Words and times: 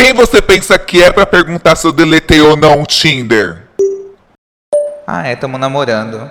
Quem 0.00 0.14
você 0.14 0.40
pensa 0.40 0.78
que 0.78 1.02
é 1.02 1.10
pra 1.10 1.26
perguntar 1.26 1.74
se 1.74 1.84
eu 1.84 1.90
deletei 1.90 2.40
ou 2.40 2.56
não 2.56 2.82
o 2.82 2.86
Tinder? 2.86 3.64
Ah, 5.04 5.26
é, 5.26 5.34
tamo 5.34 5.58
namorando. 5.58 6.30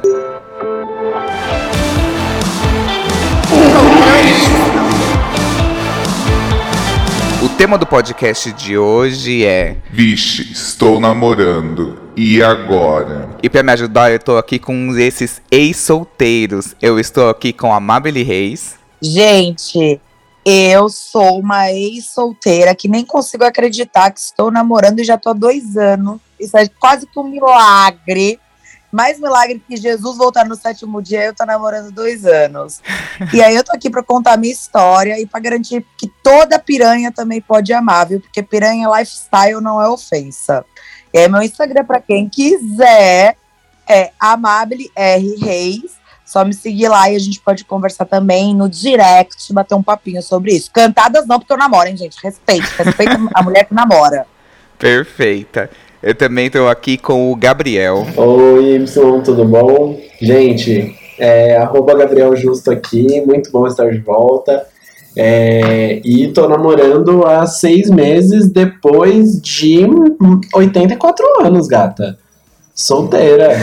O 7.44 7.50
tema 7.58 7.78
do 7.78 7.86
podcast 7.86 8.54
de 8.54 8.78
hoje 8.78 9.44
é. 9.44 9.76
Vixe, 9.92 10.50
estou 10.50 11.02
namorando. 11.02 12.00
E 12.16 12.42
agora? 12.42 13.28
E 13.44 13.50
pra 13.50 13.64
me 13.64 13.74
ajudar, 13.74 14.14
eu 14.14 14.20
tô 14.20 14.38
aqui 14.38 14.60
com 14.60 14.98
esses 14.98 15.42
ex-solteiros. 15.52 16.74
Eu 16.82 16.98
estou 16.98 17.30
aqui 17.30 17.52
com 17.52 17.74
a 17.74 17.82
Mabeli 17.82 18.24
Reis. 18.24 18.78
Gente, 19.02 20.00
eu 20.50 20.88
sou 20.88 21.42
uma 21.42 21.70
ex-solteira 21.74 22.74
que 22.74 22.88
nem 22.88 23.04
consigo 23.04 23.44
acreditar 23.44 24.10
que 24.12 24.22
estou 24.22 24.50
namorando 24.50 25.00
e 25.00 25.04
já 25.04 25.18
tô 25.18 25.32
há 25.32 25.34
dois 25.34 25.76
anos. 25.76 26.22
Isso 26.40 26.58
é 26.58 26.66
quase 26.70 27.06
que 27.06 27.20
um 27.20 27.24
milagre. 27.24 28.40
Mais 28.90 29.20
milagre 29.20 29.62
que 29.68 29.76
Jesus 29.76 30.16
voltar 30.16 30.46
no 30.46 30.56
sétimo 30.56 31.02
dia, 31.02 31.26
eu 31.26 31.36
tô 31.36 31.46
namorando 31.46 31.92
dois 31.92 32.26
anos. 32.26 32.82
E 33.34 33.42
aí 33.42 33.56
eu 33.56 33.64
tô 33.64 33.76
aqui 33.76 33.90
pra 33.90 34.02
contar 34.02 34.34
a 34.34 34.38
minha 34.38 34.54
história 34.54 35.20
e 35.20 35.26
pra 35.26 35.40
garantir 35.40 35.84
que 35.98 36.08
toda 36.24 36.60
piranha 36.60 37.12
também 37.12 37.42
pode 37.42 37.74
amar, 37.74 38.06
viu? 38.06 38.22
Porque 38.22 38.42
piranha 38.42 38.88
lifestyle 38.88 39.60
não 39.60 39.82
é 39.82 39.90
ofensa. 39.90 40.64
E 41.12 41.18
aí 41.18 41.28
meu 41.28 41.42
Instagram, 41.42 41.84
pra 41.84 42.00
quem 42.00 42.30
quiser, 42.30 43.36
é 43.86 44.12
Amable 44.20 44.90
R 44.96 45.36
Reis. 45.42 45.97
Só 46.28 46.44
me 46.44 46.54
seguir 46.54 46.90
lá 46.90 47.10
e 47.10 47.16
a 47.16 47.20
gente 47.20 47.40
pode 47.40 47.64
conversar 47.64 48.04
também 48.04 48.54
no 48.54 48.68
direct, 48.68 49.54
bater 49.54 49.76
um 49.76 49.82
papinho 49.82 50.22
sobre 50.22 50.52
isso. 50.52 50.70
Cantadas 50.74 51.26
não, 51.26 51.40
porque 51.40 51.54
eu 51.54 51.58
namoro, 51.58 51.88
hein, 51.88 51.96
gente? 51.96 52.18
Respeite, 52.22 52.68
respeita 52.78 53.18
a 53.34 53.42
mulher 53.42 53.64
que 53.64 53.74
namora. 53.74 54.28
Perfeita. 54.78 55.70
Eu 56.04 56.14
também 56.14 56.48
estou 56.48 56.68
aqui 56.68 56.98
com 56.98 57.32
o 57.32 57.36
Gabriel. 57.38 58.06
Oi, 58.18 58.76
Y, 58.76 59.22
tudo 59.24 59.46
bom? 59.46 59.98
Gente, 60.22 60.94
é, 61.18 61.56
arroba 61.56 61.96
Gabriel 61.96 62.36
Justo 62.36 62.72
aqui, 62.72 63.22
muito 63.26 63.50
bom 63.50 63.66
estar 63.66 63.90
de 63.90 64.00
volta. 64.00 64.68
É, 65.16 66.02
e 66.04 66.28
tô 66.34 66.50
namorando 66.50 67.26
há 67.26 67.48
seis 67.48 67.90
meses 67.90 68.50
depois 68.52 69.40
de 69.40 69.88
84 70.54 71.26
anos, 71.46 71.68
gata. 71.68 72.20
Solteira. 72.76 73.58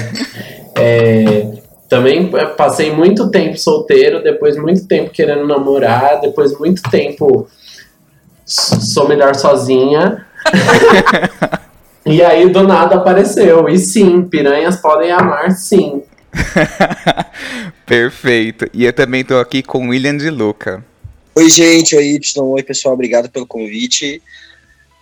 É, 0.75 1.63
também 1.95 2.29
passei 2.57 2.91
muito 2.91 3.31
tempo 3.31 3.57
solteiro, 3.57 4.21
depois 4.21 4.57
muito 4.57 4.85
tempo 4.89 5.11
querendo 5.11 5.47
namorar, 5.47 6.21
depois 6.21 6.59
muito 6.59 6.83
tempo 6.91 7.47
sou 8.45 9.09
melhor 9.09 9.37
sozinha. 9.37 10.27
e 12.05 12.21
aí 12.21 12.49
do 12.49 12.65
nada 12.65 12.97
apareceu. 12.97 13.69
E 13.69 13.79
sim, 13.79 14.23
piranhas 14.23 14.75
podem 14.75 15.13
amar 15.13 15.53
sim. 15.53 16.03
Perfeito. 17.87 18.67
E 18.75 18.85
eu 18.85 18.93
também 18.93 19.25
tô 19.25 19.39
aqui 19.39 19.63
com 19.63 19.87
o 19.87 19.91
William 19.91 20.17
de 20.17 20.31
Luca. 20.31 20.85
Oi, 21.37 21.49
gente. 21.49 21.95
Oi, 21.95 22.17
Y. 22.17 22.43
Oi, 22.43 22.63
pessoal. 22.65 22.95
Obrigado 22.95 23.31
pelo 23.31 23.47
convite. 23.47 24.21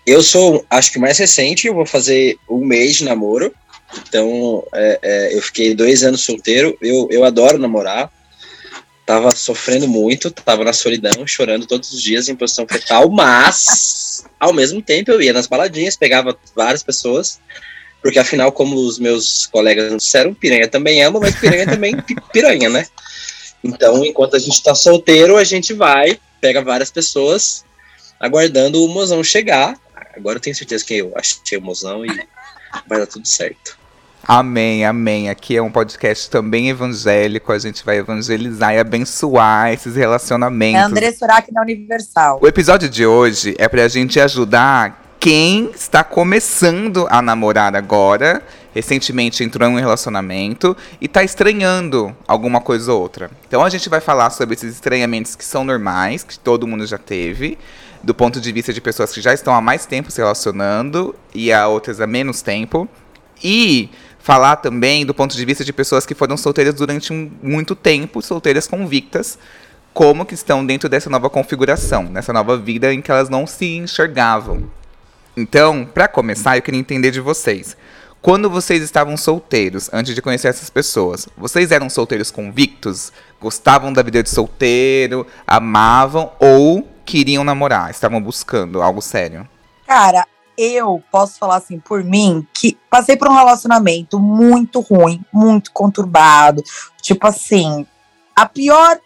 Eu 0.07 0.23
sou, 0.23 0.63
acho 0.69 0.93
que 0.93 0.99
mais 0.99 1.17
recente, 1.17 1.67
eu 1.67 1.75
vou 1.75 1.87
fazer 1.87 2.37
um 2.51 2.63
mês 2.63 2.97
de 2.97 3.05
namoro. 3.05 3.51
Então, 3.97 4.67
é, 4.75 4.99
é, 5.03 5.37
eu 5.37 5.43
fiquei 5.43 5.75
dois 5.75 6.03
anos 6.03 6.23
solteiro. 6.23 6.77
Eu, 6.81 7.09
eu 7.11 7.25
adoro 7.25 7.59
namorar. 7.59 8.11
Tava 9.05 9.35
sofrendo 9.35 9.89
muito, 9.89 10.31
tava 10.31 10.65
na 10.65 10.73
solidão, 10.73 11.27
chorando 11.27 11.67
todos 11.67 11.93
os 11.93 12.01
dias 12.01 12.29
em 12.29 12.37
posição 12.37 12.67
fetal, 12.69 13.11
mas 13.11 14.25
ao 14.39 14.53
mesmo 14.53 14.81
tempo 14.81 15.11
eu 15.11 15.21
ia 15.21 15.33
nas 15.33 15.49
baladinhas, 15.49 15.97
pegava 15.97 16.39
várias 16.55 16.85
pessoas, 16.85 17.41
porque 18.01 18.19
afinal, 18.19 18.53
como 18.53 18.77
os 18.77 19.01
meus 19.01 19.47
colegas 19.47 19.95
disseram, 19.97 20.33
piranha 20.33 20.69
também 20.69 21.03
ama, 21.03 21.19
mas 21.19 21.35
piranha 21.35 21.67
também 21.67 21.97
piranha, 22.33 22.71
né? 22.71 22.87
Então, 23.63 24.05
enquanto 24.05 24.37
a 24.37 24.39
gente 24.39 24.63
tá 24.63 24.75
solteiro, 24.75 25.37
a 25.37 25.45
gente 25.45 25.73
vai, 25.73 26.19
pega 26.41 26.63
várias 26.63 26.91
pessoas, 26.91 27.65
aguardando 28.19 28.85
o 28.85 28.89
mozão 28.89 29.23
chegar. 29.23 29.77
Agora 30.17 30.37
eu 30.37 30.41
tenho 30.41 30.57
certeza 30.57 30.85
que 30.85 30.95
eu 30.95 31.13
achei 31.17 31.59
o 31.59 31.63
mozão 31.63 32.05
e 32.07 32.09
vai 32.87 32.99
dar 32.99 33.07
tudo 33.07 33.27
certo. 33.27 33.82
Amém, 34.27 34.85
amém. 34.85 35.29
Aqui 35.29 35.57
é 35.57 35.63
um 35.63 35.71
podcast 35.71 36.31
também 36.31 36.69
evangélico. 36.69 37.51
A 37.53 37.59
gente 37.59 37.85
vai 37.85 37.99
evangelizar 37.99 38.73
e 38.73 38.79
abençoar 38.79 39.73
esses 39.73 39.97
relacionamentos. 39.97 40.81
É 40.81 40.85
André 40.85 41.13
Surak 41.13 41.53
na 41.53 41.63
Universal. 41.63 42.39
O 42.41 42.47
episódio 42.47 42.89
de 42.89 43.05
hoje 43.05 43.57
é 43.59 43.69
pra 43.69 43.89
gente 43.89 44.21
ajudar 44.21 45.17
quem 45.19 45.71
está 45.71 46.03
começando 46.03 47.07
a 47.09 47.23
namorar 47.23 47.77
agora, 47.77 48.43
recentemente 48.75 49.45
entrou 49.45 49.69
em 49.69 49.73
um 49.73 49.79
relacionamento 49.79 50.77
e 51.01 51.07
está 51.07 51.23
estranhando 51.23 52.17
alguma 52.27 52.61
coisa 52.61 52.93
ou 52.93 53.01
outra. 53.01 53.31
Então 53.47 53.63
a 53.65 53.71
gente 53.71 53.89
vai 53.89 54.01
falar 54.01 54.31
sobre 54.31 54.55
esses 54.55 54.75
estranhamentos 54.75 55.37
que 55.37 55.45
são 55.45 55.63
normais, 55.63 56.25
que 56.25 56.39
todo 56.39 56.67
mundo 56.67 56.85
já 56.87 56.99
teve, 56.99 57.57
do 58.03 58.13
ponto 58.13 58.41
de 58.41 58.51
vista 58.51 58.73
de 58.73 58.81
pessoas 58.81 59.13
que 59.13 59.21
já 59.21 59.33
estão 59.33 59.55
há 59.55 59.61
mais 59.61 59.87
tempo 59.87 60.11
se 60.11 60.21
relacionando 60.21 61.15
e 61.33 61.53
a 61.53 61.69
outras 61.69 62.01
há 62.01 62.07
menos 62.07 62.43
tempo. 62.43 62.89
E 63.45 63.91
falar 64.23 64.57
também 64.57 65.05
do 65.05 65.13
ponto 65.13 65.37
de 65.37 65.45
vista 65.45 65.65
de 65.65 65.73
pessoas 65.73 66.07
que 66.07 66.15
foram 66.15 66.37
solteiras 66.37 66.75
durante 66.75 67.13
um, 67.13 67.31
muito 67.43 67.75
tempo, 67.75 68.23
solteiras 68.23 68.67
convictas, 68.67 69.39
como 69.93 70.25
que 70.25 70.35
estão 70.35 70.65
dentro 70.65 70.89
dessa 70.89 71.11
nova 71.11 71.29
configuração, 71.29 72.05
nessa 72.05 72.33
nova 72.33 72.57
vida 72.57 72.95
em 72.95 73.03
que 73.03 73.11
elas 73.11 73.29
não 73.29 73.47
se 73.47 73.77
enxergavam. 73.77 74.71
Então, 75.37 75.85
para 75.85 76.09
começar, 76.09 76.57
eu 76.57 76.63
queria 76.63 76.81
entender 76.81 77.11
de 77.11 77.21
vocês. 77.21 77.77
Quando 78.21 78.49
vocês 78.49 78.83
estavam 78.83 79.17
solteiros, 79.17 79.91
antes 79.93 80.15
de 80.15 80.23
conhecer 80.23 80.47
essas 80.47 80.71
pessoas, 80.71 81.29
vocês 81.37 81.73
eram 81.73 81.91
solteiros 81.91 82.31
convictos? 82.31 83.13
Gostavam 83.41 83.93
da 83.93 84.03
vida 84.03 84.23
de 84.23 84.31
solteiro? 84.31 85.27
Amavam? 85.45 86.31
Ou 86.39 86.89
queriam 87.05 87.43
namorar? 87.43 87.91
Estavam 87.91 88.23
buscando 88.23 88.81
algo 88.81 89.03
sério? 89.03 89.49
Cara, 89.85 90.25
eu 90.57 91.03
posso 91.11 91.39
falar 91.39 91.57
assim 91.57 91.79
por 91.79 92.03
mim 92.05 92.47
que 92.53 92.79
passei 92.91 93.17
por 93.17 93.29
um 93.29 93.35
relacionamento 93.35 94.19
muito 94.19 94.81
ruim, 94.81 95.25
muito 95.33 95.73
conturbado. 95.73 96.63
Tipo 97.01 97.27
assim, 97.27 97.87
a 98.35 98.47
pior 98.47 98.99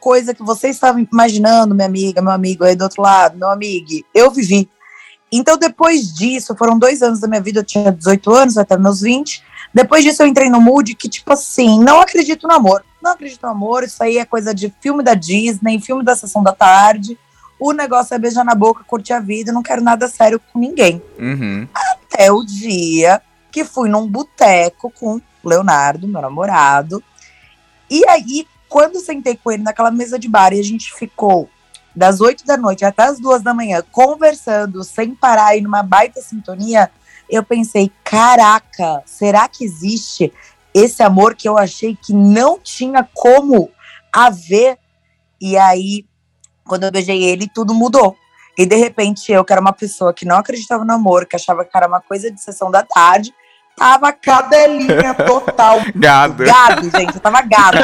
coisa 0.00 0.34
que 0.34 0.42
você 0.42 0.68
estava 0.68 1.00
imaginando, 1.00 1.74
minha 1.74 1.86
amiga, 1.86 2.20
meu 2.20 2.32
amigo 2.32 2.64
aí 2.64 2.76
do 2.76 2.84
outro 2.84 3.00
lado, 3.00 3.38
meu 3.38 3.48
amigo, 3.48 4.04
eu 4.14 4.30
vivi. 4.30 4.68
Então, 5.32 5.56
depois 5.56 6.12
disso, 6.12 6.54
foram 6.54 6.78
dois 6.78 7.02
anos 7.02 7.20
da 7.20 7.26
minha 7.26 7.40
vida, 7.40 7.60
eu 7.60 7.64
tinha 7.64 7.90
18 7.90 8.32
anos, 8.32 8.58
até 8.58 8.76
meus 8.76 9.00
20. 9.00 9.42
Depois 9.72 10.04
disso, 10.04 10.22
eu 10.22 10.26
entrei 10.26 10.48
no 10.48 10.60
mood 10.60 10.94
que, 10.94 11.08
tipo 11.08 11.32
assim, 11.32 11.82
não 11.82 12.00
acredito 12.00 12.46
no 12.46 12.54
amor. 12.54 12.84
Não 13.02 13.12
acredito 13.12 13.42
no 13.42 13.48
amor, 13.48 13.82
isso 13.82 14.02
aí 14.02 14.18
é 14.18 14.24
coisa 14.24 14.54
de 14.54 14.72
filme 14.80 15.02
da 15.02 15.14
Disney, 15.14 15.80
filme 15.80 16.04
da 16.04 16.14
sessão 16.14 16.42
da 16.42 16.52
tarde. 16.52 17.18
O 17.58 17.72
negócio 17.72 18.14
é 18.14 18.18
beijar 18.18 18.44
na 18.44 18.54
boca, 18.54 18.84
curtir 18.84 19.12
a 19.12 19.20
vida, 19.20 19.52
não 19.52 19.62
quero 19.62 19.82
nada 19.82 20.08
sério 20.08 20.40
com 20.52 20.58
ninguém. 20.58 21.02
Uhum. 21.18 21.68
Até 21.74 22.30
o 22.30 22.42
dia 22.44 23.22
que 23.50 23.64
fui 23.64 23.88
num 23.88 24.06
boteco 24.08 24.90
com 24.90 25.16
o 25.16 25.48
Leonardo, 25.48 26.08
meu 26.08 26.20
namorado. 26.20 27.02
E 27.88 28.06
aí, 28.08 28.46
quando 28.68 29.00
sentei 29.00 29.36
com 29.36 29.52
ele 29.52 29.62
naquela 29.62 29.90
mesa 29.90 30.18
de 30.18 30.28
bar 30.28 30.52
e 30.52 30.58
a 30.58 30.64
gente 30.64 30.92
ficou 30.92 31.48
das 31.94 32.20
oito 32.20 32.44
da 32.44 32.56
noite 32.56 32.84
até 32.84 33.04
as 33.04 33.20
duas 33.20 33.42
da 33.42 33.54
manhã 33.54 33.82
conversando 33.92 34.82
sem 34.82 35.14
parar 35.14 35.56
e 35.56 35.60
numa 35.60 35.82
baita 35.82 36.20
sintonia, 36.20 36.90
eu 37.30 37.42
pensei: 37.44 37.92
caraca, 38.02 39.02
será 39.06 39.48
que 39.48 39.64
existe 39.64 40.32
esse 40.72 41.02
amor 41.02 41.36
que 41.36 41.48
eu 41.48 41.56
achei 41.56 41.96
que 41.96 42.12
não 42.12 42.58
tinha 42.58 43.08
como 43.14 43.70
haver? 44.12 44.78
E 45.40 45.56
aí 45.56 46.04
quando 46.66 46.84
eu 46.84 46.92
beijei 46.92 47.22
ele, 47.22 47.48
tudo 47.48 47.74
mudou. 47.74 48.16
E 48.56 48.64
de 48.64 48.76
repente, 48.76 49.32
eu, 49.32 49.44
que 49.44 49.52
era 49.52 49.60
uma 49.60 49.72
pessoa 49.72 50.14
que 50.14 50.24
não 50.24 50.36
acreditava 50.36 50.84
no 50.84 50.92
amor, 50.92 51.26
que 51.26 51.36
achava 51.36 51.64
que 51.64 51.76
era 51.76 51.88
uma 51.88 52.00
coisa 52.00 52.30
de 52.30 52.40
sessão 52.40 52.70
da 52.70 52.82
tarde, 52.82 53.34
tava 53.76 54.12
cadelinha 54.12 55.14
total. 55.14 55.78
Gado. 55.94 56.44
Gado, 56.44 56.90
gente. 56.90 57.14
Eu 57.14 57.20
tava 57.20 57.42
gado. 57.42 57.78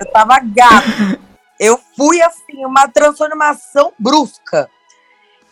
eu 0.00 0.12
tava 0.12 0.38
gado. 0.40 1.18
Eu 1.58 1.80
fui 1.96 2.20
assim, 2.20 2.64
uma 2.66 2.88
transformação 2.88 3.92
brusca. 3.98 4.68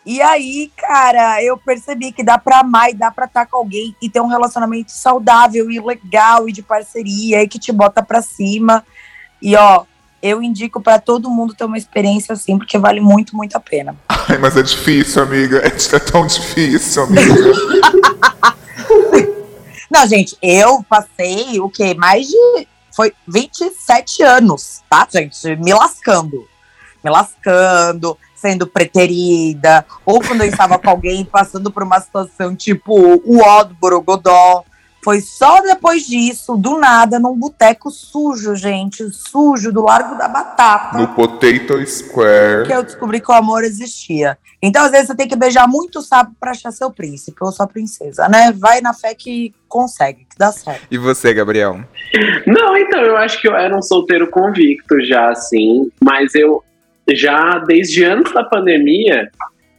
E 0.05 0.21
aí, 0.21 0.73
cara, 0.77 1.43
eu 1.43 1.57
percebi 1.59 2.11
que 2.11 2.25
dá 2.25 2.39
pra 2.39 2.61
amar 2.61 2.91
e 2.91 2.95
dá 2.95 3.11
pra 3.11 3.27
estar 3.27 3.47
com 3.47 3.59
alguém 3.59 3.95
e 4.01 4.09
ter 4.09 4.21
um 4.21 4.27
relacionamento 4.27 4.91
saudável 4.93 5.71
e 5.71 5.79
legal 5.79 6.49
e 6.49 6.53
de 6.53 6.63
parceria 6.63 7.43
e 7.43 7.49
que 7.49 7.59
te 7.59 7.71
bota 7.71 8.03
pra 8.03 8.23
cima. 8.23 8.85
E 9.43 9.55
ó, 9.57 9.85
eu 10.23 10.43
indico 10.43 10.81
para 10.81 10.99
todo 10.99 11.31
mundo 11.31 11.55
ter 11.55 11.65
uma 11.65 11.79
experiência 11.79 12.33
assim, 12.33 12.59
porque 12.59 12.79
vale 12.79 13.01
muito, 13.01 13.37
muito 13.37 13.57
a 13.57 13.61
pena. 13.61 13.97
Ai, 14.09 14.39
mas 14.39 14.57
é 14.57 14.63
difícil, 14.63 15.23
amiga. 15.23 15.59
É, 15.59 15.69
é 15.69 15.99
tão 15.99 16.27
difícil, 16.27 17.05
amiga. 17.05 17.25
Não, 19.91 20.07
gente, 20.07 20.37
eu 20.41 20.85
passei 20.89 21.59
o 21.61 21.69
quê? 21.69 21.95
Mais 21.95 22.27
de. 22.29 22.69
Foi 22.95 23.13
27 23.27 24.23
anos, 24.23 24.83
tá, 24.89 25.07
gente? 25.13 25.57
Me 25.57 25.73
lascando. 25.73 26.47
Me 27.03 27.11
lascando, 27.11 28.17
sendo 28.35 28.67
preterida, 28.67 29.85
ou 30.05 30.21
quando 30.21 30.43
eu 30.43 30.49
estava 30.49 30.79
com 30.79 30.91
alguém 30.91 31.25
passando 31.25 31.71
por 31.71 31.83
uma 31.83 32.01
situação 32.01 32.55
tipo 32.55 32.95
o 32.95 33.41
ó 33.43 33.65
do 33.65 33.75
Borogodó. 33.75 34.65
Foi 35.03 35.21
só 35.21 35.63
depois 35.63 36.07
disso, 36.07 36.57
do 36.57 36.79
nada, 36.79 37.19
num 37.19 37.35
boteco 37.35 37.91
sujo, 37.91 38.55
gente, 38.55 39.09
sujo, 39.11 39.73
do 39.73 39.83
Largo 39.83 40.17
da 40.17 40.29
Batata, 40.29 40.99
No 40.99 41.09
Potato 41.09 41.87
Square. 41.87 42.67
que 42.67 42.73
eu 42.73 42.83
descobri 42.83 43.21
que 43.21 43.31
o 43.31 43.35
amor 43.35 43.65
existia. 43.65 44.37
Então, 44.63 44.85
às 44.85 44.91
vezes, 44.91 45.07
você 45.07 45.15
tem 45.15 45.27
que 45.27 45.37
beijar 45.37 45.67
muito 45.67 46.03
sapo 46.03 46.33
pra 46.39 46.51
achar 46.51 46.71
seu 46.71 46.91
príncipe 46.91 47.39
ou 47.41 47.51
sua 47.51 47.67
princesa, 47.67 48.29
né? 48.29 48.53
Vai 48.53 48.83
na 48.83 48.93
fé 48.93 49.15
que 49.15 49.55
consegue, 49.67 50.27
que 50.29 50.37
dá 50.39 50.53
certo. 50.53 50.87
E 50.91 50.99
você, 50.99 51.33
Gabriel? 51.33 51.81
Não, 52.47 52.77
então, 52.77 53.01
eu 53.01 53.17
acho 53.17 53.41
que 53.41 53.49
eu 53.49 53.55
era 53.55 53.75
um 53.75 53.81
solteiro 53.83 54.29
convicto 54.29 55.01
já, 55.03 55.31
assim, 55.31 55.91
mas 56.03 56.35
eu 56.35 56.63
já, 57.15 57.59
desde 57.61 58.05
antes 58.05 58.33
da 58.35 58.45
pandemia, 58.45 59.31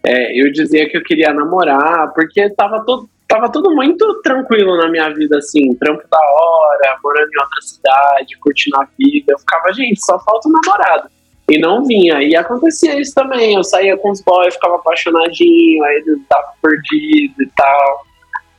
é, 0.03 0.41
eu 0.41 0.51
dizia 0.51 0.89
que 0.89 0.97
eu 0.97 1.03
queria 1.03 1.31
namorar, 1.31 2.11
porque 2.13 2.49
tava 2.49 2.83
todo, 2.83 3.07
tava 3.31 3.49
tudo 3.49 3.73
muito 3.73 4.21
tranquilo 4.21 4.75
na 4.75 4.89
minha 4.89 5.09
vida, 5.09 5.37
assim, 5.37 5.73
trampo 5.75 6.03
da 6.11 6.19
hora, 6.19 6.97
morando 7.01 7.29
em 7.29 7.41
outra 7.41 7.61
cidade, 7.61 8.37
curtindo 8.39 8.75
a 8.75 8.87
vida. 8.99 9.31
Eu 9.31 9.39
ficava, 9.39 9.71
gente, 9.71 10.05
só 10.05 10.19
falta 10.19 10.49
um 10.49 10.51
namorado. 10.51 11.09
E 11.49 11.57
não 11.57 11.85
vinha. 11.85 12.21
E 12.21 12.35
acontecia 12.35 12.99
isso 12.99 13.15
também. 13.15 13.55
Eu 13.55 13.63
saía 13.63 13.97
com 13.97 14.11
os 14.11 14.21
boys, 14.21 14.53
ficava 14.53 14.75
apaixonadinho, 14.75 15.83
aí 15.83 15.95
eles 15.97 16.19
estavam 16.19 16.51
perdidos 16.61 17.39
e 17.39 17.49
tal. 17.55 18.05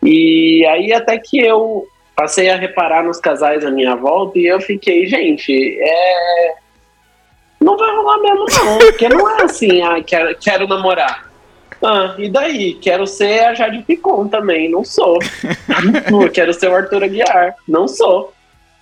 E 0.03 0.67
aí 0.67 0.93
até 0.93 1.19
que 1.19 1.39
eu 1.39 1.87
passei 2.17 2.49
a 2.49 2.57
reparar 2.57 3.05
nos 3.05 3.21
casais 3.21 3.65
à 3.65 3.71
minha 3.71 3.95
volta 3.95 4.39
e 4.39 4.47
eu 4.47 4.61
fiquei, 4.61 5.07
gente, 5.07 5.53
é. 5.81 6.55
Não 7.61 7.77
vai 7.77 7.95
rolar 7.95 8.19
mesmo, 8.19 8.47
não. 8.65 8.79
Porque 8.79 9.09
não 9.09 9.31
é 9.39 9.43
assim, 9.43 9.83
ah, 9.83 10.03
quero, 10.03 10.37
quero 10.39 10.67
namorar. 10.67 11.32
Ah, 11.85 12.15
e 12.17 12.29
daí? 12.29 12.75
Quero 12.75 13.07
ser 13.07 13.41
a 13.41 13.55
Jade 13.55 13.83
Picon 13.83 14.29
também, 14.29 14.71
não 14.71 14.85
sou. 14.85 15.19
Quero 16.33 16.55
ser 16.55 16.69
o 16.69 16.75
Arthur 16.77 17.05
Aguiar, 17.05 17.57
não 17.67 17.89
sou. 17.89 18.33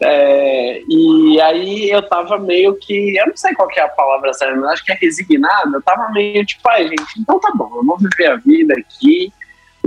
É, 0.03 0.83
e 0.89 1.41
aí 1.41 1.91
eu 1.91 2.03
tava 2.03 2.39
meio 2.39 2.75
que. 2.75 3.17
Eu 3.17 3.27
não 3.27 3.37
sei 3.37 3.55
qual 3.55 3.69
que 3.69 3.79
é 3.79 3.83
a 3.83 3.89
palavra 3.89 4.33
certa, 4.33 4.57
mas 4.57 4.73
acho 4.73 4.85
que 4.85 4.93
é 4.93 4.95
resignado. 4.97 5.77
Eu 5.77 5.83
tava 5.83 6.11
meio 6.11 6.45
tipo, 6.45 6.69
ai, 6.69 6.89
gente, 6.89 7.19
então 7.19 7.39
tá 7.39 7.53
bom, 7.55 7.71
eu 7.75 7.85
vou 7.85 7.99
viver 7.99 8.27
a 8.27 8.37
vida 8.37 8.75
aqui. 8.75 9.33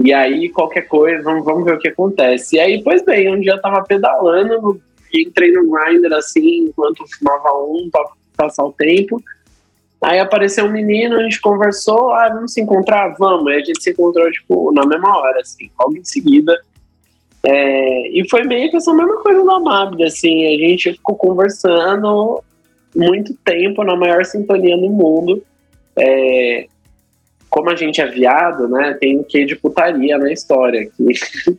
E 0.04 0.12
aí, 0.12 0.50
qualquer 0.50 0.84
coisa, 0.84 1.24
vamos, 1.24 1.46
vamos 1.46 1.66
ver 1.66 1.76
o 1.76 1.80
que 1.80 1.88
acontece. 1.88 2.56
E 2.56 2.60
aí, 2.60 2.84
pois 2.84 3.04
bem, 3.04 3.34
um 3.34 3.40
dia 3.40 3.54
eu 3.54 3.62
tava 3.62 3.84
pedalando 3.84 4.82
e 5.14 5.24
entrei 5.24 5.52
no 5.52 5.70
grinder 5.70 6.14
assim, 6.14 6.66
enquanto 6.66 7.06
fumava 7.18 7.54
um 7.64 7.90
pra 7.92 8.04
passar 8.36 8.64
o 8.64 8.74
tempo. 8.74 9.22
Aí 10.04 10.20
apareceu 10.20 10.66
um 10.66 10.72
menino, 10.72 11.18
a 11.18 11.24
gente 11.24 11.40
conversou, 11.40 12.12
ah, 12.12 12.28
vamos 12.28 12.52
se 12.54 12.62
encontrar? 12.62 13.16
Vamos. 13.18 13.48
Aí 13.48 13.62
a 13.62 13.66
gente 13.66 13.82
se 13.82 13.92
encontrou, 13.92 14.30
tipo, 14.30 14.72
na 14.74 14.86
mesma 14.86 15.18
hora, 15.18 15.40
assim, 15.40 15.70
logo 15.80 15.96
em 15.96 16.04
seguida. 16.04 16.60
É, 17.46 18.10
e 18.10 18.30
foi 18.30 18.44
meio 18.44 18.70
que 18.70 18.76
essa 18.76 18.94
mesma 18.94 19.22
coisa 19.22 19.46
da 19.46 19.60
Mabda, 19.60 20.06
assim, 20.06 20.46
a 20.46 20.58
gente 20.58 20.92
ficou 20.92 21.16
conversando 21.16 22.44
muito 22.94 23.34
tempo 23.46 23.82
na 23.84 23.96
maior 23.96 24.26
sintonia 24.26 24.78
do 24.78 24.90
mundo. 24.90 25.42
É, 25.98 26.68
como 27.50 27.70
a 27.70 27.76
gente 27.76 28.02
é 28.02 28.06
viado, 28.06 28.68
né, 28.68 28.98
tem 29.00 29.20
um 29.20 29.24
quê 29.24 29.46
de 29.46 29.56
putaria 29.56 30.18
na 30.18 30.34
história, 30.34 30.90
que 30.98 31.14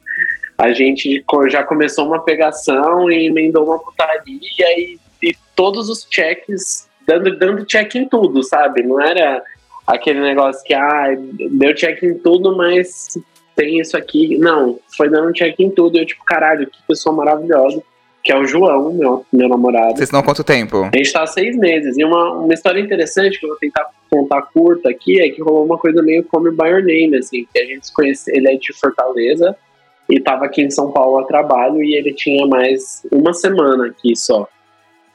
a 0.59 0.71
gente 0.73 1.25
já 1.49 1.63
começou 1.63 2.07
uma 2.07 2.21
pegação 2.21 3.11
e 3.11 3.27
emendou 3.27 3.65
uma 3.65 3.79
putaria 3.79 4.79
e, 4.79 4.99
e 5.23 5.35
todos 5.55 5.89
os 5.89 6.07
checks, 6.11 6.89
dando, 7.07 7.37
dando 7.39 7.65
check 7.65 7.95
em 7.95 8.09
tudo, 8.09 8.43
sabe? 8.43 8.83
Não 8.83 9.01
era 9.01 9.43
aquele 9.87 10.21
negócio 10.21 10.63
que, 10.65 10.75
ah, 10.75 11.17
deu 11.51 11.75
check 11.75 12.03
em 12.03 12.15
tudo, 12.15 12.57
mas 12.57 13.19
tem 13.55 13.81
isso 13.81 13.97
aqui. 13.97 14.39
Não, 14.39 14.79
foi 14.97 15.09
dando 15.09 15.33
check 15.33 15.59
em 15.61 15.71
tudo. 15.71 15.99
Eu, 15.99 16.07
tipo, 16.07 16.25
caralho, 16.25 16.67
que 16.67 16.79
pessoa 16.87 17.15
maravilhosa. 17.15 17.83
Que 18.23 18.33
é 18.33 18.39
o 18.39 18.47
João, 18.47 18.95
meu, 18.95 19.27
meu 19.31 19.49
namorado. 19.51 19.97
Vocês 19.97 20.09
estão 20.09 20.21
há 20.21 20.23
quanto 20.23 20.43
tempo? 20.43 20.89
A 20.91 20.97
gente 20.97 21.13
tá 21.13 21.25
há 21.25 21.27
seis 21.27 21.55
meses. 21.59 21.99
E 21.99 22.05
uma, 22.05 22.33
uma 22.39 22.55
história 22.55 22.81
interessante 22.81 23.39
que 23.39 23.45
eu 23.45 23.51
vou 23.51 23.59
tentar 23.59 23.87
contar 24.11 24.41
curta 24.43 24.89
aqui 24.89 25.21
é 25.21 25.29
que 25.29 25.43
rolou 25.43 25.67
uma 25.67 25.77
coisa 25.77 26.03
meio 26.03 26.25
como 26.25 26.51
by 26.51 26.69
your 26.69 26.83
name, 26.83 27.17
assim, 27.19 27.47
que 27.53 27.59
a 27.59 27.67
gente 27.67 27.87
se 27.87 27.93
conhece, 27.93 28.31
ele 28.35 28.49
é 28.49 28.57
de 28.57 28.73
Fortaleza 28.73 29.55
e 30.09 30.21
tava 30.21 30.45
aqui 30.45 30.63
em 30.63 30.71
São 30.71 30.93
Paulo 30.93 31.19
a 31.19 31.25
trabalho 31.25 31.83
e 31.83 31.97
ele 31.97 32.13
tinha 32.15 32.47
mais 32.47 33.07
uma 33.11 33.33
semana 33.33 33.87
aqui 33.87 34.15
só. 34.17 34.49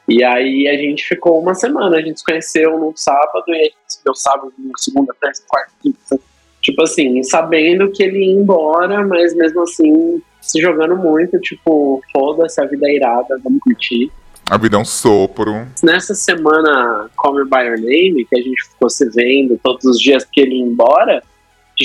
E 0.09 0.23
aí 0.23 0.67
a 0.67 0.75
gente 0.75 1.07
ficou 1.07 1.39
uma 1.39 1.53
semana, 1.53 1.97
a 1.97 2.01
gente 2.01 2.19
se 2.19 2.25
conheceu 2.25 2.79
no 2.79 2.91
sábado 2.95 3.43
e 3.47 3.53
a 3.53 3.63
gente 3.63 3.75
se 3.87 4.03
deu 4.03 4.15
sábado, 4.15 4.51
segunda, 4.77 5.13
terça, 5.21 5.43
quarta, 5.47 5.71
quinta. 5.81 6.19
Tipo 6.61 6.81
assim, 6.81 7.21
sabendo 7.23 7.91
que 7.91 8.03
ele 8.03 8.17
ia 8.17 8.33
embora, 8.33 9.05
mas 9.05 9.35
mesmo 9.35 9.61
assim 9.61 10.21
se 10.41 10.59
jogando 10.59 10.95
muito, 10.95 11.39
tipo, 11.39 12.01
foda-se, 12.11 12.59
a 12.59 12.65
vida 12.65 12.87
é 12.87 12.95
irada, 12.95 13.39
vamos 13.43 13.59
curtir 13.59 14.11
A 14.49 14.57
vida 14.57 14.77
é 14.77 14.79
um 14.79 14.85
sopro. 14.85 15.67
nessa 15.83 16.15
semana 16.15 17.09
Call 17.15 17.35
Me 17.35 17.45
By 17.45 17.67
Your 17.67 17.79
Name, 17.79 18.25
que 18.25 18.39
a 18.39 18.41
gente 18.41 18.63
ficou 18.69 18.89
se 18.89 19.07
vendo 19.09 19.59
todos 19.63 19.85
os 19.85 19.99
dias 19.99 20.25
que 20.25 20.41
ele 20.41 20.55
ia 20.55 20.63
embora, 20.65 21.23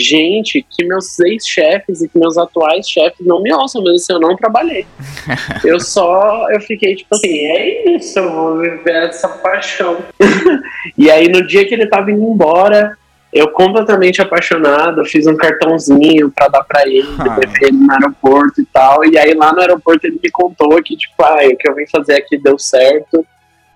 gente, 0.01 0.65
que 0.69 0.85
meus 0.85 1.19
ex-chefes 1.21 2.03
e 2.03 2.09
que 2.09 2.19
meus 2.19 2.37
atuais 2.37 2.89
chefes 2.89 3.27
não 3.27 3.43
me 3.43 3.53
ouçam, 3.53 3.83
mas 3.83 4.03
assim, 4.03 4.13
eu 4.13 4.21
não 4.21 4.37
trabalhei. 4.37 4.87
eu 5.65 5.79
só, 5.81 6.49
eu 6.51 6.61
fiquei 6.61 6.95
tipo 6.97 7.15
assim, 7.15 7.47
é 7.47 7.97
isso, 7.97 8.19
eu 8.19 8.33
vou 8.33 8.59
viver 8.59 9.05
essa 9.05 9.29
paixão. 9.29 9.99
e 10.99 11.11
aí 11.11 11.29
no 11.29 11.47
dia 11.47 11.67
que 11.67 11.75
ele 11.75 11.87
tava 11.87 12.11
indo 12.11 12.23
embora, 12.23 12.97
eu 13.33 13.49
completamente 13.51 14.23
apaixonado, 14.23 15.05
fiz 15.05 15.27
um 15.27 15.37
cartãozinho 15.37 16.31
pra 16.31 16.47
dar 16.47 16.63
pra 16.63 16.83
ele, 16.87 17.09
Ah. 17.19 17.37
levar 17.37 17.63
ele 17.63 17.73
no 17.73 17.93
aeroporto 17.93 18.61
e 18.61 18.67
tal. 18.67 19.05
E 19.05 19.19
aí 19.19 19.35
lá 19.35 19.53
no 19.53 19.61
aeroporto 19.61 20.07
ele 20.07 20.21
me 20.23 20.31
contou 20.31 20.81
que, 20.83 20.97
tipo, 20.97 21.21
ah, 21.21 21.39
o 21.45 21.57
que 21.57 21.69
eu 21.69 21.75
vim 21.75 21.85
fazer 21.87 22.15
aqui 22.15 22.39
deu 22.39 22.57
certo. 22.59 23.27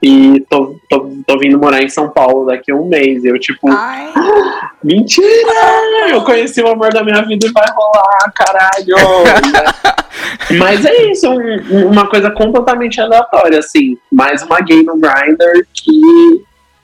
E 0.01 0.41
tô, 0.49 0.77
tô, 0.89 1.11
tô 1.27 1.39
vindo 1.39 1.59
morar 1.59 1.83
em 1.83 1.89
São 1.89 2.09
Paulo 2.11 2.47
daqui 2.47 2.71
a 2.71 2.75
um 2.77 2.87
mês. 2.89 3.25
Eu, 3.25 3.39
tipo, 3.39 3.69
Ai. 3.71 4.13
mentira! 4.85 6.09
Eu 6.11 6.23
conheci 6.23 6.61
o 6.63 6.69
amor 6.69 6.93
da 6.93 7.03
minha 7.03 7.21
vida 7.27 7.47
e 7.47 7.53
vai 7.53 7.67
rolar, 7.75 8.33
caralho! 8.35 8.95
Mas 10.59 10.85
é 10.85 11.11
isso, 11.11 11.29
um- 11.31 11.89
uma 11.91 12.07
coisa 12.09 12.31
completamente 12.31 13.01
aleatória, 13.01 13.59
assim. 13.59 13.97
Mais 14.11 14.43
uma 14.43 14.61
gay 14.61 14.83
no 14.83 14.97
Grindr 14.97 15.67
que 15.73 16.01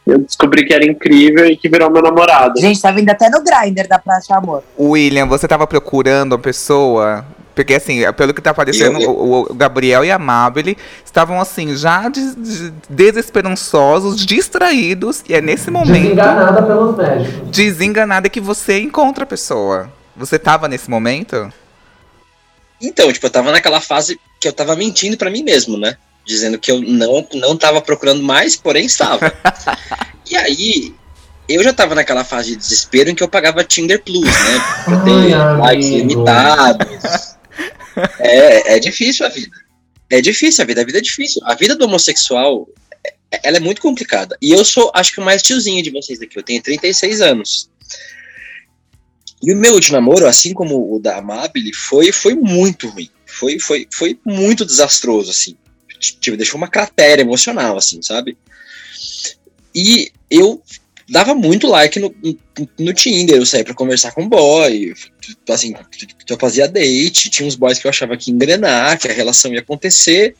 eu 0.06 0.19
descobri 0.19 0.66
que 0.66 0.75
era 0.75 0.84
incrível 0.84 1.46
e 1.46 1.56
que 1.56 1.69
virou 1.69 1.90
meu 1.90 2.02
namorado. 2.02 2.61
Gente, 2.61 2.81
tá 2.81 2.90
vindo 2.90 3.08
até 3.11 3.31
no 3.31 3.43
grinder 3.43 3.88
da 3.88 3.99
Praça 3.99 4.37
Amor. 4.37 4.62
William, 4.78 5.26
você 5.26 5.49
tava 5.49 5.66
procurando 5.66 6.33
uma 6.33 6.38
pessoa? 6.38 7.25
Porque 7.54 7.75
assim, 7.75 8.00
pelo 8.14 8.34
que 8.34 8.42
tá 8.42 8.50
aparecendo, 8.50 9.00
Eu- 9.00 9.11
o, 9.11 9.40
o 9.50 9.54
Gabriel 9.54 10.04
e 10.04 10.11
a 10.11 10.18
Mabel 10.18 10.75
estavam 11.04 11.40
assim, 11.40 11.76
já 11.76 12.08
des- 12.08 12.34
des- 12.34 12.73
desesperançosos, 12.90 14.25
distraídos, 14.26 15.23
e 15.28 15.34
é 15.34 15.40
nesse 15.40 15.70
momento, 15.70 16.02
Desenganada 16.02 16.62
pelos 16.62 16.96
médicos. 16.96 17.50
desenganada, 17.56 18.28
que 18.28 18.40
você 18.40 18.80
encontra 18.80 19.25
a 19.25 19.26
pessoa. 19.26 19.88
Você 20.16 20.38
tava 20.38 20.66
nesse 20.68 20.90
momento? 20.90 21.52
Então, 22.80 23.12
tipo, 23.12 23.26
eu 23.26 23.30
tava 23.30 23.52
naquela 23.52 23.80
fase 23.80 24.18
que 24.40 24.49
eu 24.49 24.52
tava 24.52 24.75
mentindo 24.76 25.16
pra 25.16 25.30
mim 25.30 25.42
mesmo, 25.42 25.78
né? 25.78 25.96
Dizendo 26.26 26.58
que 26.58 26.70
eu 26.70 26.80
não, 26.80 27.26
não 27.34 27.56
tava 27.56 27.80
procurando 27.80 28.23
mais, 28.23 28.56
porém 28.56 28.84
estava. 28.87 29.32
e 30.30 30.37
aí, 30.37 30.94
eu 31.49 31.62
já 31.62 31.73
tava 31.73 31.94
naquela 31.94 32.25
fase 32.25 32.50
de 32.50 32.56
desespero 32.56 33.11
em 33.11 33.14
que 33.14 33.23
eu 33.23 33.28
pagava 33.28 33.62
Tinder 33.64 34.02
Plus, 34.02 34.25
né? 34.25 34.82
Pra 34.84 34.96
ter 35.00 35.34
Ai, 35.34 35.56
likes 35.58 35.87
amigo. 35.88 36.08
limitados. 36.08 37.34
É, 38.18 38.76
é 38.76 38.78
difícil 38.78 39.25
a 39.26 39.28
vida. 39.28 39.56
É 40.11 40.20
difícil 40.20 40.62
a 40.62 40.66
vida, 40.66 40.82
a 40.82 40.84
vida 40.84 40.99
é 40.99 41.00
difícil. 41.00 41.40
A 41.44 41.54
vida 41.54 41.76
do 41.76 41.84
homossexual, 41.84 42.68
é- 43.30 43.40
ela 43.42 43.56
é 43.56 43.61
muito 43.61 43.80
complicada. 43.80 44.37
E 44.40 44.52
eu 44.52 44.64
sou, 44.64 44.90
acho 44.94 45.12
que 45.12 45.20
o 45.20 45.25
mais 45.25 45.42
tiozinho 45.42 45.82
de 45.82 45.90
vocês 45.90 46.20
aqui, 46.20 46.38
eu 46.38 46.42
tenho 46.42 46.62
36 46.62 47.20
anos. 47.20 47.70
E 49.42 49.52
o 49.52 49.56
meu 49.56 49.75
último 49.75 49.96
namoro, 49.96 50.26
assim 50.26 50.54
como 50.54 50.94
o 50.94 50.99
da 50.99 51.18
Amabile, 51.18 51.73
foi, 51.75 52.12
foi 52.12 52.34
muito 52.34 52.88
ruim. 52.88 53.11
Foi, 53.26 53.58
foi, 53.58 53.87
foi 53.92 54.18
muito 54.25 54.64
desastroso, 54.64 55.30
assim. 55.30 55.56
Tipo, 55.99 56.37
deixou 56.37 56.56
uma 56.58 56.68
cratera 56.68 57.20
emocional, 57.20 57.76
assim, 57.76 58.00
sabe? 58.00 58.37
E 59.75 60.12
eu 60.30 60.62
dava 61.08 61.34
muito 61.34 61.66
like 61.66 61.99
no, 62.00 62.14
no, 62.78 62.94
Tinder, 62.94 63.37
eu 63.37 63.46
saía 63.46 63.64
pra 63.64 63.75
conversar 63.75 64.12
com 64.12 64.28
boy, 64.28 64.94
assim, 65.49 65.75
eu 66.28 66.38
fazia 66.38 66.68
date, 66.68 67.30
tinha 67.30 67.46
uns 67.46 67.56
boys 67.56 67.78
que 67.78 67.87
eu 67.87 67.90
achava 67.90 68.16
que 68.16 68.30
ia 68.30 68.34
engrenar, 68.34 68.99
que 68.99 69.08
a 69.08 69.12
relação 69.12 69.52
ia 69.52 69.61
acontecer, 69.61 70.34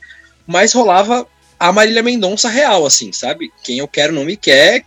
mas 0.47 0.73
rolava 0.73 1.27
a 1.59 1.73
Marília 1.73 2.03
Mendonça 2.03 2.49
real, 2.49 2.87
assim, 2.87 3.13
sabe? 3.13 3.53
Quem 3.63 3.79
eu 3.79 3.89
quero 3.89 4.13
não 4.13 4.25
me 4.25 4.37
quer, 4.37 4.85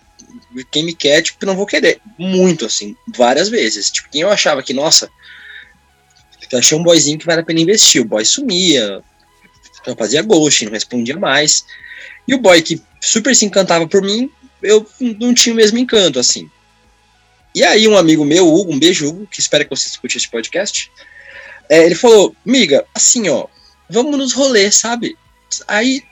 quem 0.72 0.84
me 0.84 0.94
quer, 0.94 1.22
tipo, 1.22 1.46
não 1.46 1.56
vou 1.56 1.66
querer. 1.66 2.00
Muito, 2.18 2.66
assim, 2.66 2.96
várias 3.16 3.50
vezes. 3.50 3.90
Tipo, 3.90 4.10
quem 4.10 4.22
eu 4.22 4.30
achava 4.30 4.62
que, 4.62 4.74
nossa, 4.74 5.10
eu 6.52 6.60
achei 6.60 6.78
um 6.78 6.84
boyzinho 6.84 7.18
que 7.18 7.26
vale 7.26 7.42
a 7.42 7.44
pena 7.44 7.60
investir, 7.60 8.02
o 8.02 8.06
boy 8.06 8.24
sumia, 8.24 9.02
eu 9.86 9.96
fazia 9.96 10.22
ghost, 10.22 10.66
não 10.66 10.72
respondia 10.72 11.18
mais. 11.18 11.66
E 12.28 12.36
o 12.36 12.40
boy 12.40 12.62
que 12.62 12.82
super 13.02 13.36
se 13.36 13.46
encantava 13.46 13.88
por 13.88 14.02
mim, 14.02 14.30
eu 14.62 14.86
não 15.20 15.34
tinha 15.34 15.54
o 15.54 15.56
mesmo 15.56 15.78
encanto, 15.78 16.20
assim. 16.20 16.50
E 17.54 17.64
aí, 17.64 17.88
um 17.88 17.98
amigo 17.98 18.24
meu, 18.24 18.48
Hugo, 18.54 18.74
um 18.74 18.80
beijo, 18.80 19.08
Hugo, 19.08 19.28
que 19.28 19.40
espera 19.40 19.64
que 19.64 19.70
você 19.70 19.88
escute 19.88 20.18
esse 20.18 20.30
podcast. 20.30 20.92
é, 21.70 21.84
ele 21.86 21.96
falou: 21.96 22.36
Miga, 22.46 22.86
assim, 22.94 23.30
ó, 23.30 23.48
vamos 23.90 24.18
nos 24.18 24.34
rolês, 24.34 24.76
sabe? 24.76 25.18
Aí 25.68 26.04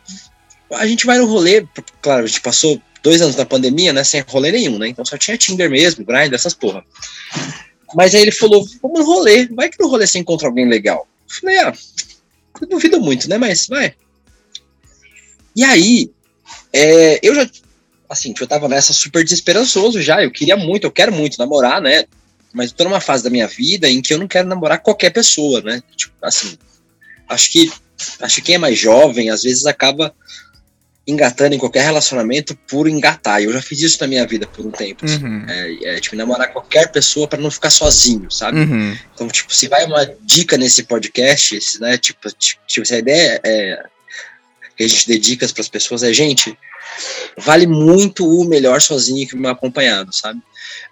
a 0.71 0.87
gente 0.87 1.05
vai 1.05 1.17
no 1.17 1.25
rolê, 1.25 1.65
claro, 2.01 2.23
a 2.23 2.27
gente 2.27 2.41
passou 2.41 2.81
dois 3.03 3.21
anos 3.21 3.35
na 3.35 3.45
pandemia, 3.45 3.93
né, 3.93 4.03
sem 4.03 4.21
rolê 4.21 4.51
nenhum, 4.51 4.79
né? 4.79 4.87
Então 4.87 5.05
só 5.05 5.17
tinha 5.17 5.37
Tinder 5.37 5.69
mesmo, 5.69 6.03
Grindr, 6.03 6.33
essas 6.33 6.53
porra. 6.53 6.83
Mas 7.93 8.15
aí 8.15 8.21
ele 8.21 8.31
falou: 8.31 8.65
vamos 8.81 8.99
no 8.99 9.05
rolê, 9.05 9.47
vai 9.47 9.69
que 9.69 9.81
no 9.81 9.87
rolê 9.87 10.07
você 10.07 10.17
encontra 10.17 10.47
alguém 10.47 10.67
legal. 10.67 11.07
Eu 11.29 11.35
falei: 11.35 11.57
ah, 11.59 11.73
duvido 12.67 12.99
muito, 12.99 13.29
né? 13.29 13.37
Mas 13.37 13.67
vai. 13.67 13.93
E 15.55 15.63
aí, 15.63 16.11
é, 16.73 17.19
eu 17.21 17.35
já, 17.35 17.49
assim, 18.09 18.33
eu 18.39 18.47
tava 18.47 18.67
nessa 18.67 18.93
super 18.93 19.23
desesperançoso 19.23 20.01
já. 20.01 20.23
Eu 20.23 20.31
queria 20.31 20.57
muito, 20.57 20.85
eu 20.85 20.91
quero 20.91 21.11
muito 21.11 21.37
namorar, 21.37 21.81
né? 21.81 22.05
Mas 22.53 22.71
eu 22.71 22.77
tô 22.77 22.83
numa 22.85 23.01
fase 23.01 23.23
da 23.23 23.29
minha 23.29 23.47
vida 23.47 23.89
em 23.89 24.01
que 24.01 24.13
eu 24.13 24.17
não 24.17 24.27
quero 24.27 24.47
namorar 24.47 24.79
qualquer 24.79 25.11
pessoa, 25.11 25.61
né? 25.61 25.83
Tipo, 25.95 26.13
assim, 26.21 26.57
acho 27.27 27.51
que, 27.51 27.71
acho 28.21 28.35
que 28.35 28.41
quem 28.43 28.55
é 28.55 28.57
mais 28.57 28.77
jovem, 28.79 29.29
às 29.29 29.43
vezes 29.43 29.65
acaba 29.65 30.13
engatando 31.07 31.53
em 31.53 31.59
qualquer 31.59 31.83
relacionamento 31.83 32.55
por 32.67 32.87
engatar. 32.87 33.41
Eu 33.41 33.53
já 33.53 33.61
fiz 33.61 33.79
isso 33.81 33.97
na 34.01 34.07
minha 34.07 34.25
vida 34.25 34.47
por 34.47 34.65
um 34.65 34.71
tempo. 34.71 35.05
assim. 35.05 35.23
Uhum. 35.23 35.45
É, 35.47 35.95
é, 35.95 35.99
tipo, 35.99 36.15
namorar 36.15 36.51
qualquer 36.51 36.91
pessoa 36.91 37.27
para 37.27 37.39
não 37.41 37.51
ficar 37.51 37.69
sozinho, 37.69 38.31
sabe? 38.31 38.59
Uhum. 38.59 38.97
Então, 39.13 39.27
tipo, 39.27 39.53
se 39.53 39.67
vai 39.67 39.85
uma 39.85 40.03
dica 40.21 40.57
nesse 40.57 40.83
podcast, 40.83 41.79
né, 41.79 41.97
tipo, 41.97 42.31
ti- 42.31 42.57
tipo, 42.65 42.85
se 42.87 42.95
a 42.95 42.99
ideia 42.99 43.39
é 43.43 43.83
que 44.75 44.83
a 44.83 44.87
gente 44.87 45.07
dê 45.07 45.17
dicas 45.17 45.51
para 45.51 45.61
as 45.61 45.69
pessoas 45.69 46.03
é, 46.03 46.11
gente, 46.11 46.57
vale 47.37 47.67
muito 47.67 48.27
o 48.27 48.45
melhor 48.45 48.81
sozinho 48.81 49.27
que 49.27 49.47
acompanhado, 49.47 50.13
sabe? 50.13 50.41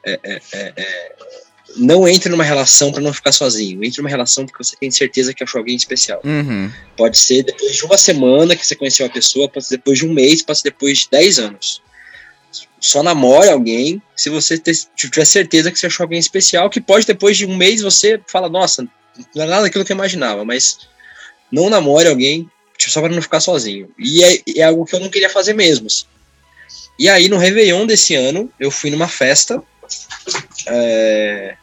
É, 0.05 0.19
é, 0.23 0.41
é, 0.53 0.73
é, 0.75 1.11
não 1.77 2.07
entre 2.07 2.29
numa 2.29 2.43
relação 2.43 2.91
para 2.91 3.01
não 3.01 3.13
ficar 3.13 3.31
sozinho. 3.31 3.83
Entre 3.83 4.01
numa 4.01 4.09
relação 4.09 4.45
porque 4.45 4.63
você 4.63 4.75
tem 4.75 4.91
certeza 4.91 5.33
que 5.33 5.43
achou 5.43 5.59
alguém 5.59 5.75
especial. 5.75 6.21
Uhum. 6.23 6.71
Pode 6.95 7.17
ser 7.17 7.43
depois 7.43 7.75
de 7.75 7.85
uma 7.85 7.97
semana 7.97 8.55
que 8.55 8.65
você 8.65 8.75
conheceu 8.75 9.05
a 9.05 9.09
pessoa, 9.09 9.49
pode 9.49 9.65
ser 9.65 9.77
depois 9.77 9.97
de 9.97 10.05
um 10.05 10.13
mês, 10.13 10.41
pode 10.41 10.59
ser 10.59 10.69
depois 10.69 10.99
de 10.99 11.09
10 11.11 11.39
anos. 11.39 11.81
Só 12.79 13.01
namore 13.01 13.49
alguém 13.49 14.01
se 14.15 14.29
você 14.29 14.61
tiver 14.95 15.25
certeza 15.25 15.71
que 15.71 15.79
você 15.79 15.87
achou 15.87 16.03
alguém 16.03 16.19
especial, 16.19 16.69
que 16.69 16.81
pode 16.81 17.05
depois 17.05 17.37
de 17.37 17.45
um 17.45 17.55
mês 17.55 17.81
você 17.81 18.19
fala, 18.27 18.49
nossa, 18.49 18.87
não 19.33 19.43
é 19.43 19.47
nada 19.47 19.63
daquilo 19.63 19.85
que 19.85 19.91
eu 19.91 19.95
imaginava, 19.95 20.43
mas 20.43 20.79
não 21.51 21.69
namore 21.69 22.09
alguém 22.09 22.49
tipo, 22.77 22.91
só 22.91 23.01
para 23.01 23.13
não 23.13 23.21
ficar 23.21 23.39
sozinho. 23.39 23.89
E 23.97 24.23
é, 24.23 24.41
é 24.57 24.63
algo 24.63 24.85
que 24.85 24.95
eu 24.95 24.99
não 24.99 25.09
queria 25.09 25.29
fazer 25.29 25.53
mesmo. 25.53 25.87
assim. 25.87 26.05
E 26.97 27.09
aí, 27.09 27.27
no 27.27 27.37
Réveillon 27.37 27.85
desse 27.85 28.15
ano, 28.15 28.49
eu 28.59 28.69
fui 28.69 28.89
numa 28.91 29.07
festa. 29.07 29.61
é, 30.67 31.55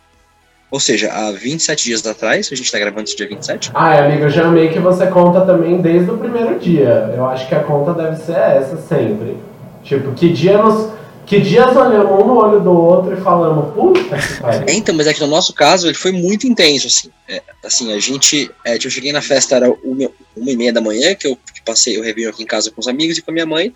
Ou 0.71 0.81
seja, 0.81 1.12
há 1.12 1.31
27 1.33 1.85
dias 1.85 2.07
atrás, 2.07 2.49
a 2.52 2.55
gente 2.55 2.71
tá 2.71 2.79
gravando 2.79 3.05
esse 3.05 3.17
dia 3.17 3.29
27. 3.29 3.71
Ai, 3.75 3.99
amigo, 3.99 4.25
eu 4.25 4.31
já 4.31 4.47
amei 4.47 4.69
que 4.69 4.79
você 4.79 5.07
conta 5.07 5.40
também 5.43 5.81
desde 5.81 6.11
o 6.11 6.17
primeiro 6.19 6.59
dia. 6.59 7.12
Eu 7.17 7.26
acho 7.26 7.49
que 7.49 7.55
a 7.55 7.61
conta 7.62 7.93
deve 7.95 8.17
ser 8.23 8.37
essa 8.37 8.76
sempre. 8.76 9.37
Tipo, 9.85 10.12
que 10.12 10.33
dia 10.33 10.59
nos. 10.59 11.00
Que 11.31 11.41
dias 11.41 11.77
olhamos 11.77 12.11
um 12.11 12.27
no 12.27 12.37
olho 12.39 12.61
do 12.61 12.73
outro 12.73 13.17
e 13.17 13.21
falamos, 13.21 13.73
puta 13.73 14.01
que. 14.19 14.69
É, 14.69 14.75
então, 14.75 14.93
mas 14.93 15.07
é 15.07 15.15
que 15.15 15.21
no 15.21 15.29
nosso 15.29 15.53
caso 15.53 15.87
ele 15.87 15.95
foi 15.95 16.11
muito 16.11 16.45
intenso, 16.45 16.89
assim. 16.89 17.09
É, 17.29 17.41
assim, 17.65 17.93
a 17.93 18.01
gente. 18.01 18.51
É, 18.65 18.75
eu 18.75 18.91
cheguei 18.91 19.13
na 19.13 19.23
festa, 19.23 19.55
era 19.55 19.71
uma, 19.71 20.11
uma 20.37 20.51
e 20.51 20.57
meia 20.57 20.73
da 20.73 20.81
manhã, 20.81 21.15
que 21.15 21.29
eu 21.29 21.39
que 21.55 21.63
passei 21.63 21.97
o 21.97 22.03
Réveillon 22.03 22.31
aqui 22.31 22.43
em 22.43 22.47
casa 22.47 22.73
com 22.73 22.81
os 22.81 22.89
amigos 22.89 23.17
e 23.17 23.23
com 23.23 23.31
a 23.31 23.35
minha 23.35 23.47
mãe. 23.47 23.73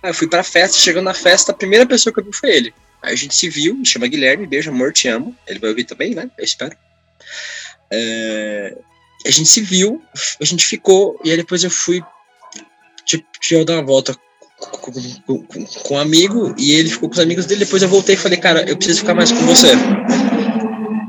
Aí 0.00 0.10
eu 0.10 0.14
fui 0.14 0.28
pra 0.28 0.44
festa, 0.44 0.78
chegando 0.78 1.06
na 1.06 1.12
festa, 1.12 1.50
a 1.50 1.54
primeira 1.56 1.84
pessoa 1.84 2.12
que 2.14 2.20
eu 2.20 2.24
vi 2.24 2.32
foi 2.32 2.50
ele. 2.50 2.72
Aí 3.02 3.14
a 3.14 3.16
gente 3.16 3.34
se 3.34 3.48
viu, 3.48 3.74
me 3.74 3.84
chama 3.84 4.06
Guilherme, 4.06 4.46
beijo, 4.46 4.70
amor, 4.70 4.92
te 4.92 5.08
amo. 5.08 5.34
Ele 5.48 5.58
vai 5.58 5.70
ouvir 5.70 5.82
também, 5.82 6.14
né? 6.14 6.30
Eu 6.38 6.44
espero. 6.44 6.76
É, 7.90 8.76
a 9.26 9.30
gente 9.32 9.48
se 9.48 9.60
viu, 9.60 10.00
a 10.40 10.44
gente 10.44 10.64
ficou, 10.64 11.20
e 11.24 11.32
aí 11.32 11.36
depois 11.36 11.64
eu 11.64 11.70
fui. 11.70 12.00
Tipo, 13.04 13.26
eu 13.50 13.64
dar 13.64 13.74
uma 13.74 13.82
volta 13.82 14.16
com, 14.66 15.42
com, 15.44 15.94
um 15.94 15.98
amigo 15.98 16.54
e 16.58 16.72
ele 16.72 16.88
ficou 16.88 17.08
com 17.08 17.14
os 17.14 17.20
amigos 17.20 17.46
dele. 17.46 17.64
Depois 17.64 17.82
eu 17.82 17.88
voltei 17.88 18.14
e 18.14 18.18
falei, 18.18 18.38
cara, 18.38 18.68
eu 18.68 18.76
preciso 18.76 19.00
ficar 19.00 19.14
mais 19.14 19.32
com 19.32 19.44
você. 19.46 19.68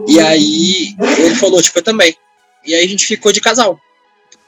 E 0.08 0.20
aí 0.20 0.96
ele 1.18 1.36
falou, 1.36 1.62
tipo, 1.62 1.80
eu 1.80 1.84
também. 1.84 2.16
E 2.66 2.74
aí 2.74 2.86
a 2.86 2.88
gente 2.88 3.06
ficou 3.06 3.32
de 3.32 3.42
casal. 3.42 3.80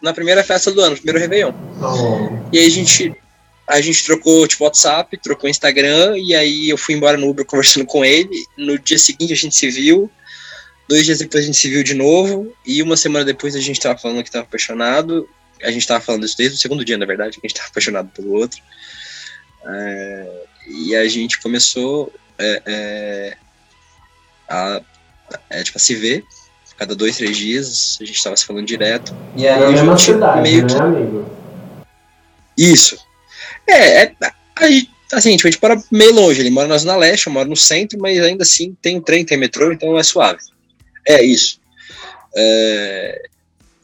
Na 0.01 0.13
primeira 0.13 0.43
festa 0.43 0.71
do 0.71 0.81
ano, 0.81 0.95
primeiro 0.95 1.19
Réveillon. 1.19 1.53
Oh. 1.81 2.49
E 2.51 2.59
aí 2.59 2.67
a 2.67 2.69
gente, 2.69 3.15
a 3.67 3.81
gente 3.81 4.03
trocou, 4.03 4.47
tipo, 4.47 4.63
WhatsApp, 4.63 5.17
trocou 5.17 5.49
Instagram, 5.49 6.17
e 6.17 6.35
aí 6.35 6.69
eu 6.69 6.77
fui 6.77 6.95
embora 6.95 7.17
no 7.17 7.29
Uber 7.29 7.45
conversando 7.45 7.85
com 7.85 8.03
ele. 8.03 8.43
No 8.57 8.77
dia 8.77 8.97
seguinte 8.97 9.33
a 9.33 9.37
gente 9.37 9.55
se 9.55 9.69
viu. 9.69 10.09
Dois 10.87 11.03
dias 11.05 11.19
depois 11.19 11.43
a 11.43 11.47
gente 11.47 11.57
se 11.57 11.69
viu 11.69 11.83
de 11.83 11.93
novo. 11.93 12.53
E 12.65 12.81
uma 12.81 12.97
semana 12.97 13.25
depois 13.25 13.55
a 13.55 13.59
gente 13.59 13.79
tava 13.79 13.97
falando 13.97 14.23
que 14.23 14.31
tava 14.31 14.45
apaixonado. 14.45 15.27
A 15.63 15.71
gente 15.71 15.87
tava 15.87 16.03
falando 16.03 16.25
isso 16.25 16.37
desde 16.37 16.57
o 16.57 16.59
segundo 16.59 16.83
dia, 16.85 16.97
na 16.97 17.05
verdade, 17.05 17.39
que 17.39 17.45
a 17.45 17.47
gente 17.47 17.57
tava 17.57 17.69
apaixonado 17.71 18.09
pelo 18.09 18.33
outro. 18.33 18.61
É, 19.65 20.43
e 20.67 20.95
a 20.95 21.07
gente 21.07 21.39
começou 21.41 22.13
é, 22.37 22.61
é, 22.65 23.37
a, 24.49 24.81
é, 25.49 25.63
tipo, 25.63 25.77
a 25.77 25.81
se 25.81 25.95
ver. 25.95 26.23
Cada 26.77 26.93
dois, 26.93 27.15
três 27.15 27.37
dias 27.37 27.97
a 28.01 28.05
gente 28.05 28.21
tava 28.21 28.35
se 28.35 28.45
falando 28.45 28.65
direto. 28.65 29.15
E 29.35 29.47
é 29.47 29.57
na 29.57 29.67
a 29.67 29.71
mesma 29.71 29.95
gente 29.95 30.05
cidade, 30.13 30.41
meio 30.41 30.61
né, 30.63 30.67
que- 30.67 30.75
amigo? 30.75 31.29
Isso. 32.57 32.97
É, 33.67 34.03
é 34.03 34.15
aí, 34.57 34.89
assim, 35.13 35.35
tipo, 35.37 35.47
a 35.47 35.51
gente 35.51 35.61
mora 35.61 35.83
meio 35.89 36.13
longe. 36.13 36.41
Ele 36.41 36.49
mora 36.49 36.67
na 36.67 36.77
Zona 36.77 36.97
Leste, 36.97 37.27
eu 37.27 37.33
moro 37.33 37.47
no 37.47 37.55
centro, 37.55 37.97
mas 37.99 38.19
ainda 38.19 38.43
assim 38.43 38.75
tem 38.81 38.99
trem, 38.99 39.25
tem 39.25 39.37
metrô, 39.37 39.71
então 39.71 39.97
é 39.97 40.03
suave. 40.03 40.39
É 41.07 41.23
isso. 41.23 41.61
É, 42.35 43.29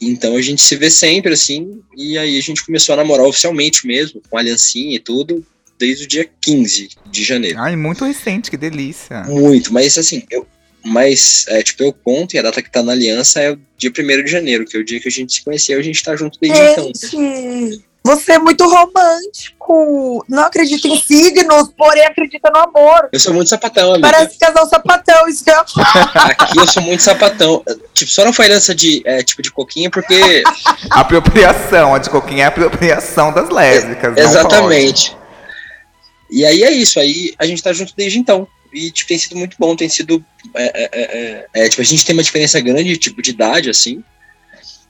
então 0.02 0.36
a 0.36 0.42
gente 0.42 0.62
se 0.62 0.76
vê 0.76 0.90
sempre, 0.90 1.34
assim, 1.34 1.80
e 1.96 2.18
aí 2.18 2.38
a 2.38 2.42
gente 2.42 2.66
começou 2.66 2.94
a 2.94 2.98
namorar 2.98 3.26
oficialmente 3.26 3.86
mesmo, 3.86 4.22
com 4.30 4.38
aliancinha 4.38 4.96
e 4.96 5.00
tudo, 5.00 5.46
desde 5.78 6.06
o 6.06 6.08
dia 6.08 6.30
15 6.42 6.90
de 7.12 7.24
janeiro. 7.24 7.60
Ai, 7.60 7.76
muito 7.76 8.06
recente, 8.06 8.50
que 8.50 8.58
delícia. 8.58 9.24
Muito, 9.24 9.72
mas 9.74 9.98
assim, 9.98 10.24
eu. 10.30 10.48
Mas, 10.84 11.46
é, 11.48 11.62
tipo, 11.62 11.84
eu 11.84 11.94
conto 11.94 12.34
e 12.34 12.40
a 12.40 12.42
data 12.42 12.60
que 12.60 12.72
tá 12.72 12.82
na 12.82 12.92
aliança 12.92 13.40
é 13.40 13.52
o 13.52 13.60
dia 13.78 13.92
1 13.92 14.24
de 14.24 14.32
janeiro, 14.32 14.66
que 14.66 14.76
é 14.76 14.80
o 14.80 14.84
dia 14.84 15.00
que 15.00 15.08
a 15.08 15.12
gente 15.12 15.32
se 15.32 15.44
conheceu, 15.44 15.78
a 15.78 15.82
gente 15.84 16.02
tá 16.02 16.16
junto 16.16 16.40
desde 16.42 16.60
então. 16.60 16.92
Você 18.04 18.34
é 18.34 18.40
muito 18.40 18.68
romântico. 18.68 20.26
Não 20.28 20.44
acredita 20.44 20.88
em 20.88 21.00
signos, 21.00 21.72
porém 21.78 22.04
acredita 22.04 22.50
no 22.50 22.60
amor. 22.60 23.10
Eu 23.12 23.20
sou 23.20 23.34
muito 23.34 23.50
sapatão, 23.50 23.94
amiga. 23.94 24.12
Parece 24.12 24.40
casal 24.40 24.68
sapatão, 24.68 25.28
isso 25.28 25.44
que 25.44 25.52
eu 25.52 25.60
Aqui 26.16 26.58
eu 26.58 26.68
sou 26.68 26.82
muito 26.82 27.04
sapatão. 27.04 27.64
Tipo, 27.94 28.12
só 28.12 28.26
não 28.26 28.34
foi 28.34 28.46
aliança 28.46 28.74
de, 28.74 29.04
é, 29.06 29.22
tipo, 29.22 29.42
de 29.42 29.52
coquinha 29.52 29.90
porque. 29.90 30.44
Apropriação, 30.90 31.94
a 31.94 32.00
de 32.00 32.10
coquinha 32.10 32.46
é 32.46 32.48
apropriação 32.48 33.32
das 33.32 33.50
lésbicas. 33.50 34.16
não 34.16 34.24
Exatamente. 34.24 35.16
E 36.30 36.46
aí 36.46 36.64
é 36.64 36.72
isso, 36.72 36.98
aí 37.00 37.34
a 37.38 37.46
gente 37.46 37.62
tá 37.62 37.74
junto 37.74 37.94
desde 37.96 38.18
então. 38.18 38.48
E 38.74 38.90
tipo, 38.90 39.10
tem 39.10 39.20
sido 39.20 39.36
muito 39.36 39.58
bom, 39.60 39.76
tem 39.76 39.90
sido. 39.90 40.24
É, 40.56 40.64
é, 40.64 40.90
é, 40.92 41.48
é, 41.54 41.66
é, 41.66 41.70
tipo, 41.70 41.82
a 41.82 41.86
gente 41.86 42.06
tem 42.06 42.16
uma 42.16 42.24
diferença 42.24 42.60
grande, 42.62 42.98
tipo, 42.98 43.22
de 43.22 43.32
idade, 43.32 43.70
assim. 43.70 44.02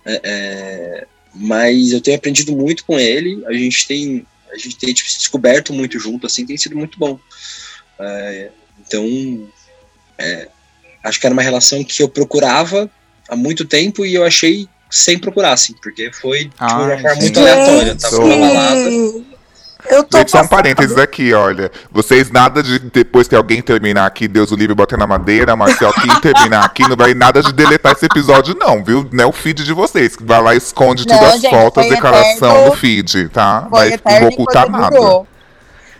É, 0.05 0.21
é, 0.23 1.07
mas 1.33 1.91
eu 1.91 2.01
tenho 2.01 2.17
aprendido 2.17 2.55
muito 2.55 2.85
com 2.85 2.99
ele. 2.99 3.43
A 3.45 3.53
gente 3.53 3.87
tem. 3.87 4.25
A 4.51 4.57
gente 4.57 4.77
tem 4.77 4.93
tipo, 4.93 5.09
se 5.09 5.17
descoberto 5.17 5.71
muito 5.71 5.97
junto, 5.97 6.27
assim, 6.27 6.45
tem 6.45 6.57
sido 6.57 6.75
muito 6.75 6.99
bom. 6.99 7.19
É, 7.99 8.49
então. 8.79 9.49
é, 10.17 10.49
acho 11.03 11.19
que 11.19 11.25
era 11.25 11.33
uma 11.33 11.41
relação 11.41 11.83
que 11.83 12.01
eu 12.01 12.09
procurava 12.09 12.89
há 13.27 13.35
muito 13.35 13.65
tempo 13.65 14.05
e 14.05 14.13
eu 14.13 14.23
achei 14.23 14.67
sem 14.89 15.17
procurar, 15.17 15.53
assim, 15.53 15.73
porque 15.81 16.11
foi 16.11 16.45
tipo, 16.45 16.67
de 16.67 16.73
uma 16.73 16.99
forma 16.99 17.15
muito 17.15 17.39
aleatória. 17.39 17.91
Eu 17.91 17.97
tava 17.97 18.19
numa 18.19 18.37
balada. 18.37 18.89
Eu 19.89 20.03
tô 20.03 20.17
Gente, 20.17 20.31
só 20.31 20.41
um 20.41 20.47
parênteses 20.47 20.97
aqui, 20.97 21.33
olha. 21.33 21.71
Vocês 21.91 22.29
nada 22.31 22.61
de 22.61 22.79
depois 22.79 23.27
que 23.27 23.35
alguém 23.35 23.61
terminar 23.61 24.05
aqui, 24.05 24.27
Deus 24.27 24.51
o 24.51 24.55
livre 24.55 24.75
bater 24.75 24.97
na 24.97 25.07
madeira, 25.07 25.55
Marcel 25.55 25.91
quem 25.93 26.13
terminar 26.21 26.65
aqui, 26.65 26.87
não 26.87 26.95
vai 26.95 27.13
nada 27.13 27.41
de 27.41 27.51
deletar 27.53 27.93
esse 27.93 28.05
episódio, 28.05 28.55
não, 28.59 28.83
viu? 28.83 29.07
Não 29.11 29.23
é 29.23 29.27
o 29.27 29.31
feed 29.31 29.63
de 29.63 29.73
vocês. 29.73 30.15
que 30.15 30.23
Vai 30.23 30.41
lá 30.41 30.53
e 30.53 30.57
esconde 30.57 31.05
Não, 31.07 31.17
todas 31.17 31.33
as 31.35 31.41
gente, 31.41 31.51
fotos, 31.55 31.87
declaração 31.89 32.51
eterno. 32.51 32.69
no 32.69 32.75
feed, 32.75 33.29
tá? 33.29 33.67
Vai, 33.71 33.93
eterno 33.93 34.11
não 34.11 34.19
vou 34.19 34.29
ocultar 34.29 34.69
nada. 34.69 34.95
durou. 34.95 35.27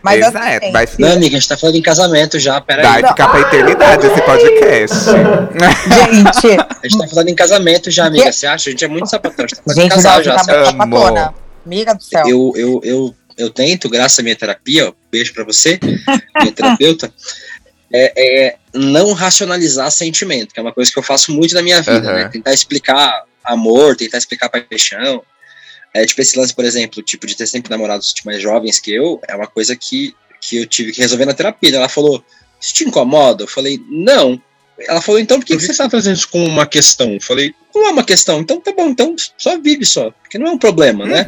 Mas 0.04 0.20
Exato, 0.26 0.38
assim, 0.40 0.72
vai, 0.72 0.88
Não, 0.98 1.12
amiga, 1.12 1.38
a 1.38 1.40
gente 1.40 1.48
tá 1.48 1.58
falando 1.58 1.76
em 1.76 1.82
casamento 1.82 2.40
já, 2.40 2.60
peraí. 2.60 2.84
vai 3.02 3.08
ficar 3.08 3.28
pra 3.28 3.40
eternidade 3.42 4.08
esse 4.08 4.22
podcast. 4.24 4.96
gente, 5.06 6.58
A 6.84 6.88
gente 6.88 6.98
tá 6.98 7.08
falando 7.08 7.30
em 7.30 7.36
casamento 7.36 7.92
já, 7.92 8.06
amiga. 8.08 8.32
Você 8.32 8.48
acha? 8.48 8.70
A 8.70 8.72
gente 8.72 8.84
é 8.84 8.88
muito 8.88 9.08
sapatão. 9.08 9.46
A 9.46 9.48
gente 9.48 9.58
tá 9.58 9.62
falando 9.64 9.78
em 9.78 9.82
gente, 9.82 9.92
casal 9.92 10.18
não, 10.18 10.24
já. 10.24 10.38
você 10.40 10.52
tá 10.52 10.66
sapatona. 10.66 11.34
Amiga 11.64 11.94
do 11.94 12.02
céu. 12.04 12.28
Eu, 12.28 12.54
eu, 12.56 12.82
eu, 12.84 13.16
eu 13.38 13.50
tento, 13.50 13.90
graças 13.90 14.20
à 14.20 14.24
minha 14.24 14.36
terapia, 14.36 14.90
ó, 14.90 14.94
beijo 15.12 15.34
pra 15.34 15.44
você, 15.44 15.80
minha 16.40 16.52
terapeuta, 16.52 17.14
é, 17.94 18.48
é 18.48 18.56
não 18.74 19.14
racionalizar 19.14 19.92
sentimento, 19.92 20.54
que 20.54 20.60
é 20.60 20.64
uma 20.64 20.74
coisa 20.74 20.92
que 20.92 20.98
eu 20.98 21.04
faço 21.04 21.32
muito 21.32 21.54
na 21.54 21.62
minha 21.62 21.82
vida, 21.82 22.10
Aham. 22.10 22.14
né? 22.14 22.30
Tentar 22.30 22.54
explicar 22.54 23.24
amor, 23.44 23.96
tentar 23.96 24.18
explicar 24.18 24.50
paixão. 24.50 25.24
É, 25.94 26.06
tipo, 26.06 26.22
esse 26.22 26.38
lance, 26.38 26.54
por 26.54 26.64
exemplo, 26.64 27.04
tipo, 27.04 27.28
de 27.28 27.36
ter 27.36 27.48
sempre 27.48 27.70
namorados 27.70 28.14
tipo, 28.14 28.30
mais 28.30 28.42
jovens 28.42 28.80
que 28.80 28.94
eu, 28.94 29.20
é 29.28 29.36
uma 29.36 29.48
coisa 29.48 29.76
que, 29.76 30.16
que 30.40 30.58
eu 30.58 30.66
tive 30.66 30.94
que 30.94 31.02
resolver 31.02 31.26
na 31.26 31.34
terapia. 31.34 31.76
Ela 31.76 31.90
falou, 31.90 32.24
Isso 32.62 32.74
te 32.74 32.84
incomoda? 32.86 33.44
Eu 33.44 33.48
falei, 33.48 33.82
não. 33.90 34.42
Ela 34.88 35.02
falou, 35.02 35.20
então 35.20 35.40
por 35.40 35.46
que, 35.46 35.58
que 35.58 35.64
você 35.64 35.72
está 35.72 35.90
trazendo 35.90 36.16
isso 36.16 36.30
como 36.30 36.46
uma 36.46 36.66
questão? 36.66 37.14
Eu 37.14 37.22
falei, 37.22 37.54
não 37.76 37.88
é 37.88 37.92
uma 37.92 38.04
questão, 38.04 38.40
então 38.40 38.60
tá 38.60 38.72
bom, 38.72 38.90
então 38.90 39.16
só 39.38 39.60
vive 39.60 39.86
só, 39.86 40.12
porque 40.12 40.38
não 40.40 40.48
é 40.48 40.52
um 40.52 40.58
problema, 40.58 41.06
né? 41.06 41.26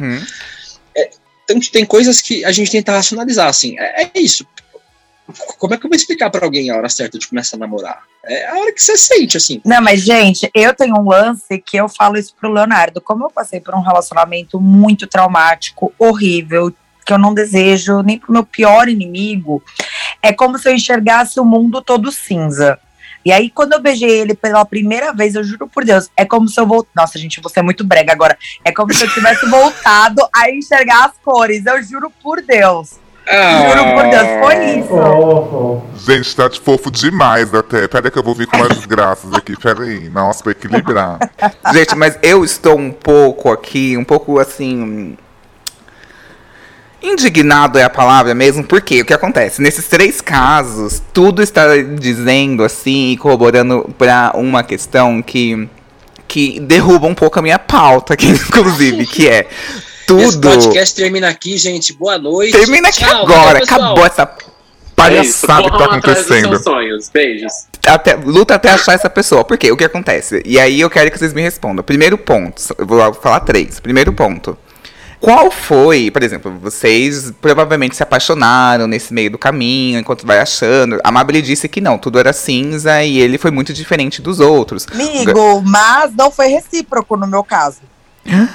Então 1.44 1.60
tem 1.72 1.84
coisas 1.84 2.20
que 2.20 2.44
a 2.44 2.52
gente 2.52 2.70
tenta 2.70 2.92
racionalizar, 2.92 3.48
assim, 3.48 3.78
é, 3.78 4.04
é 4.04 4.10
isso. 4.14 4.46
Como 5.58 5.72
é 5.72 5.78
que 5.78 5.86
eu 5.86 5.88
vou 5.88 5.96
explicar 5.96 6.28
pra 6.30 6.44
alguém 6.44 6.68
a 6.68 6.76
hora 6.76 6.88
certa 6.88 7.18
de 7.18 7.26
começar 7.26 7.56
a 7.56 7.60
namorar? 7.60 8.02
É 8.24 8.46
a 8.46 8.58
hora 8.58 8.72
que 8.72 8.82
você 8.82 8.96
sente, 8.96 9.36
assim. 9.36 9.60
Não, 9.64 9.80
mas, 9.80 10.02
gente, 10.02 10.50
eu 10.54 10.74
tenho 10.74 10.94
um 10.96 11.08
lance 11.08 11.58
que 11.58 11.76
eu 11.76 11.88
falo 11.88 12.18
isso 12.18 12.34
pro 12.38 12.52
Leonardo. 12.52 13.00
Como 13.00 13.24
eu 13.24 13.30
passei 13.30 13.58
por 13.58 13.74
um 13.74 13.80
relacionamento 13.80 14.60
muito 14.60 15.06
traumático, 15.06 15.94
horrível, 15.98 16.72
que 17.04 17.12
eu 17.12 17.18
não 17.18 17.32
desejo 17.32 18.02
nem 18.02 18.18
pro 18.18 18.32
meu 18.32 18.44
pior 18.44 18.88
inimigo, 18.88 19.62
é 20.22 20.32
como 20.32 20.58
se 20.58 20.68
eu 20.68 20.74
enxergasse 20.74 21.40
o 21.40 21.44
mundo 21.44 21.82
todo 21.82 22.12
cinza. 22.12 22.78
E 23.24 23.32
aí, 23.32 23.50
quando 23.50 23.72
eu 23.72 23.80
beijei 23.80 24.10
ele 24.10 24.34
pela 24.34 24.64
primeira 24.64 25.12
vez, 25.12 25.34
eu 25.34 25.42
juro 25.42 25.66
por 25.66 25.84
Deus, 25.84 26.10
é 26.16 26.24
como 26.24 26.48
se 26.48 26.60
eu 26.60 26.66
voltasse. 26.66 26.94
Nossa, 26.94 27.18
gente, 27.18 27.40
você 27.40 27.60
é 27.60 27.62
muito 27.62 27.84
brega 27.84 28.12
agora. 28.12 28.36
É 28.64 28.70
como 28.70 28.92
se 28.92 29.04
eu 29.04 29.10
tivesse 29.12 29.46
voltado 29.48 30.20
a 30.34 30.50
enxergar 30.50 31.06
as 31.06 31.12
cores. 31.24 31.64
Eu 31.64 31.82
juro 31.82 32.12
por 32.22 32.42
Deus. 32.42 33.04
Juro 33.26 33.94
por 33.94 34.10
Deus, 34.10 34.28
foi 34.40 34.78
isso. 34.78 34.94
Oh, 34.94 35.80
Gente, 35.96 36.36
tá 36.36 36.46
de 36.48 36.60
fofo 36.60 36.90
demais 36.90 37.54
até. 37.54 37.88
Pera 37.88 38.06
aí 38.06 38.10
que 38.10 38.18
eu 38.18 38.22
vou 38.22 38.34
vir 38.34 38.46
com 38.46 38.58
mais 38.58 38.76
desgraças 38.76 39.32
aqui. 39.32 39.56
Pera 39.56 39.82
aí. 39.82 40.10
Nossa, 40.10 40.42
pra 40.42 40.52
equilibrar. 40.52 41.18
Gente, 41.72 41.94
mas 41.96 42.18
eu 42.22 42.44
estou 42.44 42.78
um 42.78 42.92
pouco 42.92 43.50
aqui, 43.50 43.96
um 43.96 44.04
pouco 44.04 44.38
assim. 44.38 45.16
Indignado 47.04 47.78
é 47.78 47.82
a 47.82 47.90
palavra 47.90 48.34
mesmo, 48.34 48.64
porque 48.64 49.02
o 49.02 49.04
que 49.04 49.12
acontece? 49.12 49.60
Nesses 49.60 49.86
três 49.86 50.22
casos, 50.22 51.02
tudo 51.12 51.42
está 51.42 51.76
dizendo 51.76 52.64
assim 52.64 53.10
e 53.12 53.16
corroborando 53.18 53.94
para 53.98 54.32
uma 54.34 54.62
questão 54.62 55.20
que, 55.20 55.68
que 56.26 56.58
derruba 56.60 57.06
um 57.06 57.14
pouco 57.14 57.38
a 57.38 57.42
minha 57.42 57.58
pauta 57.58 58.14
aqui, 58.14 58.28
inclusive, 58.48 59.06
que 59.06 59.28
é 59.28 59.46
Esse 59.46 60.02
tudo. 60.06 60.48
podcast 60.48 60.94
termina 60.94 61.28
aqui, 61.28 61.58
gente. 61.58 61.92
Boa 61.92 62.16
noite. 62.16 62.52
Termina 62.52 62.88
aqui 62.88 63.04
Tchau, 63.04 63.22
agora, 63.24 63.58
acabou 63.58 64.06
essa 64.06 64.22
É 64.22 64.26
Palhaçada 64.96 65.70
que 65.70 65.76
tá 65.76 65.84
acontecendo. 65.84 66.62
sonhos. 66.62 67.10
Beijos. 67.12 67.52
até, 67.86 68.14
luta 68.14 68.54
até 68.54 68.70
achar 68.70 68.94
essa 68.94 69.10
pessoa. 69.10 69.44
Por 69.44 69.58
quê? 69.58 69.70
O 69.70 69.76
que 69.76 69.84
acontece? 69.84 70.40
E 70.46 70.58
aí 70.58 70.80
eu 70.80 70.88
quero 70.88 71.10
que 71.10 71.18
vocês 71.18 71.34
me 71.34 71.42
respondam. 71.42 71.84
Primeiro 71.84 72.16
ponto, 72.16 72.62
eu 72.78 72.86
vou 72.86 73.12
falar 73.12 73.40
três. 73.40 73.78
Primeiro 73.78 74.12
ponto. 74.14 74.56
Qual 75.20 75.50
foi, 75.50 76.10
por 76.10 76.22
exemplo, 76.22 76.52
vocês 76.60 77.32
provavelmente 77.40 77.96
se 77.96 78.02
apaixonaram 78.02 78.86
nesse 78.86 79.12
meio 79.14 79.30
do 79.30 79.38
caminho, 79.38 79.98
enquanto 79.98 80.26
vai 80.26 80.38
achando. 80.38 81.00
A 81.02 81.10
Mabel 81.10 81.40
disse 81.40 81.68
que 81.68 81.80
não, 81.80 81.96
tudo 81.98 82.18
era 82.18 82.32
cinza 82.32 83.02
e 83.02 83.18
ele 83.18 83.38
foi 83.38 83.50
muito 83.50 83.72
diferente 83.72 84.20
dos 84.20 84.40
outros. 84.40 84.86
Amigo, 84.92 85.62
mas 85.64 86.12
não 86.14 86.30
foi 86.30 86.48
recíproco 86.48 87.16
no 87.16 87.26
meu 87.26 87.42
caso. 87.42 87.78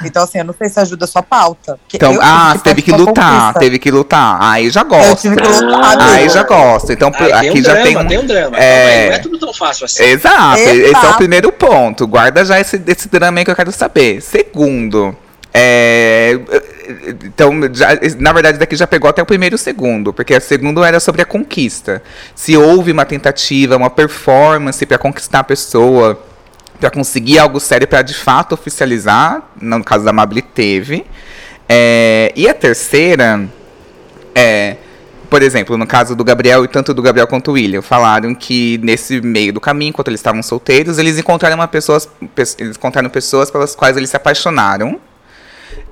Então, 0.03 0.23
assim, 0.23 0.39
eu 0.39 0.43
não 0.45 0.53
sei 0.57 0.67
se 0.67 0.79
ajuda 0.79 1.05
a 1.05 1.07
sua 1.07 1.21
pauta. 1.21 1.79
Então, 1.93 2.13
eu 2.15 2.19
ah, 2.23 2.53
você 2.55 2.63
teve 2.63 2.81
que 2.81 2.91
lutar, 2.91 3.39
conquista. 3.41 3.59
teve 3.59 3.77
que 3.77 3.91
lutar. 3.91 4.37
Aí 4.41 4.67
já 4.71 4.81
Eu 4.81 4.85
gosto. 4.85 5.21
tive 5.21 5.35
que 5.35 5.47
lutar, 5.47 5.99
Aí 6.01 6.17
amigo. 6.21 6.33
já 6.33 6.41
gosto. 6.43 6.91
Então, 6.91 7.11
Aí 7.15 7.31
aqui 7.31 7.51
tem 7.51 7.61
um 7.61 7.63
já 7.63 7.73
drama, 7.73 7.85
tem 7.85 7.97
um. 7.97 8.07
tem 8.07 8.19
um 8.19 8.25
drama. 8.25 8.57
é- 8.57 9.03
aí, 9.03 9.09
não 9.09 9.15
é 9.15 9.19
tudo 9.19 9.37
tão 9.37 9.53
fácil 9.53 9.85
assim. 9.85 10.03
Exato, 10.03 10.57
esse 10.59 10.69
é 10.69 10.73
o 10.85 10.87
Exato. 10.87 11.17
primeiro 11.17 11.51
ponto. 11.51 12.07
Guarda 12.07 12.43
já 12.43 12.59
esse, 12.59 12.81
esse 12.87 13.07
drama 13.09 13.37
aí 13.37 13.45
que 13.45 13.51
eu 13.51 13.55
quero 13.55 13.71
saber. 13.71 14.21
Segundo, 14.23 15.15
é, 15.53 16.39
então, 17.25 17.51
já- 17.73 17.89
na 18.19 18.31
verdade, 18.33 18.57
daqui 18.57 18.75
já 18.75 18.85
pegou 18.87 19.09
até 19.09 19.21
o 19.21 19.25
primeiro 19.25 19.55
e 19.55 19.57
o 19.57 19.59
segundo, 19.59 20.13
porque 20.13 20.35
o 20.35 20.41
segundo 20.41 20.83
era 20.83 20.99
sobre 20.99 21.21
a 21.21 21.25
conquista. 21.25 22.01
Se 22.35 22.55
houve 22.55 22.91
uma 22.91 23.05
tentativa, 23.05 23.75
uma 23.75 23.89
performance 23.89 24.85
para 24.85 24.97
conquistar 24.97 25.39
a 25.39 25.43
pessoa, 25.43 26.21
para 26.79 26.89
conseguir 26.91 27.39
algo 27.39 27.59
sério 27.59 27.87
para 27.87 28.01
de 28.01 28.13
fato 28.13 28.53
oficializar, 28.53 29.41
no 29.61 29.83
caso 29.83 30.05
da 30.05 30.13
Mabli 30.13 30.41
teve. 30.41 31.05
É, 31.67 32.31
e 32.35 32.47
a 32.47 32.53
terceira 32.53 33.47
é, 34.33 34.77
por 35.29 35.43
exemplo, 35.43 35.77
no 35.77 35.85
caso 35.85 36.15
do 36.15 36.23
Gabriel 36.23 36.63
e 36.65 36.67
tanto 36.67 36.91
do 36.93 37.01
Gabriel 37.01 37.27
quanto 37.27 37.51
o 37.51 37.53
William, 37.53 37.81
falaram 37.83 38.33
que 38.33 38.79
nesse 38.81 39.21
meio 39.21 39.53
do 39.53 39.61
caminho, 39.61 39.89
enquanto 39.89 40.07
eles 40.07 40.19
estavam 40.19 40.41
solteiros, 40.41 40.97
eles 40.97 41.19
encontraram 41.19 41.67
pessoas, 41.67 42.07
pe- 42.33 42.43
eles 42.57 42.75
encontraram 42.77 43.09
pessoas 43.09 43.51
pelas 43.51 43.75
quais 43.75 43.95
eles 43.95 44.09
se 44.09 44.15
apaixonaram. 44.15 44.99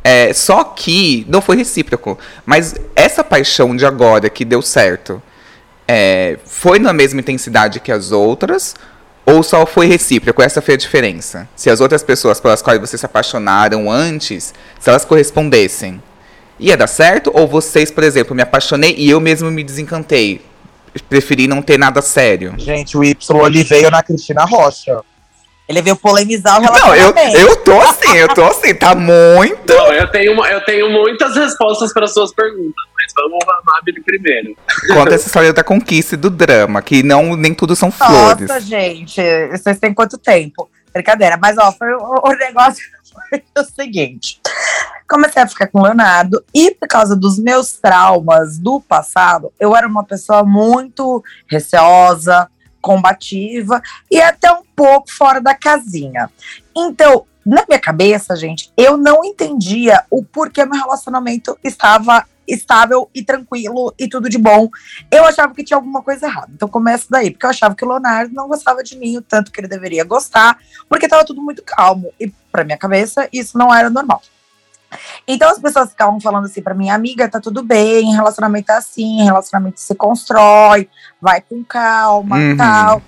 É, 0.04 0.34
só 0.34 0.63
que 0.63 1.26
não 1.28 1.41
foi 1.41 1.58
recíproco. 1.58 2.17
Mas 2.45 2.76
essa 2.95 3.23
paixão 3.23 3.76
de 3.76 3.86
agora 3.86 4.30
que 4.30 4.45
deu 4.45 4.62
certo, 4.62 5.21
é, 5.88 6.38
foi 6.45 6.80
na 6.80 6.93
mesma 6.93 7.19
intensidade 7.19 7.80
que 7.80 7.91
as 7.91 8.12
outras? 8.12 8.76
Ou 9.26 9.43
só 9.43 9.65
foi 9.65 9.88
recíproco? 9.88 10.41
Essa 10.41 10.62
foi 10.62 10.76
a 10.76 10.78
diferença. 10.78 11.47
Se 11.56 11.69
as 11.69 11.82
outras 11.82 12.02
pessoas 12.02 12.39
pelas 12.39 12.62
quais 12.62 12.80
vocês 12.80 13.00
se 13.00 13.06
apaixonaram 13.06 13.91
antes, 13.91 14.54
se 14.80 14.89
elas 14.89 15.04
correspondessem, 15.04 16.02
ia 16.60 16.78
dar 16.78 16.88
certo? 16.88 17.32
Ou 17.34 17.45
vocês, 17.47 17.91
por 17.91 18.04
exemplo, 18.04 18.36
me 18.36 18.41
apaixonei 18.41 18.95
e 18.97 19.10
eu 19.10 19.19
mesmo 19.19 19.52
me 19.52 19.63
desencantei? 19.63 20.41
Preferi 21.10 21.47
não 21.47 21.62
ter 21.62 21.78
nada 21.78 22.02
sério. 22.02 22.56
Gente, 22.58 22.97
o 22.97 23.04
Y 23.04 23.45
ele 23.45 23.63
veio 23.63 23.91
na 23.91 24.02
Cristina 24.02 24.45
Rocha. 24.45 25.02
Ele 25.67 25.82
veio 25.82 25.95
polemizar 25.97 26.60
o 26.60 26.63
Não, 26.63 26.73
eu, 26.95 27.13
relacionamento. 27.13 27.38
eu 27.38 27.56
tô 27.58 27.80
assim, 27.82 28.15
eu 28.15 28.27
tô 28.34 28.43
assim, 28.45 28.73
tá 28.73 28.95
muito. 28.95 29.73
Não, 29.73 29.91
eu 29.93 30.10
tenho, 30.10 30.32
uma- 30.34 30.47
eu 30.49 30.63
tenho 30.63 30.89
muitas 30.89 31.36
respostas 31.36 31.91
para 31.91 32.08
suas 32.08 32.34
perguntas, 32.34 32.73
mas 32.95 33.13
vamos 33.15 33.39
a 33.49 33.60
Mabel 33.65 34.01
primeiro. 34.06 34.56
Conta 34.93 35.15
essa 35.15 35.27
história 35.27 35.51
da 35.51 35.63
conquista 35.63 36.15
e 36.15 36.17
do 36.17 36.30
drama, 36.30 36.82
que 36.82 37.03
não 37.03 37.36
nem 37.36 37.53
tudo 37.53 37.75
são 37.75 37.91
flores. 37.91 38.47
Nossa, 38.47 38.62
gente, 38.62 39.21
vocês 39.51 39.77
têm 39.77 39.93
quanto 39.93 40.17
tempo? 40.17 40.69
Brincadeira, 40.93 41.38
mas 41.38 41.58
ó, 41.58 41.71
foi, 41.73 41.93
o, 41.93 42.21
o 42.23 42.30
negócio 42.32 42.84
foi 43.30 43.43
o 43.58 43.63
seguinte. 43.65 44.39
Comecei 45.08 45.41
a 45.41 45.47
ficar 45.47 45.67
com 45.67 45.80
o 45.80 45.84
Leonardo 45.84 46.43
e 46.53 46.71
por 46.71 46.88
causa 46.88 47.15
dos 47.15 47.38
meus 47.38 47.73
traumas 47.73 48.58
do 48.58 48.80
passado, 48.82 49.51
eu 49.60 49.75
era 49.75 49.88
uma 49.88 50.03
pessoa 50.03 50.43
muito 50.43 51.23
receosa, 51.49 52.49
combativa 52.82 53.82
e 54.10 54.22
até 54.22 54.52
um 54.52 54.63
pouco 54.76 55.12
fora 55.12 55.40
da 55.42 55.54
casinha. 55.54 56.30
Então, 56.76 57.26
na 57.46 57.63
minha 57.68 57.80
cabeça, 57.80 58.36
gente, 58.36 58.72
eu 58.76 58.98
não 58.98 59.24
entendia 59.24 60.04
o 60.10 60.24
porquê 60.24 60.66
meu 60.66 60.80
relacionamento 60.80 61.58
estava 61.63 62.26
estável 62.48 63.10
e 63.13 63.22
tranquilo 63.22 63.94
e 64.00 64.08
tudo 64.08 64.30
de 64.30 64.38
bom 64.38 64.70
eu 65.12 65.26
achava 65.26 65.54
que 65.54 65.63
tinha 65.63 65.78
alguma 65.78 66.02
coisa 66.02 66.28
errada. 66.28 66.50
Então 66.54 66.68
começa 66.68 67.06
daí, 67.10 67.30
porque 67.30 67.46
eu 67.46 67.50
achava 67.50 67.76
que 67.76 67.84
o 67.84 67.88
Leonardo 67.88 68.34
não 68.34 68.48
gostava 68.48 68.84
de 68.84 68.98
mim 68.98 69.18
o 69.18 69.22
tanto 69.22 69.52
que 69.52 69.60
ele 69.60 69.68
deveria 69.68 70.04
gostar, 70.04 70.58
porque 70.88 71.08
tava 71.08 71.26
tudo 71.26 71.42
muito 71.42 71.62
calmo. 71.63 72.13
E 72.20 72.32
pra 72.52 72.63
minha 72.63 72.78
cabeça, 72.78 73.28
isso 73.34 73.58
não 73.58 73.74
era 73.74 73.90
normal. 73.90 74.22
Então 75.27 75.49
as 75.49 75.60
pessoas 75.60 75.89
ficavam 75.89 76.19
falando 76.19 76.45
assim 76.45 76.62
pra 76.62 76.73
mim, 76.73 76.89
amiga, 76.89 77.29
tá 77.29 77.39
tudo 77.39 77.63
bem, 77.63 78.13
relacionamento 78.13 78.71
é 78.71 78.75
assim, 78.75 79.23
relacionamento 79.23 79.79
se 79.79 79.95
constrói, 79.95 80.89
vai 81.21 81.41
com 81.41 81.63
calma 81.63 82.39
e 82.39 82.51
Uhum. 82.51 82.57
tal. 82.57 83.01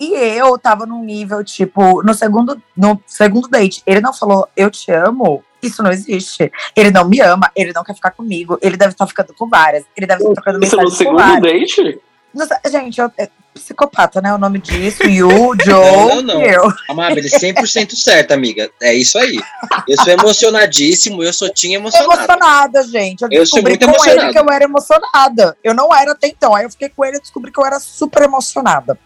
E 0.00 0.14
eu 0.14 0.58
tava 0.58 0.84
num 0.84 1.04
nível, 1.04 1.44
tipo, 1.44 2.02
no 2.02 2.12
segundo, 2.12 2.60
no 2.76 3.00
segundo 3.06 3.48
date, 3.48 3.82
ele 3.86 4.00
não 4.00 4.12
falou, 4.12 4.48
eu 4.56 4.68
te 4.70 4.90
amo. 4.90 5.44
Isso 5.62 5.80
não 5.80 5.92
existe. 5.92 6.50
Ele 6.74 6.90
não 6.90 7.08
me 7.08 7.20
ama, 7.20 7.48
ele 7.54 7.72
não 7.72 7.84
quer 7.84 7.94
ficar 7.94 8.10
comigo, 8.10 8.58
ele 8.60 8.76
deve 8.76 8.92
estar 8.94 9.06
ficando 9.06 9.32
com 9.32 9.48
várias, 9.48 9.84
ele 9.96 10.08
deve 10.08 10.20
estar 10.24 10.34
trocando 10.34 10.64
Isso 10.64 10.74
no 10.76 10.82
mensagem 10.82 10.98
segundo 10.98 11.40
date? 11.40 12.00
Nossa, 12.34 12.60
gente, 12.68 13.00
eu, 13.00 13.12
psicopata, 13.54 14.20
né? 14.20 14.32
O 14.34 14.38
nome 14.38 14.58
disso. 14.58 15.02
Yu, 15.04 15.28
Joe, 15.64 15.66
Não, 15.66 16.22
não, 16.22 16.22
não. 16.22 16.42
eu. 16.42 16.72
Amabile, 16.88 17.28
100% 17.28 17.94
certa, 17.94 18.34
amiga. 18.34 18.70
É 18.80 18.94
isso 18.94 19.18
aí. 19.18 19.40
Eu 19.88 19.96
sou 19.96 20.12
emocionadíssimo, 20.12 21.22
eu 21.22 21.32
sou 21.32 21.48
tinha 21.52 21.76
emocionado. 21.76 22.12
Emocionada, 22.12 22.82
gente. 22.84 23.22
Eu 23.22 23.28
Eu 23.30 23.46
sou 23.46 23.62
muito 23.62 23.86
com 23.86 24.04
ele 24.08 24.32
que 24.32 24.38
eu 24.38 24.50
era 24.50 24.64
emocionada. 24.64 25.56
Eu 25.62 25.74
não 25.74 25.94
era 25.94 26.12
até 26.12 26.28
então. 26.28 26.54
Aí 26.54 26.64
eu 26.64 26.70
fiquei 26.70 26.88
com 26.88 27.04
ele 27.04 27.18
e 27.18 27.20
descobri 27.20 27.50
que 27.52 27.60
eu 27.60 27.66
era 27.66 27.78
super 27.78 28.22
emocionada. 28.22 28.98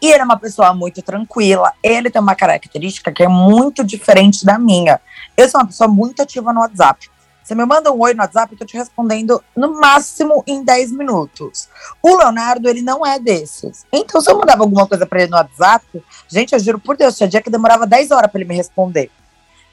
E 0.00 0.10
ele 0.10 0.22
é 0.22 0.24
uma 0.24 0.38
pessoa 0.38 0.74
muito 0.74 1.00
tranquila. 1.02 1.72
Ele 1.82 2.10
tem 2.10 2.20
uma 2.20 2.34
característica 2.34 3.12
que 3.12 3.22
é 3.22 3.28
muito 3.28 3.84
diferente 3.84 4.44
da 4.44 4.58
minha. 4.58 5.00
Eu 5.36 5.48
sou 5.48 5.60
uma 5.60 5.66
pessoa 5.66 5.88
muito 5.88 6.20
ativa 6.20 6.52
no 6.52 6.60
WhatsApp. 6.60 7.10
Você 7.42 7.54
me 7.54 7.64
manda 7.64 7.90
um 7.92 8.00
oi 8.00 8.14
no 8.14 8.22
WhatsApp, 8.22 8.52
eu 8.52 8.58
tô 8.58 8.64
te 8.64 8.76
respondendo 8.76 9.42
no 9.56 9.80
máximo 9.80 10.44
em 10.46 10.62
10 10.62 10.92
minutos. 10.92 11.68
O 12.00 12.16
Leonardo, 12.16 12.68
ele 12.68 12.82
não 12.82 13.04
é 13.04 13.18
desses. 13.18 13.84
Então, 13.92 14.20
se 14.20 14.30
eu 14.30 14.38
mandava 14.38 14.62
alguma 14.62 14.86
coisa 14.86 15.04
pra 15.04 15.22
ele 15.22 15.30
no 15.30 15.36
WhatsApp, 15.36 15.84
gente, 16.28 16.52
eu 16.52 16.60
juro 16.60 16.78
por 16.78 16.96
Deus, 16.96 17.16
tinha 17.16 17.28
dia 17.28 17.42
que 17.42 17.50
demorava 17.50 17.86
10 17.86 18.10
horas 18.12 18.30
pra 18.30 18.40
ele 18.40 18.48
me 18.48 18.54
responder. 18.54 19.10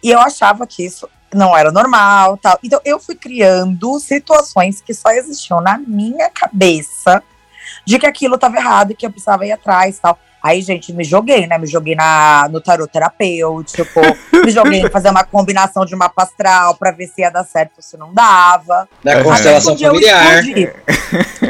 E 0.01 0.09
eu 0.09 0.19
achava 0.19 0.65
que 0.65 0.83
isso 0.83 1.07
não 1.33 1.55
era 1.55 1.71
normal, 1.71 2.37
tal. 2.37 2.57
Então, 2.63 2.81
eu 2.83 2.99
fui 2.99 3.15
criando 3.15 3.99
situações 3.99 4.81
que 4.81 4.93
só 4.93 5.11
existiam 5.11 5.61
na 5.61 5.77
minha 5.77 6.29
cabeça 6.29 7.21
de 7.85 7.99
que 7.99 8.07
aquilo 8.07 8.35
estava 8.35 8.57
errado 8.57 8.91
e 8.91 8.95
que 8.95 9.05
eu 9.05 9.11
precisava 9.11 9.45
ir 9.45 9.51
atrás, 9.51 9.99
tal. 9.99 10.17
Aí, 10.41 10.61
gente, 10.61 10.93
me 10.93 11.03
joguei, 11.03 11.45
né? 11.47 11.57
Me 11.57 11.67
joguei 11.67 11.95
na, 11.95 12.47
no 12.49 12.61
tarot 12.61 12.89
terapêutico, 12.91 13.99
me 14.43 14.49
joguei 14.51 14.81
em 14.81 14.89
fazer 14.89 15.09
uma 15.09 15.23
combinação 15.23 15.85
de 15.85 15.95
mapa 15.95 16.23
astral 16.23 16.75
pra 16.75 16.91
ver 16.91 17.07
se 17.07 17.21
ia 17.21 17.29
dar 17.29 17.43
certo 17.43 17.73
ou 17.77 17.83
se 17.83 17.97
não 17.97 18.13
dava. 18.13 18.87
Da 19.03 19.13
É. 19.13 19.23
constelação 19.23 19.73
Um 19.73 19.77
eu 19.77 19.91
familiar. 19.93 20.39
explodi. 20.43 20.71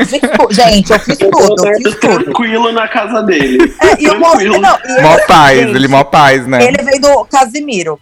Fiz 0.08 0.56
Gente, 0.56 0.92
eu 0.92 1.00
fiz 1.00 1.18
tudo, 1.18 1.68
eu 1.68 1.76
fiz 1.76 2.00
tudo. 2.00 2.24
Tranquilo 2.24 2.72
na 2.72 2.88
casa 2.88 3.22
dele. 3.24 3.76
É, 3.82 4.02
e 4.02 4.10
o 4.10 4.20
moço, 4.20 4.32
Tranquilo. 4.38 4.60
não, 4.60 4.78
e 4.86 5.02
Mó 5.02 5.14
ele- 5.14 5.26
paz, 5.28 5.60
gente, 5.60 5.76
ele 5.76 5.88
mó 5.88 6.04
paz, 6.04 6.48
né? 6.48 6.64
Ele 6.66 6.82
veio 6.84 7.02
do 7.02 7.26
Casimiro. 7.26 8.00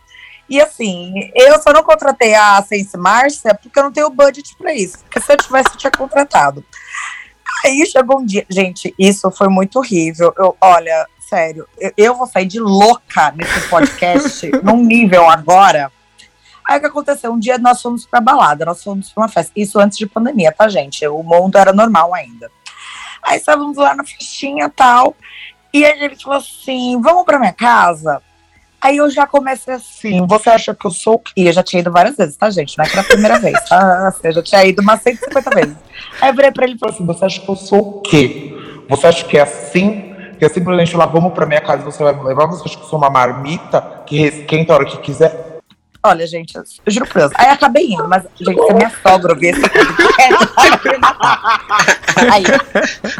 E 0.50 0.62
assim, 0.62 1.12
eu 1.36 1.62
só 1.62 1.73
não 1.73 1.84
contratei 1.84 2.34
a 2.34 2.63
Sense 2.63 2.95
Márcia 2.97 3.54
porque 3.54 3.78
eu 3.78 3.84
não 3.84 3.91
tenho 3.91 4.10
budget 4.10 4.56
pra 4.58 4.73
isso. 4.73 5.00
Porque 5.00 5.19
se 5.19 5.34
eu 5.34 5.36
tivesse, 5.38 5.71
eu 5.73 5.78
tinha 5.78 5.91
contratado. 5.91 6.63
Aí 7.65 7.85
chegou 7.85 8.19
um 8.19 8.25
dia. 8.25 8.45
Gente, 8.49 8.93
isso 8.97 9.29
foi 9.31 9.47
muito 9.47 9.79
horrível. 9.79 10.33
Eu, 10.37 10.55
olha, 10.61 11.07
sério, 11.19 11.67
eu, 11.77 11.91
eu 11.97 12.15
vou 12.15 12.27
sair 12.27 12.45
de 12.45 12.59
louca 12.59 13.31
nesse 13.35 13.67
podcast, 13.69 14.49
num 14.63 14.83
nível 14.83 15.29
agora. 15.29 15.91
Aí 16.67 16.77
o 16.77 16.81
que 16.81 16.87
aconteceu? 16.87 17.31
Um 17.31 17.39
dia 17.39 17.57
nós 17.57 17.81
fomos 17.81 18.05
pra 18.05 18.19
balada, 18.19 18.65
nós 18.65 18.83
fomos 18.83 19.11
pra 19.11 19.23
uma 19.23 19.29
festa. 19.29 19.53
Isso 19.55 19.79
antes 19.79 19.97
de 19.97 20.05
pandemia, 20.05 20.51
tá, 20.51 20.67
gente? 20.67 21.07
O 21.07 21.23
mundo 21.23 21.57
era 21.57 21.71
normal 21.71 22.13
ainda. 22.13 22.51
Aí 23.23 23.37
estávamos 23.37 23.77
lá 23.77 23.95
na 23.95 24.03
festinha 24.03 24.65
e 24.65 24.69
tal. 24.69 25.15
E 25.73 25.85
aí 25.85 26.03
ele 26.03 26.15
falou 26.17 26.37
assim: 26.37 26.99
vamos 27.01 27.23
pra 27.23 27.39
minha 27.39 27.53
casa? 27.53 28.21
Aí 28.88 28.97
eu 28.97 29.10
já 29.10 29.28
comecei 29.28 29.73
assim, 29.73 30.26
você 30.26 30.50
acha 30.50 30.73
que 30.73 30.88
eu 30.88 30.91
sou 30.91 31.15
o 31.15 31.19
quê? 31.19 31.32
E 31.36 31.47
eu 31.47 31.52
já 31.52 31.62
tinha 31.62 31.82
ido 31.82 31.91
várias 31.91 32.15
vezes, 32.15 32.38
tá, 32.38 32.50
gente? 32.50 32.78
Não 32.78 32.86
é 32.86 32.88
que 32.88 32.93
era 32.93 33.02
a 33.02 33.10
primeira 33.10 33.38
vez, 33.41 33.60
tá? 33.67 34.08
Assim, 34.08 34.19
Eu 34.23 34.32
já 34.34 34.41
tinha 34.43 34.65
ido 34.65 34.82
umas 34.82 35.02
150 35.02 35.50
vezes. 35.50 35.76
Aí 36.21 36.30
eu 36.30 36.34
virei 36.34 36.52
pra 36.52 36.63
ele 36.65 36.76
e 36.76 36.80
falei 36.80 36.95
assim, 36.95 37.06
Você 37.06 37.26
acha 37.26 37.41
que 37.41 37.50
eu 37.50 37.56
sou 37.58 37.80
o 37.80 38.02
quê? 38.02 38.54
Você 38.89 39.08
acha 39.08 39.26
que 39.26 39.38
é 39.38 39.41
assim? 39.41 40.15
Que 40.39 40.45
é 40.45 40.50
simplesmente 40.50 40.95
lá, 40.95 41.06
vamos 41.06 41.34
pra 41.34 41.45
minha 41.45 41.60
casa 41.60 41.82
e 41.82 41.86
você 41.86 42.02
vai 42.02 42.13
me 42.15 42.23
levar? 42.23 42.45
Você 42.45 42.63
acha 42.63 42.78
que 42.78 42.84
eu 42.84 42.88
sou 42.88 42.97
uma 42.97 43.10
marmita 43.10 43.82
que 44.06 44.21
esquenta 44.21 44.71
a 44.71 44.76
hora 44.78 44.86
que 44.86 44.97
quiser? 45.00 45.58
olha, 46.04 46.26
gente, 46.26 46.56
eu 46.56 46.63
juro 46.88 47.06
por 47.06 47.19
Deus. 47.19 47.32
Aí 47.36 47.47
eu 47.47 47.52
acabei 47.54 47.88
indo, 47.91 48.08
mas, 48.08 48.23
gente, 48.39 48.56
se 48.63 48.71
a 48.71 48.73
minha 48.76 48.89
sogra 49.06 49.34
ouvir 49.34 49.47
esse 49.47 49.60
podcast, 49.60 50.54
vai 50.56 50.93
me 50.93 50.97
matar. 51.00 51.65
Aí, 52.32 52.43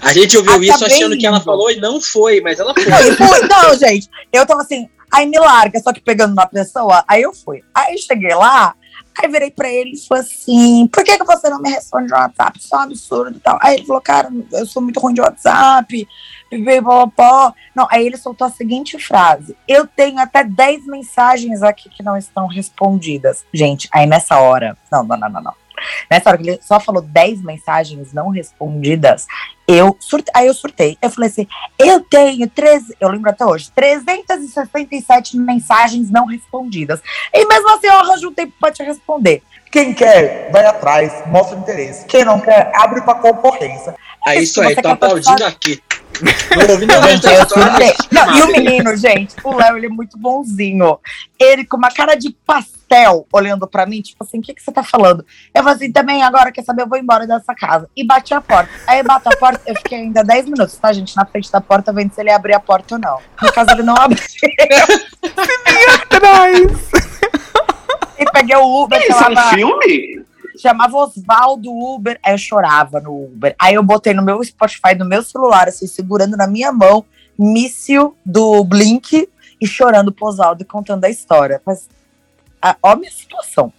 A 0.04 0.14
gente 0.14 0.38
ouviu 0.38 0.64
isso 0.64 0.72
Acabei 0.76 0.94
achando 0.96 1.18
que 1.18 1.26
ela 1.28 1.36
indo. 1.36 1.44
falou 1.44 1.70
e 1.70 1.76
não 1.82 2.00
foi, 2.00 2.40
mas 2.40 2.58
ela 2.62 2.74
foi. 2.74 2.86
Não. 2.86 3.64
Não, 3.64 3.78
gente, 3.78 4.08
eu 4.32 4.46
tava 4.46 4.62
assim, 4.62 4.88
aí 5.12 5.26
me 5.26 5.40
larga, 5.40 5.80
só 5.80 5.94
que 5.94 6.02
pegando 6.02 6.36
na 6.36 6.46
pessoa, 6.46 7.04
aí 7.08 7.22
eu 7.22 7.34
fui. 7.34 7.64
Aí 7.74 7.98
cheguei 7.98 8.34
lá, 8.34 8.76
aí 9.18 9.30
virei 9.30 9.52
pra 9.52 9.70
ele 9.70 9.94
e 9.94 10.08
falei 10.08 10.24
assim, 10.24 10.88
por 10.88 11.04
que, 11.04 11.18
que 11.18 11.24
você 11.24 11.50
não 11.50 11.62
me 11.62 11.70
responde 11.70 12.10
no 12.10 12.16
WhatsApp? 12.16 12.60
Isso 12.60 12.76
é 12.76 12.78
um 12.78 12.82
absurdo 12.82 13.38
e 13.38 13.40
tal. 13.40 13.58
Aí 13.62 13.76
ele 13.76 13.86
falou, 13.86 14.02
cara, 14.02 14.30
eu 14.52 14.66
sou 14.66 14.82
muito 14.82 15.00
ruim 15.00 15.14
de 15.14 15.22
WhatsApp, 15.22 16.08
popó. 16.84 17.54
Não, 17.76 17.88
aí 17.90 18.06
ele 18.06 18.18
soltou 18.18 18.48
a 18.48 18.52
seguinte 18.52 18.98
frase, 19.00 19.56
eu 19.68 19.86
tenho 19.86 20.20
até 20.20 20.44
10 20.44 20.86
mensagens 20.86 21.62
aqui 21.62 21.90
que 21.90 22.04
não 22.04 22.18
estão 22.18 22.48
respondidas. 22.48 23.46
Gente, 23.54 23.88
aí 23.92 24.06
nessa 24.06 24.40
hora, 24.40 24.78
não, 24.92 25.04
não, 25.04 25.18
não, 25.18 25.30
não, 25.30 25.42
não. 25.42 25.54
Nessa 26.10 26.30
hora 26.30 26.38
que 26.38 26.50
ele 26.50 26.60
só 26.62 26.80
falou 26.80 27.02
10 27.02 27.42
mensagens 27.42 28.14
não 28.14 28.30
respondidas, 28.30 29.28
eu 29.68 29.98
surtei, 30.00 30.32
aí 30.36 30.48
eu 30.48 30.54
surtei. 30.54 30.98
Eu 31.02 31.10
falei 31.10 31.30
assim, 31.30 31.48
eu 31.78 32.00
tenho 32.00 32.48
13, 32.48 32.96
eu 33.00 33.10
lembro 33.10 33.30
até 33.30 33.46
hoje, 33.46 33.72
367 33.76 35.38
mensagens 35.38 36.10
não 36.10 36.26
respondidas. 36.26 37.02
E 37.34 37.46
mesmo 37.46 37.70
assim 37.70 37.88
eu 37.88 37.94
arranjo 37.94 38.30
um 38.30 38.34
tempo 38.34 38.54
pra 38.60 38.72
te 38.72 38.82
responder. 38.84 39.44
Quem 39.72 39.94
quer, 39.94 40.50
vai 40.52 40.66
atrás, 40.66 41.12
mostra 41.28 41.58
interesse. 41.58 42.06
Quem 42.06 42.24
não 42.24 42.40
quer, 42.40 42.72
abre 42.76 43.02
pra 43.02 43.16
concorrência. 43.16 43.96
É 44.26 44.42
isso 44.42 44.62
aí, 44.62 44.76
tô 44.76 44.88
aplaudindo 44.88 45.46
aqui. 45.46 45.82
Não 48.12 48.38
e 48.38 48.42
o 48.42 48.48
menino, 48.48 48.96
gente, 48.96 49.36
o 49.44 49.56
Léo, 49.56 49.78
ele 49.78 49.86
é 49.86 49.90
muito 49.90 50.18
bonzinho. 50.18 51.00
Ele 51.40 51.64
com 51.64 51.78
uma 51.78 51.92
cara 51.92 52.16
de 52.16 52.36
pastel 52.88 53.28
olhando 53.32 53.68
pra 53.68 53.86
mim, 53.86 54.02
tipo 54.02 54.24
assim, 54.24 54.40
o 54.40 54.42
que, 54.42 54.54
que 54.54 54.62
você 54.62 54.72
tá 54.72 54.82
falando? 54.82 55.26
Eu 55.54 55.62
falei 55.64 55.76
assim, 55.76 55.92
também 55.92 56.24
agora, 56.24 56.52
quer 56.52 56.64
saber, 56.64 56.84
eu 56.84 56.88
vou 56.88 56.98
embora 56.98 57.28
dessa 57.28 57.54
casa. 57.54 57.90
E 57.96 58.04
bati 58.06 58.34
a 58.34 58.42
porta. 58.42 58.72
Aí 58.88 59.04
bati 59.04 59.28
a 59.28 59.38
porta, 59.38 59.62
eu 59.66 59.76
fiquei 59.76 60.00
ainda 60.00 60.24
10 60.24 60.46
minutos, 60.46 60.78
tá, 60.78 60.92
gente, 60.94 61.16
na 61.16 61.26
frente 61.26 61.52
da 61.52 61.62
porta, 61.62 61.92
vendo 61.94 62.14
se 62.14 62.22
ele 62.22 62.30
ia 62.30 62.36
abrir 62.36 62.54
a 62.54 62.60
porta 62.60 62.96
ou 62.96 63.02
não. 63.02 63.20
No 63.42 63.52
caso, 63.52 63.72
ele 63.72 63.84
não 63.84 63.96
abriu. 63.96 64.24
E 68.20 68.26
peguei 68.32 68.56
o 68.56 68.84
Uber, 68.84 69.00
Isso 69.00 69.12
é 69.12 69.16
um 69.16 69.20
chamava, 69.20 69.56
filme? 69.56 70.26
chamava 70.60 70.98
Osvaldo 70.98 71.72
Uber. 71.72 72.20
Aí 72.24 72.34
eu 72.34 72.38
chorava 72.40 73.00
no 73.00 73.26
Uber. 73.26 73.56
Aí 73.60 73.76
eu 73.76 73.84
botei 73.84 74.12
no 74.12 74.24
meu 74.24 74.44
Spotify, 74.44 74.96
no 74.98 75.06
meu 75.06 75.22
celular, 75.22 75.68
assim, 75.68 75.86
segurando 75.86 76.36
na 76.36 76.48
minha 76.48 76.72
mão, 76.72 77.06
míssil 77.38 78.18
do 78.26 78.64
Blink 78.64 79.30
e 79.62 79.68
chorando 79.68 80.12
pro 80.12 80.26
Osvaldo 80.26 80.64
e 80.64 80.66
contando 80.66 81.06
a 81.06 81.10
história. 81.10 81.62
Mas, 81.64 81.88
a, 82.62 82.76
a 82.84 82.96
minha 82.96 83.12
situação. 83.12 83.72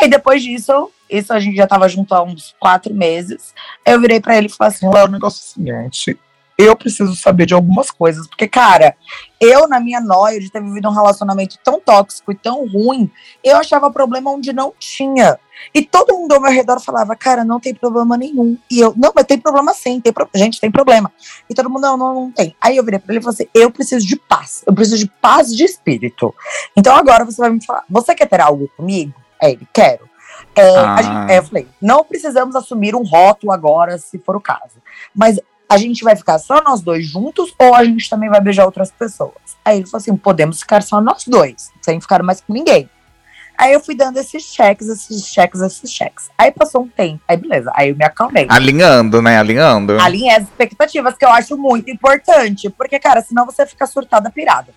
Aí 0.00 0.08
depois 0.08 0.42
disso, 0.42 0.90
isso 1.08 1.32
a 1.32 1.40
gente 1.40 1.56
já 1.56 1.66
tava 1.66 1.88
junto 1.88 2.14
há 2.14 2.22
uns 2.22 2.54
quatro 2.58 2.94
meses. 2.94 3.54
Eu 3.84 4.00
virei 4.00 4.20
pra 4.20 4.36
ele 4.36 4.46
e 4.46 4.50
falei 4.50 4.74
assim: 4.74 4.88
Léo, 4.88 5.06
o 5.06 5.10
negócio 5.10 5.40
é 5.40 5.44
o 5.44 5.54
seguinte. 5.54 6.18
Eu 6.62 6.76
preciso 6.76 7.16
saber 7.16 7.46
de 7.46 7.54
algumas 7.54 7.90
coisas. 7.90 8.26
porque, 8.28 8.46
cara, 8.46 8.94
eu, 9.40 9.66
na 9.68 9.80
minha 9.80 10.00
noia 10.00 10.38
de 10.38 10.50
ter 10.50 10.62
vivido 10.62 10.88
um 10.88 10.92
relacionamento 10.92 11.58
tão 11.64 11.80
tóxico 11.80 12.30
e 12.30 12.34
tão 12.34 12.66
ruim, 12.68 13.10
eu 13.42 13.56
achava 13.56 13.90
problema 13.90 14.30
onde 14.30 14.52
não 14.52 14.72
tinha. 14.78 15.38
E 15.74 15.82
todo 15.82 16.14
mundo 16.16 16.32
ao 16.32 16.40
meu 16.40 16.50
redor 16.52 16.80
falava, 16.80 17.14
cara, 17.16 17.44
não 17.44 17.58
tem 17.60 17.74
problema 17.74 18.16
nenhum. 18.16 18.56
E 18.70 18.80
eu, 18.80 18.92
não, 18.96 19.12
mas 19.14 19.24
tem 19.26 19.38
problema 19.38 19.72
sim, 19.74 20.00
tem 20.00 20.12
pro... 20.12 20.28
gente, 20.34 20.60
tem 20.60 20.70
problema. 20.70 21.12
E 21.48 21.54
todo 21.54 21.68
mundo, 21.70 21.82
não, 21.82 21.96
não, 21.96 22.14
não 22.14 22.32
tem. 22.32 22.54
Aí 22.60 22.76
eu 22.76 22.84
virei 22.84 22.98
pra 22.98 23.12
ele 23.14 23.20
e 23.20 23.22
falei 23.22 23.34
assim, 23.34 23.48
eu 23.54 23.70
preciso 23.70 24.06
de 24.06 24.16
paz, 24.16 24.62
eu 24.66 24.72
preciso 24.74 24.98
de 24.98 25.08
paz 25.20 25.54
de 25.54 25.64
espírito. 25.64 26.34
Então 26.76 26.94
agora 26.96 27.24
você 27.24 27.40
vai 27.40 27.50
me 27.50 27.64
falar, 27.64 27.84
você 27.88 28.14
quer 28.14 28.26
ter 28.26 28.40
algo 28.40 28.68
comigo? 28.76 29.14
Aí 29.40 29.52
ele, 29.52 29.68
quero. 29.72 30.10
É, 30.54 30.78
Ah. 30.78 31.02
gente- 31.02 31.30
aí 31.30 31.36
eu 31.36 31.44
falei, 31.44 31.68
não 31.80 32.04
precisamos 32.04 32.54
assumir 32.56 32.94
um 32.94 33.02
rótulo 33.04 33.52
agora, 33.52 33.96
se 33.98 34.18
for 34.18 34.34
o 34.36 34.40
caso. 34.40 34.82
Mas 35.14 35.38
a 35.72 35.76
gente 35.78 36.04
vai 36.04 36.14
ficar 36.14 36.38
só 36.38 36.62
nós 36.62 36.82
dois 36.82 37.06
juntos 37.06 37.54
ou 37.58 37.74
a 37.74 37.84
gente 37.84 38.08
também 38.08 38.28
vai 38.28 38.40
beijar 38.40 38.64
outras 38.66 38.90
pessoas? 38.90 39.32
Aí 39.64 39.78
ele 39.78 39.86
falou 39.86 40.00
assim: 40.00 40.16
podemos 40.16 40.60
ficar 40.60 40.82
só 40.82 41.00
nós 41.00 41.24
dois, 41.26 41.70
sem 41.80 42.00
ficar 42.00 42.22
mais 42.22 42.40
com 42.40 42.52
ninguém. 42.52 42.88
Aí 43.56 43.72
eu 43.72 43.80
fui 43.80 43.94
dando 43.94 44.16
esses 44.18 44.42
cheques, 44.42 44.88
esses 44.88 45.26
cheques, 45.26 45.60
esses 45.60 45.90
cheques. 45.90 46.30
Aí 46.36 46.50
passou 46.50 46.82
um 46.82 46.88
tempo, 46.88 47.20
aí 47.28 47.36
beleza, 47.36 47.70
aí 47.74 47.90
eu 47.90 47.96
me 47.96 48.04
acalmei. 48.04 48.46
Alinhando, 48.48 49.22
né? 49.22 49.38
Alinhando. 49.38 50.00
Alinhei 50.00 50.34
as 50.34 50.44
expectativas, 50.44 51.16
que 51.16 51.24
eu 51.24 51.30
acho 51.30 51.56
muito 51.56 51.90
importante, 51.90 52.68
porque, 52.70 52.98
cara, 52.98 53.22
senão 53.22 53.46
você 53.46 53.64
fica 53.66 53.86
surtada 53.86 54.30
pirada. 54.30 54.74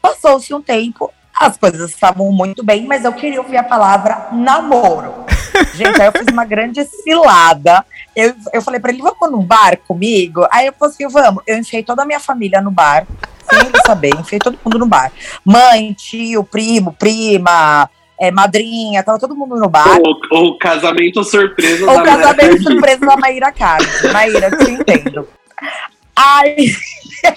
Passou-se 0.00 0.52
um 0.54 0.62
tempo, 0.62 1.12
as 1.38 1.56
coisas 1.56 1.90
estavam 1.90 2.30
muito 2.32 2.64
bem, 2.64 2.86
mas 2.86 3.04
eu 3.04 3.12
queria 3.12 3.40
ouvir 3.40 3.58
a 3.58 3.64
palavra 3.64 4.28
namoro. 4.32 5.26
Gente, 5.74 6.00
aí 6.00 6.06
eu 6.08 6.12
fiz 6.12 6.26
uma 6.32 6.44
grande 6.44 6.84
cilada. 6.84 7.84
Eu, 8.14 8.34
eu 8.52 8.62
falei 8.62 8.80
pra 8.80 8.92
ele, 8.92 9.02
vamos 9.02 9.30
num 9.30 9.44
bar 9.44 9.78
comigo? 9.86 10.46
Aí 10.50 10.66
eu 10.66 10.72
falei 10.72 10.94
assim, 10.94 11.08
vamos. 11.08 11.42
Eu 11.46 11.58
enfiei 11.58 11.82
toda 11.82 12.02
a 12.02 12.06
minha 12.06 12.20
família 12.20 12.60
no 12.60 12.70
bar, 12.70 13.06
sem 13.48 13.58
ele 13.60 13.80
saber, 13.86 14.14
enfiei 14.14 14.38
todo 14.38 14.58
mundo 14.64 14.78
no 14.78 14.86
bar. 14.86 15.12
Mãe, 15.44 15.92
tio, 15.92 16.44
primo, 16.44 16.92
prima, 16.92 17.88
é, 18.18 18.30
madrinha, 18.30 19.02
tava 19.02 19.18
todo 19.18 19.34
mundo 19.34 19.56
no 19.56 19.68
bar. 19.68 19.98
O, 20.00 20.50
o 20.50 20.58
casamento 20.58 21.24
surpresa 21.24 21.90
O 21.90 21.96
da 21.96 22.02
casamento 22.02 22.52
Maria 22.52 22.62
surpresa 22.62 23.06
da 23.06 23.16
Maíra 23.16 23.52
Cardi. 23.52 24.12
Maíra, 24.12 24.48
eu 24.48 24.58
te 24.58 24.70
entendo. 24.70 25.28
Aí 26.14 26.56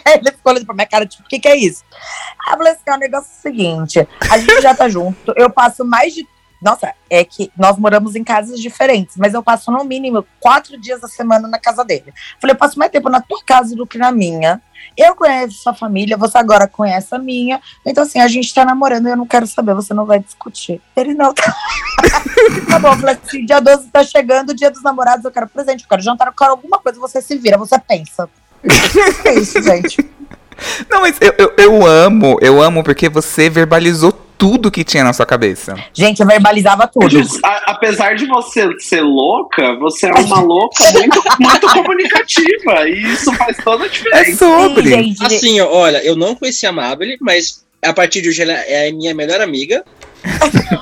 ele 0.05 0.31
ficou 0.31 0.51
olhando 0.51 0.65
pra 0.65 0.75
minha 0.75 0.87
cara, 0.87 1.05
tipo, 1.05 1.23
o 1.23 1.27
que, 1.27 1.39
que 1.39 1.47
é 1.47 1.55
isso? 1.55 1.83
Aí 2.45 2.53
eu 2.53 2.57
falei 2.57 2.73
assim: 2.73 2.83
é 2.87 2.93
o 2.93 2.97
negócio 2.97 3.29
é 3.33 3.39
o 3.39 3.41
seguinte: 3.41 4.07
a 4.29 4.37
gente 4.37 4.61
já 4.61 4.75
tá 4.75 4.89
junto, 4.89 5.33
eu 5.35 5.49
passo 5.49 5.83
mais 5.85 6.13
de. 6.13 6.27
Nossa, 6.61 6.93
é 7.09 7.23
que 7.23 7.51
nós 7.57 7.77
moramos 7.77 8.15
em 8.15 8.23
casas 8.23 8.59
diferentes, 8.59 9.15
mas 9.17 9.33
eu 9.33 9.43
passo 9.43 9.71
no 9.71 9.83
mínimo 9.83 10.25
quatro 10.39 10.79
dias 10.79 11.01
da 11.01 11.07
semana 11.07 11.47
na 11.47 11.59
casa 11.59 11.83
dele. 11.83 12.13
Falei, 12.39 12.53
eu 12.53 12.57
passo 12.57 12.79
mais 12.79 12.91
tempo 12.91 13.09
na 13.09 13.21
tua 13.21 13.39
casa 13.45 13.75
do 13.75 13.85
que 13.85 13.97
na 13.97 14.11
minha. 14.11 14.61
Eu 14.97 15.15
conheço 15.15 15.61
sua 15.61 15.73
família, 15.73 16.15
você 16.15 16.37
agora 16.37 16.67
conhece 16.67 17.13
a 17.13 17.19
minha. 17.19 17.59
Então, 17.85 18.03
assim, 18.03 18.19
a 18.19 18.27
gente 18.27 18.53
tá 18.53 18.63
namorando 18.63 19.07
e 19.07 19.11
eu 19.11 19.17
não 19.17 19.25
quero 19.25 19.45
saber, 19.45 19.73
você 19.73 19.93
não 19.93 20.05
vai 20.05 20.19
discutir. 20.19 20.81
Ele 20.95 21.13
não 21.13 21.33
tá. 21.33 21.43
tá 22.69 22.79
bom, 22.79 22.95
falei 22.97 23.15
assim: 23.15 23.45
dia 23.45 23.59
12 23.59 23.89
tá 23.89 24.03
chegando, 24.03 24.53
dia 24.53 24.71
dos 24.71 24.83
namorados, 24.83 25.25
eu 25.25 25.31
quero 25.31 25.47
presente, 25.47 25.83
eu 25.83 25.89
quero 25.89 26.01
jantar, 26.01 26.27
eu 26.27 26.33
quero 26.33 26.51
alguma 26.51 26.79
coisa, 26.79 26.99
você 26.99 27.21
se 27.21 27.37
vira, 27.37 27.57
você 27.57 27.77
pensa. 27.79 28.29
é 29.25 29.33
isso, 29.33 29.61
gente. 29.61 30.09
Não, 30.89 31.01
mas 31.01 31.17
eu, 31.19 31.33
eu, 31.37 31.53
eu 31.57 31.85
amo, 31.85 32.37
eu 32.41 32.61
amo 32.61 32.83
porque 32.83 33.09
você 33.09 33.49
verbalizou 33.49 34.24
tudo 34.37 34.71
que 34.71 34.83
tinha 34.83 35.03
na 35.03 35.13
sua 35.13 35.25
cabeça. 35.25 35.75
Gente, 35.93 36.21
eu 36.21 36.27
verbalizava 36.27 36.87
tudo. 36.87 37.07
A- 37.43 37.71
apesar 37.71 38.15
de 38.15 38.25
você 38.25 38.67
ser 38.79 39.01
louca, 39.01 39.75
você 39.77 40.07
é 40.07 40.13
uma 40.13 40.39
louca 40.41 40.83
muito, 40.93 41.21
muito 41.39 41.67
comunicativa. 41.73 42.87
E 42.89 43.13
isso 43.13 43.31
faz 43.33 43.57
toda 43.63 43.83
a 43.83 43.87
É 43.87 43.89
diferença. 43.89 44.37
sobre. 44.37 44.83
Sim, 44.83 45.03
gente. 45.15 45.25
Assim, 45.25 45.61
olha, 45.61 46.03
eu 46.03 46.15
não 46.15 46.35
conhecia 46.35 46.69
a 46.69 46.73
Mabel, 46.73 47.15
mas 47.21 47.63
a 47.83 47.93
partir 47.93 48.21
de 48.21 48.29
hoje 48.29 48.41
ela 48.41 48.53
é 48.53 48.89
a 48.89 48.93
minha 48.93 49.13
melhor 49.13 49.41
amiga. 49.41 49.83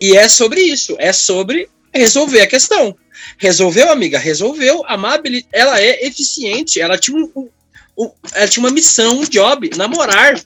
E 0.00 0.16
é 0.16 0.28
sobre 0.28 0.60
isso, 0.60 0.94
é 0.98 1.12
sobre 1.12 1.68
resolver 1.92 2.40
a 2.42 2.46
questão. 2.46 2.94
Resolveu, 3.38 3.90
amiga? 3.90 4.18
Resolveu. 4.18 4.84
A 4.86 4.96
Mabel, 4.96 5.40
ela 5.52 5.80
é 5.80 6.06
eficiente, 6.06 6.80
ela 6.80 6.98
tinha 6.98 7.16
um, 7.16 7.48
o- 7.96 8.12
ela 8.34 8.46
tinha 8.46 8.64
uma 8.64 8.70
missão, 8.72 9.18
um 9.20 9.24
job, 9.24 9.70
namorar. 9.76 10.38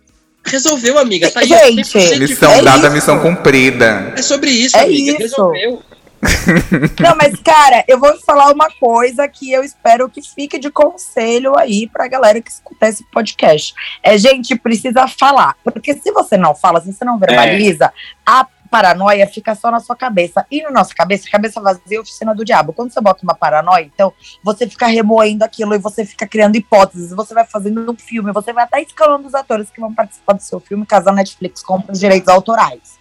Resolveu, 0.45 0.99
amiga. 0.99 1.31
Tá 1.31 1.41
aí. 1.41 1.49
Gente, 1.49 1.83
100% 1.99 2.13
de 2.15 2.19
Missão 2.21 2.53
É 2.53 2.63
dada, 2.63 2.87
isso. 2.87 2.95
missão 2.95 3.21
cumprida. 3.21 4.13
É 4.17 4.23
sobre 4.23 4.51
isso, 4.51 4.77
É 4.77 4.83
amiga. 4.85 5.13
isso. 5.13 5.19
Resolveu. 5.23 5.83
Não, 7.01 7.17
mas, 7.17 7.35
cara, 7.43 7.83
eu 7.89 7.99
vou 7.99 8.13
te 8.13 8.23
falar 8.25 8.53
uma 8.53 8.69
coisa 8.79 9.27
que 9.27 9.51
eu 9.51 9.65
espero 9.65 10.09
que 10.09 10.21
fique 10.21 10.59
de 10.59 10.71
conselho 10.71 11.57
aí 11.59 11.89
pra 11.89 12.09
galera 12.09 12.41
que 12.43 12.51
escuta 12.51 12.89
esse 12.89 13.03
podcast. 13.11 13.73
É, 14.03 14.19
gente, 14.19 14.55
precisa 14.55 15.09
falar. 15.09 15.57
Porque 15.65 15.95
se 15.95 16.13
você 16.13 16.37
não 16.37 16.55
fala, 16.55 16.81
se 16.83 16.93
você 16.93 17.05
não 17.07 17.19
verbaliza, 17.19 17.91
a 18.27 18.47
paranoia 18.71 19.27
fica 19.27 19.55
só 19.55 19.71
na 19.71 19.81
sua 19.81 19.97
cabeça. 19.97 20.47
E 20.51 20.63
na 20.63 20.71
nossa 20.71 20.95
cabeça, 20.95 21.29
cabeça 21.31 21.61
vazia 21.61 21.99
é 21.99 22.01
oficina 22.01 22.35
do 22.35 22.45
diabo. 22.45 22.73
Quando 22.73 22.93
você 22.93 23.01
bota 23.01 23.23
uma 23.25 23.35
paranoia, 23.35 23.83
então, 23.85 24.13
você 24.43 24.69
fica 24.69 24.87
remoendo 24.87 25.45
aquilo 25.45 25.75
e 25.75 25.79
você 25.79 26.05
fica 26.07 26.27
criando 26.27 26.57
hipóteses, 26.57 27.11
você 27.11 27.35
vai 27.35 27.45
fazendo 27.45 27.91
um 27.91 27.97
filme, 27.97 28.33
você 28.33 28.53
vai 28.53 28.65
até 28.65 28.81
escalando 28.81 29.27
os 29.27 29.35
atores 29.35 29.69
que 29.71 29.81
vão 29.81 29.93
participar 29.93 30.35
do 30.35 30.43
seu 30.43 30.61
filme, 30.61 30.87
caso 30.87 31.09
a 31.09 31.13
Netflix 31.13 31.63
compre 31.63 31.93
os 31.93 31.99
direitos 31.99 32.29
autorais. 32.29 32.99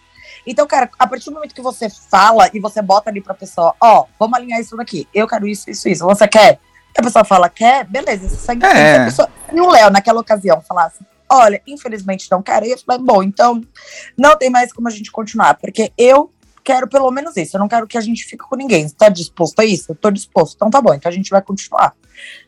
Então, 0.48 0.66
cara, 0.66 0.90
a 0.98 1.06
partir 1.06 1.26
do 1.26 1.34
momento 1.34 1.54
que 1.54 1.62
você 1.62 1.90
fala 1.90 2.50
e 2.54 2.60
você 2.60 2.82
bota 2.82 3.10
ali 3.10 3.22
pra 3.22 3.34
pessoa, 3.34 3.76
ó, 3.80 4.06
vamos 4.18 4.38
alinhar 4.38 4.60
isso 4.60 4.76
daqui, 4.76 5.08
eu 5.14 5.28
quero 5.28 5.48
isso, 5.48 5.70
isso, 5.70 5.88
isso, 5.88 6.06
você 6.06 6.28
quer? 6.28 6.60
A 6.98 7.02
pessoa 7.04 7.24
fala, 7.24 7.48
quer? 7.50 7.86
Beleza, 7.86 8.28
você 8.28 8.36
segue. 8.36 8.66
É. 8.66 8.98
A 8.98 9.06
pessoa- 9.06 9.30
E 9.54 9.62
o 9.62 9.70
Léo, 9.70 9.90
naquela 9.92 10.20
ocasião, 10.20 10.60
falasse, 10.68 11.00
olha, 11.32 11.62
infelizmente 11.68 12.28
não 12.32 12.42
quero, 12.42 12.66
falar, 12.86 13.00
bom, 13.00 13.24
então 13.24 13.62
não 14.18 14.38
tem 14.38 14.50
mais 14.50 14.74
como 14.74 14.88
a 14.88 14.92
gente 14.92 15.12
continuar, 15.12 15.56
porque 15.56 15.92
eu 15.98 16.32
quero 16.64 16.88
pelo 16.88 17.10
menos 17.12 17.36
isso, 17.38 17.56
eu 17.56 17.60
não 17.60 17.68
quero 17.68 17.88
que 17.88 17.98
a 17.98 18.02
gente 18.02 18.24
fique 18.26 18.44
com 18.44 18.56
ninguém. 18.56 18.88
Você 18.88 18.96
tá 18.96 19.10
disposto 19.10 19.60
a 19.60 19.66
isso? 19.66 19.92
Eu 19.92 19.96
tô 19.96 20.12
disposto, 20.12 20.56
então 20.56 20.70
tá 20.70 20.82
bom, 20.82 20.94
então 20.94 21.10
a 21.10 21.14
gente 21.14 21.30
vai 21.30 21.42
continuar. 21.42 21.96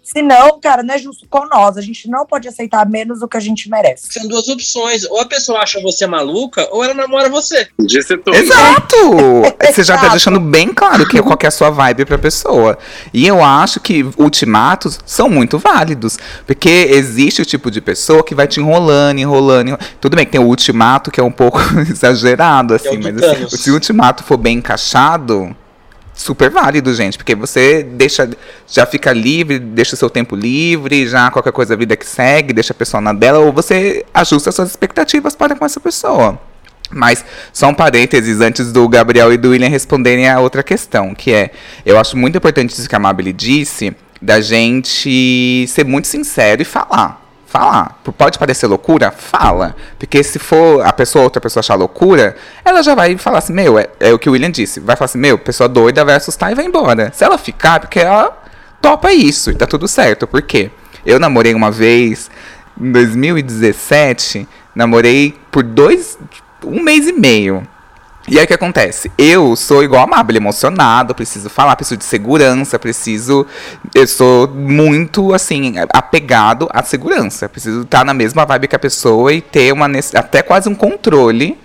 Se 0.04 0.22
não, 0.22 0.60
cara, 0.60 0.84
não 0.84 0.96
é 0.96 0.98
justo 0.98 1.26
com 1.30 1.46
nós, 1.48 1.78
a 1.78 1.82
gente 1.82 2.10
não 2.10 2.26
pode 2.26 2.48
aceitar 2.48 2.88
menos 2.90 3.20
do 3.20 3.28
que 3.28 3.38
a 3.38 3.40
gente 3.40 3.70
merece. 3.70 4.12
São 4.12 4.28
duas 4.28 4.48
opções. 4.50 5.06
Ou 5.06 5.22
a 5.22 5.26
pessoa 5.26 5.60
acha 5.60 5.80
você 5.82 6.08
maluca, 6.08 6.68
ou 6.72 6.84
ela 6.84 6.94
namora 6.94 7.30
você. 7.30 7.68
Disse 7.80 8.18
tudo. 8.18 8.36
Exato! 8.36 8.96
Você 9.72 9.84
já 9.84 9.98
tá 9.98 10.10
deixando 10.10 10.40
bem 10.40 10.74
claro 10.74 11.08
que, 11.08 11.22
qual 11.22 11.38
que 11.38 11.46
é 11.46 11.50
a 11.50 11.52
sua 11.52 11.70
vibe 11.70 12.04
pra 12.04 12.18
pessoa. 12.18 12.78
E 13.14 13.26
eu 13.26 13.42
acho 13.42 13.80
que 13.80 14.04
ultimatos 14.18 15.00
são 15.06 15.30
muito 15.30 15.58
válidos. 15.58 16.18
Porque 16.46 16.70
existe 16.70 17.42
o 17.42 17.46
tipo 17.46 17.72
de 17.72 17.80
pessoa 17.80 18.24
que 18.24 18.36
vai 18.36 18.48
te 18.48 18.60
enrolando, 18.60 19.20
enrolando, 19.20 19.70
enrolando. 19.70 19.80
Tudo 20.00 20.16
bem 20.16 20.26
que 20.26 20.32
tem 20.32 20.42
o 20.42 20.46
ultimato 20.46 21.12
que 21.12 21.20
é 21.20 21.24
um 21.24 21.32
pouco 21.32 21.60
exagerado, 21.90 22.74
é 22.74 22.78
assim, 22.78 23.00
do 23.00 23.04
mas 23.04 23.24
assim, 23.24 23.58
se 23.58 23.72
o 23.72 23.74
ultimato 23.76 24.24
for 24.24 24.38
bem 24.38 24.58
encaixado. 24.58 25.56
Super 26.22 26.52
válido, 26.52 26.94
gente, 26.94 27.18
porque 27.18 27.34
você 27.34 27.82
deixa, 27.82 28.30
já 28.68 28.86
fica 28.86 29.12
livre, 29.12 29.58
deixa 29.58 29.96
o 29.96 29.98
seu 29.98 30.08
tempo 30.08 30.36
livre, 30.36 31.08
já 31.08 31.32
qualquer 31.32 31.52
coisa 31.52 31.74
a 31.74 31.78
vida 31.78 31.98
que 31.98 32.06
segue, 32.06 32.54
deixa 32.54 32.74
a 32.74 32.76
pessoa 32.76 33.02
na 33.02 33.12
dela, 33.12 33.40
ou 33.40 33.52
você 33.52 34.06
ajusta 34.14 34.52
suas 34.52 34.70
expectativas 34.70 35.36
para 35.36 35.56
com 35.56 35.66
essa 35.66 35.80
pessoa. 35.80 36.40
Mas 36.92 37.26
só 37.52 37.70
um 37.70 37.74
parênteses 37.74 38.40
antes 38.40 38.72
do 38.72 38.88
Gabriel 38.88 39.34
e 39.34 39.38
do 39.38 39.50
William 39.50 39.68
responderem 39.68 40.30
a 40.30 40.40
outra 40.40 40.62
questão, 40.62 41.16
que 41.16 41.34
é, 41.34 41.50
eu 41.84 41.98
acho 41.98 42.16
muito 42.16 42.38
importante 42.38 42.70
isso 42.70 42.88
que 42.88 42.96
a 42.96 43.00
Mabel 43.00 43.34
disse, 43.34 43.92
da 44.22 44.40
gente 44.40 45.66
ser 45.70 45.86
muito 45.86 46.08
sincero 46.08 46.62
e 46.62 46.66
falar. 46.66 47.21
Falar. 47.52 48.00
Pode 48.18 48.40
parecer 48.40 48.66
loucura? 48.66 49.12
Fala. 49.12 49.76
Porque 50.00 50.24
se 50.24 50.40
for 50.40 50.86
a 50.86 50.94
pessoa, 50.94 51.26
outra 51.26 51.42
pessoa 51.42 51.60
achar 51.60 51.76
loucura, 51.76 52.34
ela 52.64 52.82
já 52.82 52.96
vai 52.96 53.18
falar 53.18 53.40
assim, 53.40 53.52
meu, 53.52 53.78
é, 53.78 53.88
é 54.00 54.14
o 54.14 54.18
que 54.18 54.30
o 54.30 54.32
William 54.32 54.50
disse. 54.50 54.80
Vai 54.80 54.96
falar 54.96 55.08
assim, 55.08 55.18
meu, 55.18 55.38
pessoa 55.38 55.68
doida 55.68 56.06
vai 56.06 56.16
assustar 56.16 56.50
e 56.50 56.56
vai 56.56 56.64
embora. 56.64 57.12
Se 57.14 57.26
ela 57.26 57.38
ficar, 57.38 57.82
porque 57.82 58.00
ela 58.00 58.42
topa 58.82 59.12
isso 59.12 59.52
e 59.52 59.56
tá 59.56 59.68
tudo 59.68 59.86
certo. 59.86 60.26
Por 60.26 60.42
quê? 60.42 60.72
Eu 61.06 61.20
namorei 61.20 61.54
uma 61.54 61.70
vez, 61.70 62.32
em 62.80 62.90
2017, 62.90 64.48
namorei 64.74 65.38
por 65.52 65.62
dois, 65.62 66.18
um 66.64 66.82
mês 66.82 67.06
e 67.06 67.12
meio. 67.12 67.68
E 68.28 68.38
aí 68.38 68.46
o 68.46 68.48
que 68.48 68.54
acontece? 68.54 69.12
Eu 69.18 69.56
sou 69.56 69.84
igual 69.84 70.04
a 70.04 70.08
Mabel, 70.08 70.38
emocionado, 70.38 71.16
preciso 71.16 71.50
falar, 71.50 71.76
preciso 71.76 71.98
de 71.98 72.06
segurança, 72.06 72.78
preciso. 72.78 73.46
Eu 73.96 74.06
sou 74.08 74.48
muito, 74.48 75.34
assim, 75.34 75.76
apegado 75.92 76.70
à 76.72 76.84
segurança. 76.84 77.50
Preciso 77.50 77.82
estar 77.82 78.06
na 78.06 78.14
mesma 78.14 78.46
vibe 78.46 78.68
que 78.68 78.76
a 78.76 78.80
pessoa 78.80 79.34
e 79.34 79.42
ter 79.42 79.74
uma, 79.74 79.88
até 80.14 80.44
quase 80.44 80.70
um 80.70 80.76
controle 80.76 81.58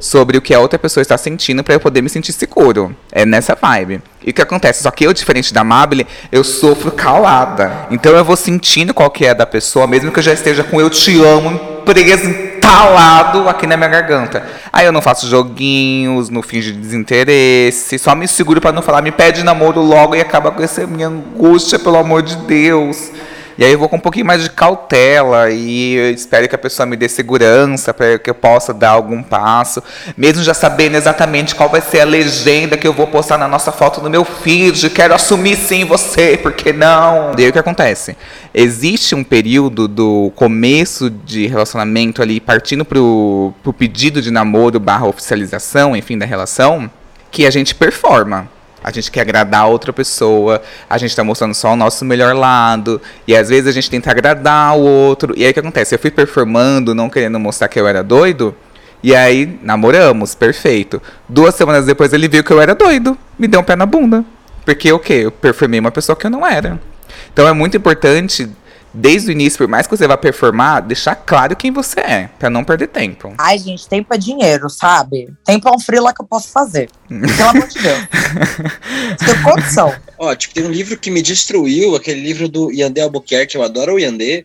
sobre 0.00 0.36
o 0.36 0.42
que 0.42 0.52
a 0.52 0.58
outra 0.58 0.78
pessoa 0.78 1.00
está 1.00 1.16
sentindo 1.16 1.62
para 1.62 1.74
eu 1.74 1.80
poder 1.80 2.02
me 2.02 2.08
sentir 2.08 2.32
seguro. 2.32 2.94
É 3.12 3.24
nessa 3.24 3.54
vibe. 3.54 4.02
E 4.24 4.30
o 4.30 4.34
que 4.34 4.42
acontece? 4.42 4.82
Só 4.82 4.90
que 4.90 5.06
eu, 5.06 5.12
diferente 5.12 5.54
da 5.54 5.62
Mabel, 5.62 6.04
eu 6.32 6.42
sofro 6.42 6.90
calada. 6.90 7.86
Então 7.90 8.12
eu 8.12 8.24
vou 8.24 8.36
sentindo 8.36 8.92
qual 8.92 9.10
que 9.10 9.24
é 9.24 9.32
da 9.32 9.46
pessoa, 9.46 9.86
mesmo 9.86 10.10
que 10.10 10.18
eu 10.18 10.22
já 10.22 10.32
esteja 10.32 10.64
com 10.64 10.80
eu 10.80 10.90
te 10.90 11.22
amo 11.22 11.74
preso, 11.84 12.34
entalado 12.64 13.46
aqui 13.48 13.66
na 13.66 13.76
minha 13.76 13.90
garganta. 13.90 14.42
Aí 14.72 14.86
eu 14.86 14.92
não 14.92 15.02
faço 15.02 15.28
joguinhos, 15.28 16.30
não 16.30 16.42
finge 16.42 16.72
desinteresse, 16.72 17.98
só 17.98 18.14
me 18.14 18.26
seguro 18.26 18.60
para 18.60 18.72
não 18.72 18.80
falar, 18.80 19.02
me 19.02 19.12
pede 19.12 19.44
namoro 19.44 19.82
logo 19.82 20.14
e 20.14 20.20
acaba 20.20 20.50
com 20.50 20.62
essa 20.62 20.86
minha 20.86 21.08
angústia, 21.08 21.78
pelo 21.78 21.98
amor 21.98 22.22
de 22.22 22.36
Deus. 22.36 23.10
E 23.56 23.64
aí 23.64 23.72
eu 23.72 23.78
vou 23.78 23.88
com 23.88 23.96
um 23.96 24.00
pouquinho 24.00 24.26
mais 24.26 24.42
de 24.42 24.50
cautela 24.50 25.48
e 25.50 26.12
espero 26.12 26.48
que 26.48 26.54
a 26.54 26.58
pessoa 26.58 26.86
me 26.86 26.96
dê 26.96 27.08
segurança 27.08 27.94
para 27.94 28.18
que 28.18 28.28
eu 28.28 28.34
possa 28.34 28.74
dar 28.74 28.90
algum 28.90 29.22
passo, 29.22 29.82
mesmo 30.16 30.42
já 30.42 30.52
sabendo 30.52 30.96
exatamente 30.96 31.54
qual 31.54 31.68
vai 31.68 31.80
ser 31.80 32.00
a 32.00 32.04
legenda 32.04 32.76
que 32.76 32.86
eu 32.86 32.92
vou 32.92 33.06
postar 33.06 33.38
na 33.38 33.46
nossa 33.46 33.70
foto 33.70 34.00
no 34.00 34.10
meu 34.10 34.24
feed. 34.24 34.90
Quero 34.90 35.14
assumir 35.14 35.56
sim 35.56 35.84
você, 35.84 36.36
por 36.36 36.52
que 36.52 36.72
não? 36.72 37.32
E 37.38 37.42
aí 37.42 37.48
o 37.48 37.52
que 37.52 37.58
acontece? 37.58 38.16
Existe 38.52 39.14
um 39.14 39.22
período 39.22 39.86
do 39.86 40.32
começo 40.34 41.08
de 41.08 41.46
relacionamento 41.46 42.22
ali, 42.22 42.40
partindo 42.40 42.84
pro, 42.84 43.54
pro 43.62 43.72
pedido 43.72 44.20
de 44.20 44.30
namoro 44.30 44.80
barra 44.80 45.06
oficialização, 45.06 45.96
enfim, 45.96 46.18
da 46.18 46.26
relação, 46.26 46.90
que 47.30 47.46
a 47.46 47.50
gente 47.50 47.74
performa. 47.74 48.48
A 48.84 48.90
gente 48.90 49.10
quer 49.10 49.22
agradar 49.22 49.62
a 49.62 49.66
outra 49.66 49.94
pessoa, 49.94 50.60
a 50.90 50.98
gente 50.98 51.16
tá 51.16 51.24
mostrando 51.24 51.54
só 51.54 51.72
o 51.72 51.76
nosso 51.76 52.04
melhor 52.04 52.36
lado, 52.36 53.00
e 53.26 53.34
às 53.34 53.48
vezes 53.48 53.66
a 53.66 53.72
gente 53.72 53.90
tenta 53.90 54.10
agradar 54.10 54.76
o 54.76 54.80
outro. 54.80 55.32
E 55.34 55.42
aí 55.42 55.50
o 55.50 55.54
que 55.54 55.60
acontece? 55.60 55.94
Eu 55.94 55.98
fui 55.98 56.10
performando, 56.10 56.94
não 56.94 57.08
querendo 57.08 57.40
mostrar 57.40 57.66
que 57.68 57.80
eu 57.80 57.88
era 57.88 58.02
doido, 58.02 58.54
e 59.02 59.14
aí 59.14 59.58
namoramos, 59.62 60.34
perfeito. 60.34 61.00
Duas 61.26 61.54
semanas 61.54 61.86
depois 61.86 62.12
ele 62.12 62.28
viu 62.28 62.44
que 62.44 62.52
eu 62.52 62.60
era 62.60 62.74
doido, 62.74 63.16
me 63.38 63.48
deu 63.48 63.60
um 63.60 63.64
pé 63.64 63.74
na 63.74 63.86
bunda. 63.86 64.22
Porque 64.66 64.92
o 64.92 64.98
quê? 64.98 65.22
Eu 65.24 65.30
performei 65.30 65.80
uma 65.80 65.90
pessoa 65.90 66.14
que 66.14 66.26
eu 66.26 66.30
não 66.30 66.46
era. 66.46 66.78
Então 67.32 67.48
é 67.48 67.52
muito 67.52 67.76
importante, 67.76 68.48
desde 68.94 69.28
o 69.28 69.32
início, 69.32 69.58
por 69.58 69.68
mais 69.68 69.86
que 69.86 69.96
você 69.96 70.06
vá 70.06 70.16
performar, 70.16 70.80
deixar 70.82 71.14
claro 71.16 71.56
quem 71.56 71.70
você 71.72 72.00
é, 72.00 72.30
pra 72.38 72.48
não 72.48 72.62
perder 72.64 72.86
tempo. 72.88 73.34
Ai, 73.36 73.58
gente, 73.58 73.88
tempo 73.88 74.14
é 74.14 74.16
dinheiro, 74.18 74.70
sabe? 74.70 75.34
Tempo 75.44 75.68
é 75.68 75.72
um 75.72 75.80
freela 75.80 76.14
que 76.14 76.22
eu 76.22 76.26
posso 76.26 76.48
fazer. 76.48 76.88
Pelo 77.08 77.48
amor 77.50 77.66
de 77.68 77.78
Deus. 77.82 77.98
Tem 79.26 79.42
condição. 79.42 79.94
Ó, 80.18 80.34
tipo, 80.34 80.54
tem 80.54 80.64
um 80.64 80.70
livro 80.70 80.96
que 80.96 81.10
me 81.10 81.20
destruiu, 81.22 81.94
aquele 81.96 82.20
livro 82.20 82.48
do 82.48 82.70
Yandé 82.70 83.00
Albuquerque, 83.02 83.56
eu 83.56 83.62
adoro 83.62 83.94
o 83.94 83.98
Yandé. 83.98 84.44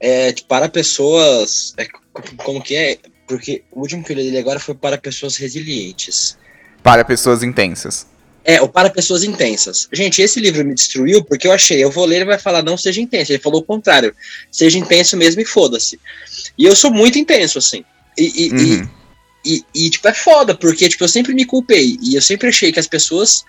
É, 0.00 0.32
tipo, 0.32 0.48
para 0.48 0.68
pessoas. 0.68 1.74
é, 1.76 1.84
co- 1.84 2.00
como 2.38 2.60
que 2.62 2.74
é? 2.74 2.98
Porque 3.28 3.62
o 3.70 3.80
último 3.80 4.02
que 4.02 4.12
eu 4.12 4.16
li 4.16 4.24
dele 4.24 4.38
agora 4.38 4.58
foi 4.58 4.74
para 4.74 4.98
pessoas 4.98 5.36
resilientes. 5.36 6.36
Para 6.82 7.04
pessoas 7.04 7.42
intensas. 7.42 8.06
É, 8.44 8.60
o 8.60 8.68
Para 8.68 8.90
Pessoas 8.90 9.22
Intensas. 9.22 9.88
Gente, 9.92 10.20
esse 10.20 10.40
livro 10.40 10.64
me 10.64 10.74
destruiu 10.74 11.22
porque 11.24 11.46
eu 11.46 11.52
achei, 11.52 11.82
eu 11.82 11.90
vou 11.90 12.04
ler, 12.04 12.16
ele 12.16 12.24
vai 12.24 12.38
falar, 12.38 12.62
não 12.62 12.76
seja 12.76 13.00
intenso. 13.00 13.30
Ele 13.32 13.38
falou 13.42 13.60
o 13.60 13.64
contrário. 13.64 14.14
Seja 14.50 14.78
intenso 14.78 15.16
mesmo 15.16 15.40
e 15.40 15.44
foda-se. 15.44 15.98
E 16.58 16.64
eu 16.64 16.74
sou 16.74 16.92
muito 16.92 17.18
intenso, 17.18 17.58
assim. 17.58 17.84
E, 18.18 18.46
e, 18.46 18.52
Uhum. 18.52 18.88
e, 19.44 19.64
e, 19.74 19.90
tipo, 19.90 20.08
é 20.08 20.12
foda, 20.14 20.54
porque, 20.56 20.88
tipo, 20.88 21.04
eu 21.04 21.08
sempre 21.08 21.32
me 21.34 21.44
culpei. 21.44 21.96
E 22.02 22.14
eu 22.16 22.22
sempre 22.22 22.48
achei 22.48 22.72
que 22.72 22.80
as 22.80 22.86
pessoas, 22.88 23.44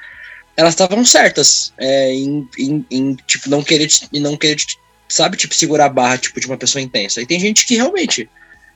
elas 0.56 0.74
estavam 0.74 1.04
certas 1.04 1.74
é, 1.80 2.14
em, 2.14 2.48
em, 2.60 2.86
em, 2.92 3.16
tipo, 3.28 3.50
não 3.50 3.64
querer, 3.64 3.90
não 4.14 4.38
querer, 4.38 4.58
sabe, 5.10 5.38
tipo, 5.38 5.56
segurar 5.56 5.86
a 5.86 5.90
barra, 5.90 6.18
tipo, 6.20 6.40
de 6.40 6.46
uma 6.46 6.58
pessoa 6.58 6.82
intensa. 6.82 7.20
E 7.20 7.26
tem 7.26 7.40
gente 7.40 7.66
que 7.66 7.76
realmente, 7.76 8.30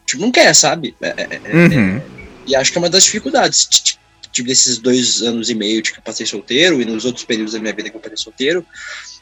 tipo, 0.06 0.22
não 0.22 0.32
quer, 0.32 0.54
sabe? 0.56 0.96
É, 1.00 1.08
é, 1.10 1.42
é, 1.44 1.56
Uhum. 1.56 2.02
e 2.48 2.56
acho 2.56 2.72
que 2.72 2.78
é 2.78 2.82
uma 2.82 2.90
das 2.90 3.04
dificuldades, 3.04 3.66
ti- 3.66 4.00
ti- 4.28 4.44
tipo, 4.44 4.48
desses 4.48 4.78
dois 4.78 5.22
anos 5.22 5.50
e 5.50 5.56
meio 5.56 5.82
de 5.82 5.92
que 5.92 6.00
eu 6.00 6.04
passei 6.04 6.26
solteiro 6.26 6.82
e 6.82 6.86
nos 6.86 7.06
outros 7.06 7.26
períodos 7.26 7.54
da 7.54 7.60
minha 7.60 7.74
vida 7.74 7.90
que 7.90 7.96
eu 7.96 8.02
passei 8.02 8.18
solteiro, 8.18 8.66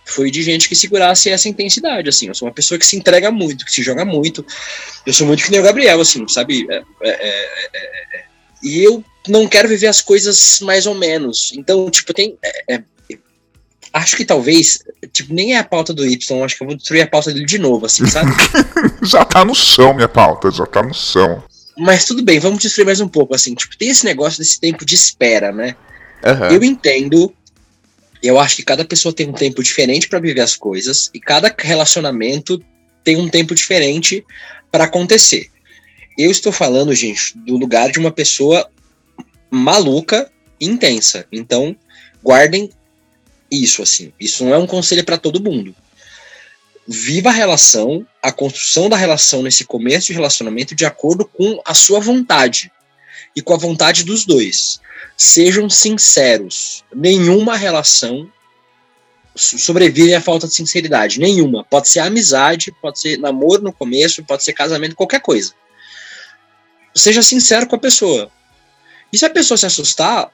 foi 0.06 0.30
de 0.30 0.44
gente 0.44 0.70
que 0.70 0.76
segurasse 0.76 1.30
essa 1.30 1.50
intensidade, 1.50 2.08
assim. 2.10 2.28
Eu 2.28 2.36
sou 2.36 2.48
uma 2.48 2.54
pessoa 2.54 2.78
que 2.78 2.86
se 2.86 2.96
entrega 2.96 3.32
muito, 3.32 3.66
que 3.66 3.72
se 3.72 3.82
joga 3.82 4.06
muito. 4.06 4.46
Eu 5.06 5.14
sou 5.14 5.26
muito 5.26 5.44
que 5.44 5.50
nem 5.52 5.60
o 5.60 5.64
Gabriel, 5.64 6.00
assim, 6.00 6.28
sabe? 6.28 6.68
É, 6.70 6.84
é, 7.02 7.10
é, 7.10 8.18
é. 8.18 8.26
E 8.64 8.84
eu 8.84 9.04
não 9.28 9.48
quero 9.48 9.68
viver 9.68 9.88
as 9.88 10.02
coisas 10.02 10.60
mais 10.62 10.86
ou 10.86 10.94
menos. 10.94 11.52
Então, 11.56 11.90
tipo, 11.90 12.14
tem. 12.14 12.38
é, 12.44 12.76
é, 12.76 12.84
acho 13.94 14.16
que 14.18 14.26
talvez, 14.26 14.84
tipo, 15.12 15.34
nem 15.34 15.56
é 15.56 15.58
a 15.58 15.64
pauta 15.64 15.94
do 15.94 16.06
Y, 16.06 16.44
acho 16.44 16.58
que 16.58 16.64
eu 16.64 16.68
vou 16.68 16.76
destruir 16.76 17.02
a 17.02 17.08
pauta 17.08 17.32
dele 17.34 17.46
de 17.46 17.58
novo, 17.58 17.86
assim, 17.86 18.06
sabe? 18.06 18.30
Já 19.04 19.24
tá 19.26 19.44
no 19.46 19.56
chão, 19.56 19.94
minha 19.94 20.08
pauta, 20.10 20.52
já 20.52 20.66
tá 20.66 20.84
no 20.84 20.94
chão. 20.94 21.42
Mas 21.78 22.06
tudo 22.06 22.24
bem, 22.24 22.40
vamos 22.40 22.60
destruir 22.60 22.86
mais 22.86 23.02
um 23.02 23.08
pouco, 23.08 23.36
assim. 23.36 23.54
Tipo, 23.54 23.78
tem 23.78 23.90
esse 23.90 24.06
negócio 24.06 24.40
desse 24.40 24.60
tempo 24.60 24.86
de 24.86 24.96
espera, 24.96 25.52
né? 25.52 25.76
Aham. 26.24 26.52
Eu 26.52 26.64
entendo. 26.64 27.34
Eu 28.24 28.40
acho 28.40 28.56
que 28.56 28.64
cada 28.64 28.86
pessoa 28.86 29.14
tem 29.14 29.30
um 29.30 29.34
tempo 29.34 29.62
diferente 29.62 30.08
pra 30.08 30.20
viver 30.20 30.42
as 30.42 30.56
coisas 30.56 31.12
e 31.14 31.20
cada 31.20 31.54
relacionamento 31.58 32.64
tem 33.04 33.18
um 33.18 33.30
tempo 33.30 33.54
diferente 33.54 34.26
para 34.72 34.86
acontecer. 34.86 35.52
Eu 36.18 36.32
estou 36.32 36.52
falando, 36.52 36.94
gente, 36.96 37.38
do 37.38 37.58
lugar 37.58 37.92
de 37.92 38.00
uma 38.00 38.12
pessoa 38.12 38.70
maluca, 39.52 40.32
intensa. 40.60 41.26
Então, 41.32 41.76
guardem 42.24 42.70
isso 43.52 43.84
assim. 43.84 44.12
Isso 44.20 44.44
não 44.44 44.54
é 44.54 44.58
um 44.58 44.66
conselho 44.66 45.04
para 45.04 45.18
todo 45.18 45.44
mundo. 45.44 45.76
Viva 46.88 47.30
a 47.30 47.34
relação, 47.34 48.06
a 48.22 48.32
construção 48.32 48.90
da 48.90 48.96
relação 48.96 49.42
nesse 49.42 49.66
começo 49.66 50.08
de 50.08 50.14
relacionamento 50.14 50.76
de 50.76 50.86
acordo 50.86 51.26
com 51.26 51.60
a 51.66 51.74
sua 51.74 52.00
vontade 52.00 52.72
e 53.36 53.42
com 53.42 53.54
a 53.54 53.58
vontade 53.58 54.04
dos 54.04 54.26
dois. 54.26 54.80
Sejam 55.18 55.70
sinceros. 55.70 56.84
Nenhuma 56.94 57.58
relação 57.58 58.30
sobrevive 59.36 60.16
à 60.16 60.22
falta 60.22 60.48
de 60.48 60.54
sinceridade. 60.54 61.20
Nenhuma. 61.20 61.64
Pode 61.64 61.90
ser 61.90 62.00
amizade, 62.00 62.72
pode 62.82 63.00
ser 63.00 63.18
namoro 63.18 63.62
no 63.62 63.74
começo, 63.74 64.24
pode 64.24 64.44
ser 64.44 64.54
casamento, 64.54 64.96
qualquer 64.96 65.22
coisa. 65.22 65.54
Seja 66.94 67.22
sincero 67.22 67.68
com 67.68 67.76
a 67.76 67.80
pessoa. 67.80 68.32
E 69.12 69.18
se 69.18 69.26
a 69.26 69.30
pessoa 69.30 69.58
se 69.58 69.66
assustar, 69.66 70.32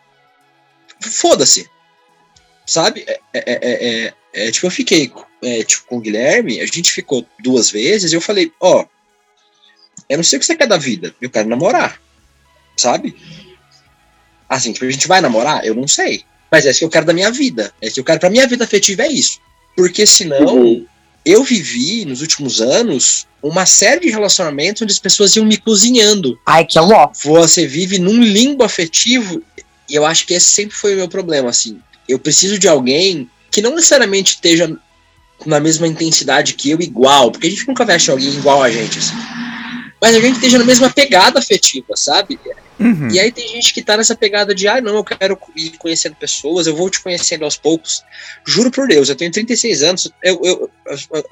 foda-se. 1.02 1.70
Sabe? 2.66 3.04
É, 3.08 3.20
é, 3.34 3.42
é, 3.46 4.06
é, 4.06 4.14
é 4.34 4.52
tipo, 4.52 4.68
eu 4.68 4.72
fiquei 4.72 5.12
é, 5.42 5.64
tipo, 5.64 5.88
com 5.88 5.98
o 5.98 6.02
Guilherme, 6.02 6.62
a 6.62 6.66
gente 6.66 6.92
ficou 6.92 7.26
duas 7.40 7.70
vezes 7.70 8.12
e 8.12 8.16
eu 8.16 8.22
falei, 8.22 8.52
ó, 8.60 8.82
oh, 8.82 8.86
eu 10.08 10.18
não 10.18 10.24
sei 10.24 10.38
o 10.38 10.40
que 10.40 10.46
você 10.46 10.56
quer 10.56 10.68
da 10.68 10.78
vida, 10.78 11.16
eu 11.22 11.30
quero 11.30 11.50
namorar. 11.50 12.00
Sabe? 12.78 13.16
Assim, 14.50 14.74
tipo, 14.74 14.86
a 14.86 14.92
gente 14.92 15.08
vai 15.08 15.22
namorar? 15.22 15.66
Eu 15.66 15.76
não 15.76 15.88
sei. 15.88 16.24
Mas 16.52 16.66
é 16.66 16.72
isso 16.72 16.80
que 16.80 16.86
eu 16.86 16.90
quero 16.90 17.06
da 17.06 17.14
minha 17.14 17.32
vida. 17.32 17.74
É 17.82 17.88
isso 17.88 17.96
que 17.96 18.00
eu 18.02 18.06
quero 18.06 18.20
pra 18.20 18.30
minha 18.30 18.48
vida 18.48 18.66
afetiva, 18.66 19.04
é 19.04 19.08
isso. 19.08 19.40
Porque 19.76 20.06
senão, 20.06 20.58
uhum. 20.58 20.86
eu 21.26 21.44
vivi 21.44 22.04
nos 22.04 22.22
últimos 22.22 22.60
anos 22.60 23.26
uma 23.42 23.66
série 23.66 24.02
de 24.02 24.10
relacionamentos 24.10 24.82
onde 24.82 24.92
as 24.92 25.00
pessoas 25.00 25.36
iam 25.36 25.46
me 25.46 25.58
cozinhando. 25.58 26.38
Ai, 26.46 26.66
que 26.66 26.80
louco. 26.80 27.14
Você 27.24 27.66
vive 27.66 27.98
num 27.98 28.22
limbo 28.22 28.64
afetivo, 28.64 29.42
e 29.90 29.96
eu 29.96 30.06
acho 30.06 30.28
que 30.28 30.34
esse 30.34 30.50
sempre 30.50 30.76
foi 30.76 30.94
o 30.94 30.98
meu 30.98 31.08
problema, 31.08 31.50
assim. 31.50 31.80
Eu 32.08 32.20
preciso 32.20 32.58
de 32.58 32.68
alguém 32.68 33.30
que 33.52 33.62
não 33.62 33.76
necessariamente 33.76 34.36
esteja 34.36 34.76
na 35.46 35.60
mesma 35.60 35.88
intensidade 35.88 36.54
que 36.54 36.72
eu, 36.72 36.80
igual, 36.80 37.32
porque 37.32 37.48
a 37.48 37.50
gente 37.50 37.68
nunca 37.68 37.86
vai 37.86 37.96
achar 37.96 38.14
alguém 38.14 38.30
igual 38.30 38.62
a 38.62 38.70
gente, 38.70 39.00
assim. 39.00 39.16
Mas 40.02 40.16
a 40.16 40.20
gente 40.20 40.36
esteja 40.36 40.58
na 40.58 40.66
mesma 40.66 40.90
pegada 40.90 41.40
afetiva, 41.40 41.96
sabe? 41.96 42.40
Uhum. 42.80 43.10
E 43.12 43.20
aí 43.20 43.32
tem 43.32 43.48
gente 43.48 43.74
que 43.74 43.84
tá 43.84 43.96
nessa 43.96 44.16
pegada 44.16 44.56
de, 44.56 44.68
ah, 44.68 44.82
não, 44.82 44.96
eu 44.96 45.04
quero 45.04 45.38
ir 45.56 45.78
conhecendo 45.78 46.16
pessoas, 46.16 46.66
eu 46.66 46.76
vou 46.76 46.90
te 46.90 47.00
conhecendo 47.00 47.46
aos 47.46 47.56
poucos. 47.56 48.04
Juro 48.46 48.72
por 48.72 48.88
Deus, 48.88 49.10
eu 49.10 49.16
tenho 49.16 49.32
36 49.32 49.84
anos, 49.84 50.12
eu, 50.24 50.42
eu, 50.44 50.70
eu, 50.88 51.26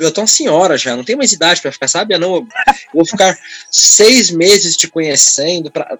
eu 0.00 0.12
tô 0.12 0.22
uma 0.22 0.26
senhora 0.26 0.76
já, 0.76 0.96
não 0.96 1.04
tenho 1.04 1.18
mais 1.18 1.32
idade 1.32 1.60
para 1.62 1.70
ficar, 1.70 1.86
sabe? 1.86 2.14
Eu 2.14 2.18
não, 2.18 2.36
eu 2.36 2.46
vou 2.92 3.06
ficar 3.06 3.38
seis 3.70 4.30
meses 4.30 4.76
te 4.76 4.88
conhecendo, 4.88 5.70
pra, 5.70 5.96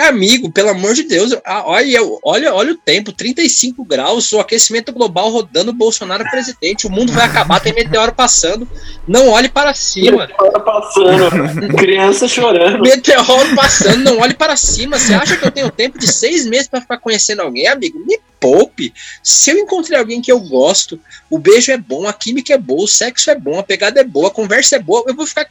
amigo, 0.00 0.50
pelo 0.50 0.70
amor 0.70 0.94
de 0.94 1.04
Deus, 1.04 1.32
olha, 1.46 2.00
olha, 2.22 2.54
olha 2.54 2.72
o 2.72 2.76
tempo, 2.76 3.12
35 3.12 3.84
graus, 3.84 4.32
o 4.32 4.40
aquecimento 4.40 4.92
global 4.92 5.30
rodando, 5.30 5.72
Bolsonaro 5.72 6.28
presidente, 6.30 6.86
o 6.86 6.90
mundo 6.90 7.12
vai 7.12 7.26
acabar, 7.26 7.60
tem 7.60 7.72
meteoro 7.72 8.12
passando, 8.12 8.68
não 9.06 9.28
olhe 9.28 9.48
para 9.48 9.72
cima. 9.72 10.26
Meteoro 10.26 10.60
passando, 10.64 11.76
criança 11.76 12.26
chorando. 12.26 12.82
Meteoro 12.82 13.54
passando, 13.54 14.04
não 14.04 14.18
olhe 14.18 14.34
para 14.34 14.56
cima. 14.56 14.98
Você 14.98 15.14
acha 15.14 15.36
que 15.36 15.46
eu 15.46 15.50
tenho 15.50 15.70
tempo 15.70 15.98
de 15.98 16.12
seis 16.12 16.44
meses 16.46 16.68
para 16.68 16.80
ficar 16.80 16.98
conhecendo 16.98 17.42
alguém, 17.42 17.68
amigo? 17.68 17.98
Me 18.04 18.18
poupe. 18.40 18.92
Se 19.22 19.52
eu 19.52 19.58
encontrei 19.58 19.98
alguém 19.98 20.20
que 20.20 20.30
eu 20.30 20.38
gosto, 20.38 21.00
o 21.30 21.38
beijo 21.38 21.72
é 21.72 21.78
bom, 21.78 22.06
a 22.06 22.12
química 22.12 22.52
é 22.52 22.58
boa, 22.58 22.84
o 22.84 22.88
sexo 22.88 23.30
é 23.30 23.34
bom, 23.34 23.58
a 23.58 23.62
pegada 23.62 24.00
é 24.00 24.04
boa, 24.04 24.28
a 24.28 24.30
conversa 24.30 24.76
é 24.76 24.78
boa, 24.78 25.02
eu 25.06 25.14
vou 25.14 25.26
ficar 25.26 25.46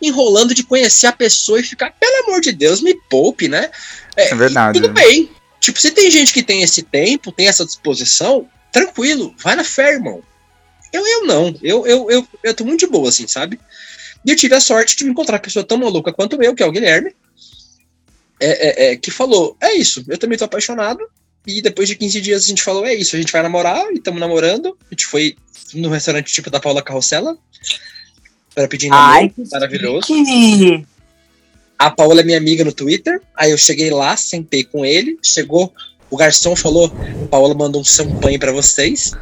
enrolando 0.00 0.54
de 0.54 0.62
conhecer 0.62 1.06
a 1.06 1.12
pessoa 1.12 1.58
e 1.58 1.64
ficar, 1.64 1.94
pelo 1.98 2.28
amor 2.28 2.42
de 2.42 2.52
Deus, 2.52 2.82
me 2.82 2.94
poupe, 3.08 3.48
né? 3.48 3.70
É, 4.16 4.30
é 4.30 4.34
verdade. 4.34 4.80
Tudo 4.80 4.92
bem. 4.92 5.30
Tipo, 5.60 5.80
se 5.80 5.90
tem 5.90 6.10
gente 6.10 6.32
que 6.32 6.42
tem 6.42 6.62
esse 6.62 6.82
tempo, 6.82 7.32
tem 7.32 7.48
essa 7.48 7.64
disposição, 7.64 8.48
tranquilo, 8.70 9.34
vai 9.38 9.56
na 9.56 9.64
fé, 9.64 9.94
irmão. 9.94 10.22
Eu, 10.92 11.06
eu 11.06 11.26
não. 11.26 11.54
Eu, 11.62 11.86
eu, 11.86 12.10
eu, 12.10 12.28
eu 12.42 12.54
tô 12.54 12.64
muito 12.64 12.80
de 12.80 12.86
boa, 12.86 13.08
assim, 13.08 13.26
sabe? 13.26 13.58
E 14.24 14.30
eu 14.30 14.36
tive 14.36 14.54
a 14.54 14.60
sorte 14.60 14.96
de 14.96 15.04
encontrar 15.04 15.36
uma 15.36 15.42
pessoa 15.42 15.64
tão 15.64 15.78
maluca 15.78 16.12
quanto 16.12 16.40
eu, 16.42 16.54
que 16.54 16.62
é 16.62 16.66
o 16.66 16.72
Guilherme, 16.72 17.14
é, 18.40 18.46
é, 18.48 18.92
é, 18.92 18.96
que 18.96 19.10
falou: 19.10 19.56
é 19.60 19.74
isso, 19.74 20.04
eu 20.08 20.18
também 20.18 20.38
tô 20.38 20.44
apaixonado, 20.44 21.00
e 21.46 21.60
depois 21.60 21.88
de 21.88 21.96
15 21.96 22.20
dias 22.20 22.44
a 22.44 22.46
gente 22.46 22.62
falou: 22.62 22.86
é 22.86 22.94
isso, 22.94 23.16
a 23.16 23.18
gente 23.18 23.32
vai 23.32 23.42
namorar 23.42 23.90
e 23.90 23.96
estamos 23.96 24.20
namorando. 24.20 24.76
A 24.82 24.94
gente 24.94 25.06
foi 25.06 25.36
no 25.74 25.88
restaurante 25.88 26.32
tipo 26.32 26.50
da 26.50 26.60
Paula 26.60 26.82
Carrossela 26.82 27.36
para 28.54 28.68
pedir 28.68 28.88
namoro. 28.88 29.32
Maravilhoso. 29.50 30.06
Que... 30.06 30.86
A 31.78 31.90
Paula 31.90 32.20
é 32.20 32.24
minha 32.24 32.38
amiga 32.38 32.64
no 32.64 32.72
Twitter. 32.72 33.20
Aí 33.36 33.50
eu 33.50 33.58
cheguei 33.58 33.90
lá, 33.90 34.16
sentei 34.16 34.64
com 34.64 34.84
ele. 34.84 35.18
Chegou, 35.22 35.72
o 36.10 36.16
garçom 36.16 36.54
falou: 36.54 36.90
Paola 37.30 37.54
mandou 37.54 37.80
um 37.80 37.84
champanhe 37.84 38.38
para 38.38 38.52
vocês. 38.52 39.12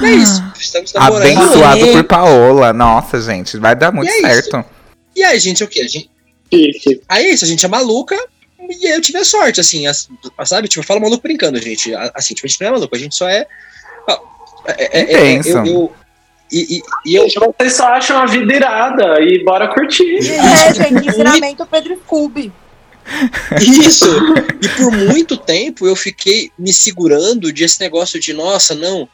E 0.00 0.04
é 0.04 0.10
isso, 0.10 0.42
estamos 0.58 0.92
namorando. 0.92 1.38
Abençoado 1.38 1.86
por 1.88 2.04
Paola. 2.04 2.72
Nossa, 2.72 3.20
gente, 3.20 3.58
vai 3.58 3.76
dar 3.76 3.92
muito 3.92 4.10
é 4.10 4.20
certo. 4.20 4.58
Isso. 4.58 4.64
E 5.16 5.22
aí, 5.22 5.38
gente, 5.38 5.64
o 5.64 5.68
que? 5.68 5.80
A 5.80 5.88
gente... 5.88 6.10
Aí 7.08 7.26
é 7.26 7.30
isso, 7.30 7.44
a 7.44 7.48
gente 7.48 7.64
é 7.64 7.68
maluca, 7.68 8.16
e 8.58 8.86
eu 8.86 9.00
tive 9.00 9.18
a 9.18 9.24
sorte, 9.24 9.60
assim, 9.60 9.84
sabe? 10.44 10.68
Tipo, 10.68 10.80
eu 10.80 10.86
falo 10.86 11.00
maluco 11.00 11.22
brincando, 11.22 11.60
gente. 11.60 11.94
Assim, 12.14 12.34
tipo, 12.34 12.46
a 12.46 12.48
gente 12.48 12.60
não 12.60 12.68
é 12.68 12.70
maluco, 12.72 12.94
a 12.94 12.98
gente 12.98 13.14
só 13.14 13.28
é. 13.28 13.46
É, 14.66 15.00
é, 15.00 15.14
é 15.14 15.38
eu, 15.38 15.66
eu, 15.66 15.92
e, 16.50 16.78
e, 16.78 16.82
e 17.06 17.14
eu... 17.14 17.26
Vocês 17.58 17.74
só 17.74 17.88
acham 17.88 18.18
a 18.18 18.26
vida 18.26 18.54
irada 18.54 19.20
e 19.20 19.42
bora 19.44 19.68
curtir. 19.68 20.18
É, 20.18 20.74
gente, 20.74 21.06
ensinamento 21.08 21.66
Pedro 21.66 21.96
Scooby. 22.04 22.52
Isso! 23.60 24.06
E 24.62 24.68
por 24.68 24.92
muito 24.92 25.36
tempo 25.36 25.86
eu 25.86 25.96
fiquei 25.96 26.50
me 26.58 26.72
segurando 26.72 27.52
de 27.52 27.64
esse 27.64 27.80
negócio 27.80 28.20
de, 28.20 28.32
nossa, 28.32 28.74
não, 28.74 29.08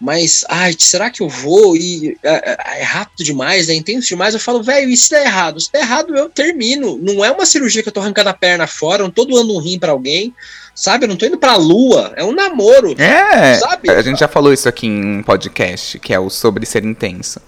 mas, 0.00 0.46
ai, 0.48 0.74
será 0.78 1.10
que 1.10 1.22
eu 1.22 1.28
vou? 1.28 1.76
E 1.76 2.16
é, 2.22 2.52
é, 2.52 2.80
é 2.80 2.82
rápido 2.82 3.22
demais, 3.22 3.68
é 3.68 3.74
intenso 3.74 4.08
demais. 4.08 4.32
Eu 4.32 4.40
falo, 4.40 4.62
velho, 4.62 4.88
e 4.88 4.96
se 4.96 5.10
der 5.10 5.26
errado? 5.26 5.60
Se 5.60 5.70
der 5.70 5.82
errado, 5.82 6.16
eu 6.16 6.30
termino. 6.30 6.96
Não 6.96 7.22
é 7.22 7.30
uma 7.30 7.44
cirurgia 7.44 7.82
que 7.82 7.88
eu 7.90 7.92
tô 7.92 8.00
arrancando 8.00 8.30
a 8.30 8.34
perna 8.34 8.66
fora, 8.66 9.02
eu 9.02 9.06
não 9.06 9.12
tô 9.12 9.26
doando 9.26 9.54
um 9.54 9.60
rim 9.60 9.78
para 9.78 9.92
alguém, 9.92 10.34
sabe? 10.74 11.04
Eu 11.04 11.08
não 11.08 11.16
tô 11.16 11.26
indo 11.26 11.36
pra 11.36 11.56
lua, 11.56 12.14
é 12.16 12.24
um 12.24 12.32
namoro. 12.32 12.98
É, 12.98 13.56
sabe? 13.56 13.90
A 13.90 14.00
gente 14.00 14.20
já 14.20 14.28
falou 14.28 14.54
isso 14.54 14.66
aqui 14.66 14.86
em 14.86 15.18
um 15.18 15.22
podcast, 15.22 15.98
que 15.98 16.14
é 16.14 16.18
o 16.18 16.30
Sobre 16.30 16.64
Ser 16.64 16.82
Intenso. 16.82 17.38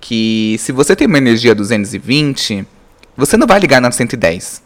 Que 0.00 0.56
se 0.58 0.72
você 0.72 0.96
tem 0.96 1.06
uma 1.06 1.18
energia 1.18 1.54
220, 1.54 2.64
você 3.14 3.36
não 3.36 3.46
vai 3.46 3.60
ligar 3.60 3.82
na 3.82 3.90
110. 3.90 4.62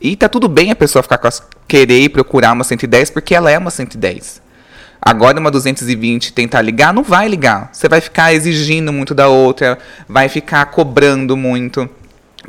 E 0.00 0.14
tá 0.14 0.28
tudo 0.28 0.48
bem 0.48 0.70
a 0.70 0.76
pessoa 0.76 1.02
ficar 1.02 1.18
com 1.18 1.26
as, 1.26 1.42
querer 1.66 2.08
procurar 2.10 2.52
uma 2.52 2.62
110, 2.62 3.10
porque 3.10 3.34
ela 3.34 3.50
é 3.50 3.58
uma 3.58 3.70
110. 3.70 4.43
Agora 5.06 5.38
uma 5.38 5.50
220 5.50 6.32
tentar 6.32 6.62
ligar, 6.62 6.94
não 6.94 7.02
vai 7.02 7.28
ligar. 7.28 7.68
Você 7.70 7.90
vai 7.90 8.00
ficar 8.00 8.32
exigindo 8.32 8.90
muito 8.90 9.14
da 9.14 9.28
outra, 9.28 9.78
vai 10.08 10.30
ficar 10.30 10.64
cobrando 10.66 11.36
muito. 11.36 11.90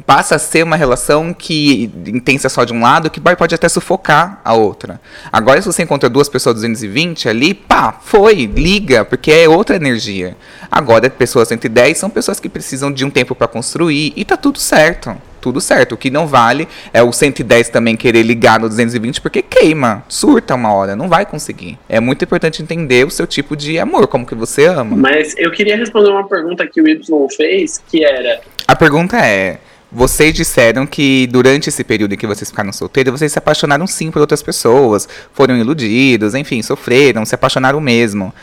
Passa 0.05 0.35
a 0.35 0.39
ser 0.39 0.63
uma 0.63 0.75
relação 0.75 1.33
que 1.33 1.91
intensa 2.07 2.49
só 2.49 2.63
de 2.63 2.73
um 2.73 2.81
lado, 2.81 3.09
que 3.09 3.19
pode 3.19 3.55
até 3.55 3.69
sufocar 3.69 4.41
a 4.43 4.53
outra. 4.53 4.99
Agora, 5.31 5.61
se 5.61 5.67
você 5.67 5.83
encontra 5.83 6.09
duas 6.09 6.29
pessoas 6.29 6.55
220 6.55 7.29
ali, 7.29 7.53
pá, 7.53 7.91
foi, 8.01 8.45
liga, 8.45 9.05
porque 9.05 9.31
é 9.31 9.47
outra 9.47 9.75
energia. 9.75 10.35
Agora, 10.71 11.09
pessoas 11.09 11.47
110 11.47 11.97
são 11.97 12.09
pessoas 12.09 12.39
que 12.39 12.49
precisam 12.49 12.91
de 12.91 13.05
um 13.05 13.09
tempo 13.09 13.35
para 13.35 13.47
construir 13.47 14.13
e 14.15 14.25
tá 14.25 14.35
tudo 14.35 14.59
certo 14.59 15.15
tudo 15.45 15.61
certo. 15.61 15.93
O 15.93 15.97
que 15.97 16.09
não 16.09 16.25
vale 16.25 16.67
é 16.91 17.03
o 17.03 17.11
110 17.11 17.69
também 17.69 17.95
querer 17.95 18.23
ligar 18.23 18.59
no 18.59 18.67
220 18.67 19.21
porque 19.21 19.43
queima, 19.43 20.03
surta 20.09 20.55
uma 20.55 20.73
hora, 20.73 20.95
não 20.95 21.07
vai 21.07 21.23
conseguir. 21.23 21.77
É 21.87 21.99
muito 21.99 22.23
importante 22.23 22.63
entender 22.63 23.05
o 23.05 23.11
seu 23.11 23.27
tipo 23.27 23.55
de 23.55 23.77
amor, 23.77 24.07
como 24.07 24.25
que 24.25 24.33
você 24.33 24.65
ama. 24.65 24.97
Mas 24.97 25.35
eu 25.37 25.51
queria 25.51 25.77
responder 25.77 26.09
uma 26.09 26.27
pergunta 26.27 26.65
que 26.65 26.81
o 26.81 26.87
Y 26.87 27.27
fez, 27.37 27.83
que 27.87 28.03
era... 28.03 28.41
A 28.67 28.75
pergunta 28.75 29.17
é... 29.23 29.59
Vocês 29.95 30.33
disseram 30.33 30.85
que 30.85 31.25
durante 31.27 31.69
esse 31.69 31.81
período 31.81 32.13
em 32.13 32.17
que 32.17 32.27
vocês 32.27 32.49
ficaram 32.49 32.73
solteiros, 32.73 33.17
vocês 33.17 33.31
se 33.31 33.39
apaixonaram 33.39 33.87
sim 33.87 34.11
por 34.11 34.19
outras 34.19 34.43
pessoas, 34.43 35.07
foram 35.31 35.55
iludidos, 35.55 36.35
enfim, 36.35 36.61
sofreram, 36.61 37.23
se 37.23 37.33
apaixonaram 37.33 37.79
mesmo 37.79 38.33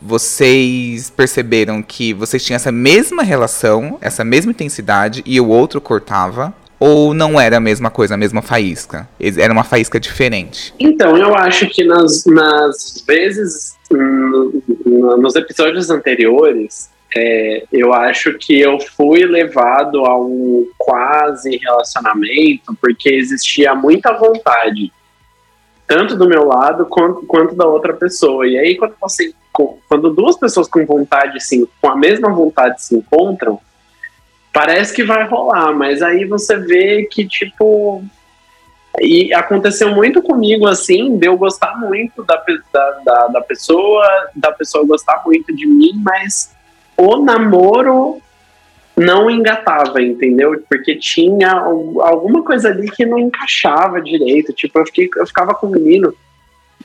vocês 0.00 1.10
perceberam 1.10 1.80
que 1.80 2.12
vocês 2.12 2.44
tinham 2.44 2.56
essa 2.56 2.72
mesma 2.72 3.22
relação, 3.22 3.98
essa 4.00 4.24
mesma 4.24 4.50
intensidade 4.50 5.22
e 5.24 5.40
o 5.40 5.46
outro 5.46 5.80
cortava? 5.80 6.52
Ou 6.80 7.14
não 7.14 7.40
era 7.40 7.58
a 7.58 7.60
mesma 7.60 7.90
coisa, 7.90 8.14
a 8.14 8.16
mesma 8.16 8.42
faísca? 8.42 9.08
Era 9.20 9.52
uma 9.52 9.62
faísca 9.62 10.00
diferente? 10.00 10.74
Então, 10.80 11.16
eu 11.16 11.36
acho 11.36 11.68
que 11.68 11.84
nas, 11.84 12.24
nas 12.24 13.04
vezes, 13.06 13.76
nos 13.92 15.36
episódios 15.36 15.90
anteriores, 15.90 16.90
é, 17.14 17.64
eu 17.72 17.92
acho 17.92 18.34
que 18.38 18.58
eu 18.58 18.78
fui 18.78 19.24
levado 19.24 20.04
a 20.06 20.18
um 20.18 20.66
quase 20.78 21.56
relacionamento 21.56 22.76
porque 22.80 23.10
existia 23.10 23.74
muita 23.74 24.12
vontade, 24.12 24.92
tanto 25.86 26.16
do 26.16 26.28
meu 26.28 26.44
lado 26.44 26.86
quanto, 26.86 27.26
quanto 27.26 27.54
da 27.54 27.66
outra 27.66 27.92
pessoa. 27.92 28.46
E 28.46 28.58
aí, 28.58 28.76
quando 28.76 28.94
você 29.00 29.34
quando 29.52 30.14
duas 30.14 30.38
pessoas 30.38 30.66
com 30.66 30.84
vontade, 30.86 31.36
assim, 31.36 31.68
com 31.80 31.90
a 31.90 31.96
mesma 31.96 32.32
vontade 32.32 32.82
se 32.82 32.96
encontram, 32.96 33.60
parece 34.52 34.94
que 34.94 35.04
vai 35.04 35.28
rolar, 35.28 35.72
mas 35.72 36.02
aí 36.02 36.24
você 36.24 36.56
vê 36.56 37.04
que, 37.04 37.26
tipo. 37.26 38.02
E 39.00 39.32
aconteceu 39.32 39.94
muito 39.94 40.20
comigo, 40.22 40.66
assim, 40.66 41.16
de 41.16 41.26
eu 41.26 41.36
gostar 41.36 41.78
muito 41.78 42.22
da, 42.24 42.42
da, 42.72 42.90
da, 43.04 43.26
da 43.28 43.40
pessoa, 43.40 44.06
da 44.34 44.52
pessoa 44.52 44.86
gostar 44.86 45.22
muito 45.24 45.54
de 45.54 45.66
mim, 45.66 45.92
mas 46.02 46.54
o 47.04 47.24
namoro 47.24 48.20
não 48.96 49.30
engatava, 49.30 50.00
entendeu? 50.00 50.62
Porque 50.68 50.94
tinha 50.96 51.50
alguma 51.50 52.44
coisa 52.44 52.68
ali 52.68 52.90
que 52.90 53.04
não 53.04 53.18
encaixava 53.18 54.00
direito. 54.00 54.52
Tipo, 54.52 54.78
eu, 54.78 54.86
fiquei, 54.86 55.10
eu 55.16 55.26
ficava 55.26 55.54
com 55.54 55.66
um 55.66 55.70
menino 55.70 56.14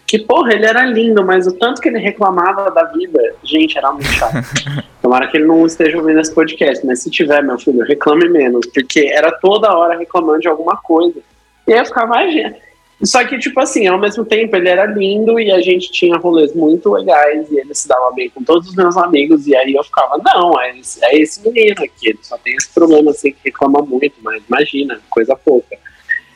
que, 0.06 0.18
porra, 0.18 0.54
ele 0.54 0.66
era 0.66 0.86
lindo, 0.86 1.24
mas 1.24 1.46
o 1.46 1.52
tanto 1.52 1.82
que 1.82 1.90
ele 1.90 2.00
reclamava 2.00 2.72
da 2.72 2.86
vida, 2.86 3.36
gente, 3.44 3.78
era 3.78 3.92
muito 3.92 4.08
chato. 4.08 4.36
Tomara 5.02 5.28
que 5.28 5.38
ele 5.38 5.46
não 5.46 5.66
esteja 5.66 5.98
ouvindo 5.98 6.20
esse 6.20 6.34
podcast, 6.34 6.86
mas 6.86 7.02
se 7.02 7.12
tiver, 7.12 7.44
meu 7.44 7.60
filho, 7.60 7.84
reclame 7.84 8.30
menos, 8.30 8.66
porque 8.74 9.12
era 9.14 9.32
toda 9.32 9.76
hora 9.76 9.98
reclamando 9.98 10.40
de 10.40 10.48
alguma 10.48 10.78
coisa. 10.78 11.20
E 11.68 11.74
aí 11.74 11.80
eu 11.80 11.86
ficava, 11.86 12.16
ah, 12.16 12.28
gente. 12.28 12.67
Só 13.04 13.24
que, 13.24 13.38
tipo 13.38 13.60
assim, 13.60 13.86
ao 13.86 14.00
mesmo 14.00 14.26
tempo 14.26 14.56
ele 14.56 14.70
era 14.70 14.86
lindo 14.86 15.40
e 15.40 15.52
a 15.52 15.62
gente 15.62 15.92
tinha 15.92 16.18
rolês 16.18 16.56
muito 16.56 16.92
legais 16.92 17.50
e 17.52 17.60
ele 17.60 17.74
se 17.76 17.88
dava 17.88 18.12
bem 18.12 18.30
com 18.30 18.44
todos 18.44 18.70
os 18.70 18.76
meus 18.76 18.98
amigos. 18.98 19.46
E 19.46 19.56
aí 19.56 19.76
eu 19.76 19.84
ficava, 19.84 20.18
não, 20.18 20.60
é 20.60 20.78
esse, 20.78 21.04
é 21.06 21.16
esse 21.16 21.48
menino 21.48 21.84
aqui, 21.84 22.10
ele 22.10 22.20
só 22.24 22.38
tem 22.40 22.56
esse 22.56 22.70
problema 22.74 23.12
assim 23.12 23.32
que 23.32 23.38
reclama 23.46 23.82
muito, 23.82 24.16
mas 24.24 24.42
imagina, 24.48 25.00
coisa 25.10 25.36
pouca. 25.36 25.78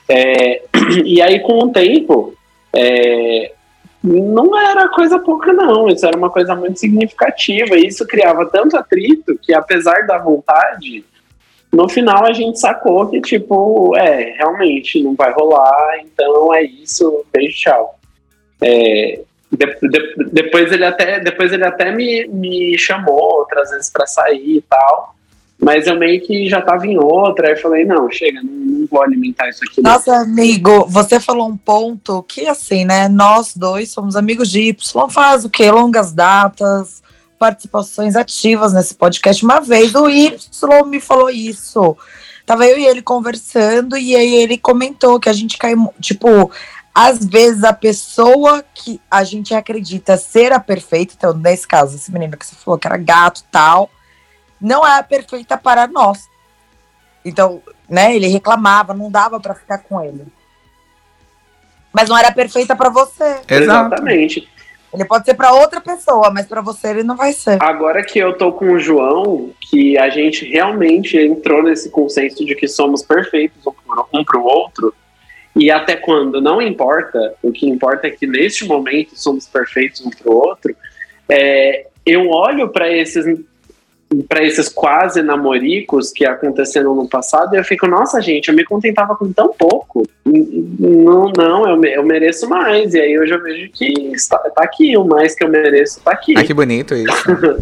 É, 0.07 0.63
e 1.03 1.21
aí, 1.21 1.39
com 1.39 1.57
o 1.63 1.71
tempo, 1.71 2.35
é, 2.73 3.53
não 4.03 4.57
era 4.57 4.89
coisa 4.89 5.19
pouca, 5.19 5.53
não. 5.53 5.87
Isso 5.87 6.05
era 6.05 6.17
uma 6.17 6.29
coisa 6.29 6.55
muito 6.55 6.79
significativa. 6.79 7.75
E 7.75 7.87
isso 7.87 8.05
criava 8.05 8.45
tanto 8.47 8.75
atrito 8.77 9.37
que, 9.41 9.53
apesar 9.53 10.05
da 10.05 10.17
vontade, 10.17 11.05
no 11.71 11.87
final 11.87 12.25
a 12.25 12.33
gente 12.33 12.59
sacou 12.59 13.07
que, 13.07 13.21
tipo, 13.21 13.95
é, 13.95 14.35
realmente 14.37 15.01
não 15.01 15.15
vai 15.15 15.31
rolar, 15.31 15.99
então 16.01 16.53
é 16.53 16.63
isso, 16.63 17.25
beijo, 17.31 17.57
tchau. 17.57 17.99
É, 18.61 19.21
de, 19.51 19.65
de, 19.89 20.15
depois 20.31 20.71
ele 20.71 20.85
até, 20.85 21.19
depois 21.19 21.51
ele 21.53 21.65
até 21.65 21.91
me, 21.91 22.27
me 22.27 22.77
chamou 22.77 23.37
outras 23.39 23.69
vezes 23.71 23.89
para 23.89 24.05
sair 24.05 24.57
e 24.57 24.61
tal. 24.61 25.15
Mas 25.63 25.85
eu 25.85 25.95
meio 25.95 26.19
que 26.21 26.49
já 26.49 26.59
tava 26.59 26.87
em 26.87 26.97
outra, 26.97 27.49
aí 27.49 27.55
falei, 27.55 27.85
não, 27.85 28.09
chega, 28.09 28.41
não, 28.41 28.51
não 28.51 28.87
vou 28.87 29.03
alimentar 29.03 29.47
isso 29.47 29.63
aqui. 29.63 29.79
Não. 29.79 29.91
Nossa, 29.91 30.15
amigo, 30.15 30.87
você 30.87 31.19
falou 31.19 31.47
um 31.47 31.55
ponto 31.55 32.23
que, 32.23 32.47
assim, 32.47 32.83
né, 32.83 33.07
nós 33.07 33.55
dois 33.55 33.91
somos 33.91 34.15
amigos 34.15 34.49
de 34.49 34.61
Y, 34.61 35.09
faz 35.09 35.45
o 35.45 35.49
quê? 35.49 35.69
Longas 35.69 36.11
datas, 36.11 37.03
participações 37.41 38.15
ativas 38.15 38.71
nesse 38.71 38.93
podcast. 38.93 39.43
Uma 39.43 39.59
vez 39.59 39.95
o 39.95 40.07
Y 40.07 40.85
me 40.85 41.01
falou 41.01 41.27
isso. 41.27 41.97
Tava 42.45 42.67
eu 42.67 42.77
e 42.77 42.85
ele 42.85 43.01
conversando, 43.01 43.97
e 43.97 44.15
aí 44.15 44.35
ele 44.35 44.59
comentou 44.59 45.19
que 45.19 45.27
a 45.27 45.33
gente 45.33 45.57
cai, 45.57 45.73
tipo, 45.99 46.51
às 46.93 47.25
vezes 47.25 47.63
a 47.63 47.73
pessoa 47.73 48.63
que 48.75 49.01
a 49.09 49.23
gente 49.23 49.55
acredita 49.55 50.17
ser 50.17 50.53
a 50.53 50.59
perfeita, 50.59 51.15
então, 51.17 51.33
nesse 51.33 51.67
caso, 51.67 51.95
esse 51.95 52.11
menino 52.11 52.37
que 52.37 52.45
você 52.45 52.53
falou 52.53 52.77
que 52.77 52.85
era 52.85 52.97
gato 52.97 53.43
tal 53.51 53.89
não 54.59 54.85
é 54.85 55.01
perfeita 55.01 55.57
para 55.57 55.87
nós. 55.87 56.29
Então, 57.25 57.59
né, 57.89 58.15
ele 58.15 58.27
reclamava, 58.27 58.93
não 58.93 59.09
dava 59.09 59.39
para 59.39 59.55
ficar 59.55 59.79
com 59.79 59.99
ele. 59.99 60.27
Mas 61.91 62.07
não 62.07 62.15
era 62.15 62.31
perfeita 62.31 62.75
para 62.75 62.89
você. 62.89 63.41
Exatamente. 63.47 64.47
Ele 64.93 65.05
pode 65.05 65.25
ser 65.25 65.35
para 65.35 65.53
outra 65.53 65.79
pessoa, 65.79 66.29
mas 66.31 66.45
para 66.45 66.61
você 66.61 66.89
ele 66.89 67.03
não 67.03 67.15
vai 67.15 67.31
ser. 67.31 67.57
Agora 67.61 68.03
que 68.03 68.19
eu 68.19 68.37
tô 68.37 68.51
com 68.51 68.73
o 68.73 68.79
João, 68.79 69.51
que 69.69 69.97
a 69.97 70.09
gente 70.09 70.45
realmente 70.45 71.17
entrou 71.17 71.63
nesse 71.63 71.89
consenso 71.89 72.45
de 72.45 72.55
que 72.55 72.67
somos 72.67 73.01
perfeitos 73.01 73.65
um 74.13 74.23
para 74.23 74.39
o 74.39 74.43
outro, 74.43 74.93
e 75.55 75.69
até 75.69 75.95
quando? 75.95 76.41
Não 76.41 76.61
importa, 76.61 77.35
o 77.41 77.51
que 77.51 77.69
importa 77.69 78.07
é 78.07 78.11
que 78.11 78.25
neste 78.25 78.65
momento 78.65 79.11
somos 79.15 79.47
perfeitos 79.47 80.05
um 80.05 80.09
para 80.09 80.31
o 80.31 80.35
outro, 80.35 80.75
é, 81.29 81.87
eu 82.05 82.29
olho 82.29 82.69
para 82.69 82.91
esses 82.91 83.25
para 84.27 84.43
esses 84.43 84.67
quase 84.67 85.21
namoricos 85.21 86.11
que 86.11 86.25
aconteceram 86.25 86.93
no 86.93 87.07
passado, 87.07 87.55
eu 87.55 87.63
fico, 87.63 87.87
nossa, 87.87 88.21
gente, 88.21 88.49
eu 88.49 88.55
me 88.55 88.65
contentava 88.65 89.15
com 89.15 89.31
tão 89.31 89.53
pouco. 89.53 90.05
Não, 90.25 91.31
não, 91.35 91.69
eu, 91.69 91.83
eu 91.85 92.03
mereço 92.03 92.47
mais. 92.49 92.93
E 92.93 92.99
aí 92.99 93.13
eu 93.13 93.25
já 93.25 93.37
vejo 93.37 93.69
que 93.71 93.85
está, 94.13 94.37
tá 94.37 94.63
aqui, 94.63 94.97
o 94.97 95.05
mais 95.05 95.33
que 95.33 95.43
eu 95.43 95.49
mereço 95.49 96.01
tá 96.01 96.11
aqui. 96.11 96.33
Ah, 96.37 96.43
que 96.43 96.53
bonito 96.53 96.93
isso. 96.93 97.11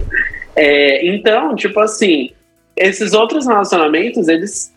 é, 0.55 1.05
então, 1.05 1.55
tipo 1.55 1.79
assim, 1.79 2.31
esses 2.75 3.13
outros 3.13 3.45
relacionamentos, 3.45 4.27
eles 4.27 4.73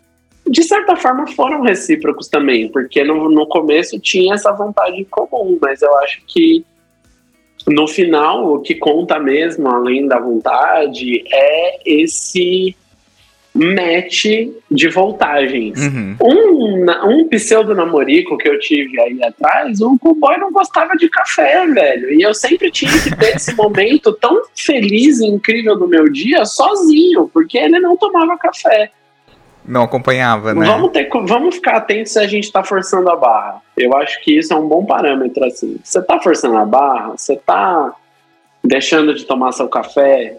de 0.46 0.64
certa 0.64 0.96
forma 0.96 1.26
foram 1.28 1.62
recíprocos 1.62 2.28
também, 2.28 2.68
porque 2.68 3.04
no, 3.04 3.30
no 3.30 3.46
começo 3.46 3.98
tinha 4.00 4.34
essa 4.34 4.52
vontade 4.52 5.00
em 5.00 5.04
comum, 5.04 5.56
mas 5.62 5.80
eu 5.80 5.96
acho 5.98 6.20
que 6.26 6.64
no 7.66 7.86
final, 7.86 8.54
o 8.54 8.60
que 8.60 8.74
conta 8.74 9.18
mesmo, 9.18 9.68
além 9.68 10.06
da 10.06 10.18
vontade, 10.18 11.24
é 11.32 11.80
esse 11.84 12.74
match 13.54 14.24
de 14.70 14.88
voltagens. 14.88 15.78
Uhum. 15.78 16.16
Um, 16.22 16.86
um 17.08 17.28
pseudo 17.28 17.74
namorico 17.74 18.38
que 18.38 18.48
eu 18.48 18.58
tive 18.58 18.98
aí 19.00 19.22
atrás, 19.22 19.80
o 19.80 19.96
boy 20.14 20.38
não 20.38 20.50
gostava 20.50 20.94
de 20.96 21.08
café, 21.08 21.66
velho. 21.66 22.12
E 22.12 22.22
eu 22.22 22.32
sempre 22.34 22.70
tinha 22.70 22.92
que 23.02 23.14
ter 23.14 23.36
esse 23.36 23.54
momento 23.56 24.12
tão 24.14 24.42
feliz 24.56 25.20
e 25.20 25.26
incrível 25.26 25.76
do 25.76 25.86
meu 25.86 26.10
dia 26.10 26.44
sozinho, 26.44 27.30
porque 27.32 27.58
ele 27.58 27.78
não 27.78 27.96
tomava 27.96 28.38
café. 28.38 28.90
Não 29.64 29.82
acompanhava, 29.84 30.52
né? 30.54 30.66
Vamos, 30.66 30.90
ter, 30.90 31.08
vamos 31.08 31.54
ficar 31.54 31.76
atentos 31.76 32.12
se 32.12 32.18
a 32.18 32.26
gente 32.26 32.44
está 32.44 32.64
forçando 32.64 33.08
a 33.10 33.16
barra. 33.16 33.62
Eu 33.76 33.96
acho 33.96 34.20
que 34.22 34.36
isso 34.36 34.52
é 34.52 34.56
um 34.56 34.66
bom 34.66 34.84
parâmetro, 34.84 35.44
assim. 35.44 35.78
Você 35.82 36.00
está 36.00 36.20
forçando 36.20 36.56
a 36.56 36.64
barra, 36.64 37.10
você 37.16 37.34
está 37.34 37.94
deixando 38.64 39.14
de 39.14 39.24
tomar 39.24 39.52
seu 39.52 39.68
café. 39.68 40.36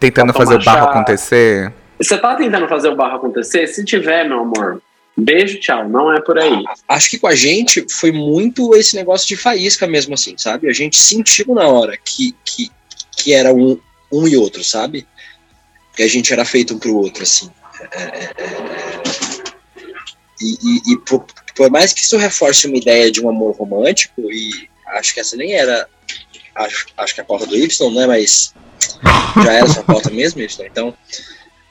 Tentando 0.00 0.32
fazer 0.32 0.56
o 0.56 0.64
barro 0.64 0.88
acontecer. 0.88 1.72
Você 1.98 2.16
está 2.16 2.34
tentando 2.34 2.68
fazer 2.68 2.88
o 2.88 2.96
barro 2.96 3.16
acontecer? 3.16 3.66
Se 3.68 3.84
tiver, 3.84 4.28
meu 4.28 4.40
amor, 4.40 4.82
beijo, 5.16 5.60
tchau. 5.60 5.88
Não 5.88 6.12
é 6.12 6.20
por 6.20 6.36
aí. 6.36 6.64
Acho 6.88 7.10
que 7.10 7.18
com 7.18 7.28
a 7.28 7.34
gente 7.34 7.86
foi 7.88 8.10
muito 8.10 8.74
esse 8.74 8.96
negócio 8.96 9.28
de 9.28 9.36
faísca 9.36 9.86
mesmo, 9.86 10.14
assim, 10.14 10.34
sabe? 10.36 10.68
A 10.68 10.72
gente 10.72 10.96
sentiu 10.96 11.54
na 11.54 11.68
hora 11.68 11.96
que, 11.96 12.34
que, 12.44 12.70
que 13.16 13.32
era 13.32 13.54
um, 13.54 13.78
um 14.12 14.26
e 14.26 14.36
outro, 14.36 14.64
sabe? 14.64 15.06
Que 15.94 16.02
a 16.02 16.08
gente 16.08 16.32
era 16.32 16.44
feito 16.44 16.74
um 16.74 16.78
pro 16.78 16.96
outro, 16.96 17.22
assim. 17.22 17.48
É, 17.80 18.02
é, 18.02 18.24
é, 18.38 19.02
e, 20.40 20.58
e, 20.62 20.92
e 20.92 20.98
por, 20.98 21.24
por, 21.54 21.70
mais 21.70 21.92
que 21.92 22.00
isso 22.00 22.16
reforce 22.16 22.66
uma 22.66 22.76
ideia 22.76 23.10
de 23.10 23.20
um 23.20 23.28
amor 23.28 23.56
romântico, 23.56 24.20
e 24.30 24.68
acho 24.94 25.14
que 25.14 25.20
essa 25.20 25.36
nem 25.36 25.54
era, 25.54 25.88
acho, 26.54 26.86
acho 26.96 27.14
que 27.14 27.20
a 27.20 27.24
pauta 27.24 27.46
do 27.46 27.56
Y, 27.56 27.94
né, 27.94 28.06
mas 28.06 28.54
já 29.42 29.52
era 29.52 29.66
essa 29.66 29.82
pauta 29.82 30.10
mesmo, 30.10 30.40
Y, 30.40 30.66
então 30.66 30.96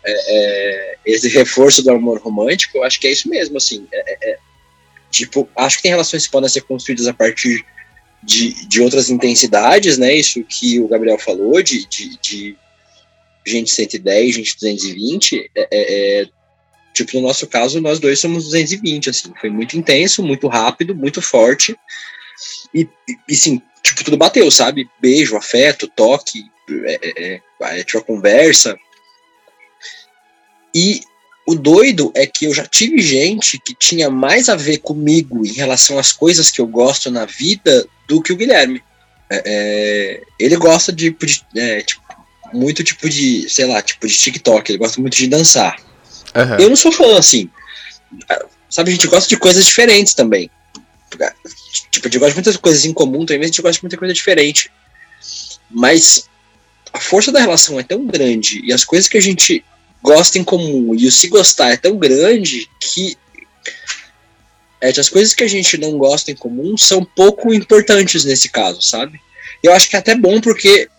é, 0.04 0.12
é, 0.12 0.98
esse 1.06 1.30
reforço 1.30 1.84
do 1.84 1.92
amor 1.92 2.20
romântico, 2.20 2.78
eu 2.78 2.84
acho 2.84 3.00
que 3.00 3.08
é 3.08 3.12
isso 3.12 3.30
mesmo, 3.30 3.58
assim, 3.58 3.88
é, 3.92 4.32
é, 4.32 4.38
tipo, 5.12 5.48
acho 5.56 5.78
que 5.78 5.84
tem 5.84 5.92
relações 5.92 6.26
que 6.26 6.32
podem 6.32 6.50
ser 6.50 6.62
construídas 6.62 7.08
a 7.08 7.14
partir 7.14 7.66
de, 8.22 8.68
de 8.68 8.82
outras 8.82 9.10
intensidades, 9.10 9.98
né, 9.98 10.14
isso 10.16 10.44
que 10.44 10.80
o 10.80 10.88
Gabriel 10.88 11.20
falou, 11.20 11.62
de, 11.62 11.86
de, 11.86 12.18
de 12.20 12.58
gente 13.46 13.72
110, 13.72 14.36
gente 14.36 14.56
220, 14.56 15.52
é, 15.56 15.62
é, 15.72 16.22
é, 16.22 16.28
tipo, 16.94 17.16
no 17.16 17.28
nosso 17.28 17.48
caso, 17.48 17.82
nós 17.82 18.00
dois 18.00 18.20
somos 18.20 18.46
220, 18.46 19.10
assim, 19.10 19.34
foi 19.40 19.50
muito 19.50 19.78
intenso, 19.78 20.24
muito 20.24 20.48
rápido, 20.48 20.96
muito 20.96 21.22
forte, 21.22 21.76
e, 22.74 22.88
e 23.28 23.36
sim, 23.36 23.62
tipo, 23.84 24.04
tudo 24.04 24.18
bateu, 24.18 24.50
sabe? 24.50 24.90
Beijo, 25.02 25.36
afeto, 25.36 25.88
toque, 25.88 26.44
é, 26.86 27.00
é, 27.02 27.34
é, 27.36 27.80
é 27.80 27.84
tipo, 27.84 28.04
conversa, 28.04 28.78
e 30.74 31.02
o 31.46 31.56
doido 31.56 32.12
é 32.16 32.26
que 32.26 32.46
eu 32.46 32.54
já 32.54 32.66
tive 32.66 33.00
gente 33.02 33.60
que 33.60 33.76
tinha 33.76 34.10
mais 34.10 34.50
a 34.50 34.56
ver 34.56 34.80
comigo 34.80 35.46
em 35.46 35.52
relação 35.52 36.00
às 36.00 36.12
coisas 36.12 36.50
que 36.50 36.62
eu 36.62 36.68
gosto 36.68 37.12
na 37.12 37.26
vida 37.26 37.86
do 38.08 38.22
que 38.22 38.32
o 38.32 38.36
Guilherme. 38.36 38.82
É, 39.30 39.44
é, 39.46 40.22
ele 40.40 40.56
gosta 40.56 40.92
de, 40.92 41.10
de 41.10 41.46
é, 41.56 41.82
tipo, 41.82 42.02
muito 42.54 42.84
tipo 42.84 43.10
de, 43.10 43.50
sei 43.50 43.66
lá, 43.66 43.82
tipo 43.82 44.08
de 44.08 44.18
TikTok, 44.18 44.72
ele 44.72 44.80
gosta 44.80 45.02
muito 45.02 45.16
de 45.16 45.28
dançar. 45.28 45.78
Uhum. 46.36 46.60
Eu 46.60 46.70
não 46.70 46.76
sou 46.76 46.92
fã, 46.92 47.18
assim. 47.18 47.50
Sabe, 48.70 48.90
a 48.90 48.94
gente 48.94 49.08
gosta 49.08 49.30
de 49.30 49.38
coisas 49.38 49.66
diferentes 49.66 50.14
também. 50.14 50.50
Tipo, 51.92 52.08
a 52.08 52.10
gente 52.10 52.20
gosta 52.20 52.30
de 52.30 52.36
muitas 52.36 52.58
coisas 52.58 52.86
em 52.86 52.94
comum, 52.94 53.26
também 53.26 53.44
a 53.44 53.48
gente 53.48 53.62
gosta 53.62 53.78
de 53.78 53.84
muita 53.84 53.98
coisa 53.98 54.14
diferente. 54.14 54.72
Mas 55.70 56.28
a 56.92 57.00
força 57.00 57.32
da 57.32 57.40
relação 57.40 57.80
é 57.80 57.84
tão 57.84 58.06
grande 58.06 58.62
e 58.64 58.72
as 58.72 58.84
coisas 58.84 59.08
que 59.08 59.18
a 59.18 59.22
gente 59.22 59.64
gosta 60.02 60.38
em 60.38 60.44
comum 60.44 60.94
e 60.94 61.08
o 61.08 61.12
se 61.12 61.28
gostar 61.28 61.72
é 61.72 61.78
tão 61.78 61.98
grande 61.98 62.70
que 62.80 63.18
é, 64.82 64.90
as 64.90 65.08
coisas 65.08 65.34
que 65.34 65.44
a 65.44 65.48
gente 65.48 65.78
não 65.78 65.98
gosta 65.98 66.30
em 66.30 66.36
comum 66.36 66.78
são 66.78 67.06
pouco 67.06 67.54
importantes 67.54 68.26
nesse 68.26 68.50
caso, 68.50 68.82
sabe? 68.82 69.20
Eu 69.64 69.72
acho 69.72 69.90
que 69.90 69.96
é 69.96 70.00
até 70.00 70.14
bom 70.14 70.42
porque 70.42 70.90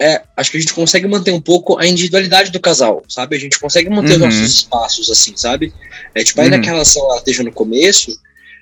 é, 0.00 0.22
acho 0.36 0.50
que 0.50 0.56
a 0.56 0.60
gente 0.60 0.72
consegue 0.74 1.06
manter 1.08 1.32
um 1.32 1.40
pouco 1.40 1.78
a 1.78 1.86
individualidade 1.86 2.50
do 2.52 2.60
casal, 2.60 3.02
sabe? 3.08 3.34
A 3.36 3.40
gente 3.40 3.58
consegue 3.58 3.90
manter 3.90 4.12
os 4.12 4.20
Uhum. 4.20 4.26
nossos 4.26 4.54
espaços, 4.54 5.10
assim, 5.10 5.36
sabe? 5.36 5.72
É 6.14 6.22
tipo, 6.22 6.40
ainda 6.40 6.56
Uhum. 6.56 6.62
que 6.62 6.68
a 6.68 6.72
relação 6.72 7.04
ela 7.06 7.18
esteja 7.18 7.42
no 7.42 7.52
começo, 7.52 8.16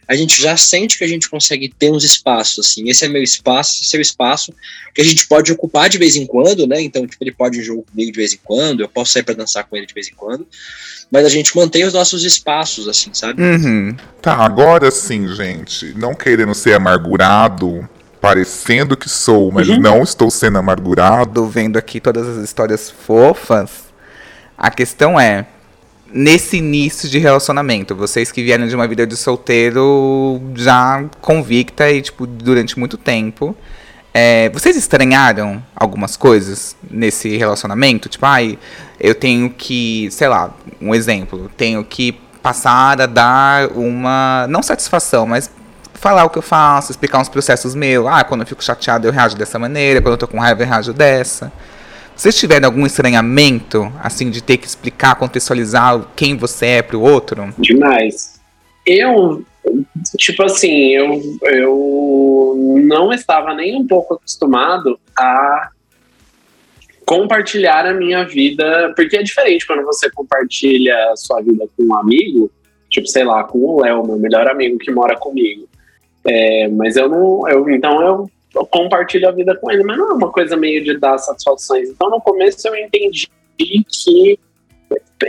a 0.08 0.14
gente 0.14 0.40
já 0.40 0.56
sente 0.56 0.96
que 0.96 1.02
a 1.04 1.08
gente 1.08 1.28
consegue 1.28 1.68
ter 1.68 1.90
uns 1.90 2.04
espaços, 2.04 2.64
assim. 2.64 2.88
Esse 2.88 3.04
é 3.04 3.08
meu 3.08 3.22
espaço, 3.22 3.74
esse 3.74 3.84
é 3.84 3.86
seu 3.88 4.00
espaço, 4.00 4.54
que 4.94 5.00
a 5.00 5.04
gente 5.04 5.26
pode 5.26 5.50
ocupar 5.52 5.88
de 5.88 5.98
vez 5.98 6.14
em 6.16 6.24
quando, 6.26 6.66
né? 6.66 6.80
Então, 6.80 7.06
tipo, 7.06 7.22
ele 7.22 7.32
pode 7.32 7.58
ir 7.58 7.64
jogo 7.64 7.84
comigo 7.90 8.12
de 8.12 8.16
vez 8.16 8.32
em 8.32 8.38
quando, 8.44 8.80
eu 8.80 8.88
posso 8.88 9.12
sair 9.12 9.24
pra 9.24 9.34
dançar 9.34 9.64
com 9.64 9.76
ele 9.76 9.84
de 9.84 9.92
vez 9.92 10.08
em 10.08 10.14
quando, 10.14 10.46
mas 11.10 11.26
a 11.26 11.28
gente 11.28 11.54
mantém 11.56 11.84
os 11.84 11.92
nossos 11.92 12.24
espaços, 12.24 12.86
assim, 12.88 13.10
sabe? 13.12 13.42
Uhum. 13.42 13.96
Tá, 14.22 14.34
agora 14.36 14.90
sim, 14.92 15.26
gente. 15.34 15.92
Não 15.96 16.14
querendo 16.14 16.54
ser 16.54 16.74
amargurado, 16.74 17.88
parecendo 18.26 18.96
que 18.96 19.08
sou, 19.08 19.52
mas 19.52 19.68
Uhum. 19.68 19.78
não 19.78 20.02
estou 20.02 20.28
sendo 20.32 20.58
amargurado. 20.58 21.46
Vendo 21.46 21.76
aqui 21.76 22.00
todas 22.00 22.26
as 22.26 22.42
histórias 22.42 22.90
fofas. 22.90 23.84
A 24.58 24.68
questão 24.68 25.18
é, 25.20 25.46
nesse 26.12 26.56
início 26.56 27.08
de 27.08 27.18
relacionamento, 27.18 27.94
vocês 27.94 28.32
que 28.32 28.42
vieram 28.42 28.66
de 28.66 28.74
uma 28.74 28.88
vida 28.88 29.06
de 29.06 29.16
solteiro 29.16 30.40
já 30.56 31.04
convicta 31.20 31.88
e, 31.88 32.02
tipo, 32.02 32.26
durante 32.26 32.76
muito 32.76 32.96
tempo, 32.96 33.56
é, 34.12 34.48
vocês 34.48 34.76
estranharam 34.76 35.62
algumas 35.76 36.16
coisas 36.16 36.74
nesse 36.90 37.36
relacionamento? 37.36 38.08
Tipo, 38.08 38.26
ai, 38.26 38.58
eu 38.98 39.14
tenho 39.14 39.50
que, 39.50 40.08
sei 40.10 40.26
lá, 40.26 40.52
um 40.80 40.92
exemplo, 40.92 41.48
tenho 41.56 41.84
que 41.84 42.12
passar 42.42 43.00
a 43.00 43.06
dar 43.06 43.68
uma, 43.72 44.46
não 44.48 44.62
satisfação, 44.64 45.26
mas 45.26 45.48
falar 45.96 46.24
o 46.24 46.30
que 46.30 46.38
eu 46.38 46.42
faço, 46.42 46.90
explicar 46.90 47.20
uns 47.20 47.28
processos 47.28 47.74
meus. 47.74 48.06
Ah, 48.06 48.24
quando 48.24 48.42
eu 48.42 48.46
fico 48.46 48.62
chateado 48.62 49.06
eu 49.06 49.12
reajo 49.12 49.36
dessa 49.36 49.58
maneira, 49.58 50.00
quando 50.00 50.12
eu 50.12 50.18
tô 50.18 50.28
com 50.28 50.38
raiva 50.38 50.62
eu 50.62 50.66
reajo 50.66 50.92
dessa. 50.92 51.52
Vocês 52.16 52.34
tiveram 52.34 52.68
algum 52.68 52.86
estranhamento, 52.86 53.92
assim, 54.02 54.30
de 54.30 54.42
ter 54.42 54.56
que 54.56 54.66
explicar, 54.66 55.16
contextualizar 55.16 56.02
quem 56.16 56.34
você 56.34 56.66
é 56.66 56.82
pro 56.82 57.00
outro? 57.00 57.52
Demais. 57.58 58.40
Eu, 58.86 59.44
tipo 60.16 60.42
assim, 60.42 60.90
eu, 60.92 61.20
eu 61.42 62.80
não 62.84 63.12
estava 63.12 63.52
nem 63.52 63.76
um 63.76 63.86
pouco 63.86 64.14
acostumado 64.14 64.98
a 65.14 65.70
compartilhar 67.04 67.86
a 67.86 67.92
minha 67.92 68.24
vida, 68.24 68.92
porque 68.96 69.16
é 69.16 69.22
diferente 69.22 69.66
quando 69.66 69.84
você 69.84 70.10
compartilha 70.10 71.12
a 71.12 71.16
sua 71.16 71.40
vida 71.42 71.66
com 71.76 71.84
um 71.84 71.96
amigo, 71.96 72.50
tipo, 72.88 73.06
sei 73.06 73.24
lá, 73.24 73.44
com 73.44 73.58
o 73.58 73.80
Léo, 73.82 74.06
meu 74.06 74.18
melhor 74.18 74.48
amigo 74.48 74.78
que 74.78 74.90
mora 74.90 75.16
comigo. 75.16 75.68
É, 76.26 76.68
mas 76.68 76.96
eu 76.96 77.08
não, 77.08 77.48
eu, 77.48 77.68
então 77.70 78.02
eu, 78.02 78.30
eu 78.54 78.66
compartilho 78.66 79.28
a 79.28 79.32
vida 79.32 79.54
com 79.56 79.70
ele, 79.70 79.84
mas 79.84 79.96
não 79.96 80.10
é 80.10 80.14
uma 80.14 80.32
coisa 80.32 80.56
meio 80.56 80.82
de 80.82 80.98
dar 80.98 81.18
satisfações. 81.18 81.88
Então 81.88 82.10
no 82.10 82.20
começo 82.20 82.66
eu 82.66 82.76
entendi 82.76 83.28
que 83.58 84.38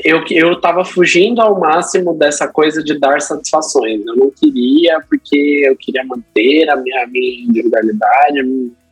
eu, 0.04 0.24
eu 0.30 0.60
tava 0.60 0.84
fugindo 0.84 1.41
ao 1.41 1.60
máximo 1.60 2.14
dessa 2.14 2.48
coisa 2.48 2.84
de 2.84 3.00
dar 3.00 3.22
satisfações. 3.22 4.06
Eu 4.06 4.16
não 4.16 4.32
queria, 4.32 5.00
porque 5.10 5.64
eu 5.66 5.76
queria 5.76 6.04
manter 6.04 6.70
a 6.70 6.76
minha, 6.76 7.04
a 7.04 7.08
minha 7.08 7.43
individualidade, 7.43 8.43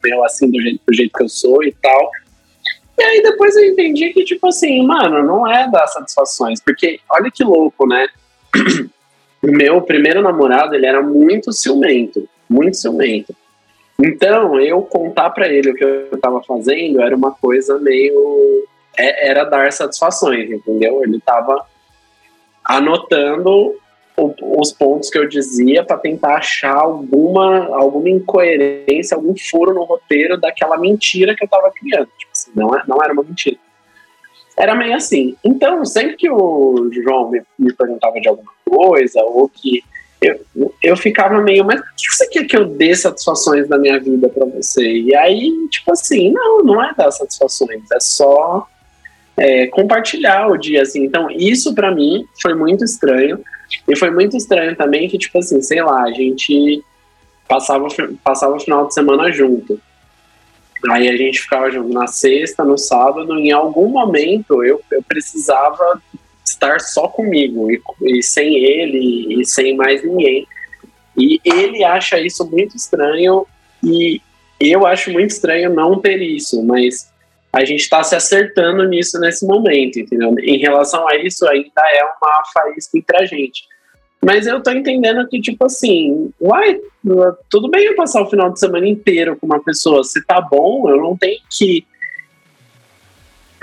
meu 0.03 0.23
assim, 0.23 0.49
do 0.49 0.61
jeito, 0.61 0.79
do 0.87 0.93
jeito 0.93 1.11
que 1.17 1.23
eu 1.23 1.29
sou 1.29 1.63
e 1.63 1.71
tal. 1.81 2.11
E 2.97 3.03
aí 3.03 3.21
depois 3.21 3.55
eu 3.55 3.65
entendi 3.65 4.13
que, 4.13 4.23
tipo 4.23 4.47
assim, 4.47 4.85
mano, 4.85 5.21
não 5.21 5.45
é 5.45 5.69
dar 5.69 5.85
satisfações, 5.87 6.61
porque 6.61 6.99
olha 7.09 7.29
que 7.29 7.43
louco, 7.43 7.85
né? 7.85 8.07
O 9.45 9.51
meu 9.51 9.81
primeiro 9.81 10.21
namorado, 10.21 10.73
ele 10.73 10.87
era 10.87 11.01
muito 11.01 11.53
ciumento, 11.53 12.27
muito 12.49 12.77
ciumento. 12.77 13.35
Então, 14.03 14.59
eu 14.59 14.81
contar 14.81 15.29
pra 15.29 15.47
ele 15.47 15.69
o 15.69 15.75
que 15.75 15.83
eu 15.83 16.17
tava 16.19 16.41
fazendo 16.43 16.99
era 16.99 17.15
uma 17.15 17.31
coisa 17.31 17.79
meio 17.79 18.65
é- 18.97 19.29
era 19.29 19.43
dar 19.43 19.71
satisfações, 19.71 20.49
entendeu? 20.49 21.03
Ele 21.03 21.19
tava 21.19 21.65
anotando 22.63 23.75
o- 24.17 24.59
os 24.59 24.71
pontos 24.71 25.09
que 25.09 25.17
eu 25.17 25.27
dizia 25.27 25.83
para 25.83 25.97
tentar 25.97 26.37
achar 26.37 26.73
alguma, 26.75 27.67
alguma 27.75 28.09
incoerência, 28.09 29.15
algum 29.15 29.35
furo 29.37 29.73
no 29.73 29.83
roteiro 29.83 30.39
daquela 30.39 30.77
mentira 30.77 31.35
que 31.35 31.43
eu 31.43 31.49
tava 31.49 31.69
criando. 31.71 32.07
Tipo 32.17 32.31
assim, 32.33 32.51
não, 32.55 32.75
é- 32.75 32.83
não 32.87 32.97
era 33.03 33.13
uma 33.13 33.23
mentira. 33.23 33.57
Era 34.57 34.75
meio 34.75 34.95
assim. 34.95 35.35
Então, 35.43 35.83
sempre 35.83 36.15
que 36.15 36.29
o 36.29 36.89
João 36.91 37.29
me, 37.29 37.41
me 37.59 37.73
perguntava 37.73 38.19
de 38.19 38.27
alguma 38.27 38.51
coisa, 38.65 39.21
ou 39.21 39.49
que 39.49 39.83
eu, 40.21 40.39
eu 40.81 40.95
ficava 40.95 41.41
meio, 41.41 41.65
mas 41.65 41.79
o 41.79 41.83
que 41.83 42.15
você 42.15 42.27
quer 42.27 42.45
que 42.45 42.57
eu 42.57 42.65
dê 42.65 42.95
satisfações 42.95 43.67
da 43.67 43.77
minha 43.77 43.99
vida 43.99 44.29
para 44.29 44.45
você? 44.45 44.85
E 44.85 45.15
aí, 45.15 45.51
tipo 45.69 45.91
assim, 45.91 46.31
não, 46.31 46.59
não 46.59 46.83
é 46.83 46.93
dar 46.93 47.11
satisfações, 47.11 47.81
é 47.91 47.99
só 47.99 48.65
é, 49.37 49.67
compartilhar 49.67 50.47
o 50.47 50.57
dia, 50.57 50.81
assim. 50.81 51.03
Então, 51.03 51.29
isso 51.29 51.75
para 51.75 51.93
mim 51.93 52.25
foi 52.41 52.53
muito 52.53 52.83
estranho. 52.83 53.39
E 53.87 53.95
foi 53.95 54.11
muito 54.11 54.37
estranho 54.37 54.75
também 54.75 55.09
que, 55.09 55.17
tipo 55.17 55.37
assim, 55.37 55.61
sei 55.61 55.81
lá, 55.81 56.03
a 56.03 56.11
gente 56.11 56.83
passava, 57.47 57.87
passava 58.23 58.55
o 58.55 58.59
final 58.59 58.87
de 58.87 58.93
semana 58.93 59.31
junto. 59.31 59.79
Aí 60.89 61.07
a 61.09 61.15
gente 61.15 61.41
ficava 61.41 61.71
junto 61.71 61.89
na 61.93 62.07
sexta, 62.07 62.63
no 62.63 62.77
sábado, 62.77 63.37
em 63.39 63.51
algum 63.51 63.87
momento 63.87 64.63
eu, 64.63 64.81
eu 64.91 65.03
precisava 65.03 66.01
estar 66.45 66.79
só 66.79 67.07
comigo 67.07 67.71
e, 67.71 67.81
e 68.03 68.23
sem 68.23 68.55
ele 68.55 69.41
e 69.41 69.45
sem 69.45 69.75
mais 69.75 70.03
ninguém. 70.03 70.47
E 71.17 71.39
ele 71.43 71.83
acha 71.83 72.19
isso 72.19 72.45
muito 72.49 72.75
estranho 72.75 73.45
e 73.83 74.21
eu 74.59 74.85
acho 74.85 75.11
muito 75.11 75.31
estranho 75.31 75.73
não 75.73 75.99
ter 75.99 76.21
isso, 76.21 76.63
mas 76.63 77.11
a 77.51 77.63
gente 77.63 77.81
está 77.81 78.03
se 78.03 78.15
acertando 78.15 78.83
nisso 78.83 79.19
nesse 79.19 79.45
momento, 79.45 79.97
entendeu? 79.97 80.35
Em 80.39 80.57
relação 80.57 81.07
a 81.07 81.15
isso, 81.15 81.47
ainda 81.47 81.81
é 81.93 82.03
uma 82.03 82.43
faísca 82.53 82.97
entre 82.97 83.17
a 83.17 83.25
gente. 83.25 83.63
Mas 84.25 84.47
eu 84.47 84.59
tô 84.63 84.71
entendendo 84.71 85.27
que, 85.27 85.39
tipo 85.39 85.65
assim, 85.65 86.31
uai, 86.41 86.79
tudo 87.47 87.69
bem 87.69 87.85
eu 87.85 87.95
passar 87.95 88.23
o 88.23 88.29
final 88.29 88.51
de 88.51 88.59
semana 88.59 88.87
inteiro 88.87 89.37
com 89.39 89.45
uma 89.45 89.63
pessoa. 89.63 90.03
Se 90.03 90.25
tá 90.25 90.41
bom, 90.41 90.89
eu 90.89 90.97
não 90.97 91.15
tenho 91.15 91.37
que 91.47 91.85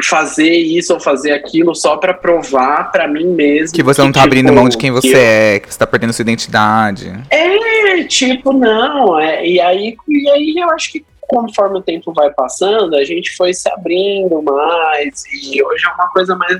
fazer 0.05 0.53
isso 0.53 0.95
ou 0.95 1.01
fazer 1.01 1.33
aquilo 1.33 1.75
só 1.75 1.97
pra 1.97 2.15
provar 2.15 2.93
pra 2.93 3.09
mim 3.09 3.27
mesmo. 3.27 3.75
Que 3.75 3.83
você 3.83 4.03
não 4.03 4.13
tá 4.13 4.23
abrindo 4.23 4.47
tipo, 4.47 4.55
mão 4.61 4.69
de 4.69 4.77
quem 4.79 4.93
você 4.93 5.09
que 5.09 5.15
eu- 5.17 5.21
é, 5.21 5.59
que 5.59 5.73
você 5.73 5.79
tá 5.81 5.87
perdendo 5.87 6.13
sua 6.13 6.23
identidade. 6.23 7.13
é, 7.29 8.05
tipo, 8.05 8.53
não. 8.53 9.19
É, 9.19 9.45
e, 9.45 9.61
aí, 9.61 9.97
e 10.09 10.29
aí 10.31 10.55
eu 10.59 10.71
acho 10.71 10.93
que 10.93 11.05
conforme 11.23 11.79
o 11.79 11.83
tempo 11.83 12.13
vai 12.13 12.31
passando, 12.31 12.95
a 12.95 13.05
gente 13.05 13.35
foi 13.37 13.53
se 13.53 13.69
abrindo 13.69 14.41
mais. 14.43 15.25
E 15.33 15.61
hoje 15.61 15.85
é 15.87 15.89
uma 15.95 16.09
coisa 16.11 16.37
mais 16.37 16.57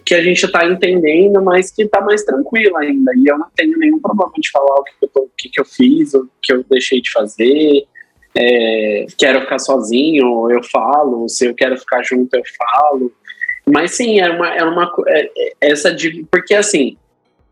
que 0.00 0.14
a 0.14 0.22
gente 0.22 0.50
tá 0.50 0.66
entendendo, 0.66 1.42
mas 1.42 1.70
que 1.70 1.86
tá 1.86 2.00
mais 2.00 2.24
tranquila 2.24 2.80
ainda. 2.80 3.12
E 3.16 3.26
eu 3.26 3.38
não 3.38 3.46
tenho 3.54 3.78
nenhum 3.78 4.00
problema 4.00 4.32
de 4.38 4.50
falar 4.50 4.80
o 4.80 4.84
que, 4.84 4.92
eu, 5.02 5.08
tô, 5.08 5.20
o 5.22 5.30
que, 5.36 5.48
que 5.48 5.60
eu 5.60 5.64
fiz, 5.64 6.14
o 6.14 6.28
que 6.42 6.52
eu 6.52 6.64
deixei 6.70 7.00
de 7.00 7.10
fazer. 7.10 7.84
É, 8.34 9.06
quero 9.18 9.42
ficar 9.42 9.58
sozinho, 9.58 10.50
eu 10.50 10.62
falo. 10.64 11.28
Se 11.28 11.46
eu 11.46 11.54
quero 11.54 11.76
ficar 11.76 12.02
junto, 12.02 12.34
eu 12.34 12.42
falo. 12.56 13.12
Mas 13.66 13.92
sim, 13.92 14.18
é 14.18 14.30
uma, 14.30 14.48
é 14.54 14.64
uma 14.64 14.90
é- 15.08 15.30
é- 15.36 15.52
essa 15.60 15.94
porque 16.30 16.54
assim, 16.54 16.96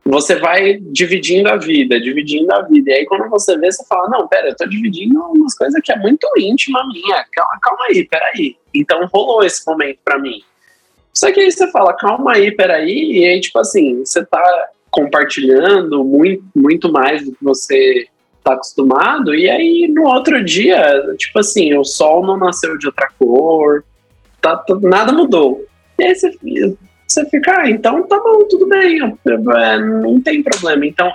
você 0.05 0.35
vai 0.37 0.79
dividindo 0.81 1.49
a 1.49 1.57
vida, 1.57 2.01
dividindo 2.01 2.53
a 2.53 2.63
vida. 2.63 2.91
E 2.91 2.95
aí, 2.95 3.07
quando 3.07 3.29
você 3.29 3.57
vê, 3.59 3.71
você 3.71 3.85
fala: 3.87 4.09
Não, 4.09 4.27
pera, 4.27 4.49
eu 4.49 4.57
tô 4.57 4.67
dividindo 4.67 5.21
umas 5.21 5.55
coisas 5.55 5.81
que 5.85 5.93
é 5.93 5.97
muito 5.97 6.27
íntima 6.39 6.85
minha. 6.89 7.25
Calma, 7.33 7.59
calma 7.61 7.85
aí, 7.91 8.05
peraí. 8.09 8.57
Então 8.75 9.07
rolou 9.13 9.45
esse 9.45 9.65
momento 9.67 9.99
pra 10.05 10.19
mim. 10.19 10.43
Só 11.13 11.31
que 11.33 11.41
aí 11.41 11.51
você 11.51 11.71
fala: 11.71 11.95
Calma 11.95 12.33
aí, 12.33 12.51
peraí. 12.51 13.19
E 13.19 13.25
aí, 13.27 13.41
tipo 13.41 13.59
assim, 13.59 14.05
você 14.05 14.25
tá 14.25 14.69
compartilhando 14.91 16.05
muito, 16.05 16.45
muito 16.55 16.93
mais 16.93 17.25
do 17.25 17.33
que 17.33 17.45
você 17.45 18.09
tá 18.43 18.55
acostumado. 18.55 19.35
E 19.35 19.49
aí, 19.49 19.89
no 19.89 20.05
outro 20.05 20.43
dia, 20.45 21.15
tipo 21.17 21.39
assim, 21.39 21.77
o 21.77 21.85
sol 21.85 22.27
não 22.27 22.37
nasceu 22.37 22.77
de 22.77 22.87
outra 22.87 23.09
cor, 23.19 23.85
tá, 24.41 24.57
tá- 24.57 24.79
nada 24.83 25.13
mudou. 25.13 25.65
E 25.99 26.05
aí 26.05 26.15
você, 26.15 26.33
você 27.07 27.27
fica, 27.29 27.61
ah, 27.61 27.71
então 27.71 28.03
tá 28.07 28.19
bom, 28.19 28.45
tudo 28.49 28.67
bem, 28.67 28.99
é, 29.01 29.79
não 29.79 30.21
tem 30.21 30.43
problema. 30.43 30.87
Então, 30.87 31.13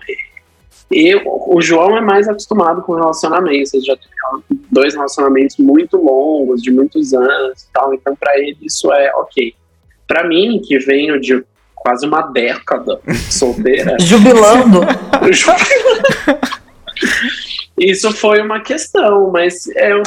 eu, 0.91 1.21
o 1.25 1.61
João 1.61 1.97
é 1.97 2.01
mais 2.01 2.27
acostumado 2.27 2.83
com 2.83 2.93
relacionamentos, 2.93 3.73
ele 3.73 3.83
já 3.83 3.95
tem 3.95 4.59
dois 4.71 4.93
relacionamentos 4.93 5.57
muito 5.57 5.97
longos, 5.97 6.61
de 6.61 6.71
muitos 6.71 7.13
anos 7.13 7.63
e 7.63 7.71
tal, 7.73 7.93
então 7.93 8.15
pra 8.15 8.37
ele 8.37 8.57
isso 8.61 8.91
é 8.91 9.13
ok. 9.15 9.55
Pra 10.07 10.27
mim, 10.27 10.61
que 10.63 10.79
venho 10.79 11.19
de 11.19 11.43
quase 11.75 12.05
uma 12.05 12.21
década 12.21 12.99
solteira, 13.29 13.97
Jubilando. 14.01 14.81
isso 17.77 18.11
foi 18.11 18.41
uma 18.41 18.59
questão, 18.59 19.29
mas 19.29 19.67
eu, 19.67 20.01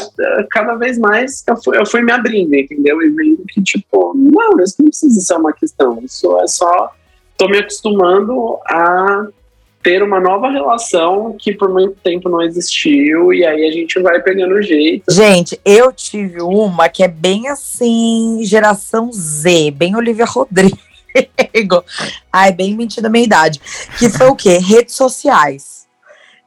cada 0.51 0.75
vez 0.75 0.99
mais 0.99 1.45
eu 1.47 1.57
fui, 1.63 1.79
eu 1.79 1.87
fui 1.87 2.03
me 2.03 2.11
abrindo, 2.11 2.55
entendeu? 2.55 3.01
E 3.03 3.11
vendo 3.11 3.45
que, 3.49 3.63
tipo, 3.63 4.13
não, 4.15 4.61
isso 4.61 4.77
não 4.79 4.89
precisa 4.89 5.21
ser 5.21 5.35
uma 5.35 5.53
questão. 5.53 6.01
Isso 6.03 6.39
é 6.41 6.47
só. 6.47 6.93
Tô 7.37 7.49
me 7.49 7.59
acostumando 7.59 8.59
a 8.67 9.29
ter 9.89 10.03
uma 10.03 10.21
nova 10.21 10.51
relação 10.51 11.35
que 11.39 11.55
por 11.55 11.73
muito 11.73 11.97
tempo 12.05 12.29
não 12.29 12.43
existiu, 12.43 13.33
e 13.33 13.43
aí 13.43 13.67
a 13.67 13.73
gente 13.73 13.99
vai 14.03 14.21
pegando 14.21 14.57
o 14.57 14.61
jeito. 14.61 15.11
Gente, 15.11 15.59
eu 15.65 15.91
tive 15.91 16.43
uma 16.43 16.91
que 16.91 17.03
é 17.03 17.09
bem 17.09 17.49
assim, 17.49 18.41
geração 18.43 19.11
Z, 19.11 19.71
bem 19.71 19.97
Olivia 19.97 20.27
Rodrigo. 20.29 20.77
Ai, 22.31 22.53
bem 22.53 22.77
mentira 22.77 23.05
da 23.05 23.09
minha 23.09 23.25
idade. 23.25 23.59
Que 23.99 24.11
foi 24.11 24.27
o 24.27 24.37
quê? 24.37 24.59
Redes 24.59 24.95
sociais. 24.95 25.89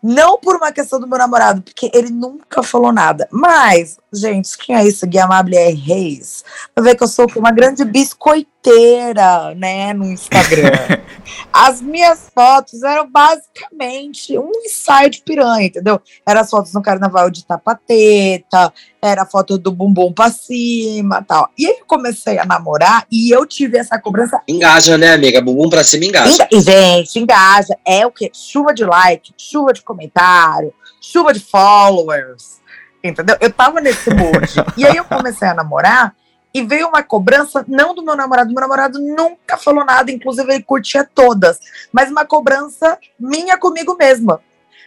Não 0.03 0.37
por 0.37 0.55
uma 0.55 0.71
questão 0.71 0.99
do 0.99 1.07
meu 1.07 1.17
namorado, 1.17 1.63
porque 1.63 1.89
ele 1.95 2.11
nunca 2.11 2.61
falou 2.61 2.91
nada. 2.91 3.27
Mas, 3.31 3.97
gente, 4.13 4.55
quem 4.55 4.75
é 4.75 4.85
isso? 4.85 5.07
Gui 5.07 5.17
Amable 5.17 5.57
R. 5.57 5.73
Reis. 5.73 6.43
Vai 6.81 6.93
ver 6.93 6.97
que 6.97 7.03
eu 7.03 7.07
sou 7.07 7.27
uma 7.35 7.51
grande 7.51 7.85
biscoiteira, 7.85 9.53
né, 9.53 9.93
no 9.93 10.05
Instagram. 10.05 10.71
As 11.53 11.79
minhas 11.79 12.27
fotos 12.33 12.81
eram 12.81 13.07
basicamente 13.07 14.35
um 14.35 14.49
ensaio 14.65 15.11
de 15.11 15.21
piranha, 15.21 15.67
entendeu? 15.67 16.01
Era 16.27 16.41
as 16.41 16.49
fotos 16.49 16.73
no 16.73 16.81
carnaval 16.81 17.29
de 17.29 17.45
tapateta, 17.45 18.73
era 19.01 19.21
a 19.21 19.25
foto 19.25 19.57
do 19.57 19.71
bumbum 19.71 20.11
pra 20.11 20.31
cima 20.31 21.23
tal. 21.27 21.49
E 21.57 21.67
aí 21.67 21.77
eu 21.79 21.85
comecei 21.85 22.39
a 22.39 22.45
namorar 22.45 23.05
e 23.11 23.29
eu 23.29 23.45
tive 23.45 23.77
essa 23.77 23.99
cobrança. 23.99 24.41
Engaja, 24.47 24.97
né, 24.97 25.13
amiga? 25.13 25.39
Bumbum 25.41 25.69
pra 25.69 25.83
cima 25.83 26.05
engaja. 26.05 26.47
Enga- 26.51 26.61
gente, 26.61 27.19
engaja. 27.19 27.77
É 27.85 28.05
o 28.07 28.11
quê? 28.11 28.31
Chuva 28.33 28.73
de 28.73 28.83
like, 28.83 29.33
chuva 29.37 29.71
de 29.71 29.83
comentário, 29.83 30.73
chuva 30.99 31.31
de 31.31 31.39
followers. 31.39 32.59
Entendeu? 33.03 33.37
Eu 33.39 33.51
tava 33.51 33.79
nesse 33.79 34.09
mood. 34.09 34.47
e 34.77 34.85
aí 34.85 34.95
eu 34.97 35.05
comecei 35.05 35.47
a 35.47 35.53
namorar 35.53 36.15
e 36.53 36.61
veio 36.61 36.87
uma 36.87 37.01
cobrança, 37.01 37.63
não 37.67 37.95
do 37.95 38.03
meu 38.03 38.15
namorado. 38.15 38.51
Meu 38.51 38.61
namorado 38.61 38.99
nunca 38.99 39.57
falou 39.57 39.85
nada, 39.85 40.11
inclusive 40.11 40.53
ele 40.53 40.63
curtia 40.63 41.07
todas. 41.15 41.59
Mas 41.91 42.11
uma 42.11 42.25
cobrança 42.25 42.97
minha 43.19 43.57
comigo 43.57 43.95
mesma. 43.97 44.41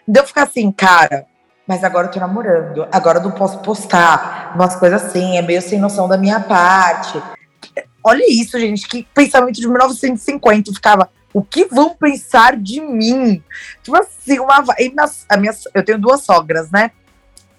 De 0.06 0.20
eu 0.20 0.26
ficar 0.26 0.42
assim, 0.42 0.70
cara, 0.70 1.26
mas 1.66 1.82
agora 1.82 2.08
eu 2.08 2.10
tô 2.10 2.20
namorando, 2.20 2.86
agora 2.92 3.18
eu 3.18 3.22
não 3.22 3.30
posso 3.30 3.58
postar 3.60 4.52
umas 4.54 4.76
coisas 4.76 5.02
assim, 5.02 5.38
é 5.38 5.42
meio 5.42 5.62
sem 5.62 5.78
noção 5.78 6.06
da 6.06 6.18
minha 6.18 6.38
parte. 6.40 7.20
Olha 8.02 8.24
isso, 8.28 8.60
gente, 8.60 8.86
que 8.86 9.08
pensamento 9.14 9.54
de 9.54 9.66
1950 9.66 10.70
eu 10.70 10.74
ficava. 10.74 11.08
O 11.32 11.42
que 11.42 11.64
vão 11.64 11.94
pensar 11.94 12.56
de 12.56 12.80
mim? 12.80 13.42
Tipo 13.82 13.96
assim, 13.96 14.38
uma. 14.38 14.62
E 14.78 14.94
a 15.28 15.36
minha, 15.38 15.52
eu 15.72 15.84
tenho 15.84 15.98
duas 15.98 16.20
sogras, 16.20 16.70
né? 16.70 16.90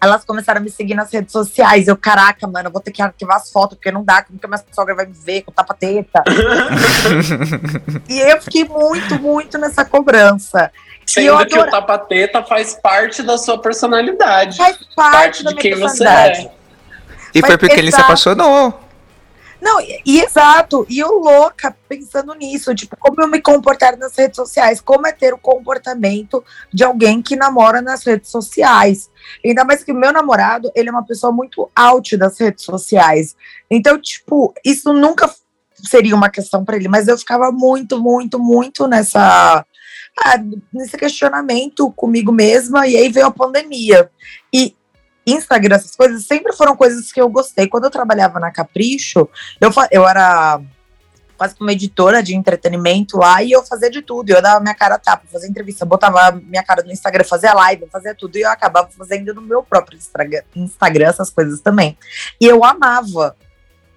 Elas 0.01 0.23
começaram 0.23 0.59
a 0.59 0.63
me 0.63 0.69
seguir 0.69 0.93
nas 0.93 1.11
redes 1.11 1.31
sociais. 1.31 1.87
Eu, 1.87 1.97
caraca, 1.97 2.45
mano, 2.47 2.67
eu 2.67 2.71
vou 2.71 2.81
ter 2.81 2.91
que 2.91 3.01
arquivar 3.01 3.37
as 3.37 3.51
fotos, 3.51 3.77
porque 3.77 3.91
não 3.91 4.03
dá, 4.03 4.21
como 4.21 4.37
que 4.37 4.45
a 4.45 4.49
minha 4.49 4.63
sogra 4.71 4.93
vai 4.93 5.05
me 5.05 5.13
ver 5.13 5.41
com 5.41 5.51
tapa-teta? 5.51 6.23
e 8.07 8.19
eu 8.19 8.41
fiquei 8.41 8.65
muito, 8.65 9.19
muito 9.19 9.57
nessa 9.57 9.83
cobrança. 9.85 10.71
eu 11.17 11.37
Sendo 11.37 11.45
que 11.45 11.57
o 11.57 11.69
tapa-teta 11.69 12.43
faz 12.43 12.73
parte 12.75 13.23
da 13.23 13.37
sua 13.37 13.59
personalidade. 13.59 14.57
faz 14.57 14.77
parte, 14.95 15.11
parte 15.11 15.43
da 15.43 15.49
de 15.51 15.55
minha 15.55 15.75
quem 15.75 15.79
você 15.79 16.05
é. 16.05 16.51
E 17.33 17.41
foi 17.41 17.49
Mas 17.49 17.57
porque 17.57 17.79
ele 17.79 17.91
se 17.91 17.99
apaixonou. 17.99 18.84
Não, 19.65 19.81
e, 19.81 19.99
e 20.05 20.21
exato, 20.21 20.85
e 20.87 20.99
eu 20.99 21.17
louca 21.17 21.75
pensando 21.89 22.35
nisso, 22.35 22.75
tipo, 22.75 22.95
como 22.97 23.19
eu 23.19 23.27
me 23.27 23.41
comportar 23.41 23.97
nas 23.97 24.15
redes 24.15 24.35
sociais, 24.35 24.79
como 24.79 25.07
é 25.07 25.11
ter 25.11 25.33
o 25.33 25.39
comportamento 25.39 26.43
de 26.71 26.83
alguém 26.83 27.19
que 27.19 27.35
namora 27.35 27.81
nas 27.81 28.03
redes 28.03 28.29
sociais. 28.29 29.09
Ainda 29.43 29.63
mais 29.63 29.83
que 29.83 29.91
o 29.91 29.95
meu 29.95 30.13
namorado, 30.13 30.71
ele 30.75 30.89
é 30.89 30.91
uma 30.91 31.03
pessoa 31.03 31.33
muito 31.33 31.67
out 31.75 32.15
das 32.15 32.39
redes 32.39 32.63
sociais. 32.63 33.35
Então, 33.67 33.99
tipo, 33.99 34.53
isso 34.63 34.93
nunca 34.93 35.33
seria 35.83 36.15
uma 36.15 36.29
questão 36.29 36.63
para 36.63 36.75
ele, 36.75 36.87
mas 36.87 37.07
eu 37.07 37.17
ficava 37.17 37.51
muito, 37.51 37.99
muito, 37.99 38.37
muito 38.37 38.87
nessa 38.87 39.65
ah, 40.17 40.37
nesse 40.71 40.95
questionamento 40.95 41.91
comigo 41.93 42.31
mesma, 42.31 42.87
e 42.87 42.95
aí 42.95 43.09
veio 43.09 43.25
a 43.25 43.31
pandemia. 43.31 44.11
E 44.53 44.75
Instagram, 45.25 45.75
essas 45.75 45.95
coisas, 45.95 46.25
sempre 46.25 46.53
foram 46.53 46.75
coisas 46.75 47.11
que 47.11 47.19
eu 47.19 47.27
gostei. 47.29 47.67
Quando 47.67 47.85
eu 47.85 47.91
trabalhava 47.91 48.39
na 48.39 48.51
Capricho, 48.51 49.27
eu, 49.59 49.71
eu 49.91 50.07
era 50.07 50.61
quase 51.37 51.55
uma 51.59 51.71
editora 51.71 52.23
de 52.23 52.35
entretenimento 52.35 53.17
lá 53.17 53.43
e 53.43 53.51
eu 53.51 53.63
fazia 53.63 53.89
de 53.89 54.01
tudo. 54.01 54.29
Eu 54.29 54.41
dava 54.41 54.59
minha 54.59 54.75
cara 54.75 54.95
a 54.95 54.99
tapa, 54.99 55.25
fazia 55.31 55.49
entrevista, 55.49 55.85
botava 55.85 56.31
minha 56.31 56.63
cara 56.63 56.83
no 56.83 56.91
Instagram, 56.91 57.23
fazia 57.23 57.53
live, 57.53 57.87
fazia 57.91 58.15
tudo. 58.15 58.37
E 58.37 58.41
eu 58.41 58.49
acabava 58.49 58.89
fazendo 58.97 59.33
no 59.33 59.41
meu 59.41 59.63
próprio 59.63 59.97
Instagram, 59.97 61.07
essas 61.07 61.29
coisas 61.29 61.59
também. 61.61 61.97
E 62.39 62.45
eu 62.45 62.63
amava. 62.63 63.35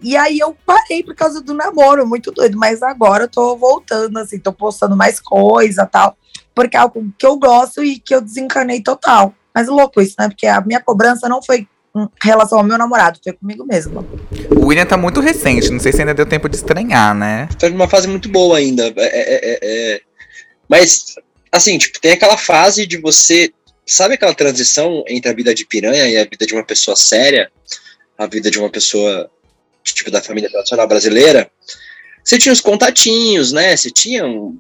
E 0.01 0.17
aí 0.17 0.39
eu 0.39 0.57
parei 0.65 1.03
por 1.03 1.15
causa 1.15 1.41
do 1.41 1.55
namoro, 1.55 2.07
muito 2.07 2.31
doido. 2.31 2.57
Mas 2.57 2.83
agora 2.83 3.25
eu 3.25 3.29
tô 3.29 3.57
voltando, 3.57 4.19
assim, 4.19 4.39
tô 4.39 4.53
postando 4.53 4.97
mais 4.97 5.21
coisa 5.21 5.87
tal. 5.87 6.17
Porque 6.55 6.77
é 6.77 6.81
algo 6.81 7.13
que 7.19 7.27
eu 7.27 7.37
gosto 7.37 7.83
e 7.83 7.99
que 7.99 8.15
eu 8.15 8.21
desencanei 8.21 8.83
total. 8.83 9.35
Mas 9.59 9.67
louco 9.67 10.01
isso, 10.01 10.15
né? 10.21 10.29
Porque 10.29 10.47
a 10.47 10.61
minha 10.61 10.79
cobrança 10.81 11.29
não 11.29 11.43
foi 11.43 11.67
em 11.97 12.09
relação 12.23 12.59
ao 12.59 12.65
meu 12.65 12.79
namorado, 12.79 13.19
foi 13.25 13.33
comigo 13.33 13.67
mesma. 13.67 14.07
O 14.57 14.67
William 14.67 14.87
tá 14.87 14.97
muito 14.97 15.19
recente, 15.21 15.69
não 15.69 15.81
sei 15.81 15.91
se 15.93 15.99
ainda 15.99 16.15
deu 16.15 16.25
tempo 16.25 16.49
de 16.49 16.55
estranhar, 16.55 17.13
né? 17.13 17.49
Tá 17.59 17.69
numa 17.69 17.89
fase 17.89 18.07
muito 18.07 18.29
boa 18.29 18.57
ainda. 18.59 18.85
É, 18.87 18.93
é, 18.97 19.41
é, 19.43 19.59
é. 19.95 20.01
Mas, 20.69 21.17
assim, 21.51 21.77
tipo, 21.77 22.01
tem 22.01 22.13
aquela 22.13 22.37
fase 22.37 22.87
de 22.87 22.99
você. 22.99 23.53
Sabe 23.85 24.15
aquela 24.15 24.33
transição 24.33 25.03
entre 25.09 25.29
a 25.29 25.35
vida 25.35 25.53
de 25.53 25.67
piranha 25.67 26.09
e 26.09 26.17
a 26.19 26.23
vida 26.25 26.47
de 26.47 26.55
uma 26.55 26.63
pessoa 26.65 26.95
séria? 26.97 27.51
A 28.17 28.27
vida 28.29 28.53
de 28.53 28.61
uma 28.61 28.71
pessoa, 28.71 29.29
tipo, 29.83 30.09
da 30.09 30.23
família 30.23 30.49
tradicional 30.49 30.87
brasileira? 30.87 31.51
Você 32.23 32.39
tinha 32.39 32.53
os 32.53 32.61
contatinhos, 32.61 33.51
né? 33.51 33.77
Você 33.77 33.91
tinha 33.91 34.25
um, 34.25 34.57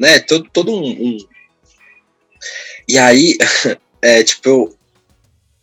né, 0.00 0.18
todo, 0.18 0.48
todo 0.52 0.72
um, 0.72 0.82
um- 0.84 1.18
E 2.88 2.98
aí, 2.98 3.36
é, 4.02 4.22
tipo, 4.22 4.48
eu. 4.48 4.76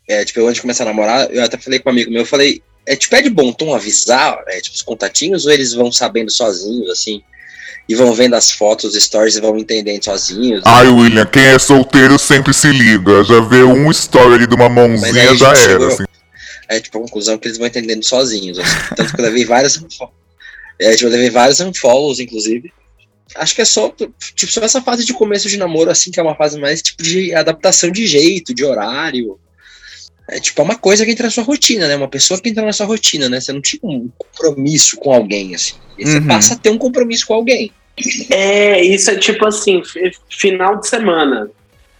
É, 0.08 0.26
tipo, 0.26 0.40
eu 0.40 0.46
antes 0.48 0.56
de 0.56 0.62
começar 0.62 0.84
a 0.84 0.88
namorar, 0.88 1.30
eu 1.32 1.44
até 1.44 1.58
falei 1.58 1.78
com 1.80 1.90
um 1.90 1.92
amigo 1.92 2.10
meu, 2.10 2.22
eu 2.22 2.26
falei, 2.26 2.64
é 2.88 2.96
tipo, 2.96 3.16
é 3.16 3.22
de 3.22 3.30
bom 3.30 3.52
tom 3.54 3.76
avisar, 3.76 4.42
é, 4.48 4.60
tipo, 4.60 4.76
os 4.76 4.82
contatinhos, 4.82 5.46
ou 5.46 5.52
eles 5.52 5.74
vão 5.74 5.92
sabendo 5.92 6.32
sozinhos, 6.32 6.90
assim, 6.90 7.22
e 7.88 7.94
vão 7.94 8.12
vendo 8.14 8.34
as 8.36 8.50
fotos, 8.50 8.96
os 8.96 9.04
stories 9.04 9.36
e 9.36 9.42
vão 9.42 9.56
entendendo 9.58 10.04
sozinhos? 10.04 10.64
Ai, 10.66 10.88
William, 10.88 11.26
quem 11.28 11.44
é 11.44 11.60
solteiro 11.60 12.18
sempre 12.18 12.54
se 12.56 12.72
liga. 12.72 13.24
Já 13.24 13.40
vê 13.42 13.62
um 13.64 13.92
story 13.92 14.34
ali 14.36 14.48
de 14.48 14.56
uma 14.56 14.68
mãozinha, 14.70 15.36
já 15.36 15.50
era. 15.50 15.56
chegou- 15.56 15.88
Assim. 15.88 16.04
É, 16.68 16.80
tipo, 16.80 16.98
a 16.98 17.02
conclusão 17.02 17.38
que 17.38 17.48
eles 17.48 17.58
vão 17.60 17.68
entendendo 17.68 18.04
sozinhos, 18.04 18.58
assim. 18.60 18.96
Tanto 18.96 19.14
que 19.14 19.22
eu 19.22 19.26
levei 19.26 19.46
vários 19.46 19.78
unfo- 19.78 20.10
é, 20.80 20.92
tipo, 20.96 21.06
eu 21.06 21.12
levei 21.12 21.30
vários 21.30 21.60
unfollows, 21.60 22.20
inclusive. 22.20 22.72
Acho 23.36 23.56
que 23.56 23.62
é 23.62 23.66
só, 23.66 23.90
tipo, 23.90 24.52
só 24.52 24.62
essa 24.62 24.82
fase 24.82 25.06
de 25.06 25.14
começo 25.14 25.48
de 25.48 25.58
namoro, 25.58 25.92
assim, 25.92 26.10
que 26.12 26.20
é 26.20 26.24
uma 26.24 26.36
fase 26.36 26.60
mais, 26.60 26.82
tipo, 26.82 27.04
de 27.04 27.34
adaptação 27.34 27.92
de 27.92 28.06
jeito, 28.08 28.54
de 28.54 28.66
horário. 28.66 29.40
É, 30.30 30.40
tipo, 30.40 30.62
é 30.62 30.64
uma 30.64 30.76
coisa 30.76 31.06
que 31.06 31.12
entra 31.12 31.26
na 31.26 31.32
sua 31.32 31.44
rotina, 31.44 31.88
né? 31.88 31.96
Uma 31.96 32.08
pessoa 32.08 32.40
que 32.40 32.50
entra 32.50 32.66
na 32.66 32.74
sua 32.74 32.86
rotina, 32.86 33.30
né? 33.30 33.40
Você 33.40 33.52
não 33.54 33.62
tinha 33.62 33.80
um 33.84 34.10
compromisso 34.18 34.98
com 34.98 35.12
alguém, 35.14 35.56
assim. 35.56 35.76
E 35.98 36.06
você 36.08 36.18
Uhum. 36.20 36.28
passa 36.28 36.54
a 36.54 36.58
ter 36.58 36.70
um 36.70 36.78
compromisso 36.78 37.26
com 37.28 37.34
alguém. 37.36 37.72
É, 38.30 38.82
isso 38.84 39.12
é 39.12 39.16
tipo 39.18 39.46
assim, 39.46 39.84
fi- 39.84 40.12
final 40.30 40.78
de 40.78 40.88
semana. 40.88 41.50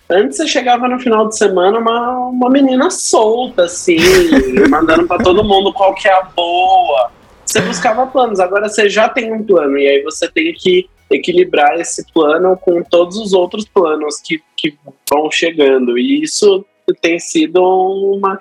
Antes 0.10 0.38
você 0.38 0.48
chegava 0.48 0.88
no 0.88 1.00
final 1.00 1.28
de 1.28 1.38
semana 1.38 1.78
uma, 1.80 2.18
uma 2.30 2.50
menina 2.50 2.90
solta, 2.90 3.64
assim, 3.66 3.98
mandando 4.70 5.06
pra 5.08 5.18
todo 5.20 5.44
mundo 5.44 5.72
qual 5.74 5.94
que 5.94 6.08
é 6.08 6.14
a 6.14 6.24
boa. 6.24 7.12
Você 7.46 7.62
buscava 7.62 8.08
planos, 8.08 8.40
agora 8.40 8.70
você 8.70 8.90
já 8.90 9.10
tem 9.10 9.32
um 9.34 9.44
plano, 9.44 9.78
e 9.78 9.88
aí 9.88 10.02
você 10.04 10.28
tem 10.28 10.54
que 10.54 10.90
equilibrar 11.12 11.80
esse 11.80 12.06
plano 12.12 12.58
com 12.58 12.84
todos 12.84 13.18
os 13.18 13.34
outros 13.34 13.66
planos 13.66 14.22
que, 14.22 14.42
que 14.56 14.78
vão 15.10 15.30
chegando. 15.32 15.98
E 15.98 16.22
isso 16.22 16.66
tem 17.02 17.20
sido 17.20 17.62
uma, 17.62 18.38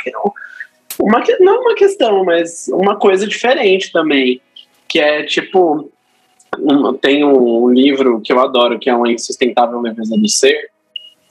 uma 1.00 1.22
não 1.40 1.60
uma 1.60 1.74
questão, 1.74 2.24
mas 2.24 2.68
uma 2.68 2.96
coisa 2.96 3.26
diferente 3.26 3.92
também. 3.92 4.40
Que 4.88 4.98
é 4.98 5.22
tipo, 5.22 5.90
tem 7.00 7.24
um 7.24 7.68
livro 7.70 8.20
que 8.20 8.32
eu 8.32 8.40
adoro, 8.40 8.78
que 8.78 8.88
é 8.88 8.94
uma 8.94 9.10
insustentável 9.10 9.80
leveza 9.80 10.16
do 10.16 10.28
ser, 10.28 10.70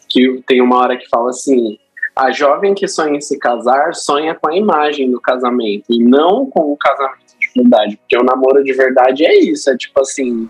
que 0.09 0.43
tem 0.47 0.61
uma 0.61 0.77
hora 0.77 0.97
que 0.97 1.09
fala 1.09 1.29
assim: 1.29 1.77
a 2.15 2.31
jovem 2.31 2.73
que 2.73 2.87
sonha 2.87 3.17
em 3.17 3.21
se 3.21 3.37
casar 3.37 3.93
sonha 3.93 4.35
com 4.35 4.49
a 4.49 4.55
imagem 4.55 5.11
do 5.11 5.19
casamento 5.19 5.85
e 5.89 6.03
não 6.03 6.45
com 6.45 6.71
o 6.71 6.77
casamento 6.77 7.27
de 7.39 7.61
verdade, 7.61 7.97
porque 7.97 8.17
o 8.17 8.23
namoro 8.23 8.63
de 8.63 8.73
verdade 8.73 9.25
é 9.25 9.37
isso, 9.39 9.69
é 9.69 9.77
tipo 9.77 9.99
assim, 10.01 10.49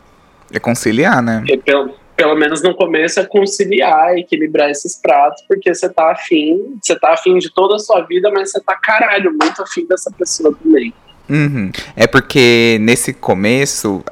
É 0.52 0.60
conciliar, 0.60 1.22
né? 1.22 1.43
pelo, 1.66 1.93
pelo 2.16 2.36
menos 2.36 2.64
no 2.64 2.74
começo 2.76 3.20
é 3.20 3.26
conciliar, 3.26 4.18
equilibrar 4.18 4.70
esses 4.72 5.00
pratos, 5.00 5.43
porque 5.48 5.74
você 5.74 5.88
tá 5.88 6.12
afim, 6.12 6.78
você 6.82 6.98
tá 6.98 7.14
afim 7.14 7.38
de 7.38 7.54
toda 7.54 7.76
a 7.76 7.80
sua 7.80 8.02
vida, 8.02 8.32
mas 8.32 8.52
você 8.52 8.60
tá 8.60 8.76
caralho, 8.76 9.32
muito 9.32 9.62
afim 9.62 9.86
dessa 9.86 10.12
pessoa 10.12 10.56
também. 10.64 10.93
Uhum. 11.30 11.72
É 11.95 12.08
porque 12.08 12.78
nesse 12.82 13.14
começo, 13.14 14.04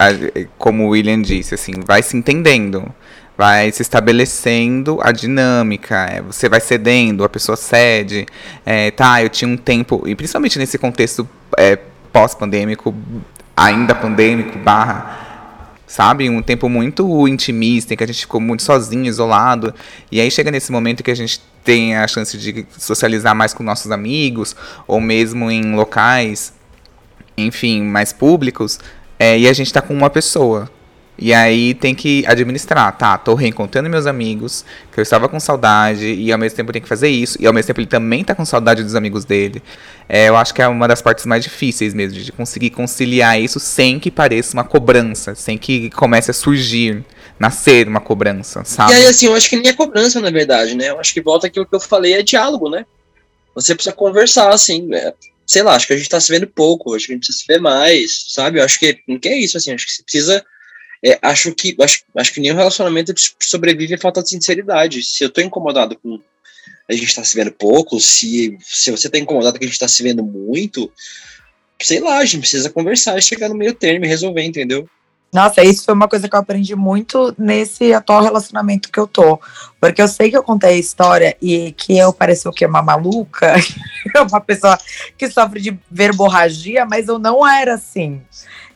como 0.58 0.86
o 0.86 0.90
William 0.90 1.22
disse, 1.22 1.56
assim, 1.56 1.74
vai 1.86 2.04
se 2.04 2.16
entendendo, 2.16 2.94
vai 3.38 3.72
se 3.72 3.82
estabelecendo 3.82 5.00
a 5.02 5.12
dinâmica, 5.12 6.06
é, 6.06 6.22
você 6.22 6.48
vai 6.48 6.60
cedendo, 6.60 7.24
a 7.24 7.30
pessoa 7.30 7.56
cede, 7.56 8.26
é, 8.66 8.92
tá, 8.92 9.24
eu 9.24 9.30
tinha 9.30 9.50
um 9.50 9.58
tempo, 9.58 10.04
e 10.06 10.14
principalmente 10.14 10.60
nesse 10.60 10.78
contexto 10.78 11.28
é, 11.58 11.78
pós-pandêmico, 12.14 12.94
ainda 13.58 13.96
pandêmico, 13.96 14.60
barra, 14.60 15.25
sabe? 15.88 16.30
Um 16.30 16.42
tempo 16.42 16.68
muito 16.70 17.28
intimista, 17.28 17.94
em 17.94 17.98
que 17.98 18.04
a 18.04 18.08
gente 18.08 18.22
ficou 18.22 18.42
muito 18.42 18.64
sozinho, 18.64 19.06
isolado. 19.06 19.74
E 20.12 20.20
aí 20.20 20.30
chega 20.32 20.52
nesse 20.52 20.72
momento 20.72 21.04
que 21.04 21.12
a 21.12 21.16
gente 21.16 21.42
tem 21.64 21.96
a 21.96 22.08
chance 22.08 22.38
de 22.38 22.66
socializar 22.78 23.36
mais 23.36 23.54
com 23.54 23.64
nossos 23.64 23.92
amigos, 23.92 24.56
ou 24.88 25.02
mesmo 25.02 25.50
em 25.50 25.76
locais, 25.76 26.54
enfim, 27.38 27.82
mais 27.82 28.14
públicos, 28.14 28.80
é, 29.18 29.38
e 29.38 29.48
a 29.48 29.54
gente 29.54 29.74
tá 29.74 29.82
com 29.82 29.94
uma 29.94 30.10
pessoa. 30.10 30.70
E 31.18 31.34
aí 31.34 31.74
tem 31.74 31.96
que 31.96 32.26
administrar, 32.28 32.96
tá? 32.98 33.18
Tô 33.18 33.36
reencontrando 33.36 33.90
meus 33.90 34.06
amigos, 34.06 34.66
que 34.92 35.00
eu 35.00 35.02
estava 35.02 35.30
com 35.30 35.40
saudade, 35.40 36.06
e 36.06 36.32
ao 36.32 36.38
mesmo 36.38 36.58
tempo 36.58 36.74
tem 36.74 36.82
que 36.82 36.88
fazer 36.88 37.08
isso, 37.08 37.38
e 37.42 37.48
ao 37.48 37.54
mesmo 37.54 37.68
tempo 37.68 37.80
ele 37.80 37.88
também 37.88 38.24
tá 38.24 38.36
com 38.36 38.44
saudade 38.44 38.84
dos 38.84 38.96
amigos 38.96 39.24
dele. 39.24 39.64
É, 40.10 40.28
eu 40.28 40.36
acho 40.36 40.54
que 40.54 40.62
é 40.62 40.68
uma 40.68 40.88
das 40.88 41.02
partes 41.02 41.26
mais 41.26 41.44
difíceis 41.44 41.94
mesmo, 41.94 42.20
de 42.20 42.32
conseguir 42.32 42.70
conciliar 42.72 43.40
isso 43.40 43.60
sem 43.60 44.00
que 44.00 44.12
pareça 44.12 44.54
uma 44.54 44.64
cobrança, 44.64 45.36
sem 45.36 45.58
que 45.58 45.90
comece 45.92 46.32
a 46.32 46.34
surgir, 46.34 47.04
nascer 47.40 47.88
uma 47.88 48.02
cobrança, 48.02 48.66
sabe? 48.66 48.92
E 48.92 48.96
aí, 48.96 49.06
assim, 49.08 49.28
eu 49.28 49.36
acho 49.36 49.50
que 49.50 49.56
nem 49.56 49.70
é 49.70 49.74
cobrança, 49.74 50.20
na 50.20 50.30
verdade, 50.30 50.76
né? 50.76 50.90
Eu 50.90 51.00
acho 51.00 51.14
que 51.14 51.22
volta 51.22 51.48
aquilo 51.48 51.66
que 51.66 51.76
eu 51.76 51.80
falei, 51.80 52.14
é 52.14 52.22
diálogo, 52.22 52.70
né? 52.70 52.86
Você 53.54 53.74
precisa 53.74 53.96
conversar, 53.96 54.50
assim, 54.50 54.82
né? 54.86 55.14
sei 55.46 55.62
lá, 55.62 55.76
acho 55.76 55.88
que 55.88 55.94
a 55.94 55.98
gente 55.98 56.10
tá 56.10 56.20
se 56.20 56.32
vendo 56.32 56.48
pouco, 56.48 56.96
acho 56.96 57.06
que 57.06 57.12
a 57.12 57.16
gente 57.16 57.26
precisa 57.26 57.40
se 57.40 57.48
ver 57.48 57.62
mais, 57.62 58.26
sabe? 58.30 58.60
Eu 58.60 58.66
acho 58.66 58.80
que 58.80 58.94
que 58.94 59.30
é 59.30 59.38
isso, 59.38 59.58
assim, 59.58 59.72
acho 59.72 59.86
que 59.86 59.94
você 59.94 60.04
precisa 60.04 60.46
é, 61.04 61.18
acho 61.22 61.54
que 61.54 61.76
acho, 61.82 62.04
acho 62.16 62.34
que 62.34 62.40
nenhum 62.40 62.56
relacionamento 62.56 63.14
sobrevive 63.42 63.96
a 63.96 64.00
falta 64.00 64.22
de 64.22 64.30
sinceridade. 64.30 65.04
Se 65.04 65.24
eu 65.24 65.30
tô 65.30 65.42
incomodado 65.42 65.98
com 65.98 66.20
a 66.88 66.94
gente 66.94 67.16
tá 67.16 67.24
se 67.24 67.36
vendo 67.36 67.52
pouco, 67.52 68.00
se, 68.00 68.58
se 68.62 68.92
você 68.92 69.10
tá 69.10 69.18
incomodado 69.18 69.58
que 69.58 69.66
a 69.66 69.68
gente 69.68 69.80
tá 69.80 69.88
se 69.88 70.04
vendo 70.04 70.24
muito, 70.24 70.92
sei 71.82 72.00
lá, 72.00 72.20
a 72.20 72.26
gente 72.26 72.42
precisa 72.42 72.70
conversar, 72.70 73.20
chegar 73.22 73.50
no 73.50 73.56
meio 73.56 73.74
termo 73.74 74.06
e 74.06 74.08
resolver, 74.08 74.44
entendeu? 74.44 74.88
Nossa, 75.34 75.62
isso 75.64 75.84
foi 75.84 75.94
uma 75.94 76.08
coisa 76.08 76.30
que 76.30 76.36
eu 76.36 76.40
aprendi 76.40 76.76
muito 76.76 77.36
nesse 77.38 77.94
atual 77.94 78.24
relacionamento 78.24 78.90
que 78.90 78.98
eu 78.98 79.06
tô. 79.06 79.38
Porque 79.82 80.02
eu 80.02 80.08
sei 80.08 80.30
que 80.30 80.38
eu 80.38 80.44
contei 80.44 80.70
a 80.70 80.78
história 80.78 81.36
e 81.42 81.74
que 81.74 81.98
eu 81.98 82.14
pareço 82.14 82.50
que 82.52 82.66
uma 82.66 82.82
maluca, 82.82 83.54
uma 84.32 84.40
pessoa 84.40 84.80
que 85.18 85.30
sofre 85.30 85.60
de 85.60 85.78
verborragia, 85.92 86.86
mas 86.86 87.10
eu 87.10 87.20
não 87.20 87.46
era 87.46 87.74
assim. 87.74 88.22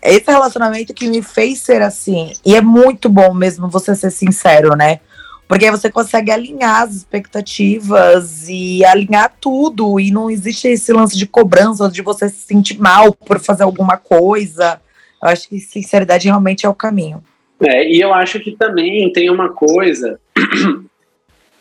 Esse 0.02 0.32
relacionamento 0.32 0.94
que 0.94 1.08
me 1.08 1.22
fez 1.22 1.60
ser 1.60 1.82
assim. 1.82 2.34
E 2.46 2.56
é 2.56 2.62
muito 2.62 3.10
bom 3.10 3.34
mesmo 3.34 3.70
você 3.70 3.96
ser 3.96 4.12
sincero, 4.12 4.76
né? 4.76 5.00
Porque 5.48 5.66
aí 5.66 5.72
você 5.72 5.90
consegue 5.92 6.32
alinhar 6.32 6.84
as 6.84 6.96
expectativas 6.96 8.48
e 8.48 8.86
alinhar 8.86 9.34
tudo. 9.42 10.00
E 10.00 10.12
não 10.12 10.30
existe 10.30 10.68
esse 10.68 10.94
lance 10.94 11.18
de 11.18 11.26
cobrança, 11.26 11.90
de 11.90 12.02
você 12.02 12.30
se 12.30 12.42
sentir 12.42 12.80
mal 12.80 13.12
por 13.14 13.40
fazer 13.40 13.64
alguma 13.64 13.98
coisa. 13.98 14.80
Eu 15.22 15.30
acho 15.30 15.50
que 15.50 15.60
sinceridade 15.60 16.28
realmente 16.28 16.66
é 16.66 16.70
o 16.70 16.76
caminho. 16.76 17.24
É, 17.62 17.90
e 17.92 18.00
eu 18.00 18.14
acho 18.14 18.40
que 18.40 18.52
também 18.52 19.12
tem 19.12 19.30
uma 19.30 19.50
coisa 19.50 20.20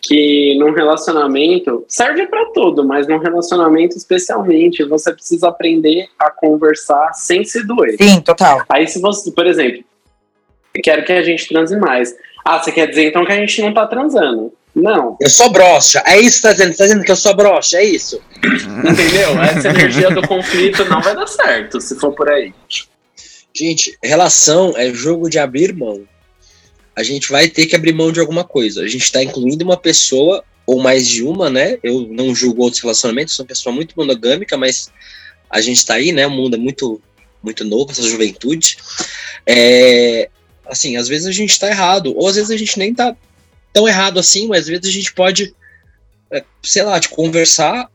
que 0.00 0.56
num 0.58 0.72
relacionamento 0.72 1.84
serve 1.88 2.26
para 2.26 2.46
tudo, 2.46 2.84
mas 2.84 3.06
num 3.06 3.18
relacionamento 3.18 3.96
especialmente, 3.96 4.84
você 4.84 5.12
precisa 5.12 5.48
aprender 5.48 6.08
a 6.18 6.30
conversar 6.30 7.12
sem 7.14 7.44
se 7.44 7.66
doer. 7.66 7.96
Sim, 8.00 8.20
total. 8.20 8.62
Aí 8.68 8.86
se 8.86 9.00
você, 9.00 9.30
por 9.30 9.46
exemplo, 9.46 9.84
quero 10.82 11.04
que 11.04 11.12
a 11.12 11.22
gente 11.22 11.48
transe 11.48 11.76
mais. 11.76 12.14
Ah, 12.44 12.58
você 12.58 12.72
quer 12.72 12.86
dizer 12.86 13.08
então 13.08 13.24
que 13.24 13.32
a 13.32 13.36
gente 13.36 13.60
não 13.60 13.74
tá 13.74 13.86
transando? 13.86 14.52
Não. 14.74 15.16
Eu 15.20 15.28
sou 15.28 15.50
broxa. 15.50 16.02
É 16.06 16.18
isso 16.18 16.36
que 16.36 16.42
tá 16.42 16.52
dizendo? 16.52 16.76
Tá 16.76 16.84
dizendo 16.84 17.04
que 17.04 17.10
eu 17.10 17.16
sou 17.16 17.34
broxa, 17.34 17.78
é 17.78 17.84
isso? 17.84 18.22
Entendeu? 18.38 19.40
Essa 19.42 19.68
energia 19.68 20.10
do 20.10 20.26
conflito 20.26 20.84
não 20.84 21.00
vai 21.00 21.14
dar 21.14 21.26
certo 21.26 21.80
se 21.80 21.98
for 21.98 22.12
por 22.12 22.28
aí. 22.30 22.54
Gente, 23.52 23.98
relação 24.02 24.74
é 24.76 24.92
jogo 24.92 25.28
de 25.28 25.38
abrir 25.38 25.74
mão. 25.74 26.02
A 26.98 27.04
gente 27.04 27.30
vai 27.30 27.48
ter 27.48 27.66
que 27.66 27.76
abrir 27.76 27.92
mão 27.92 28.10
de 28.10 28.18
alguma 28.18 28.42
coisa. 28.42 28.82
A 28.82 28.88
gente 28.88 29.04
está 29.04 29.22
incluindo 29.22 29.64
uma 29.64 29.76
pessoa, 29.76 30.42
ou 30.66 30.80
mais 30.80 31.06
de 31.06 31.22
uma, 31.22 31.48
né? 31.48 31.78
Eu 31.80 32.08
não 32.10 32.34
julgo 32.34 32.64
outros 32.64 32.82
relacionamentos, 32.82 33.36
sou 33.36 33.44
uma 33.44 33.48
pessoa 33.48 33.72
muito 33.72 33.94
monogâmica, 33.96 34.56
mas 34.56 34.90
a 35.48 35.60
gente 35.60 35.76
está 35.76 35.94
aí, 35.94 36.10
né? 36.10 36.26
O 36.26 36.30
mundo 36.30 36.56
é 36.56 36.58
muito, 36.58 37.00
muito 37.40 37.64
novo, 37.64 37.92
essa 37.92 38.02
juventude. 38.02 38.78
É, 39.46 40.28
assim, 40.66 40.96
às 40.96 41.06
vezes 41.06 41.28
a 41.28 41.30
gente 41.30 41.50
está 41.50 41.68
errado, 41.68 42.12
ou 42.16 42.26
às 42.26 42.34
vezes 42.34 42.50
a 42.50 42.56
gente 42.56 42.76
nem 42.76 42.90
está 42.90 43.16
tão 43.72 43.86
errado 43.86 44.18
assim, 44.18 44.48
mas 44.48 44.62
às 44.62 44.66
vezes 44.66 44.86
a 44.86 44.92
gente 44.92 45.12
pode, 45.12 45.54
é, 46.32 46.42
sei 46.64 46.82
lá, 46.82 46.98
de 46.98 47.10
conversar 47.10 47.88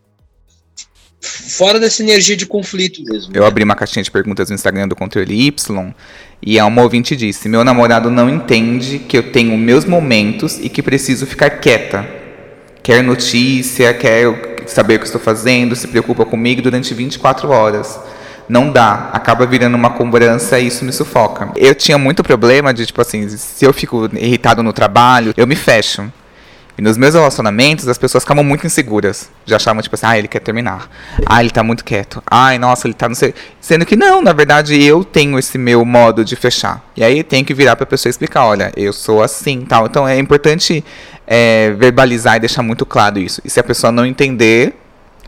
fora 1.23 1.79
dessa 1.79 2.03
energia 2.03 2.35
de 2.35 2.45
conflito 2.45 3.01
mesmo. 3.03 3.31
Eu 3.33 3.45
abri 3.45 3.63
uma 3.63 3.75
caixinha 3.75 4.03
de 4.03 4.11
perguntas 4.11 4.49
no 4.49 4.55
Instagram 4.55 4.87
do 4.87 4.95
Controle 4.95 5.47
Y 5.47 5.93
e 6.41 6.61
uma 6.61 6.81
ouvinte 6.81 7.15
disse: 7.15 7.47
Meu 7.47 7.63
namorado 7.63 8.09
não 8.09 8.29
entende 8.29 8.99
que 8.99 9.17
eu 9.17 9.31
tenho 9.31 9.57
meus 9.57 9.85
momentos 9.85 10.59
e 10.59 10.69
que 10.69 10.83
preciso 10.83 11.25
ficar 11.25 11.49
quieta. 11.51 12.05
Quer 12.81 13.01
notícia, 13.01 13.93
quer 13.93 14.65
saber 14.67 14.95
o 14.95 14.99
que 14.99 15.05
estou 15.05 15.21
fazendo, 15.21 15.75
se 15.75 15.87
preocupa 15.87 16.25
comigo 16.25 16.61
durante 16.61 16.93
24 16.93 17.49
horas. 17.49 17.97
Não 18.49 18.69
dá, 18.69 19.09
acaba 19.13 19.45
virando 19.45 19.75
uma 19.75 19.91
cobrança 19.91 20.59
e 20.59 20.67
isso 20.67 20.83
me 20.83 20.91
sufoca. 20.91 21.49
Eu 21.55 21.73
tinha 21.73 21.97
muito 21.97 22.21
problema 22.21 22.73
de, 22.73 22.85
tipo 22.85 22.99
assim, 22.99 23.29
se 23.29 23.63
eu 23.63 23.71
fico 23.71 24.09
irritado 24.13 24.61
no 24.61 24.73
trabalho, 24.73 25.33
eu 25.37 25.47
me 25.47 25.55
fecho. 25.55 26.11
E 26.77 26.81
nos 26.81 26.97
meus 26.97 27.13
relacionamentos, 27.13 27.87
as 27.87 27.97
pessoas 27.97 28.23
ficavam 28.23 28.43
muito 28.43 28.65
inseguras. 28.65 29.29
Já 29.45 29.57
achavam, 29.57 29.81
tipo 29.81 29.95
assim, 29.95 30.05
ah, 30.07 30.17
ele 30.17 30.27
quer 30.27 30.39
terminar. 30.39 30.89
Ah, 31.25 31.39
ele 31.39 31.51
tá 31.51 31.63
muito 31.63 31.85
quieto. 31.85 32.21
Ai, 32.25 32.57
nossa, 32.57 32.87
ele 32.87 32.95
tá 32.95 33.07
não 33.07 33.15
sei. 33.15 33.33
Sendo 33.61 33.85
que 33.85 33.95
não, 33.95 34.21
na 34.21 34.33
verdade, 34.33 34.81
eu 34.81 35.03
tenho 35.03 35.37
esse 35.37 35.57
meu 35.57 35.85
modo 35.85 36.25
de 36.25 36.35
fechar. 36.35 36.83
E 36.97 37.03
aí 37.03 37.23
tem 37.23 37.43
que 37.43 37.53
virar 37.53 37.75
pra 37.75 37.85
pessoa 37.85 38.09
explicar, 38.09 38.45
olha, 38.45 38.71
eu 38.75 38.91
sou 38.91 39.21
assim 39.21 39.61
tal. 39.61 39.85
Então 39.85 40.07
é 40.07 40.17
importante 40.17 40.83
é, 41.27 41.71
verbalizar 41.71 42.37
e 42.37 42.39
deixar 42.39 42.63
muito 42.63 42.85
claro 42.85 43.19
isso. 43.19 43.41
E 43.45 43.49
se 43.49 43.59
a 43.59 43.63
pessoa 43.63 43.91
não 43.91 44.05
entender, 44.05 44.73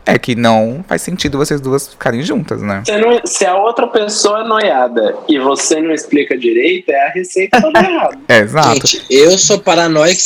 é 0.06 0.18
que 0.18 0.34
não 0.36 0.84
faz 0.86 1.02
sentido 1.02 1.36
vocês 1.36 1.60
duas 1.60 1.88
ficarem 1.88 2.22
juntas, 2.22 2.62
né? 2.62 2.84
Não, 2.88 3.20
se 3.26 3.44
a 3.44 3.56
outra 3.56 3.88
pessoa 3.88 4.42
é 4.42 4.44
noiada 4.44 5.16
e 5.28 5.36
você 5.38 5.80
não 5.80 5.92
explica 5.92 6.38
direito, 6.38 6.90
é 6.90 7.08
a 7.08 7.10
receita 7.10 7.60
toda 7.60 7.80
errada. 7.80 8.16
É, 8.28 8.38
exato. 8.38 8.86
Gente, 8.86 9.04
eu 9.10 9.36
sou 9.36 9.58
paranoico 9.58 10.20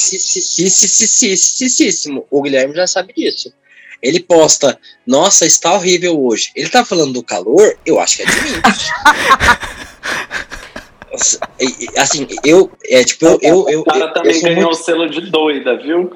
O 2.31 2.43
Guilherme 2.43 2.75
já 2.75 2.87
sabe 2.87 3.15
disso. 3.15 3.51
Ele 4.03 4.21
posta, 4.21 4.79
nossa, 5.07 5.47
está 5.47 5.73
horrível 5.75 6.23
hoje. 6.23 6.51
Ele 6.55 6.69
tá 6.69 6.85
falando 6.85 7.15
do 7.15 7.23
calor, 7.23 7.75
eu 7.85 7.99
acho 8.01 8.19
que 8.19 8.23
é 8.23 8.27
de 8.27 8.33
mim. 8.33 8.61
assim, 11.97 12.27
eu, 12.45 12.71
é 12.87 13.05
tipo, 13.05 13.27
eu, 13.27 13.39
eu, 13.43 13.69
eu, 13.69 13.81
o 13.81 13.85
cara 13.85 14.07
eu, 14.07 14.13
também 14.13 14.37
eu 14.37 14.43
ganhou 14.43 14.63
muito... 14.63 14.81
o 14.81 14.83
selo 14.83 15.09
de 15.09 15.21
doida, 15.23 15.77
viu? 15.77 16.13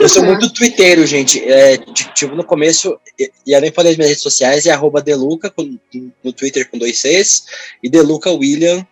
Eu 0.00 0.08
sou 0.08 0.24
muito 0.24 0.52
twitteiro, 0.52 1.06
gente. 1.06 1.42
É, 1.42 1.76
tipo, 2.14 2.34
no 2.34 2.44
começo, 2.44 2.98
e 3.18 3.60
nem 3.60 3.72
falei 3.72 3.92
as 3.92 3.96
minhas 3.96 4.10
redes 4.10 4.22
sociais, 4.22 4.66
é 4.66 4.70
arroba 4.70 5.02
Deluca 5.02 5.50
com, 5.50 5.78
no 6.22 6.32
Twitter 6.32 6.68
com 6.70 6.78
dois 6.78 6.98
Cs 6.98 7.46
e 7.82 7.88
Deluca 7.88 8.30
William 8.30 8.86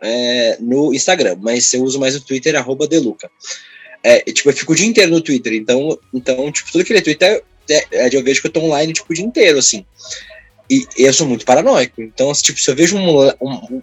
é, 0.00 0.56
no 0.60 0.94
Instagram, 0.94 1.36
mas 1.40 1.72
eu 1.72 1.82
uso 1.82 2.00
mais 2.00 2.16
o 2.16 2.20
Twitter, 2.20 2.56
arroba 2.56 2.88
Deluca. 2.88 3.30
É, 4.02 4.20
tipo, 4.20 4.50
eu 4.50 4.54
fico 4.54 4.72
o 4.72 4.74
dia 4.74 4.86
inteiro 4.86 5.12
no 5.12 5.20
Twitter, 5.20 5.52
então, 5.52 5.98
então 6.12 6.50
tipo, 6.50 6.72
tudo 6.72 6.84
que 6.84 6.92
ele 6.92 7.02
Twitter 7.02 7.44
é, 7.70 7.86
é, 7.92 8.08
eu 8.12 8.22
vejo 8.22 8.40
que 8.40 8.48
eu 8.48 8.52
tô 8.52 8.60
online, 8.60 8.92
tipo, 8.92 9.12
o 9.12 9.14
dia 9.14 9.24
inteiro, 9.24 9.58
assim. 9.58 9.86
E 10.68 10.86
eu 10.96 11.12
sou 11.12 11.26
muito 11.26 11.44
paranoico, 11.44 12.00
então, 12.00 12.32
tipo, 12.32 12.60
se 12.60 12.70
eu 12.70 12.74
vejo 12.74 12.96
um, 12.96 13.28
um, 13.40 13.82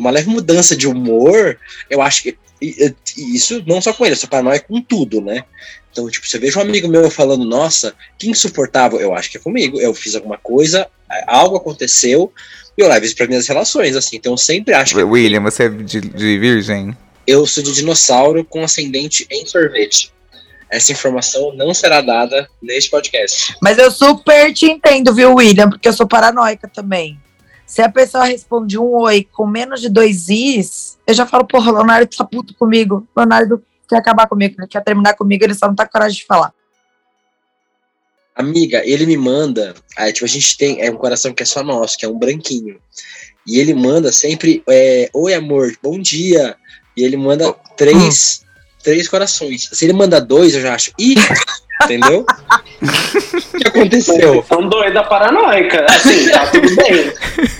uma 0.00 0.10
leve 0.10 0.28
mudança 0.28 0.76
de 0.76 0.86
humor, 0.86 1.58
eu 1.90 2.00
acho 2.02 2.22
que 2.22 2.36
e, 2.60 2.94
e 3.16 3.36
isso 3.36 3.62
não 3.66 3.80
só 3.80 3.92
com 3.92 4.04
ele, 4.04 4.14
eu 4.14 4.18
sou 4.18 4.28
paranoico 4.28 4.68
com 4.68 4.80
tudo, 4.80 5.20
né? 5.20 5.44
Então, 5.92 6.08
tipo, 6.10 6.26
você 6.26 6.38
veja 6.38 6.58
um 6.58 6.62
amigo 6.62 6.88
meu 6.88 7.08
falando, 7.10 7.44
nossa, 7.44 7.94
que 8.18 8.28
insuportável, 8.28 9.00
eu 9.00 9.14
acho 9.14 9.30
que 9.30 9.36
é 9.36 9.40
comigo. 9.40 9.80
Eu 9.80 9.94
fiz 9.94 10.16
alguma 10.16 10.36
coisa, 10.36 10.88
algo 11.26 11.56
aconteceu, 11.56 12.32
e 12.76 12.80
eu 12.80 12.88
levo 12.88 13.04
isso 13.04 13.14
para 13.14 13.28
minhas 13.28 13.46
relações, 13.46 13.94
assim. 13.94 14.16
Então, 14.16 14.32
eu 14.32 14.36
sempre 14.36 14.74
acho 14.74 14.94
que. 14.94 15.02
William, 15.02 15.42
você 15.42 15.64
é 15.64 15.68
de, 15.68 16.00
de 16.00 16.38
virgem? 16.38 16.96
Eu 17.26 17.46
sou 17.46 17.62
de 17.62 17.72
dinossauro 17.72 18.44
com 18.44 18.64
ascendente 18.64 19.26
em 19.30 19.46
sorvete. 19.46 20.12
Essa 20.68 20.90
informação 20.90 21.54
não 21.54 21.72
será 21.72 22.00
dada 22.00 22.48
neste 22.60 22.90
podcast. 22.90 23.54
Mas 23.62 23.78
eu 23.78 23.90
super 23.92 24.52
te 24.52 24.66
entendo, 24.66 25.14
viu, 25.14 25.34
William? 25.34 25.70
Porque 25.70 25.86
eu 25.86 25.92
sou 25.92 26.08
paranoica 26.08 26.66
também. 26.66 27.16
Se 27.66 27.82
a 27.82 27.90
pessoa 27.90 28.24
responde 28.24 28.78
um 28.78 28.92
oi 28.94 29.26
com 29.32 29.46
menos 29.46 29.80
de 29.80 29.88
dois 29.88 30.28
is, 30.28 30.98
eu 31.06 31.14
já 31.14 31.26
falo, 31.26 31.46
porra, 31.46 31.72
Leonardo 31.72 32.14
tá 32.14 32.24
puto 32.24 32.54
comigo. 32.54 33.06
Leonardo 33.16 33.62
quer 33.88 33.96
acabar 33.96 34.26
comigo, 34.28 34.56
ele 34.58 34.68
quer 34.68 34.82
terminar 34.82 35.14
comigo, 35.14 35.44
ele 35.44 35.54
só 35.54 35.66
não 35.66 35.74
tá 35.74 35.86
com 35.86 35.92
coragem 35.92 36.18
de 36.18 36.26
falar. 36.26 36.52
Amiga, 38.34 38.82
ele 38.84 39.06
me 39.06 39.16
manda. 39.16 39.74
Aí, 39.96 40.12
tipo, 40.12 40.24
a 40.24 40.28
gente 40.28 40.58
tem 40.58 40.82
é 40.82 40.90
um 40.90 40.96
coração 40.96 41.32
que 41.32 41.42
é 41.42 41.46
só 41.46 41.62
nosso, 41.62 41.96
que 41.96 42.04
é 42.04 42.08
um 42.08 42.18
branquinho. 42.18 42.80
E 43.46 43.58
ele 43.58 43.74
manda 43.74 44.10
sempre: 44.12 44.62
é, 44.68 45.08
Oi, 45.14 45.34
amor, 45.34 45.72
bom 45.82 45.98
dia. 45.98 46.56
E 46.96 47.04
ele 47.04 47.16
manda 47.16 47.52
três, 47.76 48.42
hum. 48.42 48.46
três 48.82 49.08
corações. 49.08 49.68
Se 49.72 49.84
ele 49.84 49.92
manda 49.92 50.20
dois, 50.20 50.54
eu 50.54 50.62
já 50.62 50.74
acho. 50.74 50.92
Ih, 50.98 51.14
entendeu? 51.82 52.24
o 53.54 53.58
que 53.58 53.68
aconteceu? 53.68 54.44
São 54.48 54.68
doida 54.68 55.02
paranoica. 55.02 55.84
Assim, 55.88 56.28
tá 56.28 56.46
tudo 56.46 56.74
bem. 56.76 57.12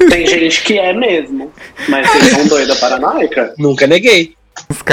Tem 0.08 0.26
gente 0.26 0.62
que 0.62 0.78
é 0.78 0.92
mesmo. 0.92 1.52
Mas 1.88 2.08
vocês 2.08 2.32
são 2.32 2.46
doida 2.46 2.76
paranoica? 2.76 3.54
Nunca 3.58 3.86
neguei. 3.86 4.34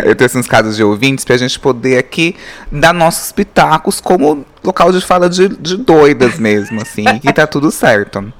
Eu 0.03 0.15
trouxe 0.15 0.37
uns 0.37 0.47
casos 0.47 0.75
de 0.75 0.83
ouvintes 0.83 1.23
pra 1.23 1.37
gente 1.37 1.59
poder 1.59 1.97
aqui 1.97 2.35
dar 2.71 2.93
nossos 2.93 3.31
pitacos 3.31 4.01
como 4.01 4.45
local 4.63 4.91
de 4.91 5.01
fala 5.01 5.29
de, 5.29 5.49
de 5.49 5.77
doidas 5.77 6.39
mesmo, 6.39 6.81
assim, 6.81 7.05
e 7.23 7.31
tá 7.31 7.45
tudo 7.45 7.69
certo. 7.69 8.33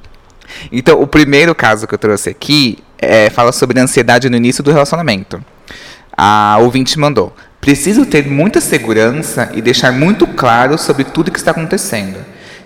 Então, 0.72 1.00
o 1.00 1.08
primeiro 1.08 1.54
caso 1.54 1.88
que 1.88 1.94
eu 1.94 2.00
trouxe 2.00 2.30
aqui 2.30 2.80
é, 2.98 3.30
fala 3.30 3.52
sobre 3.52 3.80
ansiedade 3.80 4.30
no 4.30 4.36
início 4.38 4.64
do 4.64 4.72
relacionamento. 4.72 5.44
A 6.18 6.58
ouvinte 6.60 7.00
mandou: 7.00 7.34
Preciso 7.62 8.08
ter 8.08 8.28
muita 8.28 8.60
segurança 8.60 9.52
e 9.54 9.62
deixar 9.62 9.92
muito 9.92 10.26
claro 10.26 10.80
sobre 10.80 11.04
tudo 11.04 11.32
que 11.32 11.38
está 11.38 11.52
acontecendo. 11.52 12.18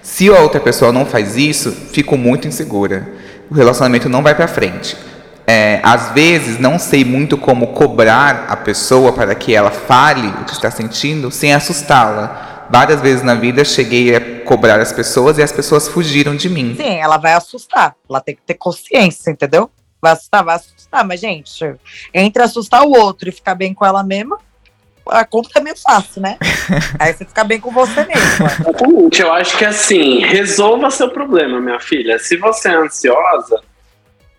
Se 0.02 0.30
a 0.30 0.40
outra 0.40 0.62
pessoa 0.62 0.94
não 0.94 1.06
faz 1.06 1.36
isso, 1.36 1.74
fico 1.92 2.16
muito 2.16 2.48
insegura. 2.48 3.06
O 3.52 3.54
relacionamento 3.54 4.08
não 4.08 4.24
vai 4.24 4.34
pra 4.34 4.48
frente. 4.48 4.96
É, 5.46 5.82
às 5.84 6.12
vezes 6.12 6.58
não 6.60 6.80
sei 6.80 7.04
muito 7.04 7.38
como 7.38 7.74
cobrar 7.74 8.46
a 8.48 8.56
pessoa 8.56 9.12
para 9.12 9.36
que 9.36 9.54
ela 9.54 9.70
fale 9.70 10.28
o 10.28 10.46
que 10.46 10.54
está 10.54 10.72
sentindo 10.72 11.30
sem 11.30 11.54
assustá-la. 11.54 12.68
Várias 12.70 13.02
vezes 13.02 13.22
na 13.22 13.36
vida 13.36 13.66
cheguei 13.66 14.16
a 14.16 14.22
cobrar 14.46 14.80
as 14.80 14.94
pessoas 14.94 15.38
e 15.38 15.44
as 15.44 15.52
pessoas 15.52 15.90
fugiram 15.90 16.38
de 16.38 16.50
mim. 16.50 16.74
Sim, 16.76 16.96
ela 16.96 17.18
vai 17.18 17.34
assustar. 17.34 17.96
Ela 18.10 18.22
tem 18.22 18.36
que 18.36 18.42
ter 18.44 18.54
consciência, 18.54 19.30
entendeu? 19.30 19.70
Vai 20.02 20.14
assustar, 20.14 20.44
vai 20.44 20.56
assustar. 20.56 21.06
Mas, 21.06 21.20
gente, 21.20 21.76
entre 22.14 22.42
assustar 22.42 22.84
o 22.84 22.92
outro 22.92 23.28
e 23.28 23.32
ficar 23.34 23.56
bem 23.56 23.74
com 23.74 23.86
ela 23.86 24.04
mesma, 24.04 24.40
a 25.10 25.26
conta 25.26 25.50
é 25.56 25.62
meio 25.62 25.76
fácil, 25.78 26.22
né? 26.22 26.38
Aí 27.00 27.14
você 27.14 27.26
fica 27.26 27.44
bem 27.44 27.60
com 27.60 27.72
você. 27.72 28.06
Exatamente. 28.10 29.22
Eu 29.22 29.32
acho 29.34 29.58
que 29.58 29.66
assim, 29.66 30.20
resolva 30.20 30.90
seu 30.92 31.10
problema, 31.10 31.60
minha 31.62 31.80
filha. 31.80 32.18
Se 32.20 32.38
você 32.38 32.70
é 32.70 32.76
ansiosa, 32.76 33.62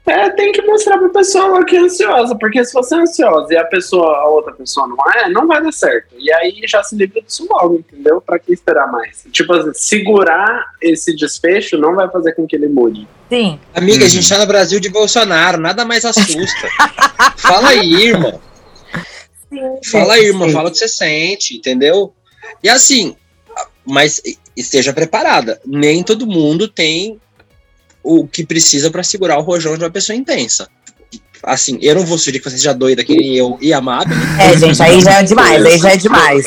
é, 0.07 0.31
tem 0.31 0.53
que 0.53 0.63
mostrar 0.63 0.99
pra 0.99 1.09
pessoa 1.09 1.65
que 1.65 1.77
é 1.77 1.81
ansiosa. 1.81 2.37
Porque 2.37 2.65
se 2.65 2.73
você 2.73 2.95
é 2.95 2.99
ansiosa 2.99 3.53
e 3.53 3.57
a 3.57 3.65
pessoa, 3.65 4.17
a 4.19 4.29
outra 4.29 4.53
pessoa 4.53 4.87
não 4.87 4.97
é, 5.15 5.29
não 5.29 5.47
vai 5.49 5.63
dar 5.63 5.73
certo. 5.73 6.15
E 6.19 6.33
aí 6.33 6.61
já 6.67 6.83
se 6.83 6.95
livra 6.97 7.21
disso 7.23 7.47
logo, 7.51 7.75
entendeu? 7.77 8.21
Pra 8.21 8.39
que 8.39 8.53
esperar 8.53 8.91
mais? 8.91 9.27
Tipo 9.33 9.53
assim, 9.55 9.71
segurar 9.75 10.67
esse 10.81 11.15
desfecho 11.17 11.77
não 11.77 11.95
vai 11.95 12.09
fazer 12.09 12.33
com 12.35 12.47
que 12.47 12.55
ele 12.55 12.69
mude. 12.69 13.07
Sim. 13.29 13.59
Amiga, 13.75 13.99
a 13.99 14.03
Uhum. 14.05 14.09
gente 14.11 14.29
tá 14.29 14.39
no 14.39 14.47
Brasil 14.47 14.79
de 14.79 14.89
Bolsonaro, 14.89 15.59
nada 15.59 15.85
mais 15.85 16.05
assusta. 16.05 16.69
Fala 17.37 17.69
aí, 17.71 18.09
irmão. 18.09 18.41
Sim 19.51 19.91
Fala 19.91 20.15
aí, 20.15 20.27
irmão, 20.27 20.49
sim. 20.49 20.55
fala 20.55 20.69
o 20.69 20.73
que 20.73 20.79
você 20.79 20.89
sente, 20.89 21.57
entendeu? 21.57 22.13
E 22.63 22.69
assim, 22.69 23.17
mas 23.85 24.21
esteja 24.57 24.93
preparada. 24.93 25.61
Nem 25.65 26.03
todo 26.03 26.27
mundo 26.27 26.69
tem 26.69 27.21
o 28.03 28.27
que 28.27 28.45
precisa 28.45 28.91
pra 28.91 29.03
segurar 29.03 29.39
o 29.39 29.43
rojão 29.43 29.77
de 29.77 29.85
uma 29.85 29.91
pessoa 29.91 30.17
intensa. 30.17 30.69
Assim, 31.43 31.79
eu 31.83 31.95
não 31.95 32.05
vou 32.05 32.19
sugerir 32.19 32.39
que 32.41 32.51
você 32.51 32.57
seja 32.57 32.73
doida 32.73 33.05
que 33.05 33.15
nem 33.15 33.35
eu 33.35 33.59
e 33.61 33.73
amado. 33.73 34.13
É, 34.41 34.57
gente, 34.59 34.83
aí 34.83 35.01
já 35.01 35.21
é 35.21 35.23
demais, 35.23 35.65
aí 35.65 35.79
já 35.79 35.91
é 35.91 35.97
demais. 35.97 36.47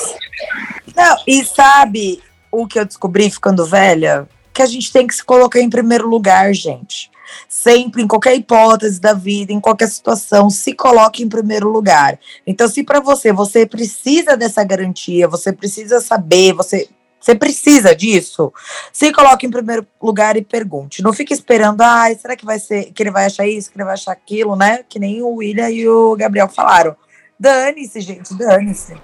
Não, 0.95 1.17
e 1.27 1.45
sabe 1.45 2.21
o 2.51 2.67
que 2.67 2.79
eu 2.79 2.85
descobri 2.85 3.29
ficando 3.29 3.65
velha? 3.65 4.27
Que 4.53 4.61
a 4.61 4.65
gente 4.65 4.91
tem 4.91 5.07
que 5.07 5.15
se 5.15 5.23
colocar 5.23 5.59
em 5.59 5.69
primeiro 5.69 6.07
lugar, 6.09 6.53
gente. 6.53 7.09
Sempre, 7.47 8.01
em 8.01 8.07
qualquer 8.07 8.35
hipótese 8.35 8.99
da 8.99 9.13
vida, 9.13 9.51
em 9.51 9.59
qualquer 9.59 9.87
situação, 9.87 10.49
se 10.49 10.73
coloque 10.73 11.23
em 11.23 11.29
primeiro 11.29 11.69
lugar. 11.69 12.19
Então, 12.45 12.67
se 12.67 12.83
para 12.83 12.99
você, 12.99 13.31
você 13.31 13.65
precisa 13.65 14.35
dessa 14.37 14.63
garantia, 14.63 15.27
você 15.27 15.51
precisa 15.51 15.99
saber, 15.99 16.53
você, 16.53 16.87
você 17.19 17.35
precisa 17.35 17.95
disso, 17.95 18.53
se 18.93 19.11
coloque 19.11 19.45
em 19.45 19.51
primeiro 19.51 19.85
lugar 20.01 20.37
e 20.37 20.41
pergunte. 20.41 21.03
Não 21.03 21.13
fique 21.13 21.33
esperando, 21.33 21.81
ai, 21.81 22.15
será 22.15 22.35
que 22.35 22.45
vai 22.45 22.59
ser, 22.59 22.91
que 22.93 23.03
ele 23.03 23.11
vai 23.11 23.25
achar 23.25 23.47
isso, 23.47 23.69
que 23.71 23.77
ele 23.77 23.85
vai 23.85 23.93
achar 23.93 24.11
aquilo, 24.11 24.55
né? 24.55 24.83
Que 24.87 24.99
nem 24.99 25.21
o 25.21 25.35
William 25.35 25.69
e 25.69 25.87
o 25.87 26.15
Gabriel 26.15 26.47
falaram. 26.47 26.95
Dane-se, 27.39 28.01
gente, 28.01 28.33
dane-se. 28.35 28.95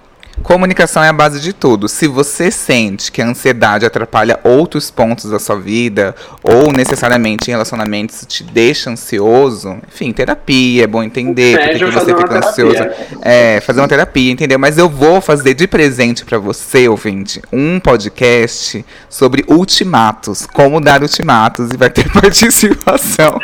Comunicação 0.42 1.02
é 1.02 1.08
a 1.08 1.12
base 1.12 1.40
de 1.40 1.52
tudo. 1.52 1.88
Se 1.88 2.06
você 2.06 2.50
sente 2.50 3.10
que 3.10 3.20
a 3.20 3.26
ansiedade 3.26 3.84
atrapalha 3.84 4.38
outros 4.44 4.90
pontos 4.90 5.30
da 5.30 5.38
sua 5.38 5.58
vida, 5.58 6.14
ou 6.42 6.72
necessariamente 6.72 7.50
em 7.50 7.52
relacionamentos 7.52 8.24
te 8.26 8.44
deixa 8.44 8.90
ansioso, 8.90 9.78
enfim, 9.88 10.12
terapia, 10.12 10.84
é 10.84 10.86
bom 10.86 11.02
entender 11.02 11.58
por 11.58 11.78
que 11.78 11.84
você 11.86 12.16
fica 12.16 12.38
ansioso. 12.38 12.74
terapia. 12.74 13.18
É, 13.22 13.60
fazer 13.60 13.80
uma 13.80 13.88
terapia, 13.88 14.30
entendeu? 14.30 14.58
Mas 14.58 14.78
eu 14.78 14.88
vou 14.88 15.20
fazer 15.20 15.54
de 15.54 15.66
presente 15.66 16.24
pra 16.24 16.38
você, 16.38 16.88
ouvinte, 16.88 17.42
um 17.52 17.80
podcast 17.80 18.84
sobre 19.08 19.44
ultimatos, 19.48 20.46
como 20.46 20.80
dar 20.80 21.02
ultimatos, 21.02 21.70
e 21.72 21.76
vai 21.76 21.90
ter 21.90 22.10
participação 22.12 23.38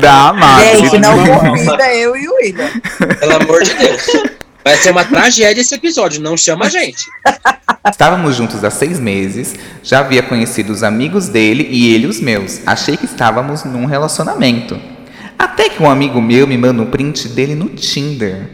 da 0.00 0.28
Amada. 0.28 0.78
Gente, 0.78 0.98
não 0.98 1.16
convida 1.38 1.94
eu 1.94 2.16
e 2.16 2.28
o 2.28 2.34
William. 2.36 2.70
Pelo 3.20 3.36
amor 3.36 3.62
de 3.62 3.74
Deus. 3.74 4.35
Vai 4.66 4.76
ser 4.78 4.90
uma 4.90 5.04
tragédia 5.04 5.60
esse 5.60 5.76
episódio, 5.76 6.20
não 6.20 6.36
chama 6.36 6.66
a 6.66 6.68
gente. 6.68 7.06
Estávamos 7.88 8.34
juntos 8.34 8.64
há 8.64 8.68
seis 8.68 8.98
meses, 8.98 9.54
já 9.80 10.00
havia 10.00 10.24
conhecido 10.24 10.72
os 10.72 10.82
amigos 10.82 11.28
dele 11.28 11.68
e 11.70 11.94
ele 11.94 12.08
os 12.08 12.20
meus. 12.20 12.66
Achei 12.66 12.96
que 12.96 13.04
estávamos 13.04 13.62
num 13.62 13.84
relacionamento. 13.84 14.76
Até 15.38 15.68
que 15.68 15.80
um 15.80 15.88
amigo 15.88 16.20
meu 16.20 16.48
me 16.48 16.58
manda 16.58 16.82
um 16.82 16.90
print 16.90 17.28
dele 17.28 17.54
no 17.54 17.68
Tinder. 17.68 18.50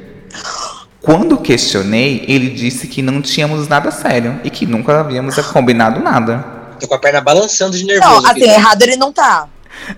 Quando 1.01 1.39
questionei, 1.39 2.27
ele 2.29 2.51
disse 2.51 2.89
que 2.89 3.01
não 3.01 3.23
tínhamos 3.23 3.67
nada 3.67 3.91
sério 3.91 4.39
e 4.45 4.51
que 4.51 4.67
nunca 4.67 5.01
havíamos 5.01 5.35
combinado 5.47 5.99
nada. 5.99 6.45
Tô 6.79 6.87
com 6.87 6.95
a 6.95 6.99
perna 6.99 7.23
balançando 7.23 7.75
de 7.75 7.87
nervoso. 7.87 8.11
Não, 8.11 8.19
assim, 8.19 8.43
aqui. 8.43 8.51
errado 8.51 8.83
ele 8.83 8.97
não 8.97 9.15
tá. 9.15 9.49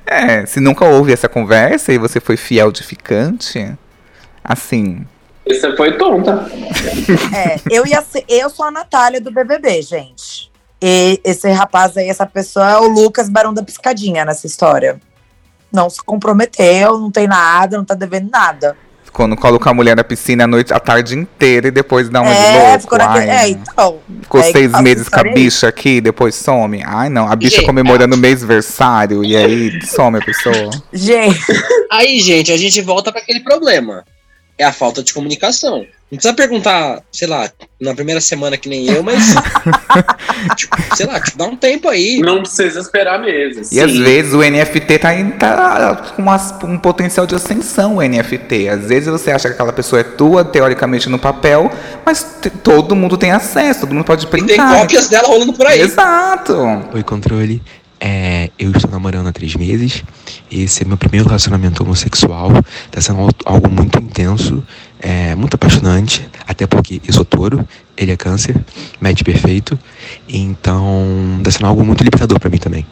É, 0.07 0.47
se 0.47 0.61
nunca 0.61 0.85
houve 0.85 1.13
essa 1.13 1.29
conversa 1.29 1.93
e 1.93 1.99
você 1.99 2.21
foi 2.21 2.37
fiel 2.37 2.71
de 2.71 2.85
ficante, 2.85 3.77
assim, 4.45 5.05
Você 5.47 5.77
foi 5.77 5.97
tonta. 5.99 6.47
É, 7.35 7.61
eu 7.71 7.87
ia 7.87 8.01
ser, 8.03 8.25
eu 8.29 8.49
sou 8.49 8.65
a 8.65 8.71
Natália 8.71 9.21
do 9.21 9.31
BBB, 9.31 9.83
gente. 9.83 10.51
E 10.81 11.21
esse 11.25 11.51
rapaz 11.51 11.97
aí, 11.97 12.09
essa 12.09 12.27
pessoa 12.27 12.71
é 12.71 12.77
o 12.77 12.89
Lucas 12.89 13.29
Barão 13.29 13.53
da 13.53 13.63
Piscadinha 13.63 14.25
nessa 14.25 14.47
história. 14.47 15.01
Não 15.73 15.91
se 15.91 16.03
comprometeu, 16.03 16.99
não 16.99 17.11
tem 17.11 17.27
nada, 17.27 17.77
não 17.77 17.85
tá 17.85 17.95
devendo 17.95 18.31
nada. 18.31 18.77
quando 19.13 19.37
coloca 19.37 19.71
a 19.71 19.75
mulher 19.75 19.97
na 19.97 20.05
piscina 20.05 20.45
a 20.45 20.47
noite, 20.47 20.73
a 20.73 20.81
tarde 20.81 21.17
inteira 21.17 21.69
e 21.69 21.71
depois 21.71 22.09
dá 22.09 22.21
uma 22.21 22.33
de 22.33 22.41
é, 22.41 22.69
louco. 22.69 22.81
ficou 22.81 22.99
naquele. 22.99 23.31
ai, 23.31 23.47
É, 23.47 23.49
então. 23.51 23.99
Ficou 24.23 24.41
é, 24.41 24.45
seis 24.45 24.73
essa 24.73 24.83
meses 24.83 25.09
com 25.09 25.21
a 25.21 25.25
bicha 25.25 25.69
aqui, 25.69 26.01
depois 26.01 26.35
some. 26.35 26.83
Ai, 26.85 27.09
não. 27.09 27.27
A 27.27 27.37
bicha 27.37 27.57
Gente, 27.57 27.67
comemorando 27.67 28.15
o 28.15 28.19
mês 28.19 28.43
versário 28.43 29.25
e 29.25 29.37
aí 29.37 29.81
some 29.87 30.19
a 30.19 30.21
pessoa. 30.21 30.71
Gente, 30.93 31.41
Aí, 31.91 32.19
gente, 32.19 32.51
a 32.53 32.57
gente 32.57 32.81
volta 32.83 33.13
para 33.13 33.21
aquele 33.21 33.41
problema. 33.41 34.05
É 34.57 34.65
a 34.65 34.73
falta 34.73 35.03
de 35.03 35.13
comunicação. 35.13 35.79
Não 36.11 36.19
precisa 36.19 36.35
perguntar, 36.35 37.01
sei 37.11 37.27
lá, 37.27 37.51
na 37.81 37.93
primeira 37.93 38.21
semana 38.21 38.57
que 38.57 38.69
nem 38.69 38.87
eu, 38.89 39.03
mas. 39.03 39.35
tipo, 40.57 40.77
sei 40.97 41.07
lá, 41.07 41.19
tipo, 41.21 41.37
dá 41.37 41.45
um 41.47 41.57
tempo 41.57 41.89
aí. 41.89 42.21
Não 42.21 42.41
precisa 42.43 42.79
esperar 42.81 43.19
meses. 43.21 43.73
E 43.73 43.81
às 43.81 43.93
vezes 43.97 44.33
o 44.33 44.39
NFT 44.43 44.99
tá, 44.99 45.15
em- 45.15 45.31
tá 45.33 46.13
com 46.15 46.23
umas- 46.23 46.55
um 46.63 46.79
potencial 46.79 47.27
de 47.27 47.35
ascensão, 47.35 47.97
o 47.97 48.03
NFT. 48.03 48.69
Às 48.69 48.87
vezes 48.89 49.09
você 49.09 49.33
acha 49.33 49.49
que 49.49 49.55
aquela 49.55 49.73
pessoa 49.73 50.01
é 50.01 50.05
tua, 50.05 50.45
teoricamente, 50.45 51.09
no 51.09 51.19
papel, 51.19 51.71
mas 52.07 52.25
todo 52.63 52.95
mundo 52.95 53.17
tem 53.17 53.33
acesso, 53.33 53.81
todo 53.81 53.95
mundo 53.95 54.05
pode 54.05 54.27
E 54.27 54.31
tem 54.31 54.45
printar. 54.47 54.79
cópias 54.81 55.09
dela 55.09 55.27
rolando 55.29 55.53
por 55.53 55.67
aí. 55.67 55.81
Exato. 55.81 56.57
Oi, 56.95 57.03
controle. 57.03 57.61
É, 58.07 58.51
eu 58.59 58.71
estou 58.71 58.91
namorando 58.91 59.27
há 59.29 59.33
três 59.33 59.55
meses. 59.57 60.05
Esse 60.53 60.83
é 60.83 60.87
meu 60.87 60.99
primeiro 60.99 61.27
relacionamento 61.27 61.83
homossexual. 61.83 62.51
Está 62.85 63.01
sendo 63.01 63.21
al- 63.21 63.31
algo 63.47 63.71
muito 63.71 63.99
intenso, 63.99 64.63
é, 65.01 65.35
muito 65.35 65.55
apaixonante. 65.55 66.29
Até 66.47 66.67
porque 66.67 67.01
eu 67.07 67.15
sou 67.15 67.25
touro, 67.25 67.67
ele 67.97 68.13
é 68.13 68.17
câncer, 68.17 68.55
match 69.01 69.23
perfeito. 69.23 69.79
Então, 70.29 71.37
está 71.39 71.51
sendo 71.51 71.67
algo 71.67 71.83
muito 71.83 72.05
libertador 72.05 72.39
para 72.39 72.51
mim 72.51 72.59
também. 72.59 72.85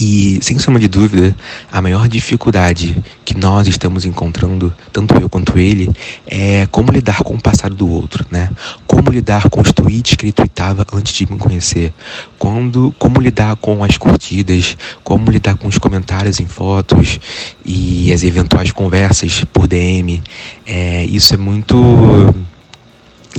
E, 0.00 0.38
sem 0.42 0.56
sombra 0.60 0.80
de 0.80 0.86
dúvida, 0.86 1.34
a 1.72 1.82
maior 1.82 2.06
dificuldade 2.06 2.96
que 3.24 3.36
nós 3.36 3.66
estamos 3.66 4.04
encontrando, 4.04 4.72
tanto 4.92 5.12
eu 5.14 5.28
quanto 5.28 5.58
ele, 5.58 5.90
é 6.24 6.68
como 6.70 6.92
lidar 6.92 7.24
com 7.24 7.34
o 7.34 7.42
passado 7.42 7.74
do 7.74 7.90
outro, 7.90 8.24
né? 8.30 8.48
Como 8.86 9.10
lidar 9.10 9.50
com 9.50 9.60
os 9.60 9.72
tweets 9.72 10.14
que 10.14 10.26
ele 10.26 10.32
tweetava 10.32 10.86
antes 10.92 11.12
de 11.12 11.28
me 11.28 11.36
conhecer. 11.36 11.92
Quando, 12.38 12.94
como 12.96 13.20
lidar 13.20 13.56
com 13.56 13.82
as 13.82 13.98
curtidas, 13.98 14.76
como 15.02 15.32
lidar 15.32 15.56
com 15.56 15.66
os 15.66 15.78
comentários 15.78 16.38
em 16.38 16.46
fotos 16.46 17.18
e 17.64 18.12
as 18.12 18.22
eventuais 18.22 18.70
conversas 18.70 19.42
por 19.52 19.66
DM. 19.66 20.22
É, 20.64 21.04
isso 21.06 21.34
é 21.34 21.36
muito 21.36 21.76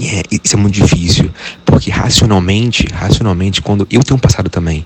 é, 0.01 0.23
isso 0.43 0.55
é 0.55 0.59
muito 0.59 0.75
difícil, 0.75 1.29
porque 1.65 1.89
racionalmente, 1.89 2.85
racionalmente, 2.93 3.61
quando 3.61 3.87
eu 3.91 4.03
tenho 4.03 4.17
um 4.17 4.19
passado 4.19 4.49
também, 4.49 4.85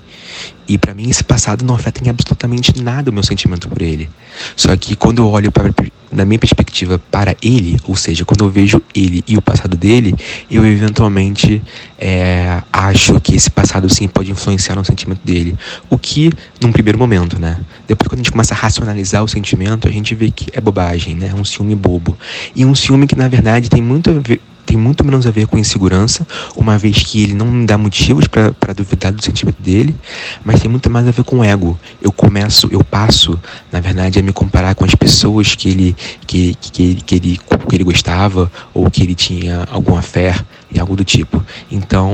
E 0.67 0.77
para 0.77 0.93
mim 0.93 1.09
esse 1.09 1.23
passado 1.23 1.65
não 1.65 1.75
afeta 1.75 2.03
em 2.03 2.09
absolutamente 2.09 2.81
nada 2.81 3.09
o 3.09 3.13
meu 3.13 3.23
sentimento 3.23 3.67
por 3.67 3.81
ele. 3.81 4.09
Só 4.55 4.75
que 4.77 4.95
quando 4.95 5.19
eu 5.19 5.29
olho 5.29 5.51
para, 5.51 5.73
da 6.11 6.25
minha 6.25 6.39
perspectiva 6.39 6.99
para 7.11 7.35
ele, 7.41 7.77
ou 7.85 7.95
seja, 7.95 8.23
quando 8.23 8.45
eu 8.45 8.49
vejo 8.49 8.81
ele 8.95 9.23
e 9.27 9.37
o 9.37 9.41
passado 9.41 9.75
dele, 9.75 10.15
eu 10.49 10.65
eventualmente 10.65 11.61
é, 11.99 12.61
acho 12.71 13.19
que 13.19 13.35
esse 13.35 13.49
passado 13.49 13.93
sim 13.93 14.07
pode 14.07 14.31
influenciar 14.31 14.75
no 14.75 14.85
sentimento 14.85 15.21
dele. 15.23 15.57
O 15.89 15.97
que, 15.97 16.31
num 16.61 16.71
primeiro 16.71 16.97
momento, 16.97 17.39
né? 17.39 17.59
Depois 17.87 18.07
quando 18.07 18.19
a 18.19 18.23
gente 18.23 18.31
começa 18.31 18.53
a 18.53 18.57
racionalizar 18.57 19.23
o 19.23 19.27
sentimento, 19.27 19.87
a 19.87 19.91
gente 19.91 20.15
vê 20.15 20.31
que 20.31 20.47
é 20.53 20.61
bobagem, 20.61 21.15
né? 21.15 21.29
É 21.31 21.35
um 21.35 21.43
ciúme 21.43 21.75
bobo. 21.75 22.17
E 22.55 22.65
um 22.65 22.73
ciúme 22.73 23.07
que 23.07 23.15
na 23.15 23.27
verdade 23.27 23.69
tem 23.69 23.81
muito 23.81 24.09
a 24.09 24.13
ver 24.13 24.39
tem 24.65 24.77
muito 24.77 25.03
menos 25.03 25.27
a 25.27 25.31
ver 25.31 25.47
com 25.47 25.57
insegurança, 25.57 26.25
uma 26.55 26.77
vez 26.77 27.03
que 27.03 27.21
ele 27.21 27.33
não 27.33 27.65
dá 27.65 27.77
motivos 27.77 28.27
para 28.27 28.73
duvidar 28.73 29.11
do 29.11 29.23
sentimento 29.23 29.61
dele, 29.61 29.95
mas 30.43 30.61
tem 30.61 30.69
muito 30.69 30.89
mais 30.89 31.07
a 31.07 31.11
ver 31.11 31.23
com 31.23 31.43
ego. 31.43 31.77
Eu 32.01 32.11
começo, 32.11 32.67
eu 32.71 32.83
passo, 32.83 33.39
na 33.71 33.79
verdade, 33.79 34.19
a 34.19 34.23
me 34.23 34.31
comparar 34.31 34.75
com 34.75 34.85
as 34.85 34.95
pessoas 34.95 35.55
que 35.55 35.69
ele, 35.69 35.95
que, 36.25 36.55
que, 36.55 36.95
que 36.95 37.15
ele, 37.15 37.39
que 37.67 37.75
ele 37.75 37.83
gostava 37.83 38.51
ou 38.73 38.89
que 38.89 39.03
ele 39.03 39.15
tinha 39.15 39.67
alguma 39.69 40.01
fé 40.01 40.35
e 40.71 40.79
algo 40.79 40.95
do 40.95 41.03
tipo. 41.03 41.43
Então, 41.71 42.09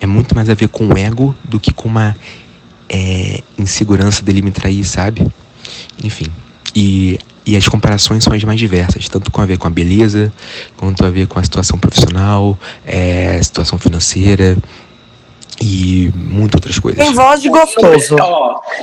é 0.00 0.06
muito 0.06 0.34
mais 0.34 0.48
a 0.50 0.54
ver 0.54 0.68
com 0.68 0.86
o 0.86 0.98
ego 0.98 1.34
do 1.44 1.58
que 1.58 1.72
com 1.72 1.88
uma 1.88 2.16
é, 2.88 3.42
insegurança 3.58 4.22
dele 4.22 4.42
me 4.42 4.50
trair, 4.50 4.84
sabe? 4.84 5.26
Enfim. 6.02 6.26
E 6.74 7.18
e 7.46 7.56
as 7.56 7.68
comparações 7.68 8.24
são 8.24 8.32
as 8.32 8.42
mais 8.42 8.58
diversas, 8.58 9.08
tanto 9.08 9.30
com 9.30 9.40
a 9.40 9.46
ver 9.46 9.56
com 9.56 9.68
a 9.68 9.70
beleza, 9.70 10.32
quanto 10.76 11.04
a 11.04 11.10
ver 11.10 11.28
com 11.28 11.38
a 11.38 11.44
situação 11.44 11.78
profissional, 11.78 12.58
é, 12.84 13.40
situação 13.40 13.78
financeira 13.78 14.56
e 15.62 16.10
muitas 16.14 16.58
outras 16.58 16.78
coisas. 16.78 17.02
Tem 17.02 17.14
voz 17.14 17.40
de 17.40 17.48
gostoso. 17.48 18.16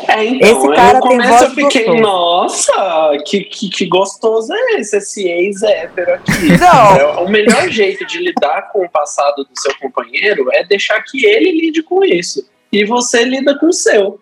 É, 0.08 0.26
então, 0.26 0.50
Esse 0.50 0.76
cara 0.76 1.02
tem 1.02 1.18
voz 1.18 1.42
eu 1.42 1.50
de 1.50 1.56
fiquei, 1.56 1.86
gostoso. 1.86 2.02
nossa, 2.02 3.18
que, 3.26 3.42
que, 3.42 3.70
que 3.70 3.86
gostoso 3.86 4.54
é 4.54 4.80
esse, 4.80 4.98
esse 4.98 5.28
ex-hétero 5.28 6.14
aqui. 6.14 6.58
Não. 6.58 6.96
É, 6.96 7.06
o 7.20 7.30
melhor 7.30 7.70
jeito 7.70 8.06
de 8.06 8.18
lidar 8.20 8.70
com 8.72 8.84
o 8.84 8.90
passado 8.90 9.44
do 9.44 9.60
seu 9.60 9.76
companheiro 9.80 10.48
é 10.54 10.64
deixar 10.64 11.02
que 11.04 11.26
ele 11.26 11.52
lide 11.52 11.84
com 11.84 12.04
isso. 12.04 12.44
E 12.72 12.86
você 12.86 13.24
lida 13.24 13.58
com 13.60 13.68
o 13.68 13.74
seu. 13.74 14.20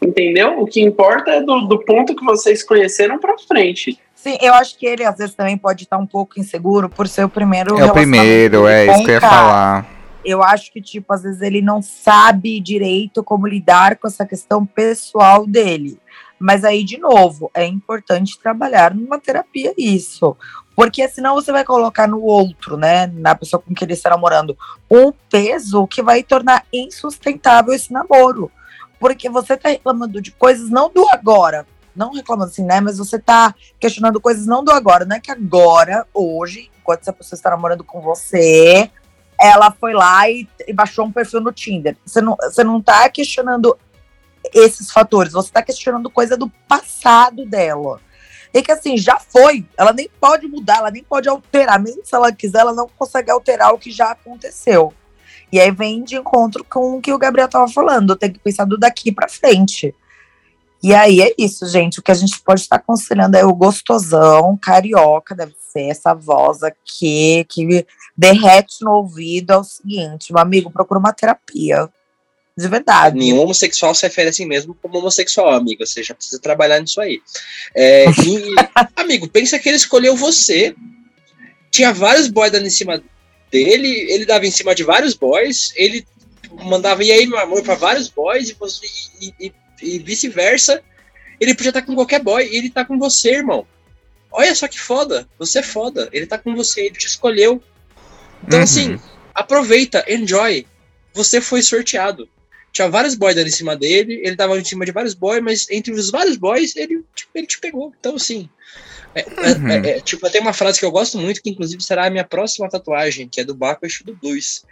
Entendeu? 0.00 0.60
O 0.60 0.66
que 0.66 0.80
importa 0.80 1.30
é 1.32 1.40
do, 1.40 1.62
do 1.62 1.78
ponto 1.84 2.14
que 2.14 2.24
vocês 2.24 2.62
conheceram 2.62 3.18
pra 3.18 3.36
frente. 3.38 3.98
Sim, 4.14 4.36
eu 4.40 4.54
acho 4.54 4.78
que 4.78 4.86
ele 4.86 5.04
às 5.04 5.16
vezes 5.16 5.34
também 5.34 5.56
pode 5.56 5.84
estar 5.84 5.98
um 5.98 6.06
pouco 6.06 6.40
inseguro 6.40 6.88
por 6.88 7.06
ser 7.08 7.24
o 7.24 7.28
primeiro. 7.28 7.78
É 7.78 7.84
o 7.84 7.92
primeiro, 7.92 8.66
é 8.66 8.86
isso 8.86 9.04
que 9.04 9.10
eu 9.10 9.14
ia 9.14 9.20
falar. 9.20 9.86
Eu 10.24 10.42
acho 10.42 10.72
que, 10.72 10.80
tipo, 10.80 11.12
às 11.12 11.22
vezes 11.22 11.40
ele 11.40 11.62
não 11.62 11.80
sabe 11.80 12.60
direito 12.60 13.22
como 13.22 13.46
lidar 13.46 13.96
com 13.96 14.06
essa 14.06 14.26
questão 14.26 14.66
pessoal 14.66 15.46
dele. 15.46 15.98
Mas 16.38 16.64
aí, 16.64 16.84
de 16.84 16.98
novo, 16.98 17.50
é 17.54 17.64
importante 17.64 18.38
trabalhar 18.38 18.94
numa 18.94 19.18
terapia 19.18 19.72
isso. 19.76 20.36
Porque 20.76 21.08
senão 21.08 21.34
você 21.34 21.50
vai 21.50 21.64
colocar 21.64 22.06
no 22.06 22.22
outro, 22.22 22.76
né? 22.76 23.06
Na 23.08 23.34
pessoa 23.34 23.60
com 23.60 23.74
quem 23.74 23.84
ele 23.84 23.94
está 23.94 24.10
namorando, 24.10 24.56
um 24.88 25.12
peso 25.28 25.86
que 25.88 26.02
vai 26.02 26.22
tornar 26.22 26.64
insustentável 26.72 27.74
esse 27.74 27.92
namoro. 27.92 28.50
Porque 28.98 29.28
você 29.28 29.56
tá 29.56 29.68
reclamando 29.68 30.20
de 30.20 30.30
coisas 30.32 30.70
não 30.70 30.90
do 30.90 31.08
agora. 31.10 31.66
Não 31.94 32.12
reclamando 32.12 32.50
assim, 32.50 32.64
né? 32.64 32.80
Mas 32.80 32.98
você 32.98 33.18
tá 33.18 33.54
questionando 33.78 34.20
coisas 34.20 34.46
não 34.46 34.62
do 34.62 34.70
agora. 34.70 35.04
Não 35.04 35.16
é 35.16 35.20
que 35.20 35.30
agora, 35.30 36.06
hoje, 36.12 36.70
enquanto 36.80 37.02
essa 37.02 37.12
pessoa 37.12 37.36
está 37.36 37.50
namorando 37.50 37.84
com 37.84 38.00
você, 38.00 38.90
ela 39.40 39.70
foi 39.70 39.92
lá 39.92 40.28
e, 40.28 40.48
e 40.66 40.72
baixou 40.72 41.06
um 41.06 41.12
perfil 41.12 41.40
no 41.40 41.52
Tinder. 41.52 41.96
Você 42.04 42.20
não, 42.20 42.36
você 42.36 42.64
não 42.64 42.80
tá 42.80 43.08
questionando 43.08 43.76
esses 44.52 44.90
fatores, 44.90 45.32
você 45.32 45.50
tá 45.50 45.62
questionando 45.62 46.10
coisa 46.10 46.36
do 46.36 46.48
passado 46.68 47.44
dela. 47.44 48.00
E 48.52 48.62
que 48.62 48.72
assim, 48.72 48.96
já 48.96 49.18
foi. 49.18 49.66
Ela 49.76 49.92
nem 49.92 50.08
pode 50.20 50.46
mudar, 50.46 50.78
ela 50.78 50.90
nem 50.90 51.04
pode 51.04 51.28
alterar. 51.28 51.80
Mesmo 51.80 52.04
se 52.04 52.14
ela 52.14 52.32
quiser, 52.32 52.60
ela 52.60 52.72
não 52.72 52.88
consegue 52.88 53.30
alterar 53.30 53.72
o 53.72 53.78
que 53.78 53.90
já 53.90 54.10
aconteceu. 54.10 54.92
E 55.50 55.58
aí 55.58 55.70
vem 55.70 56.04
de 56.04 56.16
encontro 56.16 56.64
com 56.64 56.96
o 56.96 57.00
que 57.00 57.12
o 57.12 57.18
Gabriel 57.18 57.48
tava 57.48 57.68
falando. 57.68 58.16
Tem 58.16 58.32
que 58.32 58.38
pensar 58.38 58.64
do 58.64 58.76
daqui 58.76 59.10
pra 59.10 59.28
frente. 59.28 59.94
E 60.82 60.94
aí 60.94 61.20
é 61.20 61.34
isso, 61.36 61.66
gente. 61.66 61.98
O 61.98 62.02
que 62.02 62.12
a 62.12 62.14
gente 62.14 62.40
pode 62.40 62.60
estar 62.60 62.76
aconselhando 62.76 63.36
é 63.36 63.44
o 63.44 63.54
gostosão, 63.54 64.56
carioca, 64.60 65.34
deve 65.34 65.54
ser 65.72 65.88
essa 65.88 66.14
voz 66.14 66.62
aqui 66.62 67.44
que 67.48 67.84
derrete 68.16 68.82
no 68.82 68.92
ouvido. 68.92 69.52
É 69.52 69.56
o 69.56 69.64
seguinte, 69.64 70.32
meu 70.32 70.40
amigo, 70.40 70.70
procura 70.70 71.00
uma 71.00 71.12
terapia. 71.12 71.88
De 72.56 72.66
verdade. 72.66 73.16
Nenhum 73.16 73.40
homossexual 73.40 73.94
se 73.94 74.04
refere 74.04 74.30
assim 74.30 74.44
mesmo 74.44 74.74
como 74.74 74.98
homossexual, 74.98 75.54
amigo. 75.54 75.86
Você 75.86 76.02
já 76.02 76.14
precisa 76.14 76.40
trabalhar 76.40 76.80
nisso 76.80 77.00
aí. 77.00 77.20
É, 77.74 78.06
e, 78.06 78.54
amigo, 78.96 79.28
pensa 79.28 79.58
que 79.58 79.68
ele 79.68 79.76
escolheu 79.76 80.16
você. 80.16 80.74
Tinha 81.70 81.92
vários 81.92 82.28
boys 82.28 82.50
dando 82.50 82.66
em 82.66 82.70
cima 82.70 83.02
dele, 83.50 83.88
ele 84.10 84.24
dava 84.26 84.46
em 84.46 84.50
cima 84.50 84.74
de 84.74 84.82
vários 84.84 85.14
boys, 85.14 85.72
ele 85.76 86.06
mandava 86.64 87.02
e 87.04 87.10
aí, 87.12 87.26
meu 87.26 87.38
amor, 87.38 87.62
pra 87.62 87.74
vários 87.74 88.08
boys 88.08 88.50
e, 88.50 88.54
e- 89.40 89.46
e- 89.46 89.52
e 89.82 89.98
vice-versa. 89.98 90.82
Ele 91.40 91.54
podia 91.54 91.70
estar 91.70 91.82
com 91.82 91.94
qualquer 91.94 92.20
boy 92.22 92.44
e 92.46 92.56
ele 92.56 92.68
tá 92.70 92.84
com 92.84 92.98
você, 92.98 93.30
irmão. 93.36 93.66
Olha 94.30 94.54
só 94.54 94.66
que 94.66 94.78
foda. 94.78 95.28
Você 95.38 95.60
é 95.60 95.62
foda. 95.62 96.08
Ele 96.12 96.26
tá 96.26 96.36
com 96.36 96.54
você, 96.54 96.82
ele 96.82 96.96
te 96.96 97.06
escolheu. 97.06 97.62
Então, 98.44 98.58
Uhum. 98.58 98.64
assim, 98.64 99.00
aproveita, 99.34 100.04
enjoy. 100.08 100.66
Você 101.14 101.40
foi 101.40 101.62
sorteado. 101.62 102.28
Tinha 102.72 102.88
vários 102.88 103.14
boys 103.14 103.34
dando 103.34 103.48
em 103.48 103.52
cima 103.52 103.76
dele, 103.76 104.20
ele 104.24 104.36
tava 104.36 104.58
em 104.58 104.64
cima 104.64 104.84
de 104.84 104.92
vários 104.92 105.14
boys, 105.14 105.42
mas 105.42 105.68
entre 105.70 105.92
os 105.92 106.10
vários 106.10 106.36
boys, 106.36 106.76
ele, 106.76 107.02
tipo, 107.14 107.30
ele 107.34 107.46
te 107.46 107.58
pegou. 107.60 107.92
Então, 107.98 108.16
assim. 108.16 108.48
é- 109.14 109.20
é- 109.20 109.52
Uhum. 109.52 109.68
é- 109.68 109.90
é, 109.90 110.00
tipo, 110.00 110.30
tem 110.30 110.40
uma 110.40 110.52
frase 110.52 110.78
que 110.78 110.84
eu 110.84 110.90
gosto 110.90 111.18
muito, 111.18 111.42
que 111.42 111.50
inclusive 111.50 111.82
será 111.82 112.06
a 112.06 112.10
minha 112.10 112.24
próxima 112.24 112.68
tatuagem, 112.68 113.28
que 113.28 113.40
é 113.40 113.44
do 113.44 113.54
Baco 113.54 113.84
Eixo 113.84 114.04
do 114.04 114.14
Blues. 114.14 114.64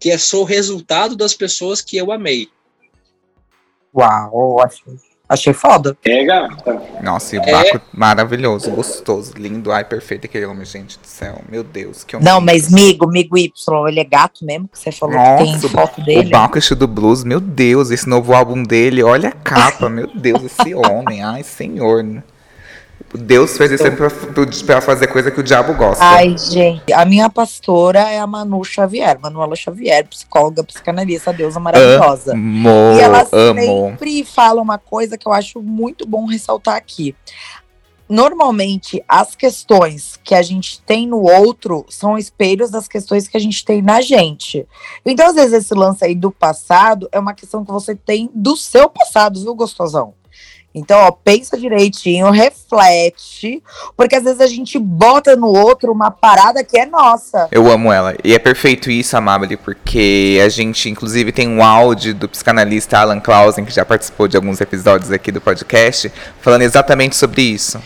Que 0.00 0.10
é 0.10 0.18
sou 0.18 0.42
o 0.42 0.46
resultado 0.46 1.14
das 1.14 1.34
pessoas 1.34 1.80
que 1.80 1.96
eu 1.96 2.10
amei. 2.10 2.48
Uau, 3.94 4.60
achei, 4.60 4.94
achei 5.32 5.52
foda. 5.52 5.96
É, 6.04 6.24
gata. 6.24 6.82
Nossa, 7.02 7.36
e 7.36 7.38
o 7.38 7.42
É. 7.42 7.50
Baco 7.52 7.80
maravilhoso, 7.92 8.70
gostoso, 8.70 9.32
lindo. 9.36 9.72
Ai, 9.72 9.84
perfeito 9.84 10.26
aquele 10.26 10.46
homem, 10.46 10.64
gente 10.64 10.98
do 10.98 11.06
céu. 11.06 11.40
Meu 11.48 11.62
Deus, 11.62 12.04
que 12.04 12.16
homem. 12.16 12.28
Não, 12.28 12.40
mas 12.40 12.70
Migo, 12.70 13.06
Migo 13.06 13.36
Y, 13.36 13.88
ele 13.88 14.00
é 14.00 14.04
gato 14.04 14.44
mesmo? 14.44 14.68
Que 14.68 14.78
você 14.78 14.92
falou 14.92 15.16
que 15.16 15.44
tem 15.44 15.52
Nossa, 15.52 15.68
foto 15.68 16.00
O 16.00 16.04
dele? 16.04 16.30
Baco 16.30 16.58
do 16.76 16.86
Blues, 16.86 17.24
meu 17.24 17.40
Deus, 17.40 17.90
esse 17.90 18.08
novo 18.08 18.32
álbum 18.32 18.62
dele, 18.62 19.02
olha 19.02 19.30
a 19.30 19.32
capa, 19.32 19.88
meu 19.88 20.06
Deus, 20.14 20.42
esse 20.44 20.74
homem, 20.74 21.22
ai, 21.22 21.42
senhor. 21.42 22.22
Deus 23.14 23.56
fez 23.56 23.70
isso 23.72 23.84
pra 24.64 24.80
fazer 24.80 25.06
coisa 25.08 25.30
que 25.30 25.38
o 25.38 25.42
diabo 25.42 25.74
gosta. 25.74 26.02
Ai, 26.02 26.36
gente, 26.38 26.92
a 26.92 27.04
minha 27.04 27.28
pastora 27.28 28.00
é 28.00 28.18
a 28.18 28.26
Manu 28.26 28.64
Xavier, 28.64 29.18
Manuela 29.20 29.54
Xavier, 29.54 30.06
psicóloga, 30.08 30.64
psicanalista, 30.64 31.32
deusa 31.32 31.60
maravilhosa. 31.60 32.32
Amo, 32.32 32.68
E 32.96 33.00
ela 33.00 33.26
amo. 33.30 33.60
sempre 33.60 34.24
fala 34.24 34.62
uma 34.62 34.78
coisa 34.78 35.18
que 35.18 35.28
eu 35.28 35.32
acho 35.32 35.60
muito 35.60 36.06
bom 36.06 36.24
ressaltar 36.26 36.76
aqui. 36.76 37.14
Normalmente, 38.08 39.02
as 39.08 39.34
questões 39.34 40.18
que 40.22 40.34
a 40.34 40.42
gente 40.42 40.82
tem 40.82 41.06
no 41.06 41.22
outro 41.22 41.86
são 41.88 42.18
espelhos 42.18 42.70
das 42.70 42.86
questões 42.86 43.26
que 43.26 43.36
a 43.36 43.40
gente 43.40 43.64
tem 43.64 43.80
na 43.80 44.02
gente. 44.02 44.66
Então, 45.04 45.28
às 45.28 45.34
vezes, 45.34 45.52
esse 45.52 45.74
lance 45.74 46.04
aí 46.04 46.14
do 46.14 46.30
passado 46.30 47.08
é 47.10 47.18
uma 47.18 47.32
questão 47.32 47.64
que 47.64 47.72
você 47.72 47.94
tem 47.94 48.30
do 48.34 48.54
seu 48.56 48.88
passado, 48.90 49.40
viu, 49.40 49.54
gostosão? 49.54 50.12
Então, 50.74 50.98
ó, 51.00 51.10
pensa 51.10 51.58
direitinho, 51.58 52.30
reflete, 52.30 53.62
porque 53.94 54.16
às 54.16 54.24
vezes 54.24 54.40
a 54.40 54.46
gente 54.46 54.78
bota 54.78 55.36
no 55.36 55.48
outro 55.48 55.92
uma 55.92 56.10
parada 56.10 56.64
que 56.64 56.78
é 56.78 56.86
nossa. 56.86 57.48
Eu 57.52 57.70
amo 57.70 57.92
ela. 57.92 58.16
E 58.24 58.32
é 58.32 58.38
perfeito 58.38 58.90
isso, 58.90 59.14
Amabile, 59.14 59.58
porque 59.58 60.40
a 60.42 60.48
gente, 60.48 60.88
inclusive, 60.88 61.30
tem 61.30 61.46
um 61.46 61.62
áudio 61.62 62.14
do 62.14 62.26
psicanalista 62.26 62.98
Alan 62.98 63.20
Clausen, 63.20 63.66
que 63.66 63.72
já 63.72 63.84
participou 63.84 64.26
de 64.26 64.36
alguns 64.36 64.60
episódios 64.62 65.10
aqui 65.10 65.30
do 65.30 65.42
podcast, 65.42 66.10
falando 66.40 66.62
exatamente 66.62 67.16
sobre 67.16 67.42
isso. 67.42 67.78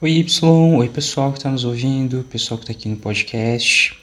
Oi, 0.00 0.12
Y. 0.12 0.78
Oi, 0.78 0.88
pessoal 0.88 1.32
que 1.32 1.38
está 1.38 1.50
nos 1.50 1.64
ouvindo, 1.64 2.24
pessoal 2.30 2.56
que 2.56 2.64
está 2.64 2.72
aqui 2.72 2.88
no 2.88 2.96
podcast. 2.96 3.94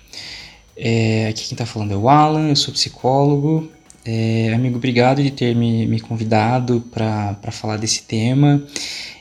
É, 0.76 1.30
aqui 1.30 1.46
quem 1.46 1.56
está 1.56 1.66
falando 1.66 1.92
é 1.92 1.98
o 1.98 2.08
Alan, 2.08 2.50
eu 2.50 2.56
sou 2.56 2.72
psicólogo. 2.72 3.68
É, 4.10 4.54
amigo, 4.54 4.78
obrigado 4.78 5.22
de 5.22 5.30
ter 5.32 5.54
me, 5.54 5.86
me 5.86 6.00
convidado 6.00 6.80
para 6.90 7.52
falar 7.52 7.76
desse 7.76 8.04
tema. 8.04 8.64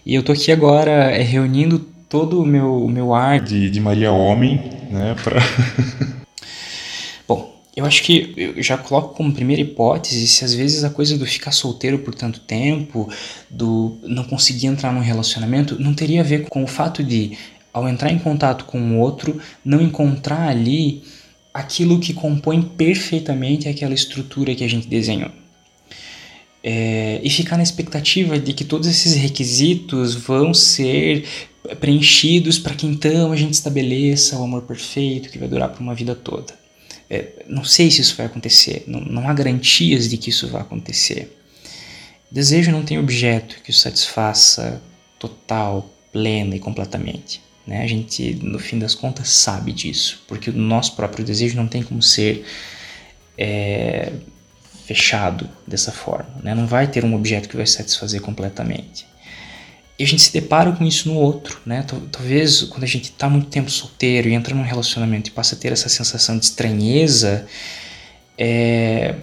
E 0.05 0.15
eu 0.15 0.23
tô 0.23 0.31
aqui 0.31 0.53
agora 0.53 1.11
é, 1.11 1.23
reunindo 1.23 1.81
todo 2.09 2.41
o 2.41 2.47
meu, 2.47 2.85
o 2.85 2.89
meu 2.89 3.13
ar 3.13 3.41
de, 3.41 3.69
de 3.69 3.81
Maria 3.81 4.13
Homem, 4.13 4.71
né? 4.89 5.17
Pra... 5.25 5.41
Bom, 7.27 7.61
eu 7.75 7.85
acho 7.85 8.01
que 8.05 8.33
eu 8.37 8.63
já 8.63 8.79
coloco 8.79 9.17
como 9.17 9.33
primeira 9.33 9.61
hipótese 9.61 10.25
se 10.29 10.45
às 10.45 10.55
vezes 10.55 10.85
a 10.85 10.91
coisa 10.91 11.19
do 11.19 11.27
ficar 11.27 11.51
solteiro 11.51 11.99
por 11.99 12.15
tanto 12.15 12.39
tempo, 12.39 13.11
do 13.51 13.99
não 14.05 14.23
conseguir 14.23 14.69
entrar 14.69 14.93
num 14.93 15.01
relacionamento, 15.01 15.83
não 15.83 15.95
teria 15.95 16.21
a 16.21 16.25
ver 16.25 16.47
com 16.49 16.63
o 16.63 16.69
fato 16.69 17.03
de, 17.03 17.37
ao 17.73 17.89
entrar 17.89 18.13
em 18.13 18.21
contato 18.21 18.65
com 18.67 18.79
o 18.79 19.01
outro, 19.01 19.41
não 19.65 19.81
encontrar 19.81 20.49
ali 20.49 21.03
aquilo 21.57 21.99
que 21.99 22.13
compõe 22.13 22.61
perfeitamente 22.63 23.69
aquela 23.69 23.95
estrutura 23.95 24.55
que 24.55 24.63
a 24.65 24.69
gente 24.69 24.87
desenhou. 24.87 25.31
é, 26.69 27.21
e 27.23 27.31
ficar 27.31 27.57
na 27.57 27.63
expectativa 27.63 28.41
de 28.41 28.53
que 28.53 28.65
todos 28.65 28.89
esses 28.89 29.15
requisitos 29.15 30.17
vão 30.17 30.53
ser 30.53 31.25
preenchidos 31.79 32.59
para 32.59 32.75
que 32.75 32.87
então 32.87 33.31
a 33.31 33.37
gente 33.37 33.55
estabeleça 33.55 34.37
o 34.37 34.43
amor 34.43 34.63
perfeito 34.63 35.31
que 35.31 35.39
vai 35.39 35.47
durar 35.47 35.69
por 35.69 35.81
uma 35.81 35.95
vida 35.95 36.17
toda. 36.17 36.53
É, 37.09 37.45
não 37.47 37.63
sei 37.63 37.89
se 37.89 38.01
isso 38.01 38.17
vai 38.17 38.27
acontecer, 38.27 38.83
não, 38.89 38.99
não 39.01 39.29
há 39.29 39.33
garantias 39.33 40.09
de 40.09 40.17
que 40.17 40.31
isso 40.31 40.49
vai 40.49 40.61
acontecer. 40.61 41.37
Desejo 42.33 42.73
não 42.73 42.85
tem 42.85 42.99
objeto 42.99 43.63
que 43.63 43.71
o 43.71 43.75
satisfaça 43.75 44.83
total, 45.21 45.89
plena 46.13 46.57
e 46.57 46.59
completamente. 46.59 47.41
Né? 47.67 47.83
A 47.83 47.87
gente, 47.87 48.35
no 48.43 48.59
fim 48.59 48.79
das 48.79 48.95
contas, 48.95 49.29
sabe 49.29 49.73
disso, 49.73 50.23
porque 50.29 50.51
o 50.51 50.53
nosso 50.53 50.95
próprio 50.95 51.25
desejo 51.25 51.57
não 51.57 51.67
tem 51.67 51.83
como 51.83 52.01
ser 52.01 52.45
é, 53.37 54.13
fechado 54.85 55.49
dessa 55.67 55.91
forma. 55.91 56.31
Né? 56.43 56.55
Não 56.55 56.67
vai 56.67 56.87
ter 56.87 57.05
um 57.05 57.15
objeto 57.15 57.49
que 57.49 57.57
vai 57.57 57.67
satisfazer 57.67 58.21
completamente. 58.21 59.07
E 59.99 60.05
a 60.05 60.07
gente 60.07 60.23
se 60.23 60.33
depara 60.33 60.73
com 60.73 60.85
isso 60.85 61.09
no 61.09 61.19
outro, 61.19 61.59
né? 61.65 61.83
Talvez 62.13 62.63
quando 62.65 62.85
a 62.85 62.87
gente 62.87 63.05
está 63.05 63.31
muito 63.31 63.49
tempo 63.49 63.71
solteiro 63.71 64.29
e 64.29 64.35
entra 64.35 64.55
num 64.55 64.63
relacionamento 64.63 65.31
e 65.31 65.33
passa 65.33 65.55
a 65.55 65.59
ter 65.59 65.73
essa 65.73 65.89
sensação 65.89 66.39
de 66.39 66.45
estranheza, 66.45 67.47
é, 68.37 69.15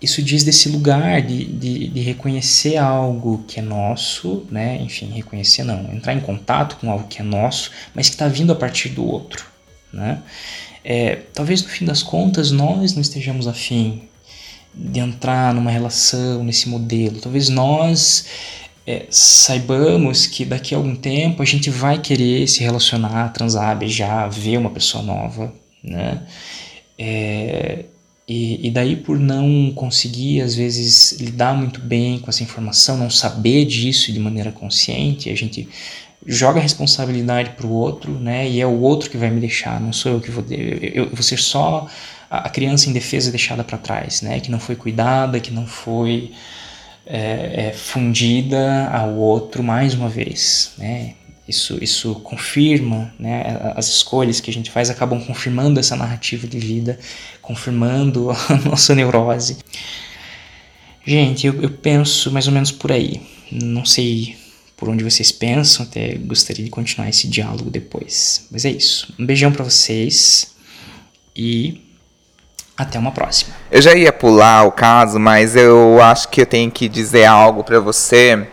isso 0.00 0.22
diz 0.22 0.44
desse 0.44 0.68
lugar 0.68 1.20
de, 1.22 1.44
de, 1.44 1.88
de, 1.88 2.00
reconhecer 2.00 2.76
algo 2.76 3.44
que 3.48 3.58
é 3.58 3.62
nosso, 3.62 4.46
né? 4.50 4.80
Enfim, 4.80 5.10
reconhecer 5.10 5.64
não, 5.64 5.92
entrar 5.92 6.14
em 6.14 6.20
contato 6.20 6.76
com 6.76 6.90
algo 6.90 7.08
que 7.08 7.20
é 7.20 7.24
nosso, 7.24 7.72
mas 7.94 8.08
que 8.08 8.14
está 8.14 8.28
vindo 8.28 8.52
a 8.52 8.56
partir 8.56 8.90
do 8.90 9.04
outro, 9.04 9.44
né? 9.92 10.22
É, 10.84 11.16
talvez 11.34 11.62
no 11.62 11.68
fim 11.68 11.84
das 11.84 12.02
contas 12.02 12.52
nós 12.52 12.94
não 12.94 13.02
estejamos 13.02 13.48
afim 13.48 14.02
de 14.72 15.00
entrar 15.00 15.52
numa 15.52 15.70
relação 15.70 16.44
nesse 16.44 16.68
modelo. 16.68 17.20
Talvez 17.20 17.48
nós 17.48 18.26
é, 18.86 19.06
saibamos 19.10 20.26
que 20.26 20.44
daqui 20.44 20.74
a 20.74 20.78
algum 20.78 20.94
tempo 20.94 21.42
a 21.42 21.44
gente 21.44 21.70
vai 21.70 21.98
querer 22.00 22.46
se 22.46 22.62
relacionar, 22.62 23.32
transar, 23.32 23.76
beijar, 23.76 24.30
ver 24.30 24.58
uma 24.58 24.70
pessoa 24.70 25.02
nova, 25.02 25.52
né? 25.82 26.22
É, 26.96 27.84
e, 28.28 28.68
e 28.68 28.70
daí, 28.70 28.94
por 28.94 29.18
não 29.18 29.72
conseguir, 29.74 30.42
às 30.42 30.54
vezes, 30.54 31.12
lidar 31.12 31.54
muito 31.54 31.80
bem 31.80 32.18
com 32.18 32.28
essa 32.28 32.42
informação, 32.42 32.98
não 32.98 33.08
saber 33.08 33.64
disso 33.64 34.12
de 34.12 34.20
maneira 34.20 34.52
consciente, 34.52 35.30
a 35.30 35.34
gente 35.34 35.66
joga 36.26 36.60
a 36.60 36.62
responsabilidade 36.62 37.50
para 37.50 37.66
o 37.66 37.72
outro, 37.72 38.12
né? 38.12 38.46
E 38.46 38.60
é 38.60 38.66
o 38.66 38.80
outro 38.80 39.08
que 39.08 39.16
vai 39.16 39.30
me 39.30 39.40
deixar, 39.40 39.80
não 39.80 39.94
sou 39.94 40.12
eu 40.12 40.20
que 40.20 40.30
vou. 40.30 40.44
Eu, 40.50 41.04
eu 41.04 41.10
vou 41.10 41.22
ser 41.22 41.38
só 41.38 41.88
a 42.30 42.50
criança 42.50 42.90
indefesa 42.90 43.30
deixada 43.30 43.64
para 43.64 43.78
trás, 43.78 44.20
né? 44.20 44.40
Que 44.40 44.50
não 44.50 44.60
foi 44.60 44.76
cuidada, 44.76 45.40
que 45.40 45.50
não 45.50 45.66
foi 45.66 46.32
é, 47.06 47.68
é, 47.68 47.72
fundida 47.72 48.90
ao 48.90 49.14
outro 49.14 49.62
mais 49.62 49.94
uma 49.94 50.10
vez, 50.10 50.72
né? 50.76 51.14
Isso, 51.48 51.82
isso 51.82 52.14
confirma, 52.16 53.10
né, 53.18 53.72
as 53.74 53.88
escolhas 53.88 54.38
que 54.38 54.50
a 54.50 54.52
gente 54.52 54.70
faz 54.70 54.90
acabam 54.90 55.18
confirmando 55.18 55.80
essa 55.80 55.96
narrativa 55.96 56.46
de 56.46 56.58
vida, 56.58 56.98
confirmando 57.40 58.30
a 58.50 58.54
nossa 58.68 58.94
neurose. 58.94 59.56
Gente, 61.06 61.46
eu, 61.46 61.62
eu 61.62 61.70
penso 61.70 62.30
mais 62.30 62.46
ou 62.46 62.52
menos 62.52 62.70
por 62.70 62.92
aí. 62.92 63.22
Não 63.50 63.82
sei 63.82 64.36
por 64.76 64.90
onde 64.90 65.02
vocês 65.02 65.32
pensam, 65.32 65.86
até 65.86 66.16
gostaria 66.18 66.62
de 66.62 66.70
continuar 66.70 67.08
esse 67.08 67.26
diálogo 67.26 67.70
depois. 67.70 68.46
Mas 68.50 68.66
é 68.66 68.70
isso. 68.70 69.14
Um 69.18 69.24
beijão 69.24 69.50
para 69.50 69.64
vocês 69.64 70.54
e 71.34 71.80
até 72.76 72.98
uma 72.98 73.10
próxima. 73.10 73.54
Eu 73.70 73.80
já 73.80 73.94
ia 73.94 74.12
pular 74.12 74.64
o 74.64 74.72
caso, 74.72 75.18
mas 75.18 75.56
eu 75.56 76.00
acho 76.02 76.28
que 76.28 76.42
eu 76.42 76.46
tenho 76.46 76.70
que 76.70 76.90
dizer 76.90 77.24
algo 77.24 77.64
para 77.64 77.80
você 77.80 78.46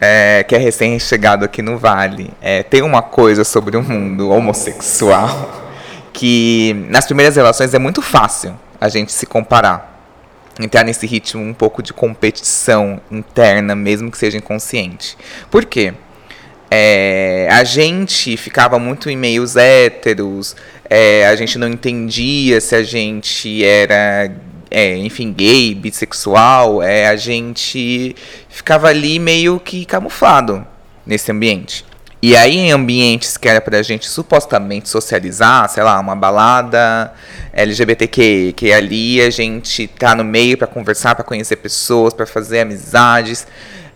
é, 0.00 0.44
que 0.46 0.54
é 0.54 0.58
recém-chegado 0.58 1.44
aqui 1.44 1.62
no 1.62 1.78
Vale. 1.78 2.30
É, 2.40 2.62
tem 2.62 2.82
uma 2.82 3.02
coisa 3.02 3.44
sobre 3.44 3.76
o 3.76 3.82
mundo 3.82 4.30
homossexual 4.30 5.64
que 6.12 6.74
nas 6.88 7.04
primeiras 7.04 7.36
relações 7.36 7.74
é 7.74 7.78
muito 7.78 8.00
fácil 8.00 8.58
a 8.80 8.88
gente 8.88 9.12
se 9.12 9.26
comparar. 9.26 9.94
Entrar 10.58 10.84
nesse 10.84 11.06
ritmo 11.06 11.42
um 11.42 11.52
pouco 11.52 11.82
de 11.82 11.92
competição 11.92 12.98
interna, 13.10 13.74
mesmo 13.74 14.10
que 14.10 14.16
seja 14.16 14.38
inconsciente. 14.38 15.16
Por 15.50 15.66
quê? 15.66 15.92
É, 16.70 17.46
a 17.50 17.62
gente 17.62 18.36
ficava 18.36 18.78
muito 18.78 19.10
em 19.10 19.16
meios 19.16 19.54
héteros, 19.54 20.56
é, 20.88 21.26
a 21.26 21.36
gente 21.36 21.58
não 21.58 21.68
entendia 21.68 22.60
se 22.60 22.74
a 22.74 22.82
gente 22.82 23.62
era 23.64 24.32
é, 24.70 24.96
enfim, 24.96 25.32
gay, 25.32 25.74
bissexual, 25.74 26.82
é, 26.82 27.08
a 27.08 27.16
gente 27.16 28.14
ficava 28.48 28.88
ali 28.88 29.18
meio 29.18 29.60
que 29.60 29.84
camuflado 29.84 30.66
nesse 31.06 31.30
ambiente. 31.30 31.84
E 32.22 32.34
aí, 32.34 32.56
em 32.56 32.72
ambientes 32.72 33.36
que 33.36 33.48
era 33.48 33.60
pra 33.60 33.82
gente 33.82 34.08
supostamente 34.08 34.88
socializar, 34.88 35.68
sei 35.68 35.82
lá, 35.82 36.00
uma 36.00 36.16
balada 36.16 37.12
LGBTQ, 37.52 38.54
que 38.56 38.72
ali 38.72 39.20
a 39.20 39.30
gente 39.30 39.86
tá 39.86 40.14
no 40.14 40.24
meio 40.24 40.58
para 40.58 40.66
conversar, 40.66 41.14
para 41.14 41.24
conhecer 41.24 41.56
pessoas, 41.56 42.12
para 42.14 42.26
fazer 42.26 42.60
amizades, 42.60 43.46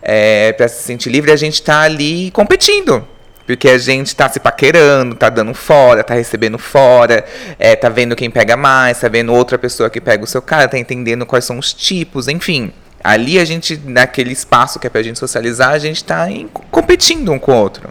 é, 0.01 0.53
para 0.53 0.67
se 0.67 0.83
sentir 0.83 1.09
livre, 1.09 1.31
a 1.31 1.35
gente 1.35 1.61
tá 1.61 1.81
ali 1.81 2.31
competindo. 2.31 3.05
Porque 3.45 3.69
a 3.69 3.77
gente 3.77 4.15
tá 4.15 4.29
se 4.29 4.39
paquerando, 4.39 5.15
tá 5.15 5.29
dando 5.29 5.53
fora, 5.53 6.03
tá 6.03 6.13
recebendo 6.13 6.57
fora, 6.57 7.25
é, 7.57 7.75
tá 7.75 7.89
vendo 7.89 8.15
quem 8.15 8.29
pega 8.29 8.55
mais, 8.55 8.99
tá 8.99 9.07
vendo 9.07 9.33
outra 9.33 9.57
pessoa 9.57 9.89
que 9.89 9.99
pega 9.99 10.23
o 10.23 10.27
seu 10.27 10.41
cara, 10.41 10.67
tá 10.67 10.77
entendendo 10.77 11.25
quais 11.25 11.45
são 11.45 11.57
os 11.57 11.73
tipos, 11.73 12.27
enfim. 12.27 12.71
Ali 13.03 13.39
a 13.39 13.45
gente, 13.45 13.81
naquele 13.83 14.31
espaço 14.31 14.79
que 14.79 14.85
é 14.85 14.89
pra 14.89 15.01
gente 15.01 15.17
socializar, 15.17 15.71
a 15.71 15.79
gente 15.79 16.03
tá 16.03 16.29
em, 16.29 16.47
competindo 16.69 17.31
um 17.31 17.39
com 17.39 17.51
o 17.51 17.55
outro. 17.55 17.89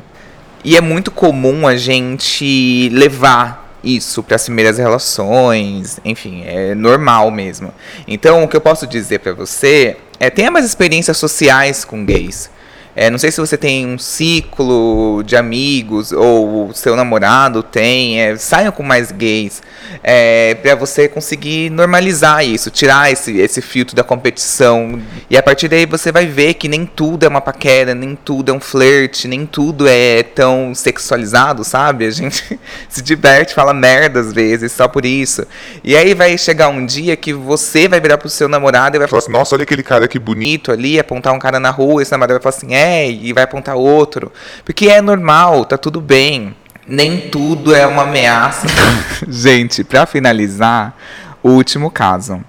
E 0.62 0.76
é 0.76 0.80
muito 0.80 1.11
comum 1.11 1.66
a 1.66 1.76
gente 1.76 2.88
levar 2.90 3.78
isso 3.82 4.22
para 4.22 4.36
as 4.36 4.44
primeiras 4.44 4.78
relações, 4.78 5.98
enfim, 6.05 6.42
é 6.44 6.74
normal 6.74 7.30
mesmo. 7.30 7.72
Então, 8.07 8.44
o 8.44 8.48
que 8.48 8.57
eu 8.57 8.61
posso 8.61 8.86
dizer 8.86 9.20
para 9.20 9.32
você 9.32 9.96
é 10.18 10.28
tenha 10.28 10.51
mais 10.51 10.66
experiências 10.66 11.16
sociais 11.16 11.84
com 11.84 12.05
gays. 12.05 12.51
É, 12.95 13.09
não 13.09 13.18
sei 13.18 13.30
se 13.30 13.41
você 13.41 13.57
tem 13.57 13.86
um 13.86 13.99
ciclo 13.99 15.22
de 15.24 15.36
amigos 15.36 16.12
ou 16.12 16.72
seu 16.74 16.97
namorado 16.97 17.62
tem. 17.62 18.20
É, 18.20 18.36
com 18.74 18.82
mais 18.82 19.12
gays. 19.12 19.62
É, 20.03 20.55
para 20.55 20.74
você 20.74 21.09
conseguir 21.09 21.70
normalizar 21.70 22.45
isso, 22.45 22.70
tirar 22.70 23.11
esse, 23.11 23.38
esse 23.38 23.61
filtro 23.61 23.95
da 23.95 24.03
competição. 24.03 25.01
E 25.28 25.36
a 25.36 25.43
partir 25.43 25.68
daí 25.68 25.86
você 25.86 26.12
vai 26.12 26.26
ver 26.26 26.55
que 26.55 26.68
nem 26.68 26.86
tudo 26.86 27.24
é 27.24 27.28
uma 27.28 27.41
paquera, 27.41 27.95
nem 27.95 28.14
tudo 28.16 28.51
é 28.51 28.55
um 28.55 28.61
flerte, 28.61 29.28
nem 29.28 29.47
tudo 29.47 29.86
é 29.88 30.22
tão 30.22 30.74
sexualizado, 30.74 31.64
sabe? 31.64 32.07
A 32.07 32.11
gente 32.11 32.59
se 32.88 33.03
diverte, 33.03 33.55
fala 33.55 33.72
merda 33.72 34.20
às 34.20 34.32
vezes, 34.32 34.72
só 34.72 34.88
por 34.88 35.05
isso. 35.05 35.47
E 35.82 35.97
aí 35.97 36.14
vai 36.14 36.36
chegar 36.38 36.68
um 36.68 36.84
dia 36.84 37.16
que 37.16 37.32
você 37.32 37.88
vai 37.88 38.01
virar 38.01 38.18
pro 38.18 38.28
seu 38.28 38.49
namorado 38.49 38.97
e 38.97 38.99
vai 38.99 39.09
falar 39.09 39.18
assim: 39.18 39.32
Nossa, 39.32 39.55
olha 39.55 39.62
aquele 39.62 39.82
cara 39.82 40.09
que 40.09 40.18
bonito 40.18 40.72
ali, 40.72 40.99
apontar 40.99 41.32
um 41.32 41.38
cara 41.38 41.61
na 41.61 41.70
rua, 41.70 42.03
esse 42.03 42.12
namorado 42.12 42.34
vai 42.34 42.43
falar 42.43 42.57
assim: 42.57 42.74
É, 42.74 42.80
e 43.11 43.33
vai 43.33 43.45
apontar 43.45 43.76
outro. 43.76 44.33
Porque 44.64 44.89
é 44.89 45.01
normal, 45.01 45.64
tá 45.64 45.76
tudo 45.76 46.01
bem. 46.01 46.55
Nem 46.87 47.28
tudo 47.28 47.74
é 47.74 47.87
uma 47.87 48.03
ameaça. 48.03 48.66
Gente, 49.28 49.85
para 49.85 50.07
finalizar, 50.07 50.97
o 51.43 51.51
último 51.51 51.91
caso. 51.91 52.45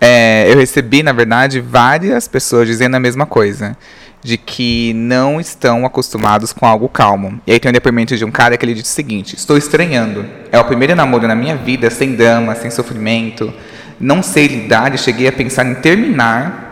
É, 0.00 0.46
eu 0.50 0.56
recebi, 0.56 1.02
na 1.02 1.12
verdade, 1.12 1.60
várias 1.60 2.28
pessoas 2.28 2.66
dizendo 2.66 2.96
a 2.96 3.00
mesma 3.00 3.26
coisa. 3.26 3.76
De 4.20 4.36
que 4.36 4.92
não 4.94 5.40
estão 5.40 5.86
acostumados 5.86 6.52
com 6.52 6.66
algo 6.66 6.88
calmo. 6.88 7.40
E 7.46 7.52
aí 7.52 7.60
tem 7.60 7.70
um 7.70 7.72
depoimento 7.72 8.16
de 8.16 8.24
um 8.24 8.32
cara 8.32 8.56
que 8.56 8.64
ele 8.64 8.74
diz 8.74 8.88
o 8.88 8.92
seguinte: 8.92 9.36
Estou 9.36 9.56
estranhando. 9.56 10.26
É 10.50 10.58
o 10.58 10.64
primeiro 10.64 10.96
namoro 10.96 11.28
na 11.28 11.36
minha 11.36 11.54
vida 11.54 11.88
sem 11.88 12.16
drama, 12.16 12.56
sem 12.56 12.68
sofrimento. 12.68 13.54
Não 14.00 14.20
sei 14.20 14.48
lidar 14.48 14.92
e 14.92 14.98
cheguei 14.98 15.28
a 15.28 15.32
pensar 15.32 15.64
em 15.64 15.76
terminar 15.76 16.67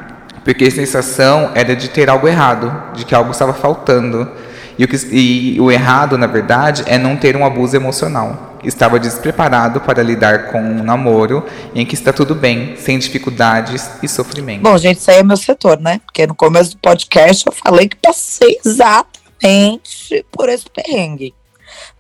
porque 0.46 0.66
a 0.66 0.70
sensação 0.70 1.50
era 1.56 1.74
de 1.74 1.88
ter 1.88 2.08
algo 2.08 2.28
errado, 2.28 2.72
de 2.94 3.04
que 3.04 3.16
algo 3.16 3.32
estava 3.32 3.52
faltando. 3.52 4.30
E 4.78 4.84
o, 4.84 4.88
que, 4.88 4.96
e 5.10 5.60
o 5.60 5.72
errado, 5.72 6.16
na 6.16 6.28
verdade, 6.28 6.84
é 6.86 6.96
não 6.96 7.16
ter 7.16 7.36
um 7.36 7.44
abuso 7.44 7.74
emocional. 7.74 8.56
Estava 8.62 9.00
despreparado 9.00 9.80
para 9.80 10.04
lidar 10.04 10.52
com 10.52 10.60
um 10.60 10.84
namoro 10.84 11.44
em 11.74 11.84
que 11.84 11.94
está 11.94 12.12
tudo 12.12 12.32
bem, 12.32 12.76
sem 12.76 12.96
dificuldades 12.96 13.90
e 14.00 14.06
sofrimento. 14.06 14.62
Bom, 14.62 14.78
gente, 14.78 15.00
isso 15.00 15.10
aí 15.10 15.18
é 15.18 15.22
meu 15.24 15.36
setor, 15.36 15.80
né? 15.80 16.00
Porque 16.06 16.24
no 16.28 16.34
começo 16.36 16.76
do 16.76 16.78
podcast 16.78 17.44
eu 17.44 17.52
falei 17.52 17.88
que 17.88 17.96
passei 17.96 18.60
exatamente 18.64 20.24
por 20.30 20.48
esse 20.48 20.66
perrengue. 20.70 21.34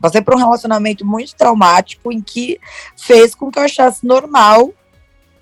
Passei 0.00 0.22
por 0.22 0.36
um 0.36 0.38
relacionamento 0.38 1.04
muito 1.04 1.34
traumático 1.34 2.12
em 2.12 2.20
que 2.20 2.60
fez 2.96 3.34
com 3.34 3.50
que 3.50 3.58
eu 3.58 3.64
achasse 3.64 4.06
normal 4.06 4.72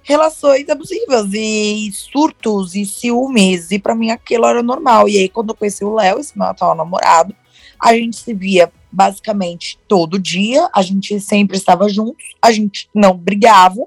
relações 0.04 0.68
abusivas 0.68 1.32
e 1.32 1.90
surtos 1.92 2.76
e 2.76 2.84
ciúmes. 2.84 3.70
E 3.72 3.78
para 3.78 3.94
mim 3.94 4.10
aquilo 4.10 4.46
era 4.46 4.62
normal. 4.62 5.08
E 5.08 5.18
aí, 5.18 5.28
quando 5.28 5.50
eu 5.50 5.56
conheci 5.56 5.84
o 5.84 5.94
Léo, 5.94 6.20
esse 6.20 6.38
meu 6.38 6.46
atual 6.46 6.76
namorado, 6.76 7.34
a 7.80 7.94
gente 7.94 8.16
se 8.16 8.32
via 8.32 8.70
basicamente 8.92 9.78
todo 9.88 10.20
dia, 10.20 10.68
a 10.72 10.82
gente 10.82 11.18
sempre 11.18 11.56
estava 11.56 11.88
juntos, 11.88 12.24
a 12.40 12.52
gente 12.52 12.88
não 12.94 13.16
brigava. 13.16 13.84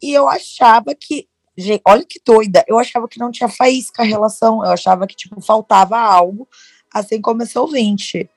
E 0.00 0.12
eu 0.14 0.28
achava 0.28 0.94
que 0.94 1.26
gente, 1.56 1.82
olha 1.84 2.04
que 2.04 2.20
doida. 2.24 2.64
Eu 2.68 2.78
achava 2.78 3.08
que 3.08 3.18
não 3.18 3.32
tinha 3.32 3.48
faísca 3.48 4.02
a 4.02 4.06
relação. 4.06 4.64
Eu 4.64 4.70
achava 4.70 5.06
que, 5.06 5.16
tipo, 5.16 5.40
faltava 5.40 5.98
algo. 5.98 6.48
Assim 6.94 7.20
começou 7.20 7.64
o 7.64 7.70
20. 7.70 8.30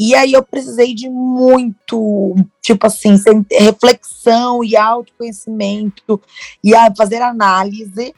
E 0.00 0.14
aí 0.14 0.32
eu 0.32 0.44
precisei 0.44 0.94
de 0.94 1.10
muito, 1.10 2.36
tipo 2.62 2.86
assim, 2.86 3.20
reflexão 3.50 4.62
e 4.62 4.76
autoconhecimento 4.76 6.22
e 6.62 6.72
fazer 6.96 7.20
análise 7.20 8.14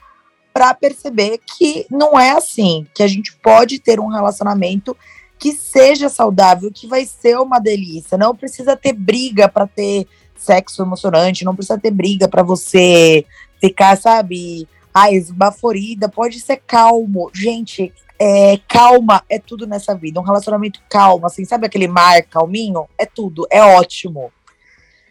para 0.53 0.75
perceber 0.75 1.41
que 1.57 1.87
não 1.91 2.21
é 2.21 2.33
assim, 2.33 2.87
que 2.95 3.03
a 3.03 3.07
gente 3.07 3.35
pode 3.43 3.79
ter 3.79 3.99
um 3.99 4.09
relacionamento 4.09 4.95
que 5.39 5.53
seja 5.53 6.11
saudável, 6.11 6.71
que 6.71 6.87
vai 6.87 7.07
ser 7.07 7.39
uma 7.39 7.59
delícia. 7.59 8.19
Não 8.19 8.37
precisa 8.37 8.77
ter 8.77 8.93
briga 8.93 9.49
para 9.49 9.67
ter 9.67 10.07
sexo 10.37 10.83
emocionante, 10.83 11.47
não 11.47 11.57
precisa 11.57 11.79
ter 11.79 11.91
briga 11.91 12.29
para 12.29 12.43
você 12.43 13.25
ficar, 13.59 13.97
sabe, 13.97 14.69
ai, 14.93 15.15
esbaforida, 15.15 16.11
pode 16.11 16.41
ser 16.41 16.59
calmo. 16.67 17.31
Gente, 17.33 17.91
é, 18.21 18.59
calma 18.69 19.23
é 19.31 19.39
tudo 19.39 19.67
nessa 19.67 19.95
vida. 19.95 20.21
Um 20.21 20.25
relacionamento 20.25 20.81
calmo, 20.91 21.27
assim, 21.27 21.45
sabe 21.47 21.67
aquele 21.67 21.89
mar 21.89 22.23
calminho? 22.25 22.87
É 22.99 23.07
tudo, 23.07 23.47
é 23.51 23.63
ótimo. 23.63 24.31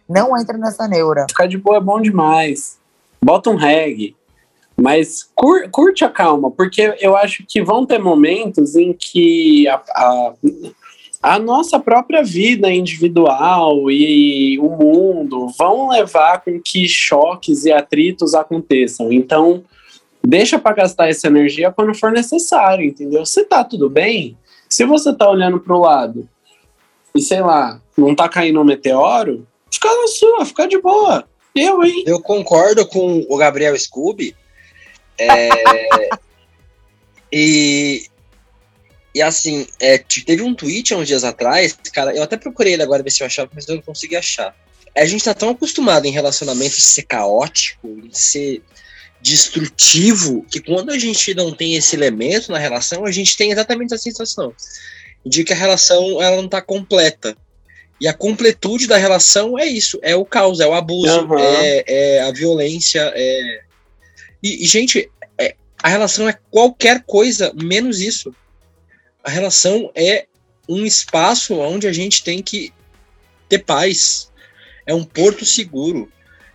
Não 0.08 0.38
entra 0.40 0.58
nessa 0.58 0.88
neura. 0.88 1.26
Ficar 1.28 1.48
de 1.48 1.58
boa 1.58 1.78
é 1.78 1.82
bom 1.82 2.00
demais. 2.00 2.78
Bota 3.22 3.50
um 3.50 3.56
reggae. 3.56 4.16
Mas 4.82 5.30
cur- 5.36 5.68
curte 5.70 6.06
a 6.06 6.10
calma, 6.10 6.50
porque 6.50 6.96
eu 7.02 7.18
acho 7.18 7.44
que 7.46 7.62
vão 7.62 7.86
ter 7.86 8.00
momentos 8.00 8.76
em 8.76 8.94
que 8.94 9.68
a, 9.68 9.82
a, 9.94 10.34
a 11.22 11.40
nossa 11.40 11.78
própria 11.78 12.24
vida 12.24 12.72
individual 12.72 13.92
e 13.92 14.58
o 14.60 14.70
mundo 14.70 15.50
vão 15.58 15.90
levar 15.90 16.42
com 16.42 16.62
que 16.62 16.88
choques 16.88 17.66
e 17.66 17.74
atritos 17.74 18.34
aconteçam. 18.34 19.12
Então, 19.12 19.66
deixa 20.26 20.60
para 20.60 20.76
gastar 20.76 21.10
essa 21.10 21.28
energia 21.28 21.72
quando 21.72 21.94
for 21.96 22.12
necessário, 22.12 22.86
entendeu? 22.86 23.26
Se 23.26 23.44
tá 23.46 23.64
tudo 23.64 23.90
bem, 23.90 24.38
se 24.68 24.86
você 24.86 25.14
tá 25.14 25.30
olhando 25.30 25.60
pro 25.60 25.80
lado 25.80 26.28
e 27.16 27.22
sei 27.22 27.42
lá, 27.42 27.82
não 27.98 28.16
tá 28.16 28.30
caindo 28.30 28.62
um 28.62 28.64
meteoro, 28.64 29.48
fica 29.72 29.88
na 29.88 30.08
sua, 30.08 30.46
fica 30.46 30.68
de 30.68 30.80
boa. 30.80 31.28
Eu, 31.56 31.84
hein? 31.84 32.04
Eu 32.06 32.22
concordo 32.22 32.86
com 32.88 33.26
o 33.28 33.38
Gabriel 33.38 33.78
Scooby. 33.78 34.36
É, 35.18 35.50
e, 37.32 38.06
e 39.14 39.22
assim, 39.22 39.68
é, 39.80 39.98
teve 39.98 40.42
um 40.44 40.54
tweet 40.54 40.94
há 40.94 40.98
uns 40.98 41.08
dias 41.08 41.24
atrás, 41.24 41.78
cara, 41.92 42.16
eu 42.16 42.24
até 42.24 42.38
procurei 42.38 42.74
ele 42.74 42.84
agora 42.84 43.04
ver 43.04 43.10
se 43.10 43.24
eu 43.24 43.28
achava, 43.28 43.50
mas 43.54 43.68
eu 43.68 43.76
não 43.76 43.82
consegui 43.82 44.16
achar. 44.16 44.56
A 44.96 45.06
gente 45.06 45.24
tá 45.24 45.34
tão 45.34 45.50
acostumado 45.50 46.06
em 46.06 46.12
relacionamento 46.12 46.76
ser 46.76 47.04
caótico, 47.04 47.88
em 47.88 48.12
ser 48.12 48.62
destrutivo, 49.22 50.46
que 50.50 50.60
quando 50.60 50.92
a 50.92 50.98
gente 50.98 51.34
não 51.34 51.54
tem 51.54 51.76
esse 51.76 51.96
elemento 51.96 52.52
na 52.52 52.58
relação, 52.58 53.06
a 53.06 53.12
gente 53.12 53.36
tem 53.36 53.52
exatamente 53.52 53.94
essa 53.94 54.04
sensação 54.04 54.54
de 55.26 55.44
que 55.44 55.54
a 55.54 55.56
relação 55.56 56.22
ela 56.22 56.38
não 56.38 56.48
tá 56.48 56.62
completa. 56.62 57.36
E 58.00 58.08
a 58.08 58.14
completude 58.14 58.88
da 58.88 58.96
relação 58.96 59.60
é 59.60 59.66
isso, 59.66 60.00
é 60.02 60.16
o 60.16 60.24
caos, 60.24 60.62
é 60.62 60.68
o 60.68 60.74
abuso, 60.74 61.20
Aham. 61.20 61.38
é, 61.38 61.84
é 61.88 62.22
a 62.22 62.32
violência, 62.32 63.12
é... 63.14 63.62
E, 64.42 64.64
e, 64.64 64.66
gente, 64.66 65.12
é- 65.38 65.56
a 65.84 65.90
relação 65.90 66.30
é 66.30 66.38
qualquer 66.50 67.04
coisa 67.04 67.52
menos 67.54 68.00
isso. 68.00 68.34
A 69.22 69.30
relação 69.30 69.92
é 69.94 70.28
um 70.68 70.86
espaço 70.86 71.56
onde 71.56 71.88
a 71.88 71.92
gente 71.92 72.24
tem 72.24 72.42
que 72.42 72.72
ter 73.50 73.60
paz. 73.60 74.32
É 74.86 74.94
um 74.94 75.04
porto 75.04 75.46
seguro. 75.46 76.10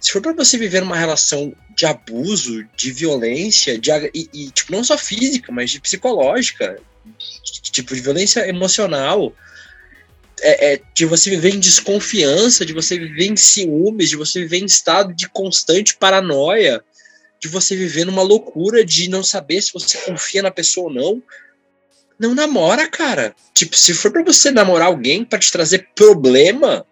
Se 0.05 0.13
for 0.13 0.21
para 0.21 0.35
você 0.35 0.59
viver 0.59 0.83
uma 0.83 0.99
relação 0.99 1.57
de 1.75 1.87
abuso, 1.87 2.63
de 2.77 2.93
violência, 2.93 3.79
de, 3.79 3.91
e, 4.13 4.29
e, 4.35 4.51
tipo, 4.51 4.71
não 4.71 4.85
só 4.85 4.99
física, 4.99 5.51
mas 5.51 5.71
de 5.71 5.81
psicológica, 5.81 6.79
de- 7.43 7.71
tipo, 7.71 7.95
de 7.95 8.03
violência 8.03 8.47
emocional, 8.47 9.35
é, 10.43 10.75
é, 10.75 10.81
de 10.95 11.07
você 11.07 11.31
viver 11.31 11.55
em 11.55 11.59
desconfiança, 11.59 12.67
de 12.67 12.75
você 12.75 12.99
viver 12.99 13.29
em 13.29 13.37
ciúmes, 13.37 14.11
de 14.11 14.17
você 14.17 14.41
viver 14.41 14.59
em 14.59 14.67
estado 14.67 15.15
de 15.15 15.27
constante 15.27 15.97
paranoia, 15.97 16.85
de 17.41 17.49
você 17.49 17.75
viver 17.75 18.05
numa 18.05 18.23
loucura 18.23 18.85
de 18.85 19.09
não 19.09 19.25
saber 19.25 19.63
se 19.63 19.73
você 19.73 19.97
confia 19.97 20.43
na 20.43 20.51
pessoa 20.51 20.89
ou 20.89 20.93
não. 20.93 21.23
Não 22.19 22.35
namora, 22.35 22.87
cara. 22.91 23.35
Tipo, 23.55 23.75
se 23.75 23.95
for 23.95 24.13
pra 24.13 24.23
você 24.23 24.51
namorar 24.51 24.89
alguém 24.89 25.25
pra 25.25 25.39
te 25.39 25.51
trazer 25.51 25.89
problema, 25.95 26.87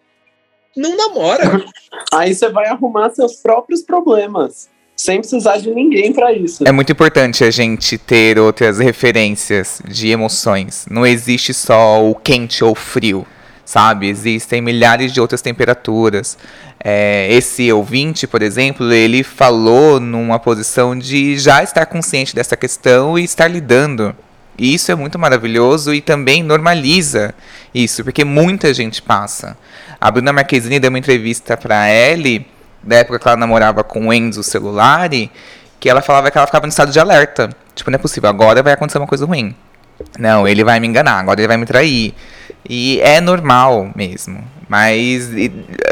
não 0.76 0.96
namora. 0.96 1.64
Aí 2.12 2.34
você 2.34 2.48
vai 2.48 2.66
arrumar 2.66 3.10
seus 3.10 3.36
próprios 3.36 3.82
problemas, 3.82 4.68
sem 4.96 5.18
precisar 5.18 5.58
de 5.58 5.70
ninguém 5.70 6.12
pra 6.12 6.32
isso. 6.32 6.66
É 6.66 6.72
muito 6.72 6.92
importante 6.92 7.44
a 7.44 7.50
gente 7.50 7.98
ter 7.98 8.38
outras 8.38 8.78
referências 8.78 9.80
de 9.86 10.08
emoções. 10.08 10.86
Não 10.90 11.06
existe 11.06 11.52
só 11.52 12.04
o 12.04 12.14
quente 12.14 12.64
ou 12.64 12.72
o 12.72 12.74
frio, 12.74 13.26
sabe? 13.64 14.08
Existem 14.08 14.60
milhares 14.60 15.12
de 15.12 15.20
outras 15.20 15.42
temperaturas. 15.42 16.36
É, 16.84 17.28
esse 17.30 17.72
ouvinte, 17.72 18.26
por 18.26 18.42
exemplo, 18.42 18.92
ele 18.92 19.22
falou 19.22 20.00
numa 20.00 20.38
posição 20.38 20.98
de 20.98 21.38
já 21.38 21.62
estar 21.62 21.86
consciente 21.86 22.34
dessa 22.34 22.56
questão 22.56 23.18
e 23.18 23.24
estar 23.24 23.48
lidando. 23.48 24.14
E 24.58 24.74
isso 24.74 24.92
é 24.92 24.94
muito 24.94 25.18
maravilhoso 25.18 25.94
e 25.94 26.00
também 26.00 26.42
normaliza 26.42 27.34
isso, 27.74 28.04
porque 28.04 28.24
muita 28.24 28.74
gente 28.74 29.00
passa. 29.00 29.56
A 30.02 30.10
Bruna 30.10 30.32
Marquezine 30.32 30.80
deu 30.80 30.88
uma 30.88 30.98
entrevista 30.98 31.56
pra 31.56 31.88
Ellie, 31.88 32.44
da 32.82 32.96
época 32.96 33.20
que 33.20 33.28
ela 33.28 33.36
namorava 33.36 33.84
com 33.84 34.08
o 34.08 34.12
Enzo 34.12 34.42
Celulari, 34.42 35.30
que 35.78 35.88
ela 35.88 36.02
falava 36.02 36.28
que 36.28 36.36
ela 36.36 36.44
ficava 36.44 36.66
no 36.66 36.70
estado 36.70 36.90
de 36.90 36.98
alerta. 36.98 37.50
Tipo, 37.72 37.88
não 37.88 37.94
é 37.94 37.98
possível, 37.98 38.28
agora 38.28 38.64
vai 38.64 38.72
acontecer 38.72 38.98
uma 38.98 39.06
coisa 39.06 39.24
ruim. 39.24 39.54
Não, 40.18 40.48
ele 40.48 40.64
vai 40.64 40.80
me 40.80 40.88
enganar, 40.88 41.20
agora 41.20 41.38
ele 41.40 41.46
vai 41.46 41.56
me 41.56 41.64
trair. 41.64 42.12
E 42.68 43.00
é 43.00 43.20
normal 43.20 43.92
mesmo. 43.94 44.42
Mas 44.68 45.30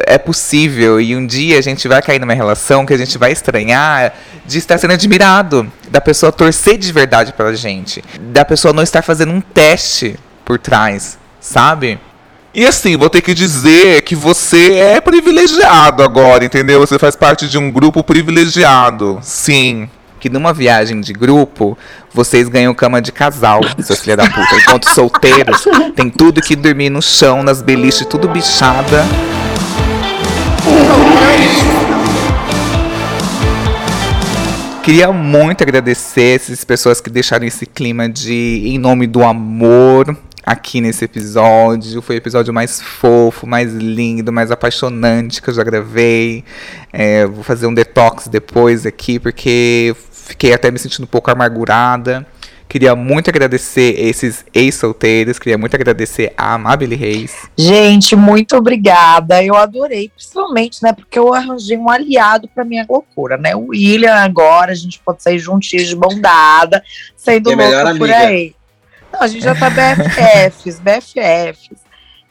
é 0.08 0.18
possível 0.18 1.00
e 1.00 1.14
um 1.14 1.24
dia 1.24 1.56
a 1.56 1.62
gente 1.62 1.86
vai 1.86 2.02
cair 2.02 2.18
numa 2.18 2.34
relação 2.34 2.84
que 2.84 2.92
a 2.92 2.98
gente 2.98 3.16
vai 3.16 3.30
estranhar 3.30 4.12
de 4.44 4.58
estar 4.58 4.76
sendo 4.76 4.94
admirado, 4.94 5.70
da 5.88 6.00
pessoa 6.00 6.32
torcer 6.32 6.78
de 6.78 6.90
verdade 6.90 7.32
pela 7.32 7.54
gente, 7.54 8.02
da 8.20 8.44
pessoa 8.44 8.74
não 8.74 8.82
estar 8.82 9.02
fazendo 9.02 9.30
um 9.30 9.40
teste 9.40 10.18
por 10.44 10.58
trás, 10.58 11.16
sabe? 11.40 12.00
E 12.52 12.66
assim, 12.66 12.96
vou 12.96 13.08
ter 13.08 13.20
que 13.20 13.32
dizer 13.32 14.02
que 14.02 14.16
você 14.16 14.72
é 14.74 15.00
privilegiado 15.00 16.02
agora, 16.02 16.44
entendeu? 16.44 16.80
Você 16.80 16.98
faz 16.98 17.14
parte 17.14 17.48
de 17.48 17.56
um 17.56 17.70
grupo 17.70 18.02
privilegiado. 18.02 19.20
Sim. 19.22 19.88
que 20.18 20.28
numa 20.28 20.52
viagem 20.52 21.00
de 21.00 21.12
grupo, 21.12 21.78
vocês 22.12 22.48
ganham 22.48 22.74
cama 22.74 23.00
de 23.00 23.12
casal, 23.12 23.60
seus 23.80 24.00
filha 24.00 24.16
da 24.16 24.28
puta. 24.28 24.56
Enquanto 24.56 24.92
solteiros, 24.92 25.64
tem 25.94 26.10
tudo 26.10 26.42
que 26.42 26.56
dormir 26.56 26.90
no 26.90 27.00
chão, 27.00 27.42
nas 27.42 27.62
beliches, 27.62 28.04
tudo 28.04 28.28
bichada. 28.28 29.06
Queria 34.82 35.12
muito 35.12 35.62
agradecer 35.62 36.36
essas 36.36 36.64
pessoas 36.64 37.00
que 37.00 37.08
deixaram 37.08 37.46
esse 37.46 37.64
clima 37.64 38.08
de 38.08 38.62
em 38.66 38.76
nome 38.76 39.06
do 39.06 39.22
amor 39.22 40.16
aqui 40.44 40.80
nesse 40.80 41.04
episódio. 41.04 42.00
Foi 42.02 42.16
o 42.16 42.18
episódio 42.18 42.52
mais 42.52 42.80
fofo, 42.80 43.46
mais 43.46 43.72
lindo, 43.72 44.32
mais 44.32 44.50
apaixonante 44.50 45.40
que 45.40 45.50
eu 45.50 45.54
já 45.54 45.62
gravei. 45.62 46.44
É, 46.92 47.26
vou 47.26 47.42
fazer 47.42 47.66
um 47.66 47.74
detox 47.74 48.28
depois 48.28 48.86
aqui, 48.86 49.18
porque 49.18 49.94
fiquei 50.12 50.52
até 50.52 50.70
me 50.70 50.78
sentindo 50.78 51.04
um 51.04 51.08
pouco 51.08 51.30
amargurada. 51.30 52.26
Queria 52.70 52.94
muito 52.94 53.28
agradecer 53.28 53.96
esses 53.98 54.44
ex-solteiros, 54.54 55.40
queria 55.40 55.58
muito 55.58 55.74
agradecer 55.74 56.32
a 56.36 56.54
Amabile 56.54 56.94
Reis. 56.94 57.34
Gente, 57.58 58.14
muito 58.14 58.56
obrigada. 58.56 59.42
Eu 59.42 59.56
adorei, 59.56 60.08
principalmente, 60.08 60.80
né? 60.80 60.92
Porque 60.92 61.18
eu 61.18 61.34
arranjei 61.34 61.76
um 61.76 61.90
aliado 61.90 62.48
pra 62.54 62.64
minha 62.64 62.86
loucura, 62.88 63.36
né? 63.36 63.56
O 63.56 63.70
William 63.70 64.14
agora, 64.14 64.70
a 64.70 64.76
gente 64.76 65.00
pode 65.04 65.20
sair 65.20 65.40
juntinhos 65.40 65.88
de 65.88 65.96
mão 65.96 66.20
dada, 66.20 66.80
sendo 67.16 67.56
melhor 67.56 67.86
louco 67.86 67.98
por 67.98 68.10
aí. 68.12 68.54
Não, 69.20 69.26
a 69.26 69.28
gente 69.28 69.44
já 69.44 69.54
tá 69.54 69.68
BFFs, 69.68 70.80
BFFs. 70.80 71.78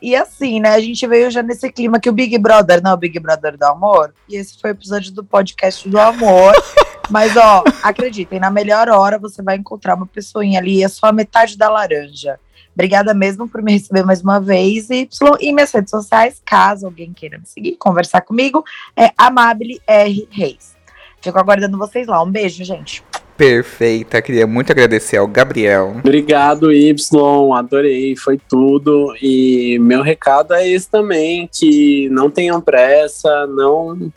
E 0.02 0.16
assim, 0.16 0.60
né? 0.60 0.70
A 0.70 0.80
gente 0.80 1.06
veio 1.06 1.30
já 1.30 1.44
nesse 1.44 1.72
clima 1.72 2.00
que 2.00 2.10
o 2.10 2.14
Big 2.14 2.36
Brother, 2.40 2.82
não 2.82 2.90
é 2.90 2.94
o 2.96 2.98
Big 2.98 3.20
Brother 3.20 3.56
do 3.56 3.64
amor. 3.64 4.12
E 4.28 4.36
esse 4.36 4.60
foi 4.60 4.72
o 4.72 4.74
episódio 4.74 5.12
do 5.12 5.24
podcast 5.24 5.88
do 5.88 6.00
amor. 6.00 6.52
Mas, 7.08 7.38
ó, 7.38 7.64
acreditem, 7.84 8.40
na 8.40 8.50
melhor 8.50 8.90
hora 8.90 9.20
você 9.20 9.44
vai 9.44 9.58
encontrar 9.58 9.96
uma 9.96 10.08
pessoinha 10.08 10.60
ali, 10.60 10.84
é 10.84 10.88
só 10.88 11.08
a 11.08 11.12
metade 11.12 11.58
da 11.58 11.70
laranja. 11.70 12.40
Obrigada 12.74 13.14
mesmo 13.14 13.48
por 13.48 13.62
me 13.62 13.74
receber 13.74 14.04
mais 14.04 14.24
uma 14.24 14.40
vez. 14.40 14.90
E 14.90 15.08
em 15.42 15.54
minhas 15.54 15.72
redes 15.72 15.92
sociais, 15.92 16.42
caso 16.44 16.88
alguém 16.88 17.14
queira 17.14 17.38
me 17.38 17.46
seguir, 17.46 17.78
conversar 17.78 18.22
comigo, 18.22 18.64
é 18.96 19.12
Amabile 19.16 19.80
R 19.86 20.28
Reis. 20.32 20.76
Fico 21.22 21.38
aguardando 21.38 21.78
vocês 21.78 22.08
lá. 22.08 22.24
Um 22.24 22.32
beijo, 22.32 22.64
gente. 22.64 23.04
Perfeita, 23.40 24.22
queria 24.22 24.46
muito 24.46 24.70
agradecer 24.70 25.16
ao 25.16 25.26
Gabriel. 25.26 25.96
Obrigado, 26.00 26.74
Y. 26.74 27.54
Adorei, 27.54 28.14
foi 28.18 28.38
tudo. 28.38 29.16
E 29.22 29.80
meu 29.80 30.02
recado 30.02 30.54
é 30.54 30.68
esse 30.68 30.92
também: 30.92 31.50
que 31.50 32.10
não 32.10 32.30
tenham 32.30 32.60
pressa, 32.60 33.48
não 33.48 34.12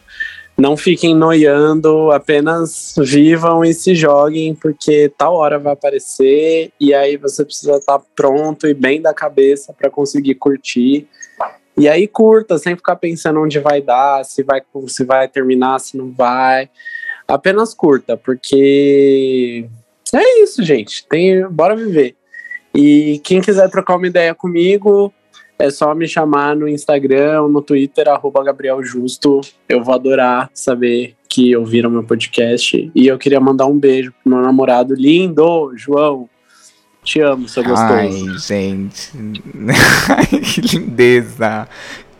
não 0.59 0.77
fiquem 0.77 1.15
noiando, 1.15 2.11
apenas 2.11 2.97
vivam 2.99 3.65
e 3.65 3.73
se 3.73 3.95
joguem, 3.95 4.57
porque 4.57 5.09
tal 5.17 5.37
hora 5.37 5.57
vai 5.57 5.73
aparecer 5.73 6.73
e 6.81 6.93
aí 6.93 7.17
você 7.17 7.45
precisa 7.45 7.77
estar 7.77 8.01
pronto 8.17 8.67
e 8.67 8.75
bem 8.75 9.01
da 9.01 9.15
cabeça 9.15 9.73
para 9.73 9.89
conseguir 9.89 10.35
curtir. 10.35 11.07
E 11.79 11.89
aí 11.89 12.09
curta, 12.09 12.59
sem 12.59 12.75
ficar 12.75 12.97
pensando 12.97 13.41
onde 13.41 13.61
vai 13.61 13.81
dar, 13.81 14.25
se 14.25 14.43
vai, 14.43 14.61
se 14.89 15.05
vai 15.05 15.29
terminar, 15.29 15.79
se 15.79 15.97
não 15.97 16.11
vai. 16.11 16.69
Apenas 17.27 17.75
curta, 17.75 18.17
porque 18.17 19.67
é 20.15 20.43
isso, 20.43 20.63
gente. 20.63 21.07
Tem, 21.09 21.47
bora 21.49 21.75
viver. 21.75 22.15
E 22.75 23.21
quem 23.25 23.41
quiser 23.41 23.69
trocar 23.71 23.97
uma 23.97 24.07
ideia 24.07 24.35
comigo, 24.35 25.13
é 25.59 25.71
só 25.71 25.95
me 25.95 26.09
chamar 26.09 26.57
no 26.57 26.69
Instagram 26.69 27.49
no 27.49 27.63
Twitter, 27.63 28.09
arroba 28.09 28.43
Gabriel 28.43 28.83
Justo. 28.83 29.41
Eu 29.69 29.83
vou 29.83 29.95
adorar 29.95 30.51
saber 30.53 31.15
que 31.29 31.57
ouviram 31.57 31.91
meu 31.91 32.03
podcast. 32.03 32.91
E 32.95 33.07
eu 33.07 33.19
queria 33.19 33.41
mandar 33.41 33.67
um 33.67 33.79
beijo 33.79 34.13
pro 34.23 34.35
meu 34.35 34.43
namorado 34.43 34.95
lindo, 34.95 35.73
João. 35.77 36.29
Te 37.05 37.21
amo, 37.21 37.49
seu 37.49 37.65
gostoso. 37.65 37.93
Ai, 37.93 38.39
gente. 38.39 39.13
que 40.53 40.61
lindeza. 40.61 41.69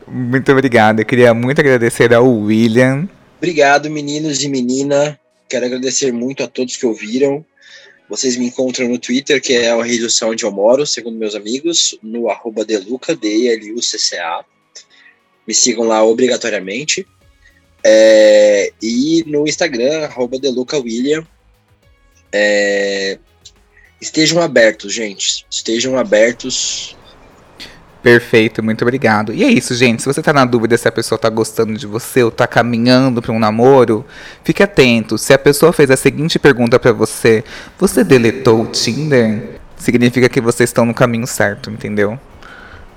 Muito 0.09 0.51
obrigado. 0.51 1.01
Eu 1.01 1.07
queria 1.07 1.33
muito 1.33 1.61
agradecer 1.61 2.13
ao 2.13 2.29
William. 2.29 3.09
Obrigado, 3.43 3.91
meninos 3.91 4.41
e 4.45 4.49
menina. 4.49 5.19
Quero 5.49 5.67
agradecer 5.67 6.13
muito 6.13 6.45
a 6.45 6.47
todos 6.47 6.77
que 6.77 6.87
ouviram. 6.87 7.45
Vocês 8.09 8.37
me 8.37 8.47
encontram 8.47 8.89
no 8.89 9.01
Twitter, 9.01 9.43
que 9.43 9.53
é 9.55 9.83
rede 9.83 10.03
social 10.03 10.31
onde 10.31 10.45
eu 10.45 10.53
moro, 10.53 10.87
segundo 10.87 11.19
meus 11.19 11.35
amigos, 11.35 11.99
no 12.01 12.31
arroba 12.31 12.65
Deluca, 12.65 13.17
D-E-L-U-C-C-A. 13.17 14.45
Me 15.45 15.53
sigam 15.53 15.89
lá 15.89 16.05
obrigatoriamente. 16.05 17.05
É, 17.83 18.73
e 18.81 19.25
no 19.27 19.45
Instagram, 19.45 20.05
arroba 20.05 20.39
DelucaWilliam. 20.39 21.27
É, 22.31 23.19
estejam 24.01 24.41
abertos, 24.41 24.95
gente. 24.95 25.45
Estejam 25.51 25.99
abertos. 25.99 26.97
Perfeito, 28.03 28.63
muito 28.63 28.83
obrigado. 28.83 29.33
E 29.33 29.45
é 29.45 29.49
isso, 29.49 29.75
gente. 29.75 30.03
Se 30.03 30.13
você 30.13 30.21
tá 30.21 30.33
na 30.33 30.45
dúvida 30.45 30.77
se 30.77 30.89
a 30.89 30.93
pessoa 30.93 31.19
tá 31.19 31.29
gostando 31.29 31.75
de 31.75 31.87
você 31.87 32.23
ou 32.23 32.33
tá 32.33 32.49
caminhando 32.49 33.23
para 33.23 33.31
um 33.31 33.39
namoro, 33.39 34.05
fique 34.43 34.63
atento. 34.63 35.17
Se 35.17 35.33
a 35.33 35.39
pessoa 35.39 35.73
fez 35.73 35.89
a 35.91 35.97
seguinte 35.97 36.39
pergunta 36.39 36.81
para 36.81 36.93
você: 36.93 37.45
Você 37.79 38.03
deletou 38.03 38.63
o 38.63 38.67
Tinder? 38.67 39.61
Significa 39.77 40.29
que 40.29 40.41
vocês 40.41 40.71
estão 40.71 40.85
no 40.85 40.95
caminho 40.95 41.27
certo, 41.27 41.71
entendeu? 41.71 42.19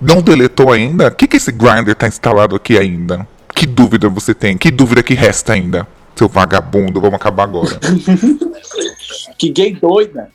Não 0.02 0.22
deletou 0.22 0.72
ainda? 0.74 1.08
O 1.08 1.12
que, 1.12 1.28
que 1.28 1.38
esse 1.38 1.52
grinder 1.52 1.96
tá 1.96 2.08
instalado 2.08 2.56
aqui 2.56 2.78
ainda? 2.78 3.28
Que 3.54 3.66
dúvida 3.66 4.10
você 4.10 4.34
tem? 4.34 4.58
Que 4.58 4.72
dúvida 4.72 5.04
que 5.04 5.14
resta 5.14 5.54
ainda? 5.54 5.88
Seu 6.16 6.28
vagabundo, 6.28 7.00
vamos 7.00 7.16
acabar 7.16 7.44
agora. 7.44 7.80
que 9.38 9.50
gay 9.50 9.74
doida. 9.74 10.30